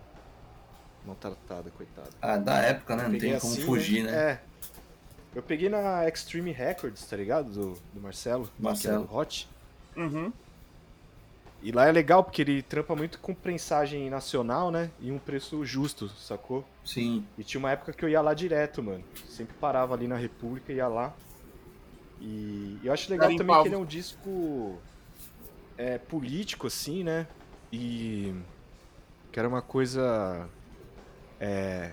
maltratada, 1.05 1.71
coitada. 1.71 2.11
Ah, 2.23 2.37
da 2.37 2.59
época, 2.59 2.95
né? 2.95 3.09
Não 3.09 3.19
tem 3.19 3.39
como 3.41 3.53
assim, 3.53 3.63
fugir, 3.63 4.05
né? 4.05 4.13
É. 4.33 4.41
Eu 5.35 5.43
peguei 5.43 5.69
na 5.69 6.07
Extreme 6.09 6.53
Records, 6.53 7.05
tá 7.07 7.17
ligado? 7.17 7.51
Do, 7.51 7.79
do 7.93 8.01
Marcelo. 8.01 8.49
Marcelo. 8.59 8.95
Que 8.95 9.03
era 9.03 9.07
do 9.13 9.17
Hot. 9.17 9.49
Uhum. 9.97 10.33
E 11.63 11.73
lá 11.73 11.87
é 11.87 11.93
legal 11.93 12.25
porque 12.25 12.41
ele 12.41 12.63
trampa 12.63 12.97
muito 12.97 13.19
com 13.19 13.35
prensagem 13.35 14.09
nacional, 14.09 14.71
né? 14.71 14.91
E 14.99 15.13
um 15.13 15.19
preço 15.19 15.65
justo, 15.65 16.09
sacou? 16.09 16.65
Sim. 16.85 17.27
E 17.37 17.45
tinha 17.45 17.59
uma 17.59 17.71
época 17.71 17.93
que 17.93 18.03
eu 18.03 18.09
ia 18.09 18.21
lá 18.21 18.33
direto, 18.33 18.83
mano. 18.83 19.05
Sempre 19.29 19.55
parava 19.61 19.95
ali 19.95 20.09
na 20.09 20.17
República 20.17 20.73
e 20.73 20.77
ia 20.77 20.89
lá. 20.89 21.15
E 22.21 22.79
eu 22.83 22.93
acho 22.93 23.11
legal 23.11 23.35
também 23.37 23.63
que 23.63 23.69
ele 23.69 23.75
é 23.75 23.79
um 23.79 23.85
disco 23.85 24.79
é, 25.77 25.99
político, 25.99 26.67
assim, 26.67 27.05
né? 27.05 27.27
E 27.73 28.35
que 29.31 29.39
era 29.39 29.49
uma 29.49 29.63
coisa. 29.63 30.49
É, 31.39 31.93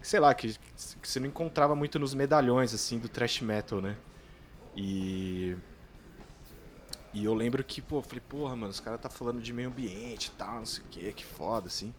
sei 0.00 0.18
lá, 0.20 0.32
que, 0.34 0.56
que 1.00 1.08
você 1.08 1.20
não 1.20 1.26
encontrava 1.26 1.74
muito 1.74 1.98
nos 1.98 2.14
medalhões, 2.14 2.72
assim, 2.72 2.98
do 2.98 3.08
thrash 3.08 3.40
metal, 3.40 3.80
né? 3.80 3.96
E. 4.76 5.56
E 7.12 7.24
eu 7.24 7.34
lembro 7.34 7.64
que, 7.64 7.80
pô, 7.80 8.02
falei, 8.02 8.22
porra, 8.28 8.54
mano, 8.54 8.70
os 8.70 8.80
caras 8.80 9.00
tá 9.00 9.08
falando 9.08 9.40
de 9.40 9.52
meio 9.52 9.68
ambiente 9.68 10.26
e 10.26 10.30
tal, 10.32 10.56
não 10.56 10.66
sei 10.66 10.84
o 10.84 10.88
que, 10.88 11.12
que 11.12 11.24
foda, 11.24 11.68
assim. 11.68 11.94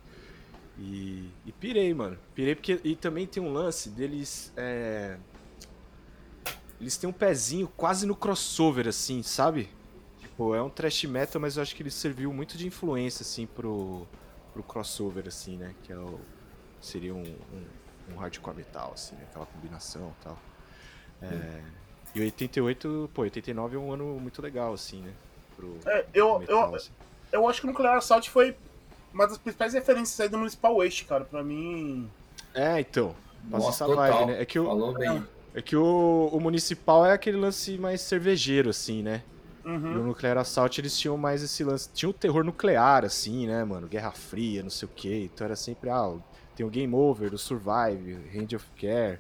E, 0.78 1.30
e 1.46 1.52
pirei, 1.52 1.94
mano. 1.94 2.18
Pirei 2.34 2.56
porque. 2.56 2.80
E 2.84 2.96
também 2.96 3.28
tem 3.28 3.42
um 3.42 3.52
lance 3.52 3.90
deles. 3.90 4.54
É, 4.56 5.18
eles 6.80 6.96
têm 6.96 7.10
um 7.10 7.14
pezinho 7.14 7.68
quase 7.68 8.06
no 8.06 8.16
crossover, 8.16 8.88
assim, 8.88 9.22
sabe? 9.22 9.70
Tipo, 10.20 10.56
é 10.56 10.62
um 10.62 10.70
trash 10.70 11.04
metal, 11.04 11.42
mas 11.42 11.58
eu 11.58 11.64
acho 11.64 11.76
que 11.76 11.84
ele 11.84 11.92
serviu 11.92 12.32
muito 12.32 12.58
de 12.58 12.66
influência, 12.66 13.24
assim, 13.24 13.46
pro, 13.46 14.08
pro 14.54 14.64
crossover, 14.64 15.28
assim, 15.28 15.58
né? 15.58 15.76
Que 15.84 15.92
é 15.92 15.98
o, 15.98 16.20
seria 16.80 17.14
um, 17.14 17.24
um, 17.24 18.14
um 18.14 18.18
hardcore 18.18 18.56
metal, 18.56 18.94
assim, 18.94 19.16
né? 19.16 19.24
Aquela 19.30 19.46
combinação 19.46 20.16
e 20.20 20.24
tal. 20.24 20.40
É, 21.22 21.62
e 22.16 22.22
88, 22.22 23.10
pô, 23.14 23.22
89 23.24 23.76
é 23.76 23.80
um 23.80 23.92
ano 23.94 24.06
muito 24.20 24.42
legal, 24.42 24.74
assim, 24.74 25.02
né? 25.02 25.12
Pro 25.56 25.76
É, 25.86 26.06
eu, 26.14 26.40
metal, 26.40 26.70
eu, 26.70 26.76
assim. 26.76 26.90
eu 27.32 27.48
acho 27.48 27.62
que 27.62 27.68
o 27.68 27.70
Nuclear 27.70 27.98
Assault 27.98 28.30
foi 28.30 28.56
uma 29.14 29.28
das 29.28 29.38
principais 29.38 29.74
referências 29.74 30.20
aí 30.20 30.30
do 30.30 30.38
Municipal 30.38 30.78
Waste, 30.78 31.06
cara. 31.06 31.26
Pra 31.26 31.44
mim. 31.44 32.10
É, 32.54 32.80
então. 32.80 33.16
Passa 33.50 33.66
Nossa, 33.66 33.84
essa 33.84 33.86
total. 33.86 34.12
vibe, 34.18 34.32
né? 34.32 34.42
É 34.42 34.46
que 34.46 34.60
o, 34.60 34.66
Falou 34.66 34.94
bem. 34.94 35.24
É 35.56 35.62
que 35.62 35.76
o, 35.76 36.30
o 36.32 36.40
municipal 36.40 37.06
é 37.06 37.14
aquele 37.14 37.38
lance 37.38 37.78
mais 37.78 38.02
cervejeiro, 38.02 38.70
assim, 38.70 39.02
né? 39.02 39.24
E 39.66 39.68
o 39.68 39.72
Uhum. 39.72 40.04
Nuclear 40.08 40.38
Assault, 40.38 40.80
eles 40.82 40.98
tinham 40.98 41.16
mais 41.18 41.44
esse 41.44 41.64
lance. 41.64 41.90
Tinha 41.94 42.10
o 42.10 42.14
terror 42.14 42.44
nuclear, 42.44 43.04
assim, 43.06 43.46
né, 43.48 43.64
mano? 43.64 43.88
Guerra 43.88 44.12
Fria, 44.12 44.64
não 44.64 44.70
sei 44.70 44.88
o 44.88 44.92
quê. 44.96 45.30
Então 45.32 45.46
era 45.46 45.56
sempre, 45.56 45.90
ah, 45.90 46.12
tem 46.56 46.66
o 46.66 46.70
Game 46.70 46.94
Over, 46.96 47.34
o 47.34 47.38
Survive, 47.38 48.14
Hand 48.36 48.56
of 48.56 48.66
Care. 48.80 49.20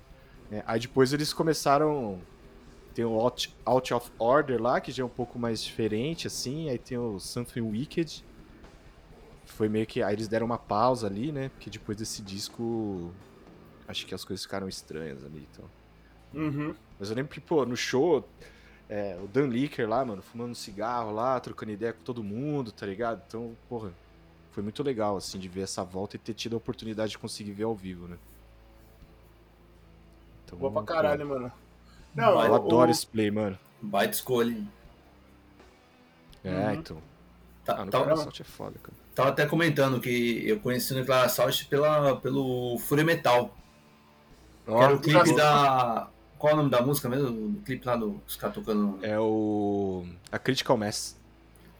né? 0.49 0.63
Aí 0.65 0.79
depois 0.79 1.13
eles 1.13 1.33
começaram. 1.33 2.19
Tem 2.99 3.05
o 3.05 3.17
Out, 3.17 3.55
Out 3.63 3.93
of 3.93 4.11
Order 4.19 4.61
lá, 4.61 4.81
que 4.81 4.91
já 4.91 5.03
é 5.03 5.05
um 5.05 5.07
pouco 5.09 5.39
mais 5.39 5.63
diferente, 5.63 6.27
assim. 6.27 6.69
Aí 6.69 6.77
tem 6.77 6.97
o 6.97 7.17
Something 7.17 7.61
Wicked. 7.61 8.25
Foi 9.45 9.69
meio 9.69 9.87
que. 9.87 10.03
Aí 10.03 10.13
eles 10.13 10.27
deram 10.27 10.45
uma 10.45 10.57
pausa 10.57 11.07
ali, 11.07 11.31
né? 11.31 11.47
Porque 11.47 11.69
depois 11.69 11.97
desse 11.97 12.21
disco. 12.21 13.13
Acho 13.87 14.05
que 14.05 14.13
as 14.13 14.25
coisas 14.25 14.43
ficaram 14.43 14.67
estranhas 14.67 15.23
ali, 15.23 15.47
então. 15.49 15.65
Uhum. 16.33 16.75
Mas 16.99 17.09
eu 17.09 17.15
lembro 17.15 17.31
que, 17.31 17.39
pô, 17.39 17.65
no 17.65 17.77
show, 17.77 18.27
é, 18.89 19.17
o 19.23 19.27
Dan 19.27 19.47
Licker 19.47 19.87
lá, 19.87 20.03
mano, 20.03 20.21
fumando 20.21 20.51
um 20.51 20.55
cigarro 20.55 21.13
lá, 21.13 21.39
trocando 21.39 21.71
ideia 21.71 21.93
com 21.93 22.03
todo 22.03 22.21
mundo, 22.21 22.69
tá 22.69 22.85
ligado? 22.85 23.23
Então, 23.25 23.55
porra, 23.69 23.93
foi 24.51 24.61
muito 24.61 24.83
legal, 24.83 25.15
assim, 25.15 25.39
de 25.39 25.47
ver 25.47 25.61
essa 25.61 25.85
volta 25.85 26.17
e 26.17 26.19
ter 26.19 26.33
tido 26.33 26.55
a 26.55 26.57
oportunidade 26.57 27.11
de 27.11 27.17
conseguir 27.17 27.53
ver 27.53 27.63
ao 27.63 27.73
vivo, 27.73 28.09
né? 28.09 28.17
Então, 30.43 30.59
Boa 30.59 30.69
pra 30.69 30.81
pô, 30.81 30.87
caralho, 30.87 31.25
mano. 31.25 31.68
Não, 32.15 32.43
Eu 32.43 32.51
o- 32.51 32.55
adoro 32.55 32.91
esse 32.91 33.05
play, 33.05 33.29
mano. 33.31 33.57
Baita 33.81 34.13
escolha. 34.13 34.51
hein? 34.51 34.69
É, 36.43 36.49
Uhum. 36.51 36.73
então. 36.73 36.97
Tá, 37.65 37.75
Ah, 37.81 37.85
no 37.85 37.91
tava, 37.91 38.03
Coração 38.05 38.31
é 38.39 38.43
foda, 38.43 38.75
cara. 38.81 38.97
tava 39.13 39.29
até 39.29 39.45
comentando 39.45 39.99
que 39.99 40.47
eu 40.47 40.59
conheci 40.59 40.93
o 40.93 40.97
Nuclear 40.97 41.25
Assault 41.25 41.65
pela, 41.65 42.15
pelo 42.17 42.77
Fúria 42.79 43.03
Metal. 43.05 43.55
Que 44.65 44.71
era 44.71 44.95
o 44.95 44.99
clipe 44.99 45.17
Nossa. 45.19 45.33
da. 45.35 46.07
Qual 46.37 46.51
é 46.51 46.53
o 46.53 46.57
nome 46.57 46.69
da 46.69 46.81
música 46.81 47.09
mesmo? 47.09 47.57
O 47.57 47.61
clipe 47.63 47.85
lá 47.85 47.95
do. 47.95 48.21
Os 48.27 48.35
caras 48.35 48.55
tocando. 48.55 48.97
É 49.03 49.19
o. 49.19 50.05
A 50.31 50.39
Critical 50.39 50.77
Mass. 50.77 51.17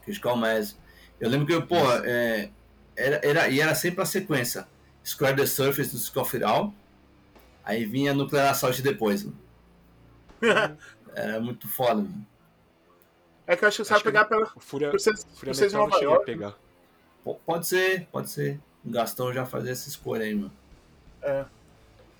Critical 0.04 0.36
Mass. 0.36 0.78
Eu 1.20 1.30
lembro 1.30 1.46
que, 1.48 1.60
pô, 1.68 1.76
é, 2.04 2.50
era, 2.96 3.20
era, 3.24 3.50
e 3.50 3.60
era 3.62 3.74
sempre 3.76 4.02
a 4.02 4.06
sequência. 4.06 4.68
Square 5.06 5.38
the 5.38 5.46
Surface 5.46 5.92
do 5.92 5.98
Scofiral. 5.98 6.74
Aí 7.64 7.86
vinha 7.86 8.14
Nuclear 8.14 8.50
Assault 8.52 8.82
depois. 8.82 9.24
mano. 9.24 9.38
Era 11.16 11.40
muito 11.40 11.68
foda, 11.68 11.96
mano. 11.96 12.26
É 13.48 13.56
que 13.56 13.64
eu 13.64 13.68
acho 13.68 13.78
que 13.78 13.84
você 13.84 13.90
vai 13.90 13.96
Acho 13.98 14.04
que 14.04 14.12
pegar 14.12 14.26
pela. 14.26 14.52
O 14.56 14.60
Fúria, 14.60 14.92
Por 14.92 15.00
Fúria 15.00 15.54
por 15.54 15.62
Metal 15.62 15.88
Nova 15.88 16.04
York. 16.04 16.26
pegar. 16.26 16.52
P- 17.26 17.38
Pode 17.46 17.68
ser, 17.68 18.08
pode 18.12 18.30
ser. 18.30 18.60
O 18.86 18.92
Gastão 18.92 19.34
já 19.34 19.46
fazia 19.46 19.72
essa 19.72 19.90
escolha 19.90 20.24
aí, 20.24 20.36
mano. 20.36 20.52
É. 21.22 21.46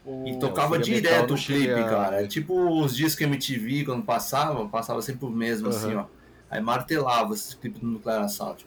O- 0.06 0.26
E 0.28 0.34
o 0.34 0.40
tocava 0.40 0.78
Metal 0.78 0.84
direto 0.94 1.34
o 1.36 1.38
clipe, 1.38 1.74
cara. 1.74 2.24
É 2.24 2.28
tipo 2.28 2.82
os 2.82 2.96
discos 2.96 3.22
MTV, 3.22 3.86
quando 3.86 4.04
passava, 4.04 4.68
passava 4.68 5.02
sempre 5.02 5.26
o 5.26 5.30
mesmo, 5.30 5.70
assim, 5.70 5.94
Aham. 5.94 6.08
ó. 6.12 6.20
Aí 6.50 6.60
martelava 6.62 7.34
esses 7.36 7.54
clipes 7.54 7.80
do 7.80 7.86
Nuclear 7.88 8.24
Assault. 8.24 8.66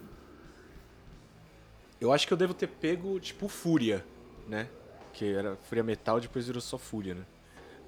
Eu 1.99 2.11
acho 2.13 2.25
que 2.27 2.33
eu 2.33 2.37
devo 2.37 2.53
ter 2.53 2.67
pego, 2.67 3.19
tipo, 3.19 3.47
Fúria, 3.47 4.05
né? 4.47 4.67
Que 5.13 5.33
era 5.33 5.57
Fúria 5.63 5.83
Metal, 5.83 6.19
depois 6.19 6.47
virou 6.47 6.61
só 6.61 6.77
Fúria, 6.77 7.13
né? 7.15 7.21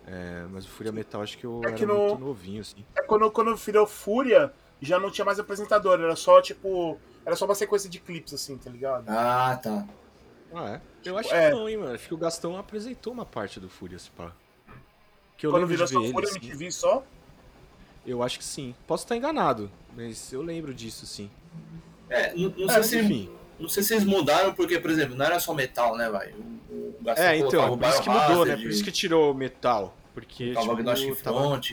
É, 0.07 0.45
mas 0.51 0.65
o 0.65 0.69
Fúria 0.69 0.91
Metal 0.91 1.21
acho 1.21 1.37
que 1.37 1.45
eu 1.45 1.61
É 1.63 1.67
era 1.67 1.75
que 1.75 1.85
no- 1.85 1.97
muito 2.09 2.19
novinho, 2.19 2.61
assim. 2.61 2.85
É 2.95 3.01
quando, 3.01 3.29
quando 3.31 3.55
virou 3.55 3.87
Fúria, 3.87 4.53
já 4.81 4.99
não 4.99 5.09
tinha 5.09 5.25
mais 5.25 5.39
apresentador, 5.39 5.99
era 5.99 6.15
só, 6.15 6.41
tipo. 6.41 6.99
Era 7.25 7.35
só 7.35 7.45
uma 7.45 7.55
sequência 7.55 7.89
de 7.89 7.99
clipes, 7.99 8.33
assim, 8.35 8.55
tá 8.57 8.69
ligado? 8.69 9.05
Ah, 9.09 9.59
tá. 9.61 9.87
Ah, 10.53 10.73
é? 10.75 10.81
Eu 11.03 11.17
acho 11.17 11.33
É. 11.33 11.49
que 11.49 11.55
não, 11.55 11.67
hein, 11.67 11.77
mano. 11.77 11.93
Acho 11.95 12.07
que 12.07 12.13
o 12.13 12.17
Gastão 12.17 12.55
apresentou 12.55 13.11
uma 13.11 13.25
parte 13.25 13.59
do 13.59 13.67
Fúria, 13.67 13.97
se 13.97 14.11
pá. 14.11 14.31
Que 15.37 15.47
eu 15.47 15.51
quando 15.51 15.65
virou 15.65 15.87
só 15.87 15.99
Fúria 16.01 16.29
assim. 16.29 16.37
MTV 16.39 16.71
só. 16.71 17.03
Eu 18.05 18.21
acho 18.21 18.37
que 18.37 18.45
sim. 18.45 18.75
Posso 18.85 19.03
estar 19.05 19.15
enganado, 19.17 19.71
mas 19.95 20.31
eu 20.31 20.43
lembro 20.43 20.71
disso, 20.73 21.07
sim. 21.07 21.31
É, 22.07 22.31
não, 22.35 22.49
não 22.49 22.69
É, 22.69 22.73
sei 22.73 22.83
se, 22.83 22.99
Enfim. 22.99 23.31
Não 23.59 23.69
sei 23.69 23.83
se 23.83 23.93
eles 23.93 24.03
mudaram, 24.05 24.53
porque, 24.53 24.79
por 24.79 24.89
exemplo, 24.91 25.15
não 25.15 25.25
era 25.25 25.39
só 25.39 25.53
metal, 25.53 25.95
né, 25.97 26.09
vai? 26.09 26.31
O, 26.69 26.95
o 26.99 27.03
Gastão 27.03 27.25
É, 27.25 27.37
então, 27.37 27.73
o 27.73 27.77
por 27.77 27.87
isso 27.89 28.01
que 28.01 28.09
mudou, 28.09 28.45
né? 28.45 28.55
Por 28.55 28.65
isso 28.67 28.83
que 28.83 28.91
tirou 28.91 29.31
o 29.31 29.35
metal. 29.35 29.95
Porque, 30.13 30.51
o 30.51 30.59
tipo, 30.59 30.71
Agnostic 30.71 31.21
tava... 31.21 31.39
Front. 31.39 31.71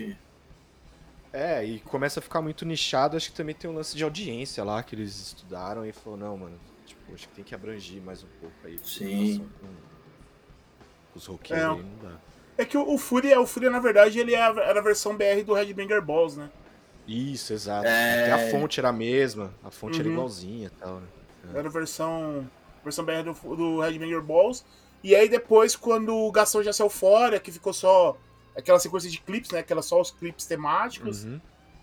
É, 1.32 1.64
e 1.64 1.78
começa 1.80 2.20
a 2.20 2.22
ficar 2.22 2.42
muito 2.42 2.64
nichado, 2.66 3.16
acho 3.16 3.30
que 3.30 3.36
também 3.36 3.54
tem 3.54 3.70
um 3.70 3.74
lance 3.74 3.96
de 3.96 4.04
audiência 4.04 4.62
lá, 4.62 4.82
que 4.82 4.94
eles 4.94 5.18
estudaram 5.18 5.86
e 5.86 5.92
falou, 5.92 6.18
não, 6.18 6.36
mano, 6.36 6.60
tipo, 6.84 7.14
acho 7.14 7.26
que 7.28 7.34
tem 7.34 7.44
que 7.44 7.54
abrangir 7.54 8.02
mais 8.02 8.22
um 8.22 8.26
pouco 8.40 8.54
aí. 8.64 8.78
Sim. 8.84 9.46
Os 11.14 11.26
roqueiros 11.26 11.64
É. 11.64 11.68
aí 11.68 11.76
não 11.82 12.10
dá. 12.10 12.16
É 12.59 12.64
que 12.66 12.76
o, 12.76 12.86
o 12.86 12.98
Fúria, 12.98 13.40
o 13.40 13.46
Fúria, 13.46 13.70
na 13.70 13.80
verdade, 13.80 14.18
ele 14.18 14.34
é 14.34 14.38
era 14.40 14.78
a 14.78 14.82
versão 14.82 15.16
BR 15.16 15.42
do 15.44 15.54
Headbanger 15.54 16.02
Balls, 16.02 16.36
né? 16.36 16.50
Isso, 17.09 17.52
exato. 17.54 17.86
É. 17.86 18.30
Até 18.30 18.32
a 18.32 18.50
fonte 18.50 18.78
era 18.78 18.90
a 18.90 18.92
mesma, 18.92 19.52
a 19.64 19.70
fonte 19.70 19.98
era 19.98 20.09
Uhum. 20.09 20.14
igualzinha 20.14 20.66
e 20.66 20.70
tal, 20.80 20.96
né? 21.00 21.06
Era 21.55 21.69
a 21.69 21.70
versão, 21.70 22.48
versão 22.85 23.05
BR 23.05 23.23
do, 23.24 23.56
do 23.56 23.81
Headbanger 23.81 24.23
Balls. 24.23 24.64
E 25.02 25.14
aí 25.14 25.28
depois, 25.28 25.74
quando 25.74 26.14
o 26.14 26.31
Gastão 26.31 26.62
já 26.62 26.73
saiu 26.73 26.89
fora, 26.89 27.40
que 27.40 27.51
ficou 27.51 27.73
só 27.73 28.16
aquela 28.56 28.78
sequência 28.78 29.10
de 29.10 29.20
clipes, 29.20 29.51
né? 29.51 29.62
Que 29.62 29.73
era 29.73 29.82
só 29.82 30.01
os 30.01 30.10
clipes 30.10 30.47
temáticos. 30.47 31.24
Uhum. 31.24 31.40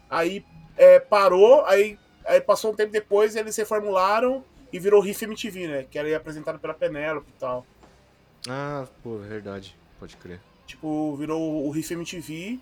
Aí 0.09 0.45
é, 0.77 0.99
parou, 0.99 1.65
aí, 1.65 1.99
aí 2.25 2.39
passou 2.39 2.71
um 2.71 2.75
tempo 2.75 2.91
depois, 2.91 3.35
eles 3.35 3.55
reformularam 3.57 4.43
e 4.71 4.79
virou 4.79 5.01
Riff 5.01 5.23
MTV, 5.25 5.67
né? 5.67 5.85
Que 5.89 5.99
era 5.99 6.15
apresentado 6.15 6.59
pela 6.59 6.73
Penélope 6.73 7.29
e 7.29 7.39
tal. 7.39 7.65
Ah, 8.47 8.87
pô, 9.03 9.17
verdade. 9.17 9.75
Pode 9.99 10.15
crer. 10.15 10.39
Tipo, 10.65 11.15
virou 11.17 11.65
o 11.65 11.71
Riff 11.71 11.93
MTV. 11.93 12.59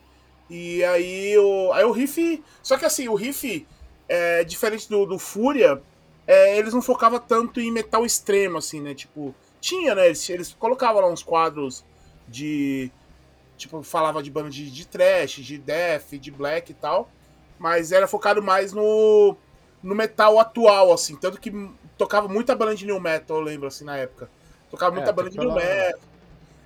E 0.49 0.83
aí 0.83 1.37
o, 1.37 1.71
aí 1.73 1.83
o 1.83 1.91
Riff. 1.91 2.43
Só 2.63 2.77
que 2.77 2.85
assim, 2.85 3.07
o 3.07 3.15
Riff, 3.15 3.67
é, 4.07 4.43
diferente 4.43 4.89
do, 4.89 5.05
do 5.05 5.19
Fúria, 5.19 5.81
é, 6.27 6.57
eles 6.57 6.73
não 6.73 6.81
focavam 6.81 7.19
tanto 7.19 7.61
em 7.61 7.71
metal 7.71 8.05
extremo, 8.05 8.57
assim, 8.57 8.81
né? 8.81 8.93
Tipo, 8.93 9.33
tinha, 9.61 9.95
né? 9.95 10.07
Eles, 10.07 10.29
eles 10.29 10.53
colocavam 10.53 11.01
lá 11.01 11.07
uns 11.09 11.23
quadros 11.23 11.83
de. 12.27 12.91
Tipo, 13.57 13.81
falava 13.81 14.21
de 14.21 14.29
banda 14.29 14.49
de, 14.49 14.69
de 14.69 14.85
trash, 14.85 15.35
de 15.35 15.57
death, 15.57 16.09
de 16.11 16.29
black 16.29 16.71
e 16.71 16.75
tal. 16.75 17.09
Mas 17.57 17.91
era 17.91 18.07
focado 18.07 18.43
mais 18.43 18.73
no, 18.73 19.35
no 19.81 19.95
metal 19.95 20.37
atual, 20.39 20.93
assim. 20.93 21.15
Tanto 21.15 21.39
que 21.39 21.51
tocava 21.97 22.27
muita 22.27 22.55
banda 22.55 22.75
de 22.75 22.85
new 22.85 22.99
metal, 22.99 23.37
eu 23.37 23.43
lembro, 23.43 23.67
assim, 23.67 23.85
na 23.85 23.97
época. 23.97 24.29
Tocava 24.69 24.93
muita 24.93 25.09
É, 25.09 25.13
banda 25.13 25.29
de 25.29 25.39
new 25.39 25.51
metal. 25.53 25.99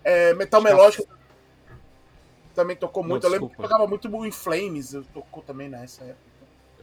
É, 0.04 0.34
metal 0.34 0.62
melódico 0.62 1.08
também 2.54 2.76
tocou 2.76 3.04
Não, 3.04 3.10
muito. 3.10 3.24
eu 3.26 3.30
lembro 3.30 3.50
que 3.50 3.58
tocava 3.58 3.88
muito 3.88 4.08
em 4.26 4.32
Flames, 4.32 4.94
eu 4.94 5.04
tocou 5.14 5.44
também 5.44 5.70
nessa 5.70 6.04
época. 6.04 6.22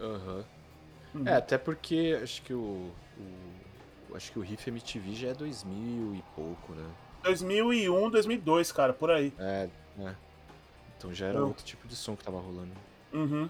Aham. 0.00 0.36
Uhum. 0.38 0.57
É, 1.26 1.34
até 1.34 1.56
porque 1.58 2.18
acho 2.22 2.42
que 2.42 2.52
o, 2.54 2.90
o- 3.18 4.14
Acho 4.14 4.32
que 4.32 4.38
o 4.38 4.42
Riff 4.42 4.68
MTV 4.70 5.14
já 5.14 5.28
é 5.28 5.34
2000 5.34 6.14
e 6.14 6.24
pouco, 6.34 6.72
né? 6.72 6.86
2001, 7.22 8.10
2002, 8.10 8.72
cara, 8.72 8.92
por 8.94 9.10
aí. 9.10 9.32
É, 9.38 9.68
é. 10.00 10.14
Então 10.96 11.12
já 11.14 11.26
era 11.26 11.38
Não. 11.40 11.48
outro 11.48 11.62
tipo 11.64 11.86
de 11.86 11.94
som 11.94 12.16
que 12.16 12.24
tava 12.24 12.40
rolando. 12.40 12.72
Uhum. 13.12 13.48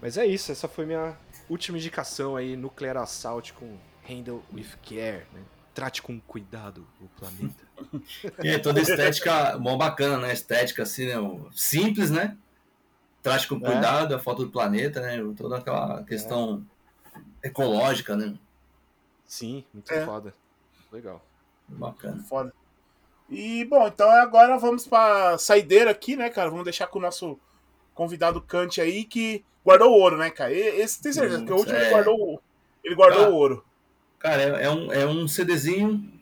Mas 0.00 0.16
é 0.16 0.26
isso, 0.26 0.50
essa 0.52 0.68
foi 0.68 0.84
minha 0.86 1.16
última 1.48 1.78
indicação 1.78 2.34
aí, 2.36 2.56
Nuclear 2.56 2.96
Assault 2.96 3.52
com 3.52 3.76
Handle 4.08 4.42
with 4.52 4.70
Care, 4.82 5.24
né? 5.32 5.42
Trate 5.74 6.02
com 6.02 6.20
cuidado 6.20 6.86
o 7.00 7.08
planeta. 7.08 7.64
E 8.42 8.48
é 8.48 8.58
toda 8.58 8.80
estética 8.80 9.58
mó 9.58 9.76
bacana, 9.76 10.18
né? 10.18 10.32
Estética 10.32 10.84
assim, 10.84 11.06
né? 11.06 11.14
Simples, 11.52 12.10
né? 12.10 12.36
Trate 13.24 13.48
com 13.48 13.56
É. 13.56 13.60
cuidado, 13.60 14.14
a 14.14 14.18
foto 14.20 14.44
do 14.44 14.50
planeta, 14.52 15.00
né? 15.00 15.16
Toda 15.36 15.56
aquela 15.56 16.04
questão 16.04 16.64
ecológica, 17.42 18.14
né? 18.14 18.34
Sim, 19.26 19.64
muito 19.72 19.90
É. 19.92 20.04
foda. 20.04 20.34
Legal. 20.92 21.24
Bacana. 21.66 22.22
Foda. 22.22 22.52
E, 23.30 23.64
bom, 23.64 23.86
então 23.88 24.08
agora 24.10 24.58
vamos 24.58 24.86
pra 24.86 25.38
saideira 25.38 25.90
aqui, 25.90 26.14
né, 26.16 26.28
cara? 26.28 26.50
Vamos 26.50 26.64
deixar 26.64 26.86
com 26.86 26.98
o 26.98 27.02
nosso 27.02 27.38
convidado 27.94 28.42
Kant 28.42 28.78
aí, 28.80 29.04
que 29.04 29.42
guardou 29.64 29.88
o 29.90 29.98
ouro, 29.98 30.18
né, 30.18 30.28
cara? 30.30 30.52
Esse 30.52 31.00
tem 31.00 31.10
certeza, 31.10 31.38
porque 31.38 31.52
o 31.54 31.56
último 31.56 31.76
ele 31.76 31.86
é. 31.86 31.90
guardou 31.90 32.14
o 32.20 32.40
Ele 32.84 32.94
guardou 32.94 33.24
Ah. 33.24 33.28
o 33.30 33.34
ouro. 33.34 33.64
Cara, 34.18 34.42
é, 34.42 34.64
é 34.66 34.70
um, 34.70 34.92
é 34.92 35.06
um 35.06 35.26
CDzinho. 35.26 36.12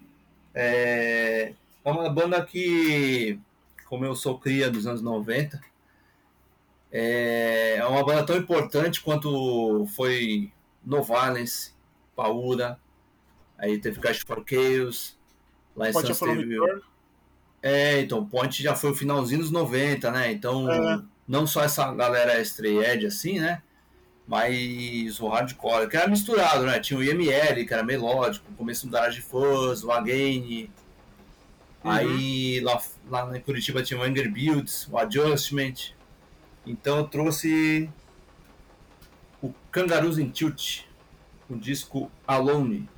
É 0.55 1.53
é 1.85 1.91
uma 1.91 2.09
banda 2.09 2.41
que, 2.45 3.41
como 3.87 4.05
eu 4.05 4.15
sou 4.15 4.39
cria 4.39 4.71
dos 4.71 4.87
anos 4.87 5.03
90, 5.03 5.61
é, 6.93 7.77
é 7.79 7.87
uma 7.87 8.05
banda 8.05 8.25
tão 8.25 8.37
importante 8.37 9.01
quanto 9.01 9.87
foi 9.97 10.53
No 10.85 11.03
Violence, 11.03 11.73
Paura, 12.15 12.79
aí 13.57 13.79
teve 13.79 13.99
Cash 13.99 14.21
for 14.21 14.45
Chaos, 14.47 15.19
lá 15.75 15.89
em 15.89 15.93
teve... 15.93 16.55
Return. 16.55 16.83
É, 17.63 18.01
então, 18.01 18.27
Ponte 18.27 18.61
já 18.61 18.75
foi 18.75 18.91
o 18.91 18.95
finalzinho 18.95 19.41
dos 19.41 19.53
90, 19.53 20.11
né? 20.11 20.33
Então, 20.33 20.69
É. 20.69 21.01
não 21.29 21.47
só 21.47 21.63
essa 21.63 21.95
galera 21.95 22.41
edge 22.41 23.07
assim, 23.07 23.39
né? 23.39 23.63
Mas 24.27 25.21
o 25.21 25.29
hardcore, 25.29 25.89
que 25.89 25.97
era 25.97 26.09
misturado, 26.09 26.65
né? 26.65 26.81
Tinha 26.81 26.99
o 26.99 27.03
IML, 27.03 27.65
que 27.65 27.73
era 27.73 27.85
melódico, 27.85 28.51
o 28.51 28.55
começo 28.55 28.87
do 28.87 28.93
Garage 28.93 29.21
Fuzz, 29.21 29.85
o 29.85 29.93
Again. 29.93 30.71
Uhum. 31.85 31.91
Aí 31.91 32.61
lá, 32.61 32.81
lá 33.09 33.37
em 33.37 33.41
Curitiba 33.41 33.83
tinha 33.83 33.99
o 34.01 34.03
Anger 34.03 34.31
Builds, 34.31 34.89
o 34.91 34.99
Adjustment. 34.99 35.95
Então 36.67 36.99
eu 36.99 37.05
trouxe 37.09 37.89
o 39.43 39.53
Kangaroos 39.71 40.19
in 40.19 40.31
Tilt, 40.31 40.83
o 41.51 41.57
disco 41.57 42.11
Alone. 42.27 42.89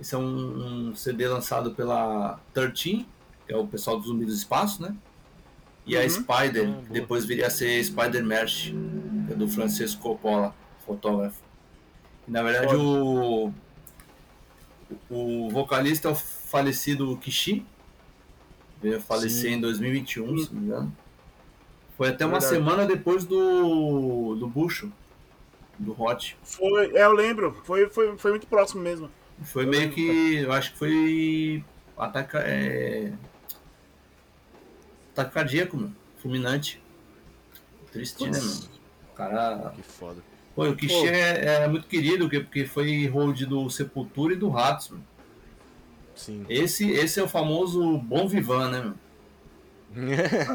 Esse 0.00 0.14
é 0.14 0.18
um, 0.18 0.88
um 0.90 0.94
CD 0.96 1.28
lançado 1.28 1.72
pela 1.74 2.40
13, 2.52 3.06
que 3.46 3.52
é 3.52 3.56
o 3.56 3.66
pessoal 3.66 3.98
do 4.00 4.06
Zumbi 4.06 4.24
do 4.24 4.32
Espaço, 4.32 4.82
né? 4.82 4.94
E 5.86 5.96
a 5.96 6.00
Uhum. 6.02 6.08
Spider, 6.08 6.68
Ah, 6.68 6.82
que 6.86 6.92
depois 6.92 7.24
viria 7.24 7.46
a 7.46 7.50
ser 7.50 7.82
Spider 7.84 8.24
Merch, 8.24 8.70
que 9.26 9.32
é 9.32 9.36
do 9.36 9.48
Francisco 9.48 10.00
Coppola, 10.02 10.54
fotógrafo. 10.84 11.40
E, 12.26 12.30
na 12.30 12.42
verdade, 12.42 12.74
o, 12.76 13.52
o 15.10 15.48
vocalista 15.50 16.08
é 16.08 16.10
o 16.12 16.14
falecido 16.14 17.16
Kishi, 17.18 17.64
veio 18.80 18.96
a 18.96 19.00
falecer 19.00 19.50
Sim. 19.50 19.56
em 19.56 19.60
2021, 19.60 20.38
se 20.38 20.52
não 20.52 20.60
me 20.60 20.66
engano. 20.66 20.96
Foi 22.02 22.08
até 22.08 22.26
uma 22.26 22.40
Verdade. 22.40 22.52
semana 22.56 22.84
depois 22.84 23.24
do, 23.24 24.34
do 24.34 24.48
Bucho, 24.48 24.90
do 25.78 25.92
Hot. 26.02 26.36
Foi, 26.42 26.96
é, 26.96 27.04
eu 27.04 27.12
lembro. 27.12 27.56
Foi, 27.62 27.88
foi, 27.90 28.18
foi 28.18 28.32
muito 28.32 28.48
próximo 28.48 28.82
mesmo. 28.82 29.08
Foi 29.44 29.62
Eu 29.62 29.68
meio 29.68 29.82
lembro, 29.82 29.94
que. 29.94 30.34
Eu 30.38 30.52
acho 30.52 30.72
que 30.72 30.78
foi. 30.78 31.64
Ataque. 31.96 32.36
É... 32.38 33.12
Ataque 35.12 35.32
cardíaco, 35.32 35.76
mano. 35.76 35.94
Fulminante. 36.18 36.82
Triste, 37.92 38.24
né, 38.24 38.30
Putz. 38.32 38.60
mano? 38.64 38.72
O 39.12 39.14
cara. 39.14 39.72
Que 39.76 39.82
foda. 39.84 40.20
Pô, 40.56 40.64
o 40.68 40.74
Kishi 40.74 41.06
é, 41.06 41.62
é 41.62 41.68
muito 41.68 41.86
querido, 41.86 42.24
porque- 42.24 42.40
porque 42.40 42.64
foi 42.66 43.06
hold 43.06 43.42
do 43.44 43.70
Sepultura 43.70 44.32
e 44.32 44.36
do 44.36 44.48
Ratos, 44.48 44.88
mano. 44.90 45.04
Sim. 46.16 46.44
Esse, 46.48 46.90
esse 46.90 47.20
é 47.20 47.22
o 47.22 47.28
famoso 47.28 47.96
Bom 47.98 48.26
Vivan, 48.26 48.70
né, 48.72 48.78
mano? 48.80 48.98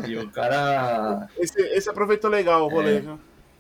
E 0.08 0.18
o 0.18 0.30
cara. 0.30 1.28
Esse, 1.38 1.62
esse 1.62 1.90
aproveitou 1.90 2.30
legal 2.30 2.66
o 2.66 2.70
rolê, 2.70 2.98
É. 2.98 3.00
viu? 3.02 3.20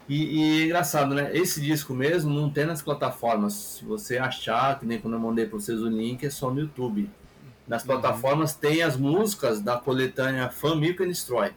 E, 0.10 0.40
e 0.40 0.62
é 0.62 0.66
engraçado, 0.66 1.14
né? 1.14 1.32
Esse 1.36 1.60
disco 1.60 1.94
mesmo 1.94 2.34
não 2.34 2.49
tem 2.49 2.66
nas 2.66 2.82
plataformas. 2.82 3.54
Se 3.54 3.86
você 3.86 4.18
achar, 4.18 4.80
que 4.80 4.86
nem 4.86 4.99
quando 4.99 5.16
eu 5.16 5.20
mandei 5.20 5.45
pra 5.45 5.60
vocês 5.60 5.82
o 5.82 5.90
link, 5.90 6.26
é 6.26 6.30
só 6.30 6.49
no 6.49 6.62
YouTube. 6.62 7.10
Nas 7.68 7.84
plataformas 7.84 8.56
tem 8.56 8.82
as 8.82 8.95
músicas 8.95 9.60
da 9.62 9.78
coletânea 9.78 10.49
Fan 10.49 10.76
Milk 10.78 11.04
and 11.04 11.10
Destroy. 11.10 11.52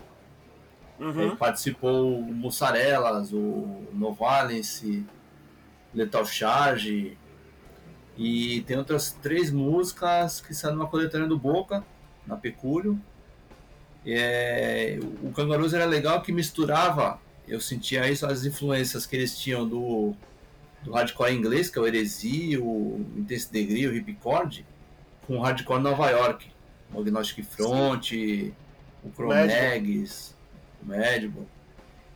Uhum. 0.99 1.35
participou 1.37 2.19
o 2.19 2.23
Mussarelas, 2.35 3.33
o 3.33 3.87
Novalence, 3.93 5.03
Lethal 5.95 6.27
Charge. 6.27 7.17
E 8.19 8.63
tem 8.67 8.77
outras 8.77 9.13
três 9.13 9.51
músicas 9.51 10.41
que 10.43 10.53
saíram 10.53 10.77
numa 10.79 10.89
coletânea 10.89 11.27
do 11.29 11.39
Boca. 11.39 11.85
na 12.27 12.37
Pecúlio. 12.37 13.01
É, 14.07 14.99
o 15.23 15.31
Kangaroos 15.31 15.75
era 15.75 15.85
legal 15.85 16.23
que 16.23 16.33
misturava, 16.33 17.21
eu 17.47 17.61
sentia 17.61 18.09
isso, 18.09 18.27
as 18.27 18.45
influências 18.45 19.05
que 19.07 19.17
eles 19.17 19.39
tinham 19.39 19.69
do, 19.69 20.15
do 20.83 20.93
hardcore 20.93 21.35
inglês, 21.35 21.69
que 21.69 21.79
é 21.79 21.83
o 21.83 21.87
Heresy, 21.87 22.57
o 22.57 23.05
Intense 23.17 23.53
Degree, 23.53 23.87
o 23.87 23.93
Ripcord, 23.93 24.65
com 25.27 25.39
o 25.39 25.41
hardcore 25.41 25.83
Nova 25.83 26.09
York. 26.11 26.51
O 26.93 27.01
Agnostic 27.01 27.45
Front, 27.45 28.09
Sim. 28.09 28.53
o 29.05 29.11
Chromegs, 29.15 30.35
o 30.83 30.89
Madball. 30.89 31.47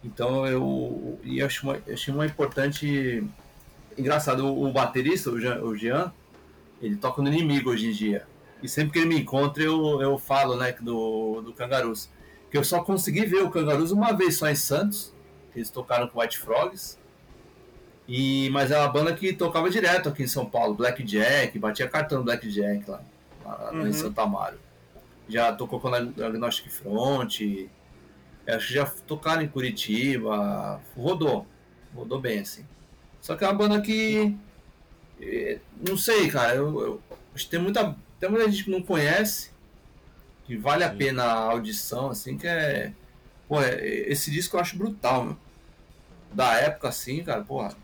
Então 0.03 0.47
eu, 0.47 1.19
eu 1.25 1.47
achei, 1.47 1.69
uma, 1.69 1.83
eu 1.87 1.95
achei 1.95 2.13
uma 2.13 2.27
importante. 2.27 3.25
Engraçado, 3.97 4.47
o, 4.47 4.69
o 4.69 4.73
baterista, 4.73 5.31
o 5.31 5.41
Jean, 5.41 5.63
o 5.63 5.77
Jean, 5.77 6.13
ele 6.83 6.97
toca 6.97 7.23
no 7.23 7.29
inimigo 7.29 7.71
hoje 7.71 7.87
em 7.87 7.93
dia. 7.93 8.27
E 8.65 8.69
sempre 8.69 8.95
que 8.95 8.99
ele 9.01 9.09
me 9.09 9.21
encontra, 9.21 9.63
eu, 9.63 10.01
eu 10.01 10.17
falo, 10.17 10.57
né, 10.57 10.75
do, 10.81 11.43
do 11.43 11.53
Cangarus. 11.53 12.09
Que 12.51 12.57
eu 12.57 12.65
só 12.65 12.83
consegui 12.83 13.27
ver 13.27 13.43
o 13.43 13.51
Cangarus 13.51 13.91
uma 13.91 14.15
vez 14.15 14.39
só 14.39 14.49
em 14.49 14.55
Santos. 14.55 15.13
Eles 15.55 15.69
tocaram 15.69 16.09
com 16.09 16.19
White 16.19 16.39
Frogs. 16.39 16.99
E, 18.09 18.49
mas 18.53 18.71
é 18.71 18.79
uma 18.79 18.89
banda 18.89 19.15
que 19.15 19.35
tocava 19.35 19.69
direto 19.69 20.09
aqui 20.09 20.23
em 20.23 20.27
São 20.27 20.47
Paulo, 20.47 20.75
Black 20.75 21.03
Jack, 21.03 21.59
batia 21.59 21.87
cartão 21.87 22.23
Black 22.23 22.49
Jack 22.49 22.91
lá, 22.91 23.03
lá 23.45 23.71
uhum. 23.71 23.87
em 23.87 23.93
Santa 23.93 24.23
Amaro. 24.23 24.59
Já 25.29 25.53
tocou 25.53 25.79
com 25.79 25.89
a 25.89 25.99
Agnostic 25.99 26.71
Front, 26.71 27.41
acho 28.47 28.67
que 28.69 28.75
já 28.75 28.87
tocaram 29.07 29.43
em 29.43 29.49
Curitiba, 29.49 30.81
rodou, 30.97 31.47
rodou 31.95 32.19
bem 32.19 32.41
assim. 32.41 32.65
Só 33.21 33.37
que 33.37 33.45
é 33.45 33.47
uma 33.47 33.55
banda 33.55 33.81
que, 33.81 34.35
eh, 35.21 35.59
não 35.87 35.97
sei, 35.97 36.31
cara, 36.31 36.55
eu, 36.55 36.81
eu 36.81 37.03
acho 37.35 37.45
que 37.45 37.51
tem 37.51 37.61
muita, 37.61 37.97
tem 38.21 38.29
muita 38.29 38.51
gente 38.51 38.65
que 38.65 38.71
não 38.71 38.83
conhece, 38.83 39.51
que 40.45 40.57
vale 40.57 40.85
Sim. 40.85 40.91
a 40.91 40.95
pena 40.95 41.25
a 41.25 41.51
audição, 41.51 42.11
assim, 42.11 42.37
que 42.37 42.47
é, 42.47 42.93
pô, 43.49 43.61
é, 43.61 43.85
esse 43.85 44.31
disco 44.31 44.57
eu 44.57 44.61
acho 44.61 44.77
brutal, 44.77 45.25
meu. 45.25 45.37
Da 46.33 46.55
época, 46.55 46.89
assim, 46.89 47.23
cara, 47.23 47.43
porra, 47.43 47.77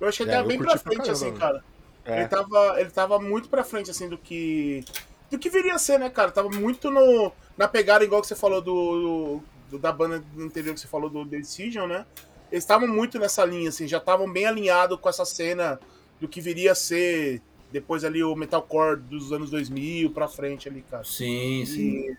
eu 0.00 0.08
achei 0.08 0.24
que 0.24 0.30
ele 0.30 0.32
é, 0.32 0.36
tava 0.36 0.48
bem 0.48 0.58
pra 0.58 0.78
frente, 0.78 1.02
pra 1.02 1.12
assim, 1.12 1.34
cara. 1.34 1.64
É. 2.04 2.20
Ele, 2.20 2.28
tava, 2.28 2.80
ele 2.80 2.90
tava 2.90 3.18
muito 3.18 3.48
pra 3.48 3.64
frente, 3.64 3.90
assim, 3.90 4.08
do 4.08 4.16
que. 4.16 4.84
Do 5.30 5.38
que 5.38 5.50
viria 5.50 5.74
a 5.74 5.78
ser, 5.78 5.98
né, 5.98 6.08
cara? 6.08 6.30
Tava 6.30 6.48
muito 6.48 6.90
no, 6.90 7.32
na 7.56 7.68
pegada, 7.68 8.04
igual 8.04 8.22
que 8.22 8.28
você 8.28 8.36
falou 8.36 8.62
do, 8.62 9.42
do 9.68 9.78
da 9.78 9.92
banda 9.92 10.24
anterior 10.38 10.72
que 10.72 10.80
você 10.80 10.86
falou 10.86 11.10
do 11.10 11.26
The 11.26 11.36
Decision, 11.36 11.86
né? 11.86 12.06
Eles 12.50 12.64
estavam 12.64 12.88
muito 12.88 13.18
nessa 13.18 13.44
linha, 13.44 13.68
assim, 13.68 13.86
já 13.86 13.98
estavam 13.98 14.30
bem 14.32 14.46
alinhados 14.46 14.98
com 14.98 15.08
essa 15.08 15.26
cena 15.26 15.78
do 16.18 16.26
que 16.26 16.40
viria 16.40 16.72
a 16.72 16.74
ser 16.74 17.42
depois 17.70 18.04
ali 18.04 18.22
o 18.22 18.34
metalcore 18.34 19.00
dos 19.00 19.32
anos 19.32 19.50
2000 19.50 20.10
pra 20.10 20.28
frente 20.28 20.68
ali, 20.68 20.82
cara. 20.82 21.04
Sim, 21.04 21.62
e 21.62 21.66
sim. 21.66 22.16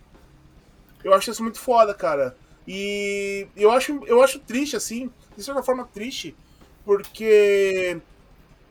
Eu 1.04 1.14
acho 1.14 1.32
isso 1.32 1.44
muito 1.44 1.60
foda, 1.60 1.94
cara. 1.94 2.36
E 2.68 3.48
eu 3.56 3.72
acho, 3.72 4.00
eu 4.06 4.22
acho 4.22 4.40
triste, 4.40 4.76
assim, 4.76 5.12
de 5.36 5.44
certa 5.44 5.64
forma 5.64 5.90
triste, 5.92 6.36
porque. 6.86 8.00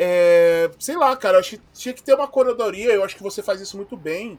É, 0.00 0.70
sei 0.78 0.96
lá, 0.96 1.16
cara, 1.16 1.40
acho 1.40 1.56
que 1.56 1.62
tinha 1.74 1.92
que 1.92 2.02
ter 2.02 2.14
uma 2.14 2.28
curadoria, 2.28 2.92
eu 2.92 3.02
acho 3.02 3.16
que 3.16 3.22
você 3.22 3.42
faz 3.42 3.60
isso 3.60 3.76
muito 3.76 3.96
bem. 3.96 4.38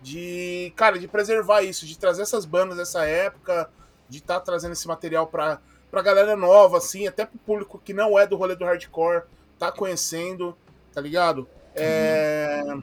De, 0.00 0.72
cara, 0.76 0.98
de 0.98 1.06
preservar 1.06 1.62
isso, 1.62 1.84
de 1.84 1.98
trazer 1.98 2.22
essas 2.22 2.46
bandas 2.46 2.78
dessa 2.78 3.04
época, 3.04 3.68
de 4.08 4.18
estar 4.18 4.38
tá 4.38 4.40
trazendo 4.40 4.72
esse 4.72 4.88
material 4.88 5.26
pra, 5.26 5.60
pra 5.90 6.00
galera 6.00 6.36
nova, 6.36 6.78
assim, 6.78 7.06
até 7.06 7.26
pro 7.26 7.38
público 7.40 7.82
que 7.84 7.92
não 7.92 8.18
é 8.18 8.26
do 8.26 8.36
rolê 8.36 8.54
do 8.56 8.64
hardcore, 8.64 9.24
tá 9.58 9.70
conhecendo, 9.70 10.56
tá 10.94 11.00
ligado? 11.00 11.46
É. 11.82 12.78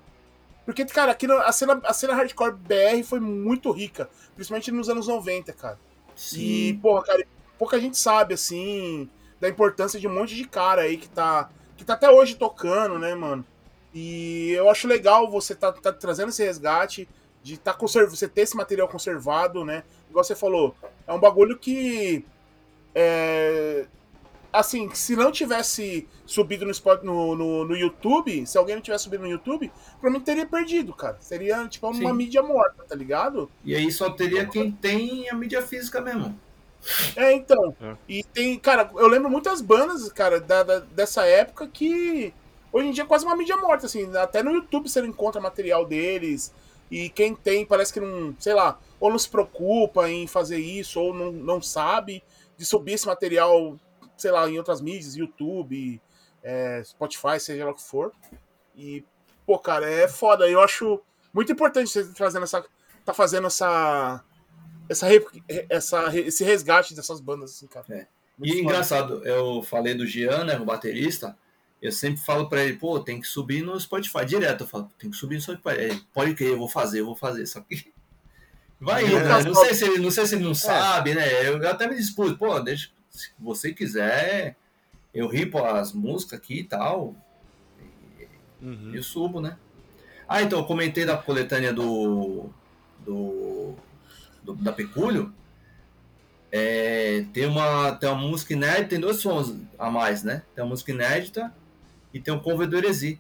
Porque, 0.66 0.84
cara, 0.86 1.14
aqui 1.14 1.26
a 1.32 1.52
cena, 1.52 1.82
a 1.84 1.94
cena 1.94 2.14
hardcore 2.14 2.54
BR 2.54 3.04
foi 3.06 3.20
muito 3.20 3.72
rica, 3.72 4.10
principalmente 4.36 4.72
nos 4.72 4.90
anos 4.90 5.08
90, 5.08 5.54
cara. 5.54 5.80
Sim. 6.16 6.42
E, 6.42 6.74
porra, 6.74 7.04
cara, 7.04 7.26
pouca 7.58 7.80
gente 7.80 7.98
sabe, 7.98 8.34
assim, 8.34 9.10
da 9.40 9.48
importância 9.48 10.00
de 10.00 10.08
um 10.08 10.14
monte 10.14 10.36
de 10.36 10.46
cara 10.46 10.82
aí 10.82 10.98
que 10.98 11.08
tá, 11.08 11.50
que 11.78 11.86
tá 11.86 11.94
até 11.94 12.10
hoje 12.10 12.36
tocando, 12.36 13.00
né, 13.00 13.16
mano? 13.16 13.46
E 13.94 14.52
eu 14.52 14.70
acho 14.70 14.88
legal 14.88 15.30
você 15.30 15.56
tá, 15.56 15.72
tá 15.72 15.94
trazendo 15.94 16.30
esse 16.30 16.44
resgate, 16.44 17.08
de 17.42 17.58
tá 17.58 17.74
conserv... 17.74 18.10
você 18.10 18.28
ter 18.28 18.42
esse 18.42 18.58
material 18.58 18.88
conservado, 18.88 19.64
né? 19.64 19.84
Igual 20.10 20.24
você 20.24 20.36
falou, 20.36 20.76
é 21.08 21.14
um 21.14 21.20
bagulho 21.20 21.58
que. 21.58 22.26
É, 22.94 23.86
assim, 24.60 24.90
se 24.94 25.16
não 25.16 25.32
tivesse 25.32 26.08
subido 26.26 26.66
no, 26.66 26.72
spot, 26.72 27.04
no, 27.04 27.36
no, 27.36 27.66
no, 27.66 27.76
YouTube, 27.76 28.46
se 28.46 28.58
alguém 28.58 28.76
não 28.76 28.82
tivesse 28.82 29.04
subido 29.06 29.24
no 29.24 29.30
YouTube, 29.30 29.72
provavelmente 29.92 30.26
teria 30.26 30.46
perdido, 30.46 30.94
cara. 30.94 31.18
Seria 31.20 31.68
tipo 31.68 31.88
uma 31.88 31.96
Sim. 31.96 32.14
mídia 32.14 32.42
morta, 32.42 32.84
tá 32.84 32.96
ligado? 32.96 33.50
E 33.64 33.76
aí 33.76 33.92
só 33.92 34.10
teria 34.10 34.46
quem 34.46 34.72
tem 34.72 35.30
a 35.30 35.36
mídia 35.36 35.62
física 35.62 36.02
mesmo. 36.02 36.38
É, 37.16 37.34
então. 37.34 37.76
É. 37.82 37.96
E 38.08 38.24
tem, 38.24 38.58
cara, 38.58 38.90
eu 38.96 39.08
lembro 39.08 39.30
muitas 39.30 39.62
bandas, 39.62 40.12
cara, 40.12 40.40
da, 40.40 40.64
da, 40.64 40.80
dessa 40.80 41.26
época 41.26 41.68
que 41.68 42.34
hoje 42.72 42.88
em 42.88 42.92
dia 42.92 43.04
é 43.04 43.08
quase 43.08 43.26
uma 43.26 43.36
mídia 43.36 43.58
morta, 43.58 43.86
assim. 43.86 44.16
Até 44.18 44.42
no 44.42 44.52
YouTube 44.52 44.90
você 44.90 45.02
não 45.02 45.10
encontra 45.10 45.42
material 45.42 45.86
deles. 45.86 46.54
E 46.90 47.10
quem 47.10 47.36
tem 47.36 47.66
parece 47.66 47.92
que 47.92 48.00
não, 48.00 48.34
sei 48.40 48.54
lá, 48.54 48.80
ou 49.00 49.10
não 49.10 49.20
se 49.20 49.30
preocupa 49.30 50.10
em 50.10 50.26
fazer 50.26 50.58
isso, 50.58 51.00
ou 51.00 51.14
não, 51.14 51.32
não 51.32 51.62
sabe 51.62 52.24
de 52.58 52.66
subir 52.66 52.94
esse 52.94 53.06
material, 53.06 53.78
sei 54.18 54.32
lá, 54.32 54.50
em 54.50 54.58
outras 54.58 54.82
mídias, 54.82 55.16
YouTube, 55.16 56.02
é, 56.44 56.82
Spotify, 56.84 57.40
seja 57.40 57.66
lá 57.66 57.72
o 57.72 57.76
que 57.76 57.84
for. 57.84 58.12
E, 58.76 59.04
pô, 59.46 59.58
cara, 59.60 59.90
é 59.90 60.08
foda. 60.08 60.50
Eu 60.50 60.62
acho 60.62 61.02
muito 61.34 61.52
importante 61.52 61.90
você 61.90 62.06
trazendo 62.14 62.44
essa. 62.44 62.66
tá 63.06 63.14
fazendo 63.14 63.48
essa 63.48 64.24
essa, 64.90 65.08
essa, 65.70 66.18
esse 66.18 66.44
resgate 66.44 66.96
dessas 66.96 67.20
bandas, 67.20 67.52
assim, 67.52 67.68
cara. 67.68 67.86
É. 67.90 68.08
E 68.42 68.60
engraçado, 68.60 69.26
eu 69.26 69.64
falei 69.64 69.96
do 69.96 70.06
Gian, 70.06 70.44
né, 70.44 70.58
o 70.60 70.66
baterista, 70.66 71.36
eu 71.82 71.92
sempre 71.92 72.22
falo 72.22 72.48
para 72.48 72.64
ele, 72.64 72.78
pô, 72.78 73.00
tem 73.00 73.20
que 73.20 73.28
subir 73.28 73.64
no 73.64 73.80
Spotify, 73.80 74.26
direto, 74.26 74.64
eu 74.64 74.68
falo, 74.68 74.90
tem 74.98 75.10
que 75.10 75.18
subir 75.18 75.36
no 75.36 75.42
Spotify. 75.42 75.70
Ele, 75.80 76.02
Pode 76.14 76.36
crer, 76.36 76.52
eu 76.52 76.58
vou 76.58 76.70
fazer, 76.70 77.00
eu 77.00 77.06
vou 77.06 77.16
fazer, 77.16 77.46
só 77.48 77.62
que 77.62 77.92
vai 78.80 79.06
indo, 79.06 79.20
né? 79.20 79.44
Não 79.44 79.56
sei 79.56 79.74
se 79.74 79.86
ele 79.86 79.98
não, 80.00 80.12
sei 80.12 80.26
se 80.28 80.36
ele 80.36 80.44
não 80.44 80.52
é. 80.52 80.56
sabe, 80.56 81.16
né? 81.16 81.48
Eu 81.48 81.68
até 81.68 81.88
me 81.88 81.96
dispus, 81.96 82.34
pô, 82.34 82.60
deixa, 82.60 82.90
se 83.18 83.32
você 83.40 83.74
quiser, 83.74 84.56
eu 85.14 85.28
ripo 85.28 85.58
as 85.64 85.94
músicas 85.94 86.40
aqui 86.40 86.60
e 86.60 86.64
tal, 86.64 87.16
e 88.62 88.66
uhum. 88.66 88.92
eu 88.94 89.04
subo, 89.04 89.42
né? 89.42 89.58
Ah, 90.28 90.42
então, 90.42 90.60
eu 90.60 90.66
comentei 90.66 91.06
da 91.06 91.18
coletânea 91.18 91.74
do, 91.74 92.50
do 93.06 93.76
do, 94.48 94.56
da 94.56 94.72
Pecúlio, 94.72 95.34
é, 96.50 97.26
tem, 97.34 97.46
uma, 97.46 97.92
tem 97.94 98.10
uma 98.10 98.18
música 98.18 98.54
inédita, 98.54 98.90
tem 98.90 99.00
dois 99.00 99.18
sons 99.18 99.54
a 99.78 99.92
mais, 99.92 100.24
né? 100.24 100.44
Tem 100.56 100.64
uma 100.64 100.70
música 100.70 100.92
inédita 100.92 101.54
e 102.14 102.20
tem 102.20 102.34
um 102.34 102.40
cover 102.40 102.68
do 102.68 102.78
Heresi. 102.78 103.20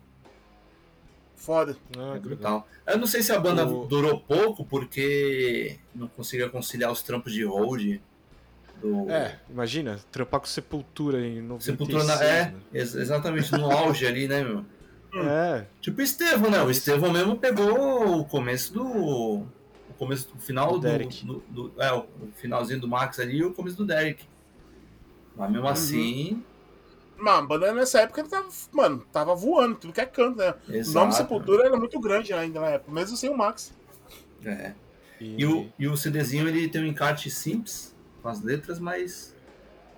Foda. 1.35 1.75
Ah, 1.97 2.15
é 2.15 2.19
brutal. 2.19 2.67
Eu 2.85 2.97
não 2.97 3.05
sei 3.05 3.21
se 3.21 3.31
a 3.33 3.39
banda 3.39 3.67
o... 3.67 3.85
durou 3.85 4.19
pouco 4.19 4.65
porque 4.65 5.77
não 5.93 6.07
conseguia 6.07 6.49
conciliar 6.49 6.91
os 6.91 7.03
trampos 7.03 7.33
de 7.33 7.43
hold. 7.43 7.99
Do... 8.81 9.09
É, 9.09 9.39
imagina, 9.49 9.99
trampar 10.11 10.39
com 10.39 10.45
Sepultura 10.45 11.19
em 11.19 11.41
96. 11.41 11.63
Sepultura 11.63 12.03
na... 12.03 12.23
é, 12.23 12.45
né? 12.45 12.53
ex 12.73 12.95
exatamente, 12.95 13.51
no 13.53 13.71
auge 13.71 14.05
ali, 14.05 14.27
né, 14.27 14.43
meu? 14.43 14.65
É. 15.15 15.65
Tipo 15.81 15.99
o 15.99 16.03
Estevão, 16.03 16.51
né? 16.51 16.61
O 16.61 16.69
Estevão 16.69 17.11
mesmo 17.11 17.35
pegou 17.37 18.19
o 18.19 18.25
começo 18.25 18.73
do 18.73 19.47
começo, 19.97 20.29
o 20.35 20.39
final 20.39 20.79
do, 20.79 20.89
do, 21.23 21.43
do, 21.49 21.81
é, 21.81 21.91
o 21.91 22.05
finalzinho 22.35 22.79
do 22.79 22.87
Max 22.87 23.19
ali 23.19 23.37
e 23.37 23.43
o 23.43 23.53
começo 23.53 23.77
do 23.77 23.85
Derek. 23.85 24.25
Mas 25.35 25.51
mesmo 25.51 25.65
uhum. 25.65 25.71
assim. 25.71 26.43
Mano, 27.17 27.37
a 27.37 27.41
banda 27.41 27.73
nessa 27.73 28.01
época 28.01 28.23
tava, 28.25 28.47
mano, 28.71 29.03
tava 29.11 29.33
voando, 29.33 29.75
tudo 29.75 29.93
que 29.93 30.01
é 30.01 30.05
canto, 30.05 30.37
né? 30.37 30.53
Exato, 30.69 30.91
o 30.91 30.93
nome 30.93 31.13
Sepultura 31.13 31.65
era 31.65 31.75
muito 31.75 31.99
grande 31.99 32.31
ainda 32.31 32.59
na 32.59 32.69
época, 32.69 32.91
mesmo 32.91 33.17
sem 33.17 33.29
o 33.29 33.35
Max. 33.35 33.73
É. 34.45 34.73
E... 35.19 35.41
E, 35.41 35.45
o, 35.45 35.67
e 35.79 35.87
o 35.87 35.97
CDzinho 35.97 36.47
ele 36.47 36.69
tem 36.69 36.83
um 36.83 36.85
encarte 36.85 37.31
simples, 37.31 37.95
com 38.27 38.31
as 38.31 38.41
letras, 38.41 38.77
mas 38.77 39.33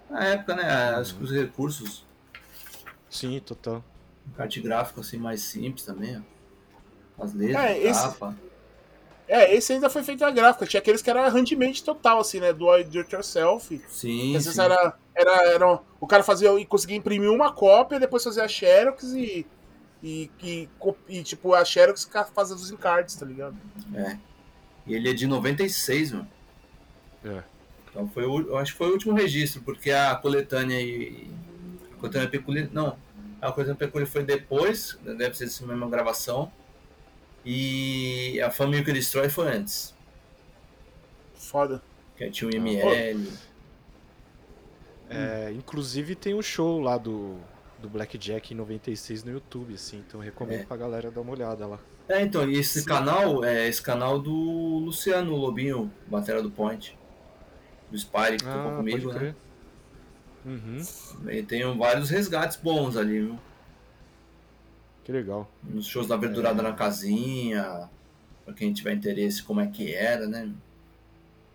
na 0.07 0.23
época, 0.23 0.56
né? 0.56 0.64
Acho 0.95 1.15
que 1.15 1.23
os 1.23 1.31
recursos. 1.31 2.06
Sim, 3.10 3.39
total. 3.39 3.84
Encarte 4.27 4.61
gráfico 4.61 5.01
assim 5.01 5.18
mais 5.18 5.41
simples 5.41 5.84
também, 5.84 6.18
ó. 6.18 7.23
As 7.23 7.34
letras, 7.34 7.65
é, 7.65 7.77
esse... 7.80 8.01
capa. 8.03 8.38
É, 9.27 9.53
esse 9.53 9.73
ainda 9.73 9.89
foi 9.89 10.03
feito 10.03 10.22
na 10.22 10.30
gráfica. 10.30 10.65
Tinha 10.65 10.80
aqueles 10.80 11.01
que 11.01 11.10
era 11.10 11.27
handmade 11.30 11.84
total, 11.84 12.19
assim, 12.19 12.39
né? 12.39 12.53
Do 12.53 12.65
do 12.84 12.99
it 12.99 13.15
yourself. 13.15 13.81
Sim. 13.89 14.35
às 14.35 14.45
vezes 14.45 14.60
era, 14.60 14.95
era, 15.15 15.53
era. 15.53 15.80
O 15.99 16.06
cara 16.07 16.23
fazia 16.23 16.51
e 16.60 16.65
conseguia 16.65 16.97
imprimir 16.97 17.31
uma 17.31 17.51
cópia, 17.51 17.99
depois 17.99 18.23
fazia 18.23 18.43
a 18.43 18.47
Xerox 18.47 19.03
e. 19.14 19.45
E, 20.01 20.31
e, 20.41 20.69
e 21.10 21.23
tipo, 21.23 21.53
a 21.53 21.65
Xerox 21.65 22.10
fazia 22.34 22.56
os 22.56 22.72
encartes, 22.72 23.15
tá 23.15 23.26
ligado? 23.26 23.57
É. 23.93 24.18
E 24.88 24.93
ele 24.93 25.10
é 25.10 25.14
de 25.14 25.27
96, 25.27 26.14
mano. 26.14 26.27
É. 27.26 27.43
Então 27.99 28.07
foi 28.07 28.26
o, 28.26 28.39
eu 28.47 28.57
acho 28.57 28.71
que 28.71 28.77
foi 28.77 28.88
o 28.88 28.93
último 28.93 29.13
registro, 29.13 29.61
porque 29.61 29.91
a 29.91 30.15
coletânea 30.15 30.80
e. 30.81 31.30
A 31.93 31.95
coletânea 31.97 32.30
peculiar. 32.30 32.69
Não. 32.71 32.95
A 33.41 33.51
coletânea 33.51 33.76
peculiar 33.77 34.07
foi 34.07 34.23
depois, 34.23 34.97
deve 35.03 35.35
ser 35.35 35.45
essa 35.45 35.65
mesma 35.65 35.89
gravação. 35.89 36.49
E 37.45 38.39
a 38.41 38.49
Família 38.49 38.93
Destroy 38.93 39.30
foi 39.30 39.49
antes. 39.51 39.93
Foda. 41.34 41.81
Que 42.15 42.30
tinha 42.30 42.49
o 42.49 42.55
ML. 42.55 43.27
É, 45.09 45.51
inclusive 45.51 46.15
tem 46.15 46.34
um 46.35 46.41
show 46.41 46.80
lá 46.80 46.97
do, 46.97 47.38
do 47.81 47.89
Blackjack 47.89 48.53
em 48.53 48.57
96 48.57 49.23
no 49.23 49.31
YouTube, 49.31 49.73
assim, 49.73 50.03
então 50.07 50.19
recomendo 50.19 50.61
É. 50.61 50.65
pra 50.65 50.77
galera 50.77 51.09
dar 51.09 51.21
uma 51.21 51.31
olhada 51.31 51.65
lá. 51.65 51.80
É, 52.07 52.21
então, 52.21 52.47
e 52.47 52.57
esse 52.57 52.81
Sim. 52.81 52.85
canal 52.85 53.43
é 53.43 53.67
esse 53.67 53.81
canal 53.81 54.19
do 54.19 54.31
Luciano 54.31 55.35
Lobinho, 55.35 55.91
batera 56.07 56.43
do 56.43 56.51
Point. 56.51 56.98
Do 57.91 57.98
Spire, 57.98 58.38
que 58.38 58.45
tocou 58.45 58.72
comigo, 58.78 59.14
né? 59.14 59.36
Uhum, 60.45 60.82
E 61.30 61.44
tem 61.44 61.78
vários 61.78 62.10
resgates 62.10 62.57
bons 62.57 62.95
ali, 62.95 63.20
viu? 63.20 63.40
que 65.03 65.11
legal. 65.11 65.49
Nos 65.64 65.88
shows 65.88 66.07
da 66.07 66.16
Verdurada 66.16 66.61
na 66.61 66.72
Casinha, 66.74 67.90
pra 68.45 68.53
quem 68.53 68.72
tiver 68.72 68.94
interesse 68.94 69.41
como 69.41 69.60
é 69.60 69.66
que 69.68 69.91
era, 69.94 70.28
né? 70.28 70.52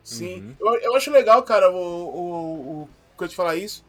Sim. 0.02 0.54
Uhum. 0.60 0.74
Eu, 0.74 0.80
eu 0.80 0.96
acho 0.96 1.10
legal, 1.12 1.40
cara, 1.44 1.70
o, 1.70 1.76
o, 1.76 2.82
o 2.82 2.88
que 3.16 3.24
eu 3.24 3.28
te 3.28 3.36
falar 3.36 3.54
isso. 3.54 3.84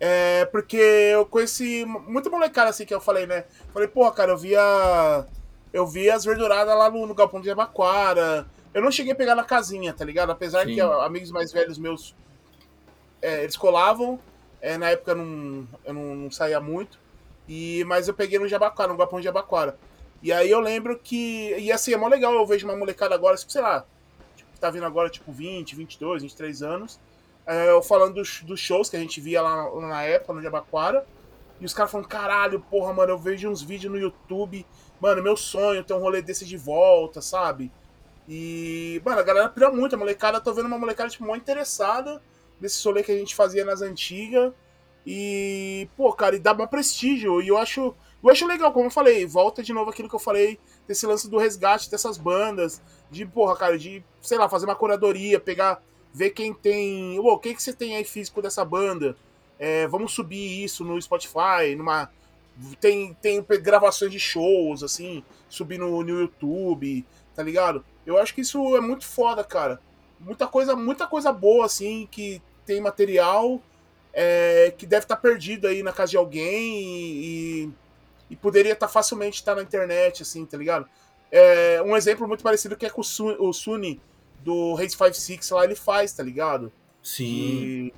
É 0.00 0.46
porque 0.46 0.76
eu 0.76 1.26
conheci 1.26 1.84
muita 1.84 2.30
molecada 2.30 2.70
assim 2.70 2.84
que 2.86 2.94
eu 2.94 3.00
falei, 3.00 3.26
né? 3.26 3.44
Falei, 3.72 3.86
porra, 3.86 4.12
cara, 4.12 4.32
eu 4.32 4.38
via. 4.38 5.26
Eu 5.72 5.86
via 5.86 6.14
as 6.14 6.24
verduradas 6.24 6.76
lá 6.76 6.90
no, 6.90 7.06
no 7.06 7.14
Galpão 7.14 7.40
de 7.40 7.50
Abaquara. 7.50 8.46
Eu 8.74 8.82
não 8.82 8.90
cheguei 8.90 9.12
a 9.12 9.16
pegar 9.16 9.34
na 9.34 9.44
casinha, 9.44 9.92
tá 9.92 10.04
ligado? 10.04 10.30
Apesar 10.30 10.66
Sim. 10.66 10.74
que 10.74 10.80
ó, 10.80 11.02
amigos 11.02 11.30
mais 11.30 11.52
velhos 11.52 11.78
meus 11.78 12.14
é, 13.22 13.42
eles 13.42 13.56
colavam. 13.56 14.18
É, 14.60 14.76
na 14.76 14.90
época 14.90 15.12
eu 15.12 15.16
não, 15.16 15.68
eu 15.84 15.94
não, 15.94 16.14
não 16.14 16.30
saía 16.30 16.60
muito. 16.60 16.98
E, 17.48 17.84
mas 17.86 18.08
eu 18.08 18.14
peguei 18.14 18.38
no 18.38 18.48
Jabaquara, 18.48 18.92
no 18.92 18.98
Galpão 18.98 19.20
de 19.20 19.24
Jabaquara. 19.24 19.78
E 20.22 20.32
aí 20.32 20.50
eu 20.50 20.60
lembro 20.60 20.98
que. 20.98 21.54
E 21.58 21.72
assim, 21.72 21.92
é 21.92 21.96
mó 21.96 22.08
legal, 22.08 22.32
eu 22.32 22.46
vejo 22.46 22.66
uma 22.66 22.76
molecada 22.76 23.14
agora, 23.14 23.36
tipo, 23.36 23.50
sei 23.50 23.60
lá, 23.60 23.84
tipo, 24.36 24.50
tá 24.60 24.70
vindo 24.70 24.86
agora, 24.86 25.10
tipo, 25.10 25.32
20, 25.32 25.74
22, 25.74 26.22
23 26.22 26.62
anos. 26.62 27.00
É, 27.44 27.70
eu 27.70 27.82
falando 27.82 28.14
dos, 28.14 28.42
dos 28.42 28.60
shows 28.60 28.88
que 28.88 28.96
a 28.96 29.00
gente 29.00 29.20
via 29.20 29.42
lá, 29.42 29.66
lá 29.68 29.88
na 29.88 30.02
época, 30.02 30.32
no 30.32 30.42
Jabaquara. 30.42 31.04
E 31.60 31.64
os 31.64 31.74
caras 31.74 31.90
falando, 31.92 32.08
caralho, 32.08 32.60
porra, 32.60 32.92
mano, 32.92 33.12
eu 33.12 33.18
vejo 33.18 33.48
uns 33.48 33.62
vídeos 33.62 33.92
no 33.92 33.98
YouTube. 33.98 34.66
Mano, 35.00 35.22
meu 35.22 35.36
sonho 35.36 35.80
é 35.80 35.82
ter 35.82 35.94
um 35.94 35.98
rolê 35.98 36.22
desse 36.22 36.44
de 36.44 36.56
volta, 36.56 37.20
sabe? 37.20 37.70
E, 38.34 38.98
mano, 39.04 39.20
a 39.20 39.22
galera 39.22 39.46
pira 39.50 39.70
muito, 39.70 39.94
a 39.94 39.98
molecada, 39.98 40.40
tô 40.40 40.54
vendo 40.54 40.64
uma 40.64 40.78
molecada, 40.78 41.10
tipo, 41.10 41.22
mó 41.22 41.36
interessada 41.36 42.22
nesse 42.58 42.82
rolê 42.82 43.02
que 43.02 43.12
a 43.12 43.18
gente 43.18 43.34
fazia 43.34 43.62
nas 43.62 43.82
antigas. 43.82 44.54
E, 45.06 45.86
pô, 45.98 46.10
cara, 46.14 46.34
e 46.34 46.38
dá 46.38 46.54
mó 46.54 46.66
prestígio. 46.66 47.42
E 47.42 47.48
eu 47.48 47.58
acho, 47.58 47.94
eu 48.24 48.30
acho 48.30 48.46
legal, 48.46 48.72
como 48.72 48.86
eu 48.86 48.90
falei, 48.90 49.26
volta 49.26 49.62
de 49.62 49.74
novo 49.74 49.90
aquilo 49.90 50.08
que 50.08 50.14
eu 50.14 50.18
falei, 50.18 50.58
desse 50.88 51.06
lance 51.06 51.28
do 51.28 51.36
resgate 51.36 51.90
dessas 51.90 52.16
bandas. 52.16 52.80
De, 53.10 53.26
porra, 53.26 53.54
cara, 53.54 53.78
de, 53.78 54.02
sei 54.22 54.38
lá, 54.38 54.48
fazer 54.48 54.64
uma 54.64 54.76
curadoria, 54.76 55.38
pegar, 55.38 55.82
ver 56.10 56.30
quem 56.30 56.54
tem. 56.54 57.18
O 57.18 57.36
que, 57.36 57.54
que 57.54 57.62
você 57.62 57.74
tem 57.74 57.96
aí 57.96 58.04
físico 58.04 58.40
dessa 58.40 58.64
banda? 58.64 59.14
É, 59.58 59.86
vamos 59.88 60.14
subir 60.14 60.64
isso 60.64 60.86
no 60.86 61.00
Spotify, 61.02 61.76
numa. 61.76 62.10
Tem, 62.80 63.12
tem 63.12 63.44
gravações 63.60 64.10
de 64.10 64.18
shows, 64.18 64.82
assim, 64.82 65.22
subir 65.50 65.78
no, 65.78 66.02
no 66.02 66.20
YouTube, 66.20 67.04
tá 67.34 67.42
ligado? 67.42 67.84
Eu 68.06 68.18
acho 68.18 68.34
que 68.34 68.40
isso 68.40 68.76
é 68.76 68.80
muito 68.80 69.04
foda, 69.04 69.42
cara. 69.44 69.80
Muita 70.18 70.46
coisa, 70.46 70.76
muita 70.76 71.06
coisa 71.06 71.32
boa, 71.32 71.66
assim, 71.66 72.08
que 72.10 72.40
tem 72.64 72.80
material 72.80 73.60
é, 74.12 74.72
que 74.76 74.86
deve 74.86 75.04
estar 75.04 75.16
perdido 75.16 75.66
aí 75.66 75.82
na 75.82 75.92
casa 75.92 76.10
de 76.10 76.16
alguém 76.16 76.80
e, 76.80 77.64
e, 77.64 77.70
e 78.30 78.36
poderia 78.36 78.72
estar 78.72 78.88
facilmente 78.88 79.36
estar 79.36 79.54
na 79.54 79.62
internet, 79.62 80.22
assim, 80.22 80.44
tá 80.44 80.56
ligado? 80.56 80.86
É, 81.30 81.82
um 81.82 81.96
exemplo 81.96 82.28
muito 82.28 82.42
parecido 82.42 82.76
que 82.76 82.84
é 82.84 82.90
com 82.90 83.00
o, 83.00 83.04
Sun, 83.04 83.36
o 83.38 83.52
Suni 83.52 84.00
do 84.40 84.74
Race 84.74 84.90
56 84.90 85.50
lá, 85.50 85.64
ele 85.64 85.74
faz, 85.74 86.12
tá 86.12 86.22
ligado? 86.22 86.70
Sim. 87.02 87.24
de, 87.24 87.94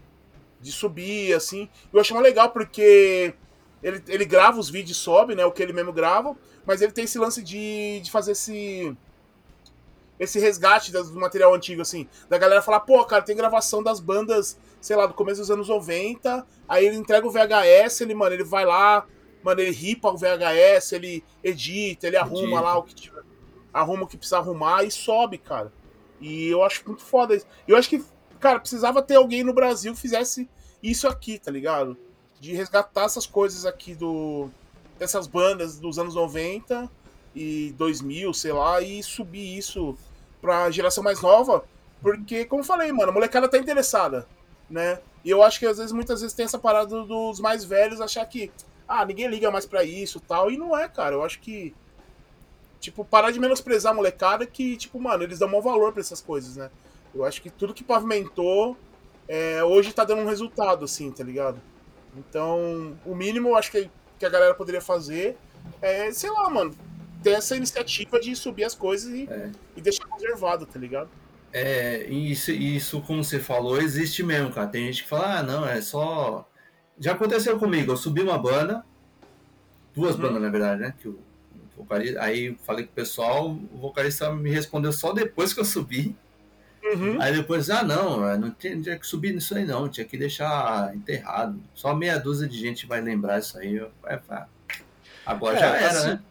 de 0.61 0.73
subir, 0.73 1.35
assim. 1.35 1.69
Eu 1.93 2.01
acho 2.01 2.15
mais 2.15 2.25
legal 2.25 2.51
porque 2.51 3.35
ele, 3.83 4.03
ele 4.07 4.25
grava 4.25 4.59
os 4.59 4.71
vídeos 4.71 4.97
e 4.97 5.01
sobe, 5.01 5.35
né? 5.35 5.45
O 5.45 5.53
que 5.53 5.63
ele 5.63 5.73
mesmo 5.73 5.93
grava, 5.93 6.37
mas 6.65 6.81
ele 6.81 6.93
tem 6.93 7.05
esse 7.05 7.19
lance 7.19 7.43
de, 7.43 8.01
de 8.01 8.11
fazer 8.11 8.33
esse. 8.33 8.97
Esse 10.19 10.39
resgate 10.39 10.93
do 10.93 11.21
material 11.21 11.55
antigo, 11.55 11.83
assim. 11.83 12.09
Da 12.29 12.39
galera 12.39 12.63
falar, 12.63 12.81
pô, 12.81 13.05
cara, 13.05 13.23
tem 13.23 13.37
gravação 13.37 13.83
das 13.83 13.99
bandas, 14.01 14.59
sei 14.81 14.97
lá, 14.97 15.07
do 15.07 15.15
começo 15.15 15.41
dos 15.41 15.51
anos 15.51 15.69
90. 15.69 16.47
Aí 16.69 16.87
ele 16.87 16.97
entrega 16.97 17.27
o 17.27 17.31
VHS, 17.31 18.01
ele, 18.01 18.15
mano, 18.15 18.35
ele 18.35 18.45
vai 18.45 18.65
lá, 18.65 19.07
mano, 19.43 19.61
ele 19.61 19.73
ripa 19.73 20.11
o 20.11 20.17
VHS, 20.17 20.93
ele 20.93 21.25
edita, 21.43 22.07
ele 22.07 22.17
arruma 22.17 22.43
Edita. 22.43 22.61
lá 22.61 22.79
o 22.79 22.83
que 22.83 22.95
tiver. 22.95 23.23
Arruma 23.73 24.05
o 24.05 24.07
que 24.07 24.17
precisa 24.17 24.39
arrumar 24.39 24.85
e 24.85 24.91
sobe, 24.91 25.39
cara. 25.39 25.73
E 26.21 26.47
eu 26.47 26.63
acho 26.63 26.83
muito 26.87 27.03
foda 27.03 27.35
isso. 27.35 27.47
Eu 27.67 27.77
acho 27.77 27.89
que 27.89 28.03
cara, 28.45 28.61
precisava 28.61 29.01
ter 29.01 29.17
alguém 29.17 29.43
no 29.43 29.55
Brasil 29.55 29.95
que 29.95 30.01
fizesse 30.01 30.49
isso 30.83 31.09
aqui, 31.09 31.39
tá 31.39 31.51
ligado? 31.51 31.97
De 32.39 32.55
resgatar 32.55 33.05
essas 33.05 33.27
coisas 33.27 33.65
aqui 33.65 33.95
do 33.95 34.51
dessas 34.99 35.27
bandas 35.27 35.79
dos 35.79 35.99
anos 35.99 36.15
90 36.15 36.91
e 37.35 37.75
2000, 37.77 38.33
sei 38.33 38.53
lá, 38.53 38.81
e 38.81 39.03
subir 39.03 39.57
isso 39.57 39.97
pra 40.41 40.71
geração 40.71 41.03
mais 41.03 41.21
nova, 41.21 41.65
porque 42.03 42.45
como 42.45 42.63
falei, 42.63 42.93
mano, 42.93 43.11
a 43.11 43.13
molecada 43.15 43.49
tá 43.49 43.59
interessada, 43.59 44.27
né? 44.69 45.01
E 45.25 45.31
eu 45.31 45.43
acho 45.43 45.59
que 45.59 45.67
às 45.67 45.79
vezes 45.79 45.93
muitas 45.93 46.21
vezes 46.21 46.37
tem 46.37 46.45
essa 46.45 46.59
parada 46.59 47.03
dos 47.05 47.41
mais 47.41 47.65
velhos 47.65 48.01
achar 48.01 48.25
que 48.27 48.51
ah, 48.87 49.05
ninguém 49.05 49.27
liga 49.27 49.51
mais 49.51 49.65
pra 49.65 49.83
isso, 49.83 50.21
tal, 50.21 50.51
e 50.51 50.59
não 50.59 50.77
é, 50.79 50.87
cara. 50.87 51.15
Eu 51.15 51.23
acho 51.25 51.41
que 51.41 51.75
tipo 52.79 53.03
parar 53.05 53.31
de 53.31 53.41
menosprezar 53.41 53.93
a 53.93 53.95
molecada 53.95 54.45
que 54.45 54.77
tipo, 54.77 55.01
mano, 55.01 55.23
eles 55.23 55.39
dão 55.39 55.49
maior 55.49 55.63
valor 55.63 55.93
pra 55.93 56.03
essas 56.03 56.21
coisas, 56.21 56.57
né? 56.57 56.71
Eu 57.15 57.25
acho 57.25 57.41
que 57.41 57.49
tudo 57.49 57.73
que 57.73 57.83
pavimentou 57.83 58.77
é, 59.27 59.65
hoje 59.65 59.93
tá 59.93 60.05
dando 60.05 60.21
um 60.23 60.27
resultado, 60.27 60.85
assim, 60.85 61.11
tá 61.11 61.25
ligado? 61.25 61.59
Então, 62.17 62.97
o 63.07 63.15
mínimo 63.15 63.49
eu 63.49 63.57
acho 63.57 63.71
que, 63.71 63.91
que 64.19 64.27
a 64.27 64.29
galera 64.29 64.55
poderia 64.55 64.81
fazer 64.81 65.39
é, 65.81 66.11
sei 66.13 66.31
lá, 66.31 66.49
mano, 66.49 66.75
ter 67.25 67.31
essa 67.31 67.57
iniciativa 67.57 68.21
de 68.21 68.37
subir 68.37 68.65
as 68.65 68.75
coisas 68.75 69.11
e, 69.13 69.27
É. 69.29 69.51
e 69.77 69.81
deixar 69.81 70.05
conservado, 70.07 70.67
tá 70.67 70.79
ligado? 70.79 71.09
É, 71.53 72.07
e 72.09 72.31
isso, 72.33 72.51
isso, 72.53 73.01
como 73.03 73.25
você 73.25 73.39
falou, 73.41 73.81
existe 73.81 74.23
mesmo, 74.23 74.51
cara. 74.53 74.67
Tem 74.67 74.87
gente 74.87 75.03
que 75.05 75.09
fala, 75.09 75.39
ah, 75.39 75.43
não, 75.43 75.67
é 75.67 75.81
só. 75.81 76.49
Já 76.99 77.13
aconteceu 77.13 77.59
comigo, 77.59 77.93
eu 77.93 77.97
subi 77.97 78.21
uma 78.23 78.39
banda, 78.39 78.85
duas 79.95 80.15
Uhum. 80.17 80.23
bandas 80.23 80.43
na 80.43 80.49
verdade, 80.51 80.81
né? 80.83 80.95
Que 81.01 81.09
o 81.09 81.19
o 81.77 81.83
vocalista, 81.83 82.23
aí 82.23 82.57
falei 82.65 82.85
com 82.85 82.93
o 82.93 82.95
pessoal, 82.95 83.51
o 83.51 83.79
vocalista 83.81 84.33
me 84.33 84.49
respondeu 84.49 84.93
só 84.93 85.13
depois 85.13 85.53
que 85.53 85.59
eu 85.59 85.65
subi. 85.65 86.15
Uhum. 86.85 87.21
Aí 87.21 87.35
depois, 87.35 87.69
ah, 87.69 87.83
não, 87.83 88.21
não 88.39 88.51
tinha, 88.53 88.77
não 88.77 88.83
tinha 88.83 88.97
que 88.97 89.05
subir 89.05 89.35
nisso 89.35 89.57
aí 89.57 89.65
não, 89.65 89.89
tinha 89.89 90.07
que 90.07 90.17
deixar 90.17 90.95
enterrado. 90.95 91.61
Só 91.75 91.93
meia 91.93 92.17
dúzia 92.19 92.47
de 92.47 92.57
gente 92.61 92.87
vai 92.87 93.01
lembrar 93.01 93.41
isso 93.41 93.59
aí. 93.59 93.75
Eu, 93.75 93.91
é, 94.07 94.21
agora 95.27 95.57
É, 95.57 95.61
já 95.61 95.67
era, 95.77 95.89
assim, 95.99 96.09
né? 96.11 96.23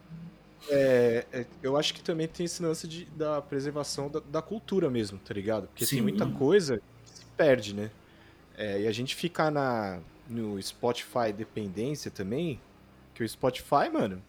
É, 0.68 1.26
é, 1.32 1.46
eu 1.62 1.76
acho 1.76 1.92
que 1.92 2.02
também 2.02 2.26
tem 2.26 2.46
esse 2.46 2.62
lance 2.62 2.88
de, 2.88 3.04
da 3.06 3.40
preservação 3.42 4.08
da, 4.08 4.20
da 4.20 4.42
cultura 4.42 4.88
mesmo, 4.88 5.18
tá 5.18 5.34
ligado? 5.34 5.66
Porque 5.68 5.84
Sim. 5.84 5.96
tem 5.96 6.02
muita 6.02 6.26
coisa 6.26 6.78
que 6.78 7.10
se 7.10 7.24
perde, 7.36 7.74
né? 7.74 7.90
É, 8.56 8.82
e 8.82 8.86
a 8.86 8.92
gente 8.92 9.14
ficar 9.14 9.50
na, 9.50 10.00
no 10.28 10.60
Spotify 10.62 11.32
dependência 11.36 12.10
também, 12.10 12.60
que 13.14 13.22
o 13.22 13.28
Spotify, 13.28 13.90
mano, 13.92 14.22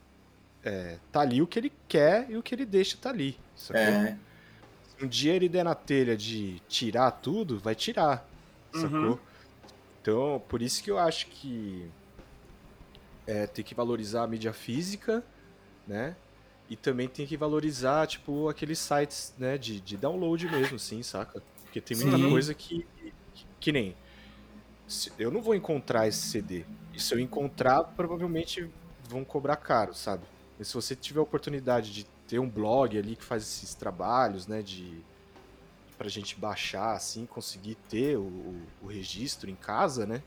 é, 0.63 0.97
tá 1.11 1.21
ali 1.21 1.41
o 1.41 1.47
que 1.47 1.59
ele 1.59 1.71
quer 1.87 2.29
e 2.29 2.37
o 2.37 2.43
que 2.43 2.53
ele 2.53 2.65
deixa 2.65 2.97
tá 2.97 3.09
ali. 3.09 3.37
sacou? 3.55 3.81
É, 3.81 4.17
Se 4.97 5.05
um 5.05 5.07
dia 5.07 5.33
ele 5.33 5.47
der 5.47 5.63
na 5.63 5.75
telha 5.75 6.17
de 6.17 6.59
tirar 6.67 7.11
tudo, 7.11 7.59
vai 7.59 7.75
tirar. 7.75 8.27
Sacou? 8.73 8.99
Uhum. 8.99 9.19
Então, 10.01 10.43
por 10.47 10.61
isso 10.61 10.83
que 10.83 10.91
eu 10.91 10.99
acho 10.99 11.27
que 11.27 11.89
é, 13.25 13.47
tem 13.47 13.63
que 13.63 13.73
valorizar 13.73 14.23
a 14.23 14.27
mídia 14.27 14.53
física, 14.53 15.23
né? 15.87 16.15
E 16.69 16.75
também 16.75 17.07
tem 17.07 17.27
que 17.27 17.37
valorizar, 17.37 18.07
tipo, 18.07 18.49
aqueles 18.49 18.79
sites, 18.79 19.33
né, 19.37 19.57
de, 19.57 19.79
de 19.79 19.95
download 19.97 20.47
mesmo, 20.49 20.75
assim, 20.77 21.03
saca? 21.03 21.41
Porque 21.63 21.79
tem 21.79 21.97
muita 21.97 22.17
Sim. 22.17 22.29
coisa 22.29 22.53
que, 22.53 22.87
que. 23.33 23.45
que 23.59 23.71
nem. 23.71 23.95
Eu 25.17 25.29
não 25.29 25.41
vou 25.41 25.53
encontrar 25.53 26.07
esse 26.07 26.19
CD. 26.19 26.63
E 26.93 26.99
se 26.99 27.13
eu 27.13 27.19
encontrar, 27.19 27.83
provavelmente 27.83 28.69
vão 29.07 29.23
cobrar 29.23 29.57
caro, 29.57 29.93
sabe? 29.93 30.23
Mas 30.57 30.69
se 30.69 30.73
você 30.73 30.95
tiver 30.95 31.19
a 31.19 31.23
oportunidade 31.23 31.91
de 31.91 32.05
ter 32.27 32.39
um 32.39 32.49
blog 32.49 32.97
ali 32.97 33.15
que 33.15 33.23
faz 33.23 33.43
esses 33.43 33.75
trabalhos, 33.75 34.47
né, 34.47 34.61
de 34.61 35.03
pra 35.97 36.09
gente 36.09 36.37
baixar, 36.37 36.93
assim, 36.93 37.25
conseguir 37.25 37.75
ter 37.89 38.17
o, 38.17 38.23
o, 38.23 38.61
o 38.83 38.87
registro 38.87 39.49
em 39.49 39.55
casa, 39.55 40.05
né? 40.05 40.21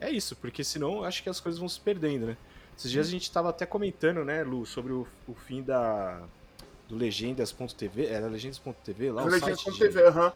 É 0.00 0.10
isso, 0.10 0.34
porque 0.36 0.64
senão 0.64 0.96
eu 0.96 1.04
acho 1.04 1.22
que 1.22 1.28
as 1.28 1.38
coisas 1.38 1.58
vão 1.58 1.68
se 1.68 1.80
perdendo, 1.80 2.26
né? 2.26 2.36
Esses 2.76 2.90
dias 2.90 3.06
a 3.06 3.10
gente 3.10 3.30
tava 3.30 3.50
até 3.50 3.64
comentando, 3.66 4.24
né, 4.24 4.42
Lu, 4.42 4.64
sobre 4.66 4.92
o, 4.92 5.06
o 5.28 5.34
fim 5.34 5.62
da 5.62 6.22
do 6.88 6.96
legendas.tv, 6.96 8.06
era 8.06 8.26
legendas.tv 8.26 9.12
lá, 9.12 9.24
o 9.24 9.30
site 9.30 9.44
de- 9.64 9.70
Legenda.tv, 9.70 10.06
aham. 10.08 10.32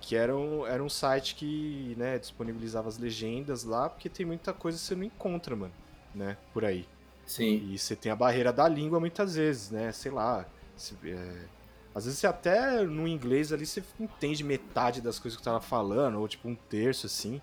que 0.00 0.14
era 0.16 0.36
um, 0.36 0.66
era 0.66 0.82
um 0.82 0.88
site 0.88 1.34
que, 1.34 1.94
né, 1.96 2.18
disponibilizava 2.18 2.88
as 2.88 2.98
legendas 2.98 3.64
lá, 3.64 3.88
porque 3.88 4.08
tem 4.08 4.26
muita 4.26 4.52
coisa 4.52 4.76
que 4.78 4.84
você 4.84 4.94
não 4.94 5.04
encontra, 5.04 5.56
mano, 5.56 5.72
né, 6.14 6.36
por 6.52 6.64
aí. 6.64 6.86
Sim. 7.26 7.70
E 7.72 7.78
você 7.78 7.96
tem 7.96 8.12
a 8.12 8.16
barreira 8.16 8.52
da 8.52 8.68
língua 8.68 9.00
muitas 9.00 9.34
vezes, 9.36 9.70
né? 9.70 9.90
Sei 9.92 10.10
lá. 10.12 10.44
se- 10.76 10.94
é, 11.04 11.46
Às 11.94 12.04
vezes 12.04 12.18
você 12.20 12.26
até 12.26 12.82
no 12.82 13.08
inglês 13.08 13.50
ali 13.50 13.64
você 13.64 13.82
entende 13.98 14.44
metade 14.44 15.00
das 15.00 15.18
coisas 15.18 15.40
que 15.40 15.40
eu 15.40 15.52
tava 15.52 15.60
falando, 15.64 16.20
ou 16.20 16.28
tipo 16.28 16.46
um 16.48 16.54
terço 16.54 17.06
assim. 17.06 17.40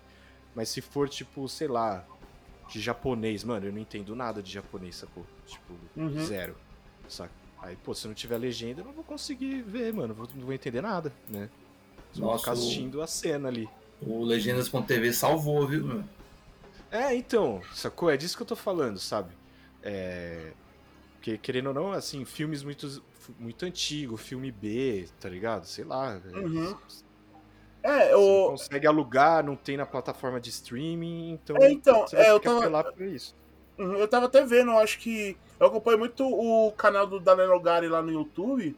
Mas 0.54 0.68
se 0.68 0.80
for 0.80 1.08
tipo, 1.08 1.48
sei 1.48 1.66
lá, 1.66 2.04
de 2.72 2.80
japonês, 2.80 3.44
mano, 3.44 3.66
eu 3.66 3.72
não 3.72 3.78
entendo 3.78 4.16
nada 4.16 4.42
de 4.42 4.50
japonês, 4.50 4.96
sacou? 4.96 5.26
Tipo, 5.46 5.74
Uhum. 5.96 6.24
zero. 6.24 6.56
Saca? 7.08 7.30
Aí, 7.60 7.76
pô, 7.76 7.94
se 7.94 8.08
não 8.08 8.14
tiver 8.14 8.38
legenda, 8.38 8.80
eu 8.80 8.84
não 8.86 8.92
vou 8.92 9.04
conseguir 9.04 9.62
ver, 9.62 9.92
mano. 9.92 10.14
Vou- 10.14 10.28
Não 10.34 10.46
vou 10.46 10.54
entender 10.54 10.80
nada, 10.80 11.12
né? 11.28 11.48
Só 12.12 12.22
vou 12.22 12.38
ficar 12.38 12.52
assistindo 12.52 13.00
a 13.02 13.06
cena 13.06 13.48
ali. 13.48 13.68
O 14.00 14.24
Legendas.tv 14.24 15.12
salvou, 15.12 15.66
viu? 15.66 15.84
meu? 15.84 16.04
É, 16.90 17.14
então, 17.14 17.62
sacou? 17.72 18.10
É 18.10 18.16
disso 18.16 18.36
que 18.36 18.42
eu 18.42 18.46
tô 18.46 18.56
falando, 18.56 18.98
sabe? 18.98 19.32
É. 19.82 20.52
Porque, 21.14 21.38
querendo 21.38 21.68
ou 21.68 21.74
não, 21.74 21.92
assim, 21.92 22.24
filmes 22.24 22.62
muito, 22.64 23.02
muito 23.38 23.64
antigos, 23.64 24.20
filme 24.20 24.50
B, 24.50 25.08
tá 25.20 25.28
ligado? 25.28 25.64
Sei 25.66 25.84
lá. 25.84 26.20
é, 26.32 26.38
Uhum. 26.38 26.76
Você 26.88 27.04
É, 27.82 28.12
não 28.12 28.20
o. 28.46 28.50
consegue 28.50 28.86
alugar, 28.86 29.44
não 29.44 29.56
tem 29.56 29.76
na 29.76 29.84
plataforma 29.86 30.40
de 30.40 30.50
streaming, 30.50 31.32
então. 31.32 31.56
É, 31.60 31.70
então, 31.72 32.06
você 32.06 32.16
é, 32.16 32.30
eu 32.30 32.38
que 32.38 32.46
tava- 32.46 32.58
apelar 32.60 32.84
pra 32.92 33.06
isso. 33.06 33.34
Uhum, 33.78 33.94
Eu 33.96 34.06
tava 34.06 34.26
até 34.26 34.44
vendo, 34.44 34.70
eu 34.70 34.78
acho 34.78 34.98
que. 34.98 35.36
Eu 35.58 35.66
acompanho 35.66 35.98
muito 35.98 36.24
o 36.26 36.72
canal 36.72 37.06
do 37.06 37.18
Daniel 37.18 37.58
Gari 37.60 37.88
lá 37.88 38.02
no 38.02 38.12
YouTube. 38.12 38.76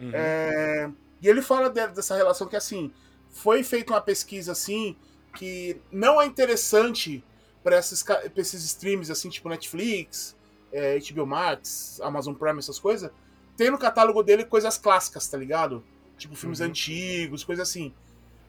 Uhum. 0.00 0.10
É, 0.12 0.90
e 1.22 1.28
ele 1.28 1.40
fala 1.40 1.70
de- 1.70 1.86
dessa 1.88 2.14
relação 2.16 2.46
que, 2.46 2.56
assim, 2.56 2.90
foi 3.30 3.62
feita 3.62 3.92
uma 3.92 4.00
pesquisa, 4.00 4.52
assim, 4.52 4.96
que 5.34 5.80
não 5.90 6.20
é 6.20 6.26
interessante 6.26 7.22
para 7.62 7.78
esses, 7.78 8.02
pra 8.02 8.22
esses 8.36 8.62
streams, 8.64 9.10
assim, 9.10 9.28
tipo 9.28 9.48
Netflix, 9.48 10.36
é, 10.72 10.98
HBO 10.98 11.26
Max, 11.26 12.00
Amazon 12.02 12.34
Prime, 12.34 12.58
essas 12.58 12.78
coisas, 12.78 13.10
ter 13.56 13.70
no 13.70 13.78
catálogo 13.78 14.22
dele 14.22 14.44
coisas 14.44 14.76
clássicas, 14.76 15.26
tá 15.28 15.36
ligado? 15.38 15.82
Tipo 16.18 16.34
filmes 16.34 16.60
Uhum. 16.60 16.66
antigos, 16.66 17.44
coisas 17.44 17.68
assim. 17.68 17.92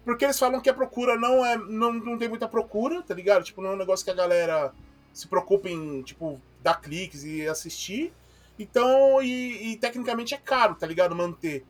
Porque 0.07 0.23
eles 0.23 0.39
falam 0.39 0.61
que 0.61 0.69
a 0.69 0.73
procura 0.73 1.17
não 1.17 1.45
é. 1.45 1.57
Não, 1.57 1.91
não 1.91 2.17
tem 2.17 2.29
muita 2.29 2.47
procura, 2.47 3.01
tá 3.01 3.13
ligado? 3.13 3.43
Tipo, 3.43 3.61
não 3.61 3.71
é 3.71 3.73
um 3.73 3.77
negócio 3.77 4.05
que 4.05 4.09
a 4.09 4.15
galera 4.15 4.73
se 5.11 5.27
preocupa 5.27 5.67
em, 5.67 6.01
tipo, 6.01 6.39
dar 6.63 6.79
cliques 6.79 7.25
e 7.25 7.45
assistir. 7.45 8.13
Então, 8.57 9.21
e, 9.21 9.73
e 9.73 9.75
tecnicamente 9.75 10.33
é 10.33 10.37
caro, 10.37 10.75
tá 10.75 10.87
ligado? 10.87 11.13
Manter. 11.13 11.65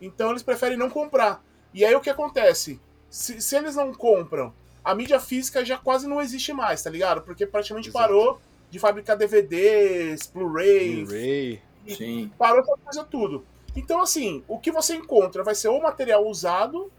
Então 0.00 0.30
eles 0.30 0.42
preferem 0.42 0.78
não 0.78 0.88
comprar. 0.88 1.44
E 1.74 1.84
aí 1.84 1.94
o 1.94 2.00
que 2.00 2.08
acontece? 2.08 2.80
Se, 3.10 3.42
se 3.42 3.56
eles 3.56 3.76
não 3.76 3.92
compram, 3.92 4.54
a 4.82 4.94
mídia 4.94 5.20
física 5.20 5.62
já 5.62 5.76
quase 5.76 6.08
não 6.08 6.18
existe 6.18 6.50
mais, 6.54 6.82
tá 6.82 6.88
ligado? 6.88 7.20
Porque 7.20 7.44
praticamente 7.44 7.90
Exato. 7.90 8.06
parou 8.06 8.40
de 8.70 8.78
fabricar 8.78 9.18
DVDs, 9.18 10.28
Blu-ray, 10.28 11.04
Blu-ray. 11.04 11.62
Sim. 11.88 12.32
parou 12.38 12.60
essa 12.60 12.74
coisa 12.74 13.04
tudo. 13.04 13.44
Então, 13.76 14.00
assim, 14.00 14.42
o 14.48 14.58
que 14.58 14.72
você 14.72 14.94
encontra 14.94 15.44
vai 15.44 15.54
ser 15.54 15.68
ou 15.68 15.82
material 15.82 16.26
usado, 16.26 16.90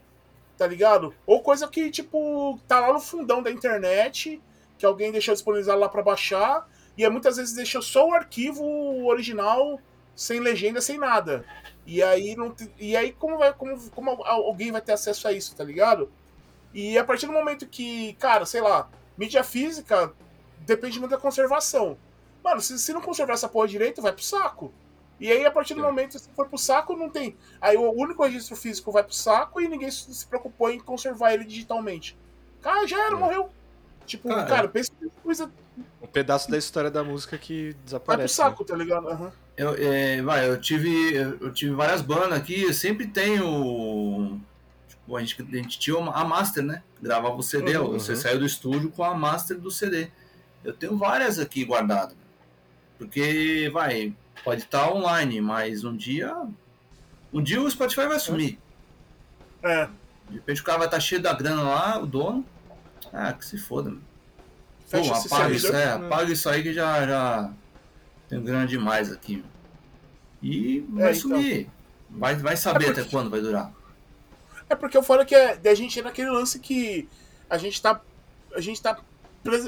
tá 0.56 0.66
ligado? 0.66 1.14
Ou 1.26 1.40
coisa 1.42 1.68
que, 1.68 1.90
tipo, 1.90 2.58
tá 2.68 2.80
lá 2.80 2.92
no 2.92 3.00
fundão 3.00 3.42
da 3.42 3.50
internet, 3.50 4.40
que 4.78 4.86
alguém 4.86 5.12
deixou 5.12 5.34
disponibilizado 5.34 5.78
lá 5.80 5.88
pra 5.88 6.02
baixar, 6.02 6.68
e 6.96 7.04
aí 7.04 7.10
muitas 7.10 7.36
vezes 7.36 7.54
deixou 7.54 7.82
só 7.82 8.08
o 8.08 8.14
arquivo 8.14 8.64
original, 9.06 9.80
sem 10.14 10.40
legenda, 10.40 10.80
sem 10.80 10.98
nada. 10.98 11.44
E 11.86 12.02
aí, 12.02 12.34
não, 12.36 12.54
e 12.78 12.96
aí 12.96 13.12
como, 13.12 13.36
vai, 13.38 13.52
como, 13.52 13.90
como 13.90 14.10
al- 14.24 14.46
alguém 14.46 14.70
vai 14.72 14.80
ter 14.80 14.92
acesso 14.92 15.26
a 15.28 15.32
isso, 15.32 15.54
tá 15.56 15.64
ligado? 15.64 16.10
E 16.72 16.96
a 16.98 17.04
partir 17.04 17.26
do 17.26 17.32
momento 17.32 17.66
que, 17.66 18.14
cara, 18.14 18.46
sei 18.46 18.60
lá, 18.60 18.88
mídia 19.16 19.44
física 19.44 20.12
depende 20.60 20.98
muito 20.98 21.12
da 21.12 21.18
conservação. 21.18 21.96
Mano, 22.42 22.60
se, 22.60 22.78
se 22.78 22.92
não 22.92 23.00
conservar 23.00 23.34
essa 23.34 23.48
porra 23.48 23.68
direito, 23.68 24.02
vai 24.02 24.12
pro 24.12 24.22
saco. 24.22 24.72
E 25.20 25.30
aí, 25.30 25.44
a 25.46 25.50
partir 25.50 25.74
do 25.74 25.80
É. 25.80 25.84
momento 25.84 26.12
que 26.12 26.18
se 26.18 26.28
for 26.34 26.48
pro 26.48 26.58
saco, 26.58 26.96
não 26.96 27.08
tem. 27.08 27.36
Aí 27.60 27.76
o 27.76 27.90
único 27.92 28.22
registro 28.24 28.56
físico 28.56 28.90
vai 28.90 29.02
pro 29.04 29.14
saco 29.14 29.60
e 29.60 29.68
ninguém 29.68 29.90
se 29.90 30.26
preocupou 30.26 30.70
em 30.70 30.78
conservar 30.80 31.32
ele 31.32 31.44
digitalmente. 31.44 32.16
Cara, 32.60 32.86
já 32.86 32.98
era, 33.06 33.14
É. 33.14 33.18
morreu. 33.18 33.50
Tipo, 34.06 34.28
Cara, 34.28 34.44
cara, 34.44 34.68
pensa 34.68 34.90
que 34.98 35.08
coisa 35.22 35.50
Um 36.02 36.06
pedaço 36.06 36.50
da 36.50 36.58
história 36.58 36.90
da 36.90 37.02
música 37.02 37.38
que 37.38 37.62
vai 37.64 37.72
pro 37.72 37.84
desaparece. 37.84 38.38
né? 38.40 38.44
saco, 38.48 38.64
tá 38.64 38.76
ligado? 38.76 39.08
Aham. 39.08 39.32
Eu, 39.56 39.74
é, 39.78 40.20
vai, 40.20 40.48
eu 40.48 40.60
tive, 40.60 41.14
eu 41.14 41.52
tive 41.52 41.74
várias 41.74 42.02
bandas 42.02 42.32
aqui, 42.38 42.62
eu 42.64 42.74
sempre 42.74 43.06
tenho. 43.06 44.40
Tipo, 44.88 45.16
a, 45.16 45.20
gente, 45.20 45.40
a 45.42 45.56
gente 45.56 45.78
tinha 45.78 45.96
uma- 45.96 46.12
a 46.12 46.24
master, 46.24 46.62
né? 46.64 46.82
Gravava 47.00 47.34
o 47.36 47.42
CD, 47.42 47.76
Uhum, 47.78 47.92
você 47.98 48.12
uhum. 48.12 48.18
saiu 48.18 48.38
do 48.40 48.46
estúdio 48.46 48.90
com 48.90 49.02
a 49.04 49.14
master 49.14 49.58
do 49.58 49.70
CD. 49.70 50.08
Eu 50.62 50.72
tenho 50.74 50.96
várias 50.96 51.38
aqui 51.38 51.64
guardadas. 51.64 52.16
Porque, 52.98 53.70
vai, 53.72 54.14
pode 54.42 54.62
estar 54.62 54.90
online, 54.92 55.40
mas 55.40 55.84
um 55.84 55.96
dia. 55.96 56.34
Um 57.32 57.42
dia 57.42 57.60
o 57.60 57.70
Spotify 57.70 58.06
vai 58.06 58.18
sumir. 58.18 58.58
É. 59.62 59.88
De 60.28 60.34
repente 60.36 60.60
o 60.60 60.64
cara 60.64 60.78
vai 60.78 60.86
estar 60.86 61.00
cheio 61.00 61.20
da 61.22 61.32
grana 61.32 61.62
lá, 61.62 61.98
o 61.98 62.06
dono. 62.06 62.44
Ah, 63.12 63.32
que 63.32 63.44
se 63.44 63.58
foda, 63.58 63.90
mano. 63.90 64.02
Pô, 64.90 65.12
apaga 65.12 65.54
isso, 65.54 65.74
é, 65.74 65.92
apaga 65.92 66.32
isso 66.32 66.48
aí 66.48 66.62
que 66.62 66.72
já, 66.72 67.06
já 67.06 67.50
tenho 68.28 68.42
grana 68.42 68.66
demais 68.66 69.10
aqui. 69.10 69.44
E 70.42 70.80
vai 70.90 71.04
É, 71.04 71.10
então. 71.10 71.20
sumir. 71.20 71.68
Vai, 72.10 72.36
vai 72.36 72.56
saber 72.56 72.84
É 72.84 72.86
porque- 72.88 73.00
até 73.00 73.10
quando 73.10 73.30
vai 73.30 73.40
durar. 73.40 73.72
É 74.68 74.74
porque 74.74 74.96
eu 74.96 75.02
falo 75.02 75.24
que 75.26 75.34
é, 75.34 75.56
da 75.56 75.74
gente 75.74 75.98
é 75.98 76.02
naquele 76.02 76.30
lance 76.30 76.58
que 76.58 77.08
a 77.50 77.58
gente 77.58 77.80
tá. 77.82 78.00
A 78.54 78.60
gente 78.60 78.80
tá. 78.80 78.98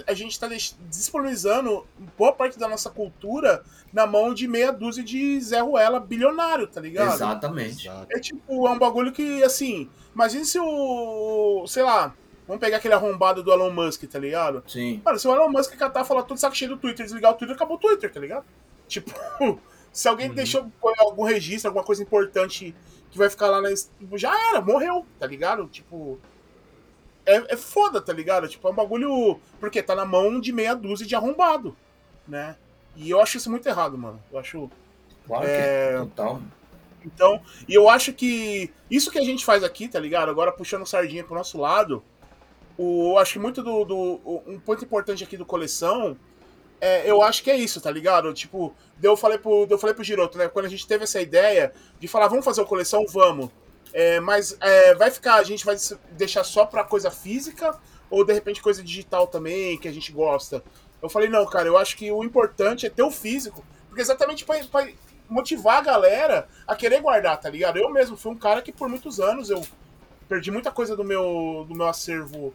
A 0.07 0.15
gente 0.15 0.39
tá 0.41 0.49
deix- 0.49 0.77
disponibilizando 0.89 1.87
boa 2.17 2.33
parte 2.33 2.59
da 2.59 2.67
nossa 2.69 2.89
cultura 2.91 3.63
na 3.93 4.07
mão 4.07 4.33
de 4.35 4.49
meia 4.49 4.73
dúzia 4.73 5.03
de 5.05 5.41
Zé 5.41 5.61
Ruela 5.61 6.01
bilionário, 6.01 6.67
tá 6.67 6.81
ligado? 6.81 7.15
Exatamente. 7.15 7.89
É 8.11 8.19
tipo, 8.19 8.67
é 8.67 8.71
um 8.71 8.79
bagulho 8.79 9.13
que, 9.13 9.43
assim, 9.43 9.89
imagine 10.15 10.45
se 10.45 10.59
o. 10.59 11.65
sei 11.67 11.83
lá, 11.83 12.15
vamos 12.47 12.61
pegar 12.61 12.79
aquele 12.79 12.95
arrombado 12.95 13.43
do 13.43 13.53
Elon 13.53 13.71
Musk, 13.71 14.05
tá 14.05 14.19
ligado? 14.19 14.63
Sim. 14.67 15.01
Mano, 15.05 15.19
se 15.19 15.29
o 15.29 15.33
Elon 15.35 15.51
Musk 15.51 15.75
catar 15.77 16.05
falar 16.05 16.23
tudo 16.23 16.39
saco 16.41 16.57
cheio 16.57 16.71
do 16.71 16.77
Twitter, 16.77 17.05
desligar 17.05 17.33
o 17.33 17.35
Twitter, 17.35 17.55
acabou 17.57 17.77
o 17.77 17.81
Twitter, 17.81 18.13
tá 18.13 18.21
ligado? 18.21 18.45
Tipo, 18.89 19.11
se 19.93 20.09
alguém 20.09 20.29
Uhum. 20.29 20.35
deixou 20.35 20.73
algum 21.01 21.25
registro, 21.25 21.69
alguma 21.69 21.85
coisa 21.85 22.03
importante 22.03 22.75
que 23.11 23.19
vai 23.19 23.29
ficar 23.31 23.49
lá 23.49 23.61
na. 23.61 23.69
Já 24.17 24.33
era, 24.51 24.61
morreu, 24.61 25.05
tá 25.19 25.27
ligado? 25.27 25.67
Tipo. 25.69 26.19
É, 27.27 27.55
é 27.55 27.57
foda, 27.57 28.01
tá 28.01 28.13
ligado? 28.13 28.49
Tipo, 28.49 28.69
é 28.69 28.71
um 28.71 28.75
bagulho. 28.75 29.41
Porque 29.61 29.83
tá 29.83 29.95
na 29.95 30.05
mão 30.05 30.41
de 30.41 30.53
meia 30.53 30.75
dúzia 30.75 31.07
de 31.07 31.15
arrombado, 31.15 31.77
né? 32.27 32.57
E 32.95 33.11
eu 33.11 33.21
acho 33.21 33.37
isso 33.37 33.51
muito 33.51 33.67
errado, 33.69 33.99
mano. 33.99 34.23
Eu 34.33 34.39
acho. 34.39 34.71
Claro 35.27 35.45
que 35.45 35.51
É. 35.51 35.93
é. 35.95 35.99
Total. 35.99 36.41
Então, 37.05 37.41
e 37.69 37.75
eu 37.75 37.89
acho 37.89 38.13
que 38.13 38.73
isso 38.91 39.11
que 39.11 39.19
a 39.19 39.25
gente 39.25 39.45
faz 39.45 39.63
aqui, 39.63 39.87
tá 39.89 39.99
ligado? 40.01 40.29
Agora 40.31 40.51
puxando 40.51 40.85
sardinha 40.87 41.23
pro 41.23 41.35
nosso 41.37 41.57
lado, 41.59 42.03
o, 42.77 43.13
eu 43.13 43.19
acho 43.19 43.35
que 43.35 43.39
muito 43.39 43.63
do, 43.63 43.85
do- 43.85 44.43
Um 44.47 44.59
ponto 44.59 44.85
importante 44.85 45.23
aqui 45.23 45.37
do 45.37 45.47
coleção, 45.47 46.17
é, 46.81 47.09
eu 47.09 47.23
acho 47.23 47.43
que 47.45 47.51
é 47.51 47.57
isso, 47.57 47.81
tá 47.81 47.91
ligado? 47.91 48.33
Tipo, 48.35 48.75
eu 49.03 49.17
falei 49.17 49.39
pro, 49.39 49.67
eu 49.71 49.79
falei 49.79 49.95
pro 49.95 50.03
Giroto, 50.05 50.37
né? 50.37 50.49
Quando 50.49 50.67
a 50.67 50.69
gente 50.69 50.87
teve 50.87 51.05
essa 51.05 51.21
ideia 51.21 51.73
de 52.01 52.09
falar, 52.09 52.27
vamos 52.29 52.45
fazer 52.45 52.61
o 52.61 52.67
coleção, 52.67 53.05
vamos. 53.09 53.51
É, 53.93 54.21
mas 54.21 54.57
é, 54.61 54.95
vai 54.95 55.11
ficar, 55.11 55.37
a 55.37 55.43
gente 55.43 55.65
vai 55.65 55.77
deixar 56.13 56.45
só 56.45 56.67
pra 56.67 56.85
coisa 56.85 57.11
física 57.11 57.79
ou 58.11 58.25
de 58.25 58.33
repente 58.33 58.63
coisa 58.63 58.83
digital 58.83 59.27
também, 59.27 59.79
que 59.79 59.89
a 59.89 59.93
gente 59.93 60.13
gosta? 60.13 60.63
Eu 61.03 61.09
falei, 61.09 61.29
não, 61.29 61.45
cara, 61.47 61.69
eu 61.69 61.77
acho 61.77 61.97
que 61.97 62.11
o 62.11 62.25
importante 62.25 62.87
é 62.87 62.91
ter 62.91 63.03
o 63.03 63.11
físico, 63.11 63.65
porque 63.89 64.01
exatamente 64.01 64.45
pra, 64.45 64.59
pra 64.65 64.89
motivar 65.29 65.79
a 65.79 65.83
galera 65.83 66.49
a 66.67 66.75
querer 66.75 67.01
guardar, 67.01 67.39
tá 67.39 67.49
ligado? 67.49 67.79
Eu 67.79 67.91
mesmo 67.91 68.17
fui 68.17 68.33
um 68.33 68.37
cara 68.37 68.63
que 68.63 68.73
por 68.73 68.89
muitos 68.89 69.21
anos 69.21 69.51
eu 69.51 69.63
perdi 70.29 70.51
muita 70.51 70.71
coisa 70.71 70.97
do 70.97 71.05
meu, 71.05 71.65
do 71.69 71.75
meu 71.75 71.87
acervo 71.87 72.53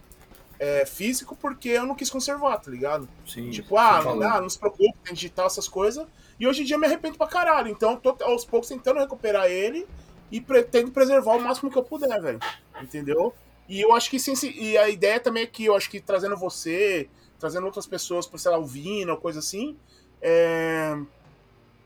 é, 0.59 0.85
físico 0.85 1.35
porque 1.35 1.69
eu 1.69 1.85
não 1.85 1.95
quis 1.95 2.09
conservar, 2.09 2.57
tá 2.57 2.69
ligado? 2.69 3.07
Sim. 3.25 3.49
Tipo, 3.49 3.77
ah, 3.77 4.01
falou. 4.01 4.23
ah, 4.23 4.41
não 4.41 4.49
se 4.49 4.59
preocupe, 4.59 4.93
tem 5.03 5.13
digital, 5.13 5.47
essas 5.47 5.67
coisas. 5.67 6.05
E 6.39 6.47
hoje 6.47 6.61
em 6.61 6.65
dia 6.65 6.75
eu 6.75 6.79
me 6.79 6.85
arrependo 6.85 7.17
pra 7.17 7.27
caralho. 7.27 7.69
Então 7.69 7.99
eu 8.03 8.13
tô 8.13 8.23
aos 8.23 8.45
poucos 8.45 8.69
tentando 8.69 8.99
recuperar 8.99 9.47
ele 9.47 9.87
e 10.31 10.39
pretendo 10.39 10.91
preservar 10.91 11.35
o 11.35 11.41
máximo 11.41 11.69
que 11.69 11.77
eu 11.77 11.83
puder, 11.83 12.21
velho. 12.21 12.39
Entendeu? 12.81 13.33
E 13.67 13.79
eu 13.81 13.93
acho 13.93 14.09
que 14.09 14.19
sim, 14.19 14.33
e 14.55 14.77
a 14.77 14.89
ideia 14.89 15.19
também 15.19 15.43
é 15.43 15.47
que 15.47 15.65
eu 15.65 15.75
acho 15.75 15.89
que 15.89 15.99
trazendo 15.99 16.35
você, 16.37 17.09
trazendo 17.39 17.65
outras 17.65 17.85
pessoas, 17.85 18.25
por 18.25 18.39
sei 18.39 18.51
lá, 18.51 18.57
o 18.57 18.65
Vina 18.65 19.11
ou 19.11 19.17
coisa 19.17 19.39
assim, 19.39 19.77
é... 20.21 20.97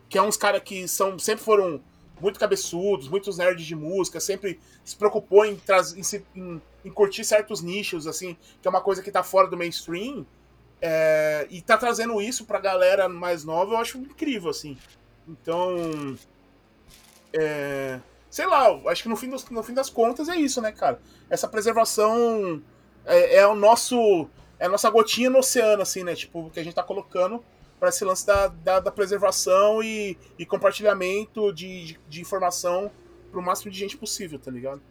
que 0.10 0.18
é 0.18 0.22
uns 0.22 0.38
caras 0.38 0.62
que 0.64 0.88
são, 0.88 1.18
sempre 1.20 1.44
foram 1.44 1.82
muito 2.22 2.40
cabeçudos, 2.40 3.10
muitos 3.10 3.38
nerds 3.38 3.66
de 3.66 3.76
música, 3.76 4.20
sempre 4.20 4.60
se 4.84 4.96
preocupou 4.96 5.46
em, 5.46 5.60
em, 5.96 6.40
em- 6.40 6.62
em 6.86 6.92
curtir 6.92 7.24
certos 7.26 7.62
nichos, 7.62 8.08
assim, 8.08 8.38
que 8.62 8.68
é 8.68 8.70
uma 8.70 8.82
coisa 8.82 9.02
que 9.02 9.12
tá 9.12 9.22
fora 9.24 9.48
do 9.48 9.58
mainstream. 9.58 10.26
É, 10.82 11.48
e 11.50 11.62
tá 11.62 11.78
trazendo 11.78 12.22
isso 12.22 12.46
pra 12.46 12.60
galera 12.60 13.10
mais 13.10 13.44
nova, 13.44 13.74
eu 13.74 13.78
acho 13.78 13.98
incrível, 13.98 14.50
assim. 14.50 14.78
Então. 15.28 16.18
É, 17.34 18.00
sei 18.36 18.46
lá, 18.46 18.68
acho 18.92 19.02
que 19.04 19.08
no 19.08 19.16
fim, 19.16 19.30
dos, 19.30 19.50
no 19.50 19.64
fim 19.64 19.74
das 19.74 19.90
contas 19.90 20.28
é 20.28 20.36
isso, 20.36 20.60
né, 20.62 20.70
cara? 20.74 21.00
Essa 21.30 21.48
preservação 21.48 22.62
é, 23.06 23.38
é 23.38 23.48
o 23.48 23.56
nosso. 23.56 24.28
É 24.60 24.66
a 24.66 24.70
nossa 24.70 24.90
gotinha 24.90 25.30
no 25.30 25.40
oceano, 25.40 25.82
assim, 25.82 26.04
né? 26.04 26.14
Tipo, 26.16 26.50
que 26.50 26.60
a 26.60 26.64
gente 26.64 26.74
tá 26.74 26.84
colocando 26.84 27.42
para 27.80 27.88
esse 27.88 28.04
lance 28.04 28.26
da, 28.26 28.48
da, 28.48 28.80
da 28.82 28.92
preservação 28.92 29.82
e, 29.82 30.18
e 30.38 30.46
compartilhamento 30.46 31.54
de, 31.54 31.86
de, 31.86 32.00
de 32.10 32.20
informação 32.22 32.92
para 33.32 33.40
o 33.40 33.44
máximo 33.44 33.72
de 33.72 33.80
gente 33.80 33.96
possível, 33.96 34.38
tá 34.38 34.52
ligado? 34.52 34.82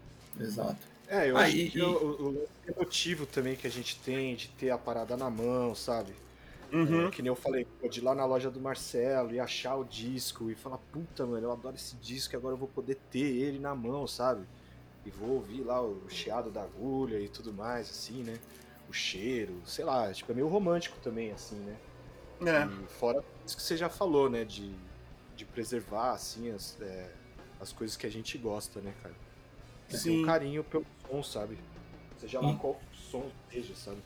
Exato. 0.40 0.78
É, 1.06 1.30
eu 1.30 1.36
Ah, 1.36 1.42
acho 1.42 1.56
e- 1.56 1.68
que 1.70 1.78
e- 1.78 1.82
o, 1.82 1.90
o, 1.92 2.28
o 2.72 2.78
motivo 2.78 3.26
também 3.26 3.56
que 3.56 3.66
a 3.66 3.70
gente 3.70 3.98
tem 4.00 4.34
de 4.36 4.48
ter 4.48 4.70
a 4.70 4.78
parada 4.78 5.18
na 5.18 5.28
mão, 5.28 5.74
sabe? 5.74 6.14
Uhum. 6.74 7.06
É, 7.06 7.10
que 7.10 7.22
nem 7.22 7.28
eu 7.28 7.36
falei, 7.36 7.64
pô, 7.64 7.88
de 7.88 8.00
ir 8.00 8.02
lá 8.02 8.14
na 8.16 8.24
loja 8.24 8.50
do 8.50 8.60
Marcelo 8.60 9.32
e 9.32 9.38
achar 9.38 9.76
o 9.76 9.84
disco 9.84 10.50
e 10.50 10.56
falar, 10.56 10.78
puta, 10.78 11.24
mano, 11.24 11.46
eu 11.46 11.52
adoro 11.52 11.76
esse 11.76 11.96
disco 11.96 12.34
e 12.34 12.36
agora 12.36 12.54
eu 12.54 12.58
vou 12.58 12.66
poder 12.68 12.96
ter 13.10 13.20
ele 13.20 13.60
na 13.60 13.74
mão, 13.76 14.06
sabe? 14.08 14.44
E 15.06 15.10
vou 15.10 15.30
ouvir 15.36 15.62
lá 15.62 15.80
o 15.80 16.08
chiado 16.08 16.50
da 16.50 16.62
agulha 16.64 17.20
e 17.20 17.28
tudo 17.28 17.52
mais, 17.52 17.88
assim, 17.88 18.24
né? 18.24 18.40
O 18.88 18.92
cheiro, 18.92 19.62
sei 19.64 19.84
lá, 19.84 20.12
tipo, 20.12 20.32
é 20.32 20.34
meio 20.34 20.48
romântico 20.48 20.98
também, 21.00 21.30
assim, 21.30 21.56
né? 21.56 21.76
É. 22.40 22.64
E 22.64 22.86
fora 22.88 23.22
isso 23.46 23.56
que 23.56 23.62
você 23.62 23.76
já 23.76 23.88
falou, 23.88 24.28
né? 24.28 24.44
De, 24.44 24.74
de 25.36 25.44
preservar, 25.44 26.12
assim, 26.12 26.50
as, 26.50 26.80
é, 26.80 27.10
as 27.60 27.72
coisas 27.72 27.96
que 27.96 28.06
a 28.06 28.10
gente 28.10 28.36
gosta, 28.36 28.80
né, 28.80 28.92
cara? 29.02 29.14
Você 29.88 30.02
tem 30.02 30.12
Sim. 30.14 30.22
um 30.22 30.26
carinho 30.26 30.64
pelo 30.64 30.86
som, 31.06 31.22
sabe? 31.22 31.58
Seja 32.18 32.40
lá 32.40 32.50
E- 32.50 32.56
qual 32.56 32.80
som 32.92 33.30
seja, 33.50 33.74
sabe? 33.76 33.98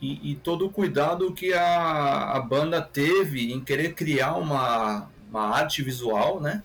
E, 0.00 0.32
e 0.32 0.34
todo 0.36 0.66
o 0.66 0.70
cuidado 0.70 1.32
que 1.32 1.52
a, 1.54 2.32
a 2.32 2.40
banda 2.40 2.82
teve 2.82 3.52
em 3.52 3.60
querer 3.60 3.94
criar 3.94 4.34
uma, 4.34 5.08
uma 5.30 5.48
arte 5.56 5.82
visual, 5.82 6.38
né? 6.40 6.62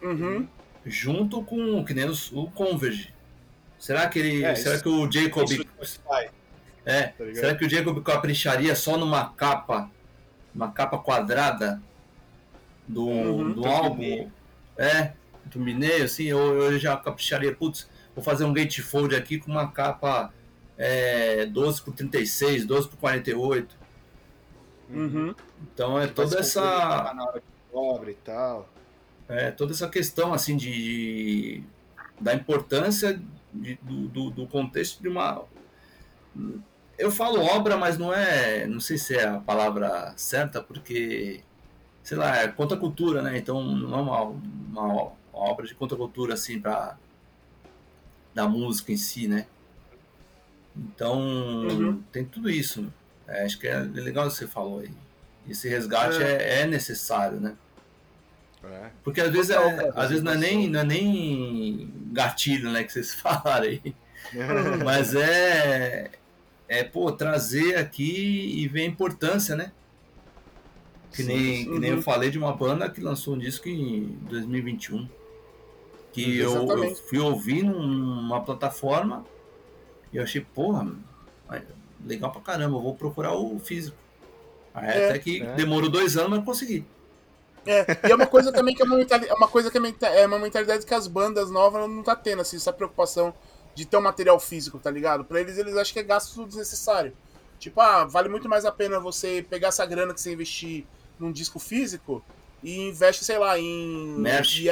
Uhum. 0.00 0.46
Junto 0.86 1.42
com 1.42 1.84
que 1.84 1.92
nem 1.94 2.04
os- 2.04 2.30
o 2.32 2.46
Converge. 2.50 3.12
Será 3.78 4.08
que 4.08 4.18
ele. 4.18 4.44
É, 4.44 4.54
será 4.54 4.74
isso- 4.76 4.84
que 4.84 4.88
o 4.88 5.10
Jacob. 5.10 5.46
É, 6.86 7.02
tá 7.08 7.24
será 7.34 7.54
que 7.54 7.64
o 7.64 7.70
Jacob 7.70 8.02
capricharia 8.02 8.76
só 8.76 8.96
numa 8.98 9.30
capa, 9.30 9.90
uma 10.54 10.70
capa 10.70 10.98
quadrada 10.98 11.82
do, 12.86 13.06
Uhum. 13.06 13.48
do 13.52 13.62
Do 13.62 13.66
álbum? 13.66 13.96
Mineio. 13.98 14.32
É, 14.76 15.12
do 15.46 15.58
Mineio, 15.58 16.04
assim, 16.04 16.24
eu, 16.24 16.38
eu 16.38 16.78
já 16.78 16.96
capricharia, 16.96 17.54
putz, 17.54 17.88
vou 18.14 18.22
fazer 18.22 18.44
um 18.44 18.52
gatefold 18.52 19.14
aqui 19.16 19.38
com 19.38 19.50
uma 19.50 19.68
capa 19.68 20.32
é, 20.78 21.46
12 21.46 21.82
por 21.82 21.94
36, 21.94 22.64
12 22.66 22.88
por 22.88 22.96
48. 22.98 23.76
Uhum. 24.90 25.34
Então 25.72 25.98
é 25.98 26.06
toda 26.06 26.38
essa, 26.38 26.60
Na 27.14 27.24
hora 27.24 27.40
que 27.40 27.46
cobra 27.72 28.10
e 28.10 28.14
tal. 28.14 28.68
é, 29.28 29.50
toda 29.50 29.72
essa 29.72 29.88
questão 29.88 30.32
assim 30.34 30.56
de, 30.56 31.62
da 32.20 32.34
importância 32.34 33.20
de- 33.52 33.78
do, 33.82 34.08
do, 34.08 34.30
do 34.30 34.46
contexto 34.46 35.00
de 35.02 35.08
uma 35.08 35.44
eu 36.98 37.10
falo 37.10 37.40
obra, 37.42 37.76
mas 37.76 37.98
não 37.98 38.12
é, 38.12 38.66
não 38.66 38.80
sei 38.80 38.98
se 38.98 39.16
é 39.16 39.26
a 39.26 39.40
palavra 39.40 40.14
certa, 40.16 40.62
porque 40.62 41.42
sei 42.02 42.16
lá, 42.18 42.36
é 42.38 42.48
contracultura, 42.48 43.22
né? 43.22 43.38
Então 43.38 43.62
não 43.64 43.98
é 43.98 44.02
uma, 44.02 44.20
uma 44.22 45.12
obra 45.32 45.66
de 45.66 45.74
contracultura 45.74 46.34
assim 46.34 46.60
para 46.60 46.96
da 48.34 48.48
música 48.48 48.92
em 48.92 48.96
si, 48.96 49.26
né? 49.28 49.46
Então 50.76 51.20
Uhum. 51.20 52.02
tem 52.12 52.24
tudo 52.24 52.50
isso. 52.50 52.92
É, 53.26 53.44
acho 53.44 53.58
que 53.58 53.66
é 53.66 53.78
legal 53.78 54.26
o 54.26 54.30
que 54.30 54.36
você 54.36 54.46
falou 54.46 54.80
aí. 54.80 54.90
Esse 55.48 55.68
resgate 55.68 56.22
é, 56.22 56.60
é 56.62 56.66
necessário, 56.66 57.38
né? 57.40 57.54
É. 58.64 58.90
Porque 59.02 59.20
às 59.20 59.30
vezes, 59.30 59.50
é, 59.50 59.56
às 59.94 60.08
vezes 60.08 60.22
não, 60.24 60.32
é 60.32 60.36
nem, 60.38 60.68
não 60.70 60.80
é 60.80 60.84
nem 60.84 61.92
gatilho, 62.12 62.70
né, 62.70 62.82
que 62.82 62.92
vocês 62.92 63.12
falaram 63.14 63.66
aí. 63.66 63.94
Mas 64.82 65.14
é, 65.14 66.10
é, 66.66 66.82
pô, 66.82 67.12
trazer 67.12 67.76
aqui 67.76 68.54
e 68.58 68.66
ver 68.68 68.82
a 68.82 68.86
importância, 68.86 69.54
né? 69.54 69.70
Que 71.12 71.22
Sim, 71.22 71.26
nem, 71.26 71.64
que 71.64 71.78
nem 71.78 71.90
Uhum. 71.92 71.96
eu 71.98 72.02
falei 72.02 72.30
de 72.30 72.38
uma 72.38 72.52
banda 72.56 72.88
que 72.90 73.00
lançou 73.02 73.34
um 73.34 73.38
disco 73.38 73.68
em 73.68 74.06
2021. 74.30 75.06
Que 76.12 76.38
eu, 76.38 76.54
eu 76.54 76.62
Exatamente. 76.64 77.02
fui 77.02 77.18
ouvir 77.18 77.62
numa 77.64 78.40
plataforma 78.42 79.24
e 80.14 80.16
eu 80.16 80.22
achei, 80.22 80.40
porra, 80.40 80.86
legal 82.06 82.30
pra 82.30 82.40
caramba, 82.40 82.76
eu 82.76 82.82
vou 82.82 82.94
procurar 82.94 83.34
o 83.34 83.58
físico. 83.58 83.96
Aí 84.72 84.86
É, 84.88 85.08
até 85.10 85.18
que 85.18 85.42
é. 85.42 85.54
demorou 85.54 85.90
dois 85.90 86.16
anos, 86.16 86.30
mas 86.30 86.44
consegui. 86.44 86.84
É, 87.66 87.86
e 88.08 88.12
é 88.12 88.14
uma 88.14 88.26
coisa 88.26 88.52
também 88.52 88.74
que 88.74 88.82
é 88.82 88.84
uma 88.84 88.96
mentalidade, 88.96 89.32
é 89.32 89.34
uma 89.34 89.48
coisa 89.48 89.70
que 89.70 89.78
é, 89.78 90.20
é 90.22 90.26
uma 90.26 90.38
mentalidade 90.38 90.84
que 90.84 90.94
as 90.94 91.06
bandas 91.06 91.50
novas 91.50 91.88
não 91.88 92.02
tá 92.02 92.14
tendo, 92.14 92.42
assim, 92.42 92.56
essa 92.56 92.72
preocupação 92.72 93.34
de 93.74 93.84
ter 93.86 93.96
um 93.96 94.02
material 94.02 94.38
físico, 94.38 94.78
tá 94.78 94.90
ligado? 94.90 95.24
Pra 95.24 95.40
eles, 95.40 95.56
eles 95.58 95.76
acham 95.76 95.92
que 95.94 95.98
é 95.98 96.02
gasto 96.02 96.46
desnecessário. 96.46 97.12
Tipo, 97.58 97.80
ah, 97.80 98.04
vale 98.04 98.28
muito 98.28 98.48
mais 98.48 98.64
a 98.64 98.72
pena 98.72 99.00
você 99.00 99.44
pegar 99.48 99.68
essa 99.68 99.86
grana 99.86 100.12
que 100.12 100.20
você 100.20 100.32
investir 100.32 100.84
num 101.18 101.32
disco 101.32 101.58
físico 101.58 102.22
e 102.62 102.88
investe, 102.88 103.24
sei 103.24 103.38
lá, 103.38 103.58
em. 103.58 104.14
Merch. 104.18 104.62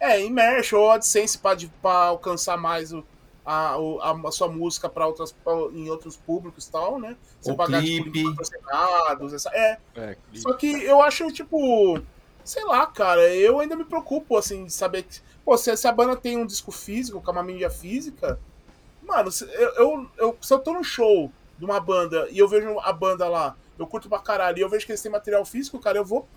É, 0.00 0.20
em 0.20 0.30
merch 0.30 0.72
ou 0.72 0.90
AdSense 0.90 1.38
pra, 1.38 1.54
de- 1.54 1.68
pra 1.80 1.92
alcançar 2.06 2.56
mais 2.56 2.92
o, 2.92 3.04
a, 3.44 3.74
a, 3.74 4.28
a 4.28 4.32
sua 4.32 4.48
música 4.48 4.88
pra 4.88 5.06
outras, 5.06 5.32
pra- 5.32 5.52
em 5.72 5.90
outros 5.90 6.16
públicos 6.16 6.66
e 6.66 6.70
tal, 6.70 6.98
né? 7.00 7.16
Você 7.40 7.52
O 7.52 7.56
pagar 7.56 7.82
clipe. 7.82 7.84
tipo, 7.84 8.04
links 8.04 8.22
patrocinados, 8.22 9.32
essa, 9.32 9.50
é, 9.54 9.80
É, 9.94 10.16
só 10.32 10.54
que 10.56 10.66
eu 10.84 11.02
acho, 11.02 11.30
tipo, 11.32 12.06
sei 12.44 12.64
lá, 12.64 12.86
cara, 12.86 13.34
eu 13.34 13.60
ainda 13.60 13.76
me 13.76 13.84
preocupo, 13.84 14.36
assim, 14.36 14.66
de 14.66 14.72
saber 14.72 15.04
que, 15.04 15.20
pô, 15.44 15.56
se, 15.58 15.76
se 15.76 15.88
a 15.88 15.92
banda 15.92 16.16
tem 16.16 16.36
um 16.38 16.46
disco 16.46 16.72
físico, 16.72 17.22
com 17.22 17.32
uma 17.32 17.42
mídia 17.42 17.70
física, 17.70 18.40
mano, 19.00 19.30
se 19.32 19.44
eu, 19.44 19.74
eu, 19.76 20.10
eu- 20.18 20.38
se 20.42 20.52
eu 20.54 20.60
tô 20.60 20.72
no 20.74 20.84
show 20.84 21.34
de 21.58 21.64
uma 21.64 21.80
banda 21.80 22.28
e 22.30 22.38
eu 22.38 22.48
vejo 22.48 22.78
a 22.80 22.92
banda 22.92 23.28
lá, 23.28 23.56
eu 23.78 23.86
curto 23.86 24.08
pra 24.08 24.18
caralho, 24.20 24.58
e 24.58 24.60
eu 24.62 24.68
vejo 24.70 24.86
que 24.86 24.92
eles 24.92 25.02
têm 25.02 25.12
material 25.12 25.44
físico, 25.44 25.80
cara, 25.80 25.98
eu 25.98 26.04
vou, 26.04 26.28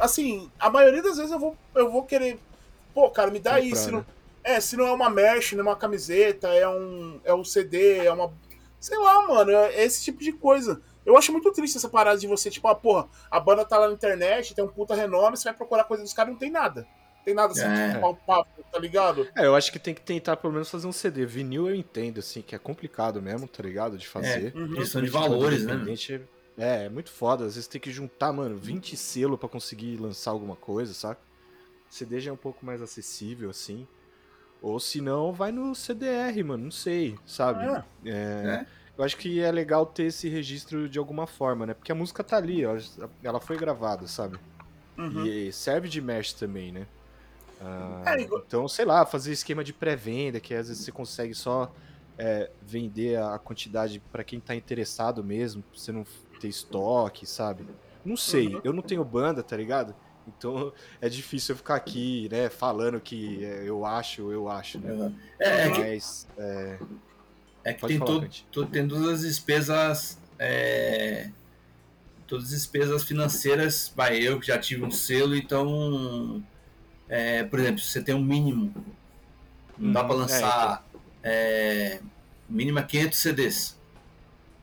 assim, 0.00 0.52
a 0.58 0.70
maioria 0.70 1.02
das 1.02 1.16
vezes 1.16 1.32
eu 1.32 1.38
vou, 1.38 1.56
eu 1.74 1.90
vou 1.90 2.04
querer, 2.06 2.40
pô, 2.94 3.10
cara, 3.10 3.30
me 3.30 3.40
dá 3.40 3.60
Comprar, 3.60 3.64
se 3.76 3.90
né? 3.92 3.92
não, 3.92 4.06
é, 4.48 4.60
se 4.60 4.76
não 4.76 4.86
é 4.86 4.92
uma 4.92 5.10
merch, 5.10 5.52
não 5.52 5.60
é 5.60 5.68
uma 5.68 5.76
camiseta, 5.76 6.48
é 6.48 6.66
um, 6.68 7.20
é 7.24 7.34
um 7.34 7.44
CD, 7.44 7.98
é 7.98 8.12
uma, 8.12 8.32
sei 8.80 8.98
lá, 8.98 9.26
mano, 9.26 9.50
é 9.50 9.84
esse 9.84 10.02
tipo 10.04 10.20
de 10.20 10.32
coisa. 10.32 10.80
Eu 11.04 11.16
acho 11.16 11.32
muito 11.32 11.50
triste 11.52 11.76
essa 11.76 11.88
parada 11.88 12.18
de 12.18 12.26
você, 12.26 12.50
tipo, 12.50 12.66
ah, 12.68 12.74
porra, 12.74 13.08
a 13.30 13.38
banda 13.38 13.64
tá 13.64 13.78
lá 13.78 13.88
na 13.88 13.94
internet, 13.94 14.54
tem 14.54 14.64
um 14.64 14.68
puta 14.68 14.94
renome, 14.94 15.36
você 15.36 15.44
vai 15.44 15.54
procurar 15.54 15.84
coisa 15.84 16.02
dos 16.02 16.12
caras 16.12 16.30
e 16.30 16.32
não 16.32 16.38
tem 16.38 16.50
nada. 16.50 16.86
Tem 17.24 17.34
nada 17.34 17.52
assim, 17.52 17.62
É. 17.62 17.88
tipo, 17.88 18.00
palpável, 18.00 18.64
tá 18.72 18.78
ligado? 18.78 19.28
É, 19.36 19.44
eu 19.44 19.54
acho 19.54 19.70
que 19.70 19.78
tem 19.78 19.92
que 19.94 20.00
tentar 20.00 20.36
pelo 20.36 20.52
menos 20.52 20.70
fazer 20.70 20.86
um 20.86 20.92
CD. 20.92 21.26
Vinil 21.26 21.68
eu 21.68 21.74
entendo, 21.74 22.20
assim, 22.20 22.40
que 22.40 22.54
é 22.54 22.58
complicado 22.58 23.20
mesmo, 23.20 23.46
tá 23.46 23.62
ligado? 23.62 23.98
De 23.98 24.08
fazer. 24.08 24.54
Uhum. 24.56 24.74
Questão 24.74 25.02
de 25.02 25.10
valores, 25.10 25.64
né? 25.64 25.74
É, 26.56 26.86
é 26.86 26.88
muito 26.88 27.10
foda. 27.10 27.44
Às 27.44 27.54
vezes 27.54 27.68
tem 27.68 27.80
que 27.80 27.90
juntar, 27.90 28.32
mano, 28.32 28.56
20 28.56 28.96
selo 28.96 29.36
pra 29.36 29.48
conseguir 29.48 29.98
lançar 29.98 30.30
alguma 30.30 30.56
coisa, 30.56 30.94
saca? 30.94 31.20
CD 31.90 32.20
já 32.20 32.30
é 32.30 32.34
um 32.34 32.38
pouco 32.38 32.64
mais 32.64 32.80
acessível, 32.80 33.50
assim. 33.50 33.86
Ou 34.60 34.80
se 34.80 35.00
não, 35.00 35.32
vai 35.32 35.52
no 35.52 35.74
CDR, 35.74 36.42
mano, 36.42 36.64
não 36.64 36.70
sei, 36.70 37.16
sabe? 37.24 37.64
É. 37.64 37.84
É, 38.10 38.66
Eu 38.96 39.04
acho 39.04 39.16
que 39.16 39.40
é 39.40 39.52
legal 39.52 39.86
ter 39.86 40.04
esse 40.04 40.28
registro 40.28 40.88
de 40.88 40.98
alguma 40.98 41.26
forma, 41.26 41.64
né? 41.66 41.74
Porque 41.74 41.92
a 41.92 41.94
música 41.94 42.24
tá 42.24 42.36
ali, 42.36 42.66
ó, 42.66 42.76
ela 43.22 43.38
foi 43.38 43.56
gravada, 43.56 44.08
sabe? 44.08 44.38
Uhum. 44.98 45.24
E 45.24 45.52
serve 45.52 45.88
de 45.88 46.00
mesh 46.00 46.32
também, 46.32 46.72
né? 46.72 46.86
Ah, 47.60 48.02
É, 48.06 48.20
igual- 48.22 48.42
Então, 48.46 48.66
sei 48.66 48.84
lá, 48.84 49.06
fazer 49.06 49.32
esquema 49.32 49.62
de 49.62 49.72
pré-venda, 49.72 50.40
que 50.40 50.52
às 50.54 50.66
vezes 50.68 50.84
você 50.84 50.90
consegue 50.92 51.34
só 51.34 51.72
é, 52.20 52.50
vender 52.60 53.16
a 53.22 53.38
quantidade 53.38 54.00
pra 54.10 54.24
quem 54.24 54.40
tá 54.40 54.52
interessado 54.52 55.22
mesmo, 55.22 55.62
pra 55.62 55.78
você 55.78 55.92
não 55.92 56.04
ter 56.40 56.48
estoque, 56.48 57.24
sabe? 57.24 57.64
Não 58.04 58.16
sei, 58.16 58.56
Uhum. 58.56 58.60
eu 58.64 58.72
não 58.72 58.82
tenho 58.82 59.04
banda, 59.04 59.40
tá 59.40 59.56
ligado? 59.56 59.94
Então 60.36 60.72
é 61.00 61.08
difícil 61.08 61.54
eu 61.54 61.56
ficar 61.56 61.76
aqui, 61.76 62.28
né, 62.30 62.48
falando 62.50 63.00
que 63.00 63.44
é, 63.44 63.62
eu 63.68 63.84
acho, 63.84 64.30
eu 64.32 64.48
acho, 64.48 64.78
né? 64.78 64.98
É, 65.38 65.66
é 65.66 65.70
que, 65.70 65.80
Mas, 65.80 66.28
é, 66.36 66.78
é 67.64 67.72
que 67.74 67.80
Pode 67.80 67.92
tem, 67.98 67.98
falar, 67.98 68.28
tem 68.70 68.88
todas 68.88 69.08
as 69.08 69.20
despesas. 69.22 70.18
é, 70.38 71.30
todas 72.26 72.46
as 72.46 72.50
despesas 72.50 73.04
financeiras. 73.04 73.92
Vai, 73.96 74.18
eu 74.18 74.38
que 74.40 74.46
já 74.46 74.58
tive 74.58 74.84
um 74.84 74.90
selo, 74.90 75.34
então. 75.36 76.44
é, 77.08 77.44
por 77.44 77.58
exemplo, 77.58 77.80
você 77.80 78.02
tem 78.02 78.14
um 78.14 78.22
mínimo. 78.22 78.74
Não 79.76 79.92
dá 79.92 80.02
Uhum, 80.02 80.06
pra 80.06 80.14
é, 80.14 80.18
lançar. 80.18 80.88
É, 81.22 82.00
mínimo 82.48 82.78
é 82.78 82.82
500 82.82 83.18
CDs. 83.18 83.80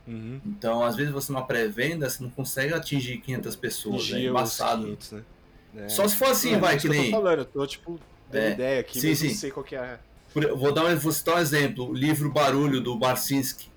uhum. 0.06 0.40
Então, 0.44 0.82
às 0.84 0.96
vezes, 0.96 1.12
você 1.12 1.32
numa 1.32 1.46
pré-venda, 1.46 2.08
você 2.08 2.22
não 2.22 2.30
consegue 2.30 2.72
atingir 2.74 3.18
500 3.20 3.56
pessoas. 3.56 4.12
É 4.12 4.18
Atingir 4.18 4.30
os 4.30 4.30
embaçado. 4.30 4.82
500, 4.84 5.12
né? 5.12 5.24
É. 5.76 5.88
Só 5.88 6.06
se 6.08 6.16
for 6.16 6.28
assim, 6.28 6.54
É, 6.54 6.58
vai, 6.58 6.76
isso 6.76 6.88
que 6.88 6.92
eu 6.92 6.96
tô 6.96 7.02
nem. 7.02 7.10
falando, 7.10 7.38
eu 7.40 7.44
tô, 7.44 7.66
tipo, 7.66 8.00
dando 8.30 8.42
É, 8.42 8.50
ideia 8.52 8.80
aqui, 8.80 9.00
sim, 9.00 9.08
mas 9.10 9.18
sim. 9.18 9.28
não 9.28 9.34
sei 9.34 9.50
qual 9.50 9.64
que 9.64 9.76
é. 9.76 9.98
Vou, 10.56 10.72
dar 10.72 10.84
um, 10.84 10.96
vou 10.96 11.12
citar 11.12 11.36
um 11.36 11.38
exemplo. 11.38 11.88
O 11.90 11.94
livro 11.94 12.30
Barulho, 12.30 12.80
do 12.80 12.96
Barcinski. 12.96 13.68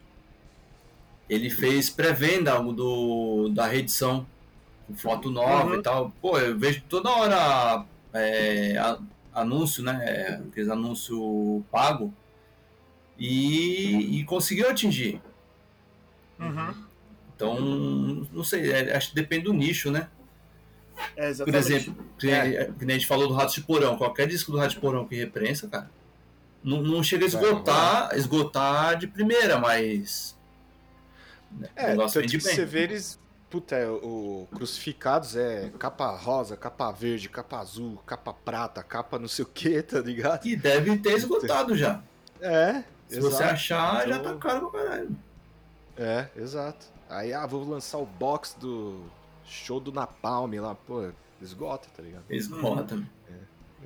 Ele 1.30 1.50
fez 1.50 1.90
pré-venda 1.90 2.60
do, 2.60 3.50
da 3.50 3.68
reedição, 3.68 4.26
com 4.88 4.96
foto 4.96 5.30
nova 5.30 5.72
Uhum. 5.74 5.80
e 5.80 5.82
tal. 5.84 6.12
Pô, 6.22 6.38
eu 6.40 6.58
vejo 6.58 6.82
toda 6.90 7.10
hora 7.10 7.86
é, 8.14 8.78
a- 8.78 8.98
anúncio, 9.34 9.84
né? 9.84 10.42
Aqueles 10.50 10.70
anúncio 10.70 11.64
pago. 11.72 12.14
E, 13.18 14.20
e 14.20 14.24
conseguiu 14.24 14.70
atingir. 14.70 15.22
Uhum. 16.40 16.74
Então, 17.36 17.60
não 18.34 18.44
sei, 18.44 18.72
é, 18.72 18.96
acho 18.96 19.10
que 19.10 19.16
depende 19.16 19.44
do 19.46 19.54
nicho, 19.54 19.92
né? 19.92 20.08
É, 21.16 21.34
Por 21.34 21.56
exemplo, 21.56 21.96
que, 22.18 22.30
É. 22.30 22.72
que 22.78 22.86
nem 22.86 22.96
a 22.96 23.00
gente 23.00 23.08
falou 23.08 23.28
do 23.28 23.34
Rato 23.34 23.54
de 23.54 23.62
Porão, 23.62 23.98
qualquer 23.98 24.28
disco 24.28 24.52
do 24.52 24.58
Rato 24.58 24.72
de 24.76 24.80
Porão 24.80 25.06
que 25.08 25.16
reprensa, 25.16 25.68
cara, 25.68 25.90
não, 26.64 26.82
não 26.82 27.04
chega 27.04 27.26
a 27.26 27.30
Vai, 27.30 27.42
esgotar, 27.44 28.16
esgotar 28.18 28.98
de 28.98 29.08
primeira, 29.08 29.58
mas. 29.58 30.38
o 31.52 31.66
É, 31.76 31.96
tanto 31.96 32.22
que 32.22 32.38
bem. 32.38 32.40
você 32.40 32.66
vê 32.66 32.84
eles. 32.84 33.20
Puta, 33.50 33.76
é, 33.76 33.88
o 33.90 34.48
Crucificados 34.54 35.36
é 35.36 35.72
capa 35.80 36.12
rosa, 36.16 36.56
capa 36.56 36.92
verde, 36.92 37.28
capa 37.30 37.58
azul, 37.60 37.98
capa 38.06 38.32
prata, 38.32 38.84
capa 38.84 39.18
não 39.18 39.28
sei 39.28 39.44
o 39.44 39.48
que, 39.48 39.82
tá 39.82 40.00
ligado? 40.00 40.46
E 40.46 40.56
deve 40.56 40.96
ter 41.00 41.14
esgotado 41.14 41.76
já. 41.76 42.00
É, 42.40 42.84
Se 43.08 43.20
você 43.20 43.38
exato. 43.38 43.54
achar, 43.54 44.08
já 44.08 44.20
tá 44.20 44.30
Então- 44.30 44.38
caro 44.40 44.70
pra 44.70 44.84
caralho. 44.84 45.16
É, 45.98 46.28
exato. 46.38 46.86
Aí, 47.10 47.34
ah, 47.34 47.46
vou 47.48 47.68
lançar 47.68 47.98
o 47.98 48.06
box 48.06 48.56
do 48.60 49.02
show 49.50 49.80
do 49.80 49.92
Napalm 49.92 50.54
lá, 50.60 50.76
pô, 50.76 51.10
esgota, 51.42 51.88
tá 51.96 52.02
ligado? 52.04 52.24
Esgota. 52.30 53.02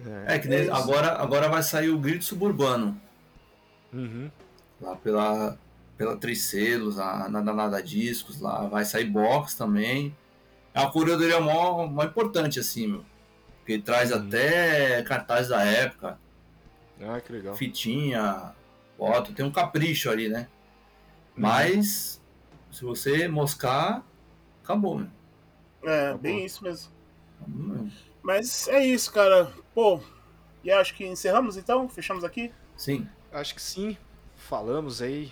É. 0.06 0.36
É 0.36 0.40
que 0.40 0.48
nem- 0.48 0.68
É 0.68 0.72
agora, 0.72 1.14
agora 1.22 1.48
vai 1.50 1.62
sair 1.64 1.90
o 1.90 1.98
Grito 2.00 2.24
Suburbano. 2.26 3.00
Uhum. 3.92 4.30
Lá 4.82 4.96
pela, 4.96 5.58
pela 5.98 6.18
Tricelos, 6.18 7.00
a 7.00 7.30
Nada 7.30 7.54
Nada 7.54 7.82
Discos, 7.82 8.40
lá 8.42 8.68
vai 8.68 8.84
sair 8.86 9.06
box 9.06 9.56
também. 9.56 10.16
É 10.74 10.80
uma 10.80 10.92
curadoria 10.92 11.40
mó, 11.40 11.86
mó 11.88 12.04
importante, 12.04 12.60
assim, 12.60 12.88
meu. 12.88 13.06
Porque 13.60 13.80
traz 13.80 14.12
Uhum. 14.12 14.18
até 14.28 15.04
cartaz 15.04 15.48
da 15.50 15.64
época, 15.64 16.20
Ah, 17.02 17.22
que 17.22 17.32
legal. 17.32 17.56
fitinha, 17.56 18.52
foto, 18.98 19.32
tem 19.34 19.46
um 19.46 19.52
capricho 19.52 20.10
ali, 20.10 20.28
né? 20.28 20.48
Uhum. 21.36 21.44
Mas, 21.44 22.20
se 22.72 22.84
você 22.84 23.28
moscar, 23.28 24.04
acabou, 24.64 24.98
meu. 24.98 25.08
É, 25.84 26.12
Tá 26.12 26.18
bem 26.18 26.40
bom. 26.40 26.46
isso 26.46 26.64
mesmo. 26.64 26.92
Mesmo. 27.48 27.92
Mas 28.22 28.68
é 28.68 28.84
isso, 28.86 29.12
cara. 29.12 29.52
Pô, 29.74 30.00
e 30.64 30.72
acho 30.72 30.94
que 30.96 31.06
encerramos 31.06 31.58
então? 31.58 31.90
Fechamos 31.90 32.24
aqui? 32.24 32.52
Sim. 32.78 33.08
Acho 33.32 33.54
que 33.56 33.62
sim. 33.62 33.98
Falamos 34.36 35.02
aí 35.02 35.32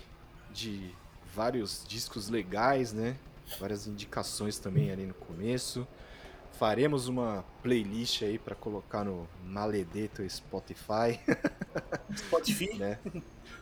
de 0.51 0.93
vários 1.33 1.83
discos 1.87 2.29
legais, 2.29 2.91
né? 2.93 3.15
Várias 3.59 3.87
indicações 3.87 4.57
também 4.59 4.91
ali 4.91 5.05
no 5.05 5.13
começo. 5.13 5.87
Faremos 6.53 7.07
uma 7.07 7.43
playlist 7.63 8.21
aí 8.21 8.37
pra 8.37 8.55
colocar 8.55 9.03
no 9.03 9.27
Maledeto 9.43 10.27
Spotify, 10.29 11.19
Spotify. 12.15 12.73
né? 12.77 12.99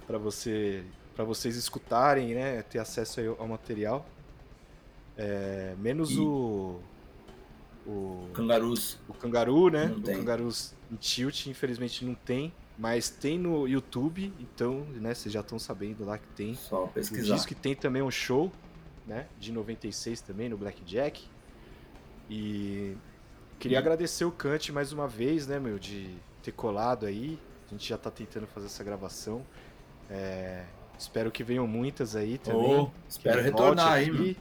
Para 0.06 0.18
você, 0.18 0.84
para 1.16 1.24
vocês 1.24 1.56
escutarem, 1.56 2.34
né? 2.36 2.62
Ter 2.64 2.80
acesso 2.80 3.20
aí 3.20 3.28
ao 3.28 3.48
material. 3.48 4.06
É, 5.22 5.76
menos 5.78 6.12
E- 6.12 6.20
o 6.20 6.80
o 7.86 8.30
Cangarus. 8.34 8.98
o 9.08 9.14
Cangaru, 9.14 9.70
né? 9.70 9.88
Não 9.88 9.98
o 9.98 10.02
tem. 10.02 10.16
Cangarus 10.16 10.74
em 10.92 10.96
Tilt, 10.96 11.48
infelizmente 11.48 12.06
não 12.06 12.14
tem, 12.16 12.54
mas 12.78 13.10
tem 13.10 13.38
no 13.38 13.68
YouTube, 13.68 14.32
então, 14.40 14.82
né, 14.96 15.14
vocês 15.14 15.34
já 15.34 15.40
estão 15.42 15.58
sabendo 15.60 16.06
lá 16.06 16.18
que 16.18 16.28
tem. 16.36 16.54
Só 16.56 16.86
pesquisar. 16.88 17.34
disco 17.34 17.48
que 17.50 17.56
tem 17.56 17.76
também 17.76 18.02
um 18.02 18.12
show, 18.12 18.52
né, 19.08 19.28
de 19.40 19.52
96 19.52 20.22
também 20.22 20.48
no 20.50 20.58
Blackjack. 20.58 21.28
E 22.30 22.96
queria 23.60 23.80
agradecer 23.80 24.24
o 24.24 24.32
Kant 24.32 24.72
mais 24.72 24.92
uma 24.94 25.08
vez, 25.08 25.48
né, 25.48 25.60
meu, 25.60 25.80
de 25.80 26.16
ter 26.44 26.52
colado 26.52 27.06
aí. 27.06 27.40
A 27.68 27.72
gente 27.72 27.88
já 27.90 27.98
tá 27.98 28.10
tentando 28.12 28.48
fazer 28.48 28.68
essa 28.68 28.84
gravação. 28.84 29.44
É, 30.10 30.64
espero 30.98 31.32
que 31.32 31.44
venham 31.44 31.66
muitas 31.68 32.16
aí 32.16 32.38
também. 32.38 32.86
Que 32.86 32.92
espero 33.10 33.42
retornar 33.42 33.94
aí, 33.94 34.10
aqui. 34.10 34.38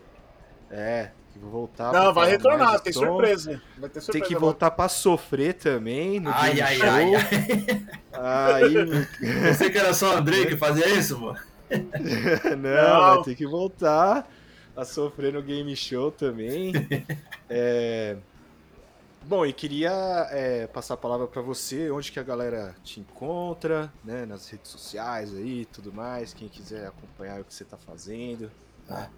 É, 0.70 1.10
que 1.32 1.38
vou 1.38 1.50
voltar. 1.50 1.92
Não, 1.92 2.12
vai 2.12 2.30
retornar, 2.30 2.80
tem 2.80 2.92
surpresa. 2.92 3.60
Vai 3.78 3.88
ter 3.88 3.94
Tem 3.94 4.02
surpresa. 4.02 4.26
que 4.26 4.34
agora. 4.34 4.40
voltar 4.40 4.70
pra 4.70 4.88
sofrer 4.88 5.54
também 5.54 6.20
no 6.20 6.30
Ai, 6.30 6.54
game 6.54 6.60
ai, 6.62 6.76
show. 6.76 6.88
ai, 6.88 7.14
ai. 7.14 8.62
Aí, 8.62 9.06
Pensei 9.42 9.70
que 9.70 9.78
era 9.78 9.94
só 9.94 10.14
o 10.14 10.18
Andrei 10.18 10.46
que 10.46 10.56
fazia 10.56 10.88
isso, 10.88 11.18
mano. 11.18 11.38
não, 11.70 12.56
Não. 12.56 13.14
vai 13.16 13.22
ter 13.24 13.34
que 13.34 13.46
voltar 13.46 14.28
a 14.76 14.84
sofrer 14.84 15.32
no 15.32 15.42
game 15.42 15.74
show 15.76 16.10
também. 16.10 16.72
É, 17.50 18.16
Bom, 19.24 19.44
e 19.46 19.52
queria 19.54 19.90
é, 20.30 20.66
passar 20.66 20.94
a 20.94 20.96
palavra 20.98 21.26
pra 21.26 21.40
você, 21.42 21.90
onde 21.90 22.12
que 22.12 22.20
a 22.20 22.22
galera 22.22 22.74
te 22.84 23.00
encontra, 23.00 23.90
né, 24.04 24.24
nas 24.26 24.48
redes 24.50 24.70
sociais 24.70 25.34
aí, 25.34 25.62
e 25.62 25.64
tudo 25.64 25.90
mais, 25.92 26.32
quem 26.34 26.46
quiser 26.48 26.86
acompanhar 26.86 27.40
o 27.40 27.44
que 27.44 27.52
você 27.54 27.64
tá 27.64 27.76
fazendo, 27.78 28.50
Tá. 28.86 29.08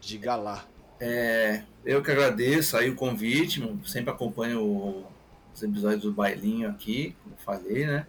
diga 0.00 0.36
lá. 0.36 0.64
É, 1.04 1.64
eu 1.84 2.00
que 2.00 2.12
agradeço 2.12 2.76
aí 2.76 2.88
o 2.88 2.94
convite, 2.94 3.60
sempre 3.84 4.12
acompanho 4.12 5.04
os 5.52 5.60
episódios 5.60 6.02
do 6.02 6.12
Bailinho 6.12 6.70
aqui, 6.70 7.16
como 7.24 7.34
falei, 7.38 7.84
né? 7.84 8.06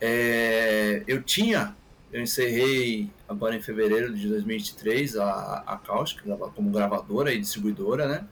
É, 0.00 1.02
eu 1.06 1.22
tinha, 1.22 1.76
eu 2.10 2.22
encerrei 2.22 3.10
agora 3.28 3.54
em 3.54 3.60
fevereiro 3.60 4.14
de 4.14 4.28
2023 4.28 5.18
a, 5.18 5.62
a 5.66 5.76
Caustic 5.76 6.22
como 6.54 6.70
gravadora 6.70 7.34
e 7.34 7.38
distribuidora, 7.38 8.08
né? 8.08 8.26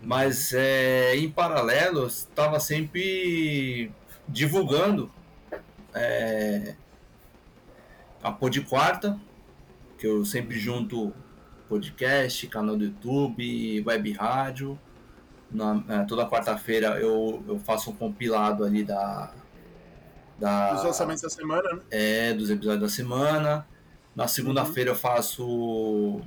Mas 0.00 0.52
é, 0.52 1.16
em 1.16 1.28
paralelo, 1.28 2.06
estava 2.06 2.60
sempre 2.60 3.90
divulgando 4.28 5.10
é, 5.92 6.76
a 8.22 8.30
Pod 8.30 8.60
Quarta, 8.60 9.18
que 9.98 10.06
eu 10.06 10.24
sempre 10.24 10.56
junto 10.56 11.12
podcast, 11.68 12.46
canal 12.48 12.76
do 12.76 12.84
YouTube, 12.84 13.82
web 13.86 14.12
rádio. 14.12 14.78
Na, 15.50 15.82
eh, 15.88 16.04
toda 16.04 16.28
quarta-feira 16.28 16.98
eu, 17.00 17.42
eu 17.46 17.58
faço 17.60 17.90
um 17.90 17.94
compilado 17.94 18.64
ali 18.64 18.82
da, 18.82 19.32
da 20.38 20.74
Os 20.74 20.84
lançamentos 20.84 21.22
da 21.22 21.30
semana, 21.30 21.74
né? 21.74 21.80
é, 21.90 22.32
dos 22.32 22.50
episódios 22.50 22.82
da 22.82 22.88
semana. 22.88 23.66
Na 24.14 24.28
segunda-feira 24.28 24.90
eu 24.90 24.94
faço 24.94 25.46
o, 25.46 26.22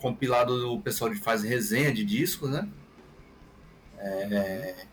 compilado 0.00 0.58
do 0.58 0.80
pessoal 0.80 1.10
que 1.10 1.18
faz 1.18 1.42
resenha 1.42 1.92
de 1.92 2.04
discos, 2.04 2.50
né? 2.50 2.68
É, 3.98 4.86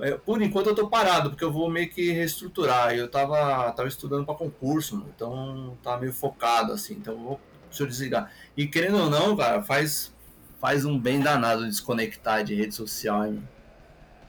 é, 0.00 0.16
por 0.16 0.40
enquanto 0.42 0.68
eu 0.68 0.74
tô 0.74 0.88
parado, 0.88 1.30
porque 1.30 1.44
eu 1.44 1.52
vou 1.52 1.70
meio 1.70 1.88
que 1.88 2.10
reestruturar. 2.10 2.94
Eu 2.94 3.08
tava, 3.08 3.70
tava 3.72 3.88
estudando 3.88 4.24
para 4.24 4.34
concurso, 4.34 5.06
então 5.14 5.76
tá 5.82 5.96
meio 5.96 6.12
focado, 6.12 6.72
assim. 6.72 6.94
Então 6.94 7.14
eu 7.14 7.20
vou, 7.20 7.40
deixa 7.72 7.82
eu 7.84 7.86
desligar. 7.88 8.30
E 8.56 8.66
querendo 8.66 8.98
ou 8.98 9.10
não, 9.10 9.36
cara, 9.36 9.62
faz, 9.62 10.12
faz 10.60 10.84
um 10.84 10.98
bem 10.98 11.20
danado 11.20 11.66
desconectar 11.66 12.44
de 12.44 12.54
rede 12.54 12.74
social, 12.74 13.26
hein? 13.26 13.42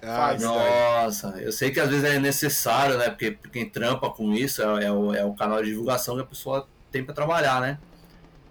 Ah, 0.01 0.33
verdade. 0.33 0.43
Nossa, 0.43 1.27
eu 1.41 1.51
sei 1.51 1.71
que 1.71 1.79
às 1.79 1.89
vezes 1.89 2.03
é 2.03 2.19
necessário, 2.19 2.97
né? 2.97 3.09
Porque 3.09 3.37
quem 3.51 3.69
trampa 3.69 4.09
com 4.09 4.33
isso 4.33 4.61
é, 4.61 4.85
é 4.85 4.91
o, 4.91 5.13
é 5.13 5.23
o 5.23 5.33
canal 5.33 5.61
de 5.63 5.69
divulgação 5.69 6.15
que 6.15 6.21
a 6.21 6.25
pessoa 6.25 6.67
tem 6.91 7.03
para 7.05 7.13
trabalhar, 7.13 7.61
né? 7.61 7.79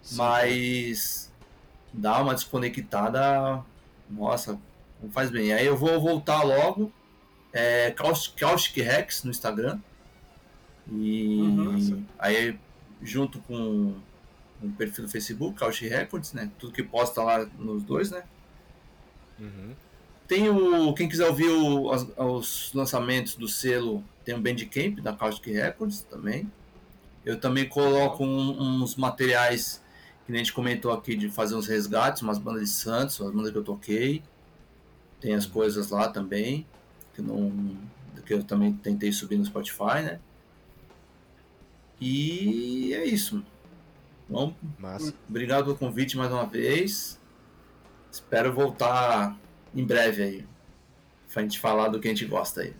Sim, 0.02 0.16
Mas 0.16 1.31
dá 1.93 2.20
uma 2.23 2.35
desconectada, 2.35 3.62
nossa, 4.10 4.59
não 5.02 5.10
faz 5.10 5.31
bem. 5.31 5.52
Aí 5.52 5.66
eu 5.66 5.77
vou 5.77 6.01
voltar 6.01 6.43
logo, 6.43 6.90
é 7.52 7.90
Caustic 7.90 8.39
Caustic 8.39 8.77
Rex 8.82 9.23
no 9.23 9.31
Instagram. 9.31 9.78
E 10.90 11.39
Uhum. 11.39 12.05
aí 12.19 12.59
junto 13.02 13.39
com 13.40 13.94
o 14.62 14.70
perfil 14.72 15.05
do 15.05 15.10
Facebook, 15.10 15.59
Caustic 15.59 15.90
Records, 15.90 16.32
né? 16.32 16.51
Tudo 16.59 16.72
que 16.72 16.82
posta 16.82 17.22
lá 17.22 17.47
nos 17.59 17.82
dois, 17.82 18.10
né? 18.10 18.22
Uhum. 19.39 19.74
Tem 20.28 20.48
o. 20.48 20.93
Quem 20.94 21.09
quiser 21.09 21.26
ouvir 21.28 21.48
o- 21.48 21.90
os, 21.90 22.06
os 22.16 22.70
lançamentos 22.74 23.34
do 23.34 23.48
selo, 23.48 24.02
tem 24.24 24.34
o 24.34 24.40
Bandcamp 24.40 25.01
da 25.01 25.12
Caustic 25.12 25.47
Records 25.52 26.01
também. 26.02 26.51
Eu 27.24 27.39
também 27.39 27.68
coloco 27.68 28.24
um- 28.24 28.82
uns 28.82 28.97
materiais 28.97 29.82
que 30.26 30.32
a 30.32 30.36
gente 30.36 30.52
comentou 30.52 30.93
aqui 30.93 31.16
de 31.16 31.28
fazer 31.28 31.55
uns 31.55 31.66
resgates, 31.66 32.22
umas 32.22 32.39
bandas 32.39 32.62
de 32.62 32.70
Santos, 32.70 33.20
as 33.20 33.30
bandas 33.32 33.51
que 33.51 33.59
eu 33.59 33.64
toquei. 33.64 34.22
Tem 35.20 35.34
as 35.34 35.47
coisas 35.47 35.90
lá 35.90 36.09
também, 36.09 36.66
que, 37.14 37.22
não, 37.22 37.76
que 38.26 38.32
eu 38.34 38.43
também 38.43 38.72
tentei 38.72 39.12
subir 39.12 39.36
no 39.36 39.44
Spotify, 39.44 40.02
né? 40.02 40.20
E 42.01 42.93
é 42.94 43.05
isso. 43.05 43.44
Bom, 44.32 44.54
Massa. 44.78 45.14
obrigado 45.28 45.64
pelo 45.64 45.76
convite 45.76 46.16
mais 46.16 46.32
uma 46.32 46.46
vez. 46.46 47.20
Espero 48.10 48.52
voltar 48.52 49.36
em 49.74 49.84
breve 49.84 50.22
aí. 50.22 50.46
Pra 51.32 51.42
gente 51.42 51.59
falar 51.59 51.88
do 51.88 52.00
que 52.00 52.09
a 52.09 52.10
gente 52.10 52.24
gosta 52.24 52.62
aí. 52.62 52.74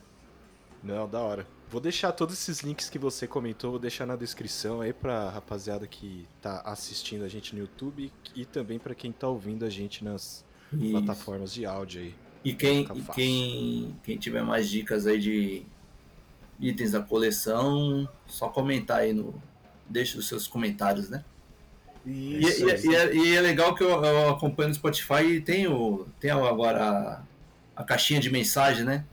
Não, 0.82 1.08
da 1.08 1.20
hora. 1.20 1.46
Vou 1.70 1.80
deixar 1.80 2.12
todos 2.12 2.34
esses 2.34 2.60
links 2.60 2.90
que 2.90 2.98
você 2.98 3.26
comentou, 3.26 3.70
vou 3.70 3.80
deixar 3.80 4.04
na 4.04 4.14
descrição 4.16 4.82
aí 4.82 4.92
pra 4.92 5.30
rapaziada 5.30 5.86
que 5.86 6.26
tá 6.40 6.60
assistindo 6.66 7.24
a 7.24 7.28
gente 7.28 7.54
no 7.54 7.60
YouTube 7.62 8.12
e 8.34 8.44
também 8.44 8.78
pra 8.78 8.94
quem 8.94 9.10
tá 9.10 9.26
ouvindo 9.28 9.64
a 9.64 9.70
gente 9.70 10.04
nas 10.04 10.44
E, 10.72 10.90
plataformas 10.90 11.52
de 11.52 11.64
áudio 11.64 12.02
aí. 12.02 12.14
e 12.44 12.52
quem, 12.52 12.82
e 12.82 13.02
quem, 13.14 13.96
quem 14.04 14.18
tiver 14.18 14.42
mais 14.42 14.68
dicas 14.68 15.06
aí 15.06 15.18
de 15.18 15.62
itens 16.60 16.92
da 16.92 17.00
coleção, 17.00 18.06
só 18.26 18.48
comentar 18.48 18.98
aí 19.00 19.12
no. 19.14 19.34
Deixe 19.88 20.18
os 20.18 20.28
seus 20.28 20.46
comentários, 20.46 21.08
né? 21.08 21.24
E, 22.04 22.40
e, 22.40 22.40
e, 22.40 22.94
é, 22.96 23.14
e, 23.14 23.36
é, 23.36 23.40
legal 23.40 23.74
que 23.74 23.82
eu, 23.82 23.90
eu, 24.04 24.30
acompanho 24.30 24.70
no 24.70 24.74
Spotify 24.74 25.22
e 25.24 25.40
tem, 25.40 25.68
o, 25.68 26.06
tem 26.18 26.30
agora 26.30 26.84
a, 26.84 27.22
a, 27.82 27.84
caixinha 27.84 28.20
de 28.20 28.28
mensagem, 28.28 28.84
né? 28.84 29.04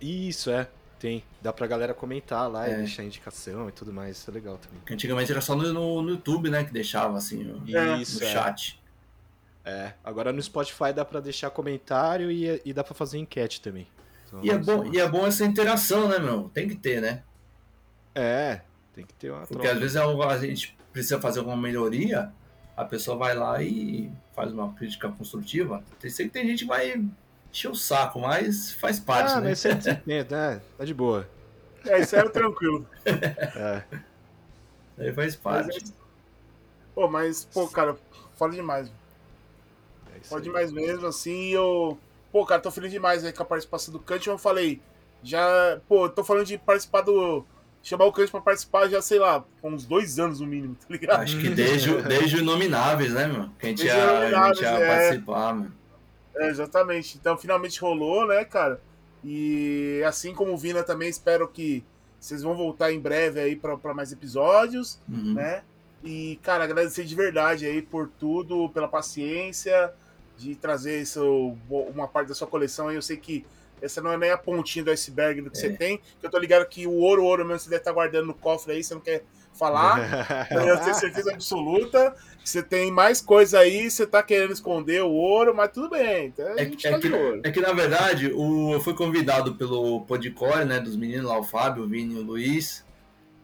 Isso, 0.00 0.50
é. 0.50 0.68
Tem. 0.98 1.24
Dá 1.42 1.52
pra 1.52 1.66
galera 1.66 1.92
comentar 1.92 2.48
lá 2.48 2.68
é. 2.68 2.72
e 2.72 2.76
deixar 2.76 3.02
indicação 3.02 3.68
e 3.68 3.72
tudo 3.72 3.92
mais. 3.92 4.16
Isso 4.16 4.30
é 4.30 4.34
legal 4.34 4.58
também. 4.58 4.78
Porque 4.78 4.94
antigamente 4.94 5.30
era 5.30 5.40
só 5.40 5.56
no, 5.56 5.72
no, 5.72 6.02
no, 6.02 6.10
YouTube, 6.10 6.50
né? 6.50 6.64
Que 6.64 6.72
deixava 6.72 7.18
assim 7.18 7.44
o, 7.44 7.62
Isso, 7.98 8.20
no 8.20 8.26
é. 8.26 8.32
chat. 8.32 8.80
É. 9.64 9.92
Agora 10.04 10.32
no 10.32 10.40
Spotify 10.42 10.92
dá 10.94 11.04
pra 11.04 11.20
deixar 11.20 11.50
comentário 11.50 12.30
e, 12.30 12.60
e 12.64 12.72
dá 12.72 12.84
pra 12.84 12.94
fazer 12.94 13.18
enquete 13.18 13.60
também. 13.60 13.88
Então, 14.26 14.40
e, 14.42 14.50
é 14.50 14.58
bom, 14.58 14.92
e 14.92 14.98
é 14.98 15.08
bom 15.08 15.26
essa 15.26 15.44
interação, 15.44 16.08
né, 16.08 16.18
meu? 16.18 16.50
Tem 16.54 16.68
que 16.68 16.76
ter, 16.76 17.00
né? 17.00 17.22
É, 18.14 18.60
tem 18.94 19.04
que 19.04 19.14
ter 19.14 19.30
uma 19.30 19.40
Porque 19.40 19.54
troca. 19.54 19.72
às 19.72 19.78
vezes 19.78 19.96
é 19.96 20.00
a 20.00 20.38
gente 20.38 20.76
precisa 20.94 21.20
fazer 21.20 21.40
alguma 21.40 21.56
melhoria, 21.56 22.32
a 22.76 22.84
pessoa 22.84 23.16
vai 23.16 23.34
lá 23.34 23.60
e 23.60 24.10
faz 24.34 24.52
uma 24.52 24.72
crítica 24.74 25.08
construtiva. 25.08 25.82
Tem, 26.00 26.08
sei 26.08 26.26
que 26.26 26.32
tem 26.32 26.46
gente 26.46 26.60
que 26.60 26.68
vai 26.68 27.04
encher 27.52 27.68
o 27.68 27.74
saco, 27.74 28.20
mas 28.20 28.72
faz 28.72 29.00
parte, 29.00 29.32
ah, 29.32 29.40
né? 29.40 29.48
Mas 29.50 29.64
é 29.66 30.02
né? 30.06 30.60
Tá 30.78 30.84
de 30.84 30.94
boa. 30.94 31.28
É, 31.86 32.00
isso 32.00 32.16
é 32.16 32.26
tranquilo. 32.30 32.88
é. 33.04 33.82
Aí 34.96 35.12
faz 35.12 35.36
parte. 35.36 35.66
Mas, 35.66 35.90
é 35.90 35.94
pô, 36.94 37.08
mas, 37.08 37.44
pô, 37.44 37.68
cara, 37.68 37.94
fala 38.38 38.52
demais. 38.52 38.90
É 40.16 40.20
Fala 40.20 40.40
demais 40.40 40.72
mesmo, 40.72 41.06
assim, 41.06 41.50
eu. 41.50 41.98
Pô, 42.32 42.46
cara, 42.46 42.62
tô 42.62 42.70
feliz 42.70 42.90
demais 42.90 43.22
aí 43.22 43.34
com 43.34 43.42
a 43.42 43.44
participação 43.44 43.92
do 43.92 44.00
Kant. 44.00 44.26
Eu 44.26 44.38
falei, 44.38 44.80
já, 45.22 45.78
pô, 45.86 46.08
tô 46.08 46.24
falando 46.24 46.46
de 46.46 46.56
participar 46.56 47.02
do 47.02 47.44
chamar 47.84 48.06
o 48.06 48.12
Kant 48.12 48.30
pra 48.30 48.40
participar 48.40 48.88
já, 48.88 49.00
sei 49.02 49.18
lá, 49.18 49.44
com 49.60 49.70
uns 49.70 49.84
dois 49.84 50.18
anos 50.18 50.40
no 50.40 50.46
mínimo, 50.46 50.74
tá 50.74 50.86
ligado? 50.88 51.20
Acho 51.20 51.38
que 51.38 51.50
desde, 51.50 52.02
desde 52.02 52.36
o 52.36 52.38
Inomináveis, 52.40 53.12
né, 53.12 53.26
meu? 53.26 53.50
Que 53.58 53.66
a 53.66 53.68
gente 53.68 53.82
desde 53.82 53.98
ia, 53.98 54.40
a 54.40 54.46
gente 54.48 54.62
ia 54.62 54.68
é... 54.70 54.88
participar, 54.88 55.54
meu. 55.54 55.70
É, 56.36 56.48
exatamente. 56.48 57.16
Então 57.18 57.36
finalmente 57.36 57.78
rolou, 57.80 58.26
né, 58.26 58.44
cara? 58.44 58.80
E 59.22 60.02
assim 60.06 60.34
como 60.34 60.52
o 60.52 60.58
Vina 60.58 60.82
também, 60.82 61.08
espero 61.08 61.46
que 61.46 61.84
vocês 62.18 62.42
vão 62.42 62.56
voltar 62.56 62.90
em 62.90 62.98
breve 62.98 63.38
aí 63.38 63.54
para 63.54 63.92
mais 63.92 64.10
episódios, 64.10 64.98
uhum. 65.06 65.34
né? 65.34 65.62
E, 66.02 66.38
cara, 66.42 66.64
agradecer 66.64 67.04
de 67.04 67.14
verdade 67.14 67.66
aí 67.66 67.80
por 67.80 68.10
tudo, 68.18 68.68
pela 68.70 68.88
paciência 68.88 69.92
de 70.36 70.54
trazer 70.54 71.00
isso, 71.00 71.56
uma 71.68 72.08
parte 72.08 72.28
da 72.28 72.34
sua 72.34 72.46
coleção. 72.46 72.90
Eu 72.90 73.00
sei 73.00 73.16
que 73.16 73.44
essa 73.84 74.00
não 74.00 74.12
é 74.12 74.18
nem 74.18 74.30
a 74.30 74.38
pontinha 74.38 74.84
do 74.84 74.90
iceberg 74.90 75.40
do 75.42 75.50
que 75.50 75.58
é. 75.58 75.60
você 75.60 75.70
tem. 75.70 75.98
Que 76.20 76.26
eu 76.26 76.30
tô 76.30 76.38
ligado 76.38 76.66
que 76.66 76.86
o 76.86 76.92
ouro, 76.92 77.24
ouro 77.24 77.44
mesmo, 77.44 77.60
você 77.60 77.70
deve 77.70 77.80
estar 77.80 77.90
tá 77.90 77.94
guardando 77.94 78.26
no 78.26 78.34
cofre 78.34 78.72
aí, 78.72 78.82
você 78.82 78.94
não 78.94 79.00
quer 79.00 79.24
falar. 79.52 80.48
eu 80.50 80.78
tenho 80.80 80.94
certeza 80.94 81.32
absoluta 81.32 82.14
que 82.42 82.50
você 82.50 82.62
tem 82.62 82.90
mais 82.90 83.22
coisa 83.22 83.60
aí, 83.60 83.90
você 83.90 84.06
tá 84.06 84.22
querendo 84.22 84.52
esconder 84.52 85.02
o 85.02 85.10
ouro, 85.10 85.54
mas 85.54 85.70
tudo 85.72 85.90
bem. 85.90 86.26
Então 86.26 86.46
é, 86.46 86.62
é, 86.62 86.64
tá 86.66 86.76
que, 86.76 86.88
é, 87.42 87.50
que, 87.50 87.60
na 87.60 87.72
verdade, 87.72 88.30
o, 88.34 88.74
eu 88.74 88.80
fui 88.80 88.94
convidado 88.94 89.54
pelo 89.54 90.02
Podcore, 90.02 90.66
né, 90.66 90.78
dos 90.78 90.94
meninos 90.94 91.26
lá, 91.26 91.38
o 91.38 91.44
Fábio, 91.44 91.84
o 91.84 91.88
Vini 91.88 92.14
e 92.14 92.18
o 92.18 92.22
Luiz. 92.22 92.84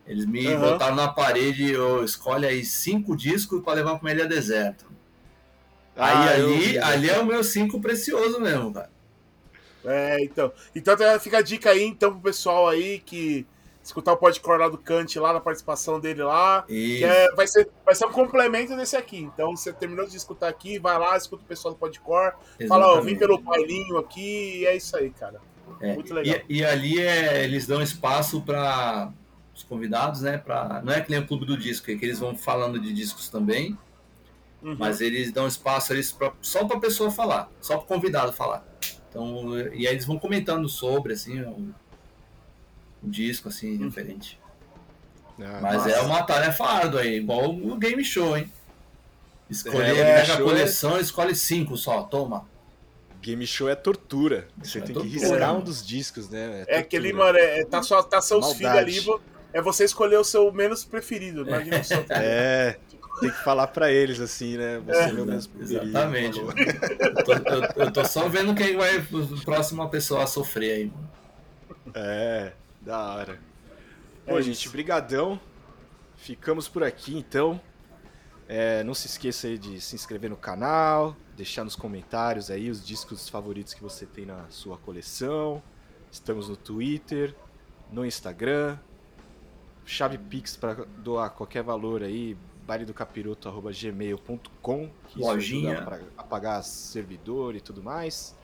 Eles 0.07 0.27
me 0.27 0.47
uhum. 0.49 0.61
botaram 0.61 0.97
na 0.97 1.09
parede, 1.09 1.71
eu 1.71 2.05
escolhe 2.05 2.45
aí 2.45 2.65
cinco 2.65 3.17
discos 3.17 3.63
para 3.63 3.75
levar 3.75 3.99
pra 3.99 4.11
Ilha 4.11 4.27
Deserto. 4.27 4.87
Ah, 5.97 6.31
aí 6.31 6.43
ali, 6.43 6.79
ali 6.79 7.11
é 7.11 7.19
o 7.19 7.27
meu 7.27 7.45
cinco 7.45 7.81
precioso 7.81 8.41
mesmo, 8.41 8.73
cara. 8.73 8.91
É, 9.85 10.23
então. 10.23 10.53
Então 10.75 10.97
fica 11.19 11.39
a 11.39 11.43
dica 11.43 11.71
aí, 11.71 11.85
então, 11.85 12.13
pro 12.13 12.21
pessoal 12.21 12.69
aí 12.69 12.99
que 12.99 13.47
escutar 13.83 14.13
o 14.13 14.17
podcast 14.17 14.59
lá 14.59 14.69
do 14.69 14.79
Kant 14.79 15.19
lá 15.19 15.33
na 15.33 15.41
participação 15.41 15.99
dele 15.99 16.23
lá. 16.23 16.63
Que 16.63 17.05
é, 17.05 17.33
vai, 17.33 17.47
ser, 17.47 17.69
vai 17.85 17.95
ser 17.95 18.07
um 18.07 18.13
complemento 18.13 18.77
desse 18.77 18.97
aqui. 18.97 19.21
Então, 19.21 19.57
você 19.57 19.73
terminou 19.73 20.07
de 20.07 20.17
escutar 20.17 20.49
aqui, 20.49 20.79
vai 20.79 20.99
lá, 20.99 21.17
escuta 21.17 21.43
o 21.43 21.47
pessoal 21.47 21.75
do 21.75 21.79
Podcore, 21.79 22.35
fala, 22.69 22.87
ó, 22.87 23.01
vim 23.01 23.17
pelo 23.17 23.39
bailinho 23.39 23.97
aqui, 23.99 24.61
e 24.61 24.67
é 24.67 24.77
isso 24.77 24.97
aí, 24.97 25.11
cara. 25.11 25.41
É, 25.81 25.95
Muito 25.95 26.13
legal. 26.13 26.41
E, 26.49 26.59
e 26.59 26.65
ali 26.65 27.01
é, 27.01 27.45
eles 27.45 27.67
dão 27.67 27.81
espaço 27.81 28.43
para 28.43 29.11
os 29.55 29.63
convidados, 29.63 30.23
né? 30.23 30.37
Pra, 30.39 30.81
não 30.85 30.93
é 30.93 31.01
que 31.01 31.11
nem 31.11 31.21
o 31.21 31.27
Clube 31.27 31.47
do 31.47 31.57
Disco, 31.57 31.91
é 31.91 31.97
que 31.97 32.05
eles 32.05 32.19
vão 32.19 32.37
falando 32.37 32.79
de 32.79 32.93
discos 32.93 33.29
também. 33.29 33.79
Uhum. 34.63 34.77
Mas 34.79 35.01
eles 35.01 35.33
dão 35.33 35.47
espaço 35.47 35.93
eles 35.95 36.13
pra, 36.13 36.33
só 36.43 36.67
para 36.67 36.77
a 36.77 36.81
pessoa 36.81 37.11
falar, 37.11 37.51
só 37.63 37.79
para 37.79 37.85
o 37.85 37.89
convidado 37.89 38.33
falar. 38.33 38.70
Então, 39.11 39.59
e 39.75 39.87
aí 39.87 39.95
eles 39.95 40.07
vão 40.07 40.19
comentando 40.19 40.69
sobre, 40.69 41.13
assim, 41.13 41.43
o, 41.43 41.75
o 43.03 43.09
disco, 43.11 43.49
assim, 43.49 43.77
uhum. 43.77 43.85
referente. 43.87 44.39
Ah, 45.41 45.59
Mas 45.61 45.77
nossa. 45.79 45.91
é 45.91 46.01
uma 46.03 46.23
tarefa 46.23 46.65
árdua 46.65 47.01
aí, 47.01 47.17
igual 47.17 47.51
o 47.51 47.77
game 47.77 48.05
show, 48.05 48.37
hein? 48.37 48.51
Escolher, 49.49 49.97
é, 49.97 50.21
pega 50.21 50.35
a 50.35 50.43
coleção, 50.43 50.97
é... 50.97 51.01
escolhe 51.01 51.35
cinco 51.35 51.77
só, 51.77 52.03
toma. 52.03 52.49
Game 53.21 53.45
show 53.47 53.69
é 53.69 53.75
tortura. 53.75 54.49
Você 54.63 54.79
é 54.79 54.83
tem 54.83 54.95
tortura, 54.95 55.19
que 55.19 55.19
riscar 55.19 55.57
um 55.57 55.61
dos 55.61 55.85
discos, 55.85 56.29
né? 56.31 56.65
É, 56.69 56.77
é 56.77 56.79
aquele, 56.79 57.13
mano, 57.13 57.37
é, 57.37 57.65
tá, 57.65 57.83
só, 57.83 58.03
tá 58.03 58.21
seus 58.23 58.53
filhos 58.53 58.73
ali, 58.73 58.97
é 59.53 59.61
você 59.61 59.85
escolher 59.85 60.19
o 60.19 60.25
seu 60.25 60.53
menos 60.53 60.85
preferido. 60.85 61.43
Imagina 61.47 61.83
só. 61.83 61.97
É, 62.11 62.79
tem 63.21 63.31
que 63.31 63.45
falar 63.45 63.67
para 63.69 63.93
eles 63.93 64.21
assim, 64.21 64.57
né? 64.57 64.79
Você 64.79 64.99
é, 64.99 65.13
mesmo 65.13 65.61
Exatamente. 65.61 66.39
eu, 66.39 67.25
tô, 67.25 67.33
eu, 67.33 67.85
eu, 67.85 67.93
tô, 67.93 68.05
só 68.05 68.29
vendo 68.29 68.55
quem 68.55 68.77
vai 68.77 69.05
próxima 69.45 69.89
pessoa 69.89 70.25
a 70.25 70.27
sofrer 70.27 70.73
aí. 70.73 70.93
É, 71.95 72.53
da 72.81 73.15
hora. 73.15 73.39
Pô, 74.27 74.39
é 74.39 74.43
gente, 74.43 74.69
brigadão. 74.69 75.41
Ficamos 76.17 76.69
por 76.69 76.83
aqui 76.83 77.17
então. 77.17 77.61
É, 78.49 78.83
não 78.83 78.95
se 78.95 79.07
esqueça 79.07 79.47
aí 79.47 79.57
de 79.57 79.81
se 79.81 79.95
inscrever 79.95 80.29
no 80.29 80.37
canal, 80.37 81.15
deixar 81.37 81.63
nos 81.63 81.77
comentários 81.77 82.51
aí 82.51 82.69
os 82.69 82.85
discos 82.85 83.29
favoritos 83.29 83.75
que 83.75 83.83
você 83.83 84.05
tem 84.05 84.27
na 84.27 84.49
sua 84.49 84.77
coleção. 84.77 85.63
Estamos 86.11 86.49
no 86.49 86.57
Twitter, 86.57 87.35
no 87.93 88.05
Instagram. 88.05 88.77
Chave 89.85 90.19
Pix 90.19 90.57
para 90.57 90.85
doar 90.99 91.31
qualquer 91.31 91.63
valor 91.63 92.03
aí, 92.03 92.37
bailedocapiroto.gmail.com 92.71 94.91
que 95.09 95.19
lojinha 95.19 95.83
para 95.83 96.01
apagar 96.17 96.63
servidor 96.63 97.57
e 97.57 97.61
tudo 97.61 97.83
mais. 97.83 98.39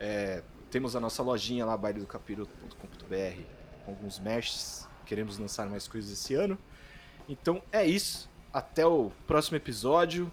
É, 0.00 0.42
temos 0.68 0.96
a 0.96 1.00
nossa 1.00 1.22
lojinha 1.22 1.64
lá, 1.64 1.76
bailedocapiroto.com.br, 1.76 3.40
com 3.84 3.92
alguns 3.92 4.18
meshes. 4.18 4.88
Queremos 5.06 5.38
lançar 5.38 5.68
mais 5.68 5.86
coisas 5.86 6.10
esse 6.10 6.34
ano. 6.34 6.58
Então 7.28 7.62
é 7.70 7.86
isso. 7.86 8.28
Até 8.52 8.84
o 8.84 9.12
próximo 9.28 9.56
episódio 9.56 10.28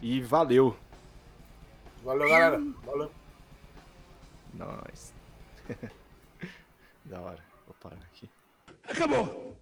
e 0.00 0.20
valeu. 0.20 0.76
Valeu, 2.04 2.28
galera. 2.28 2.62
Valeu. 2.84 3.10
Nós. 4.54 5.12
da 7.04 7.20
hora. 7.20 7.42
Vou 7.66 7.74
parar 7.80 7.98
aqui. 8.12 8.30
Acabou. 8.88 9.56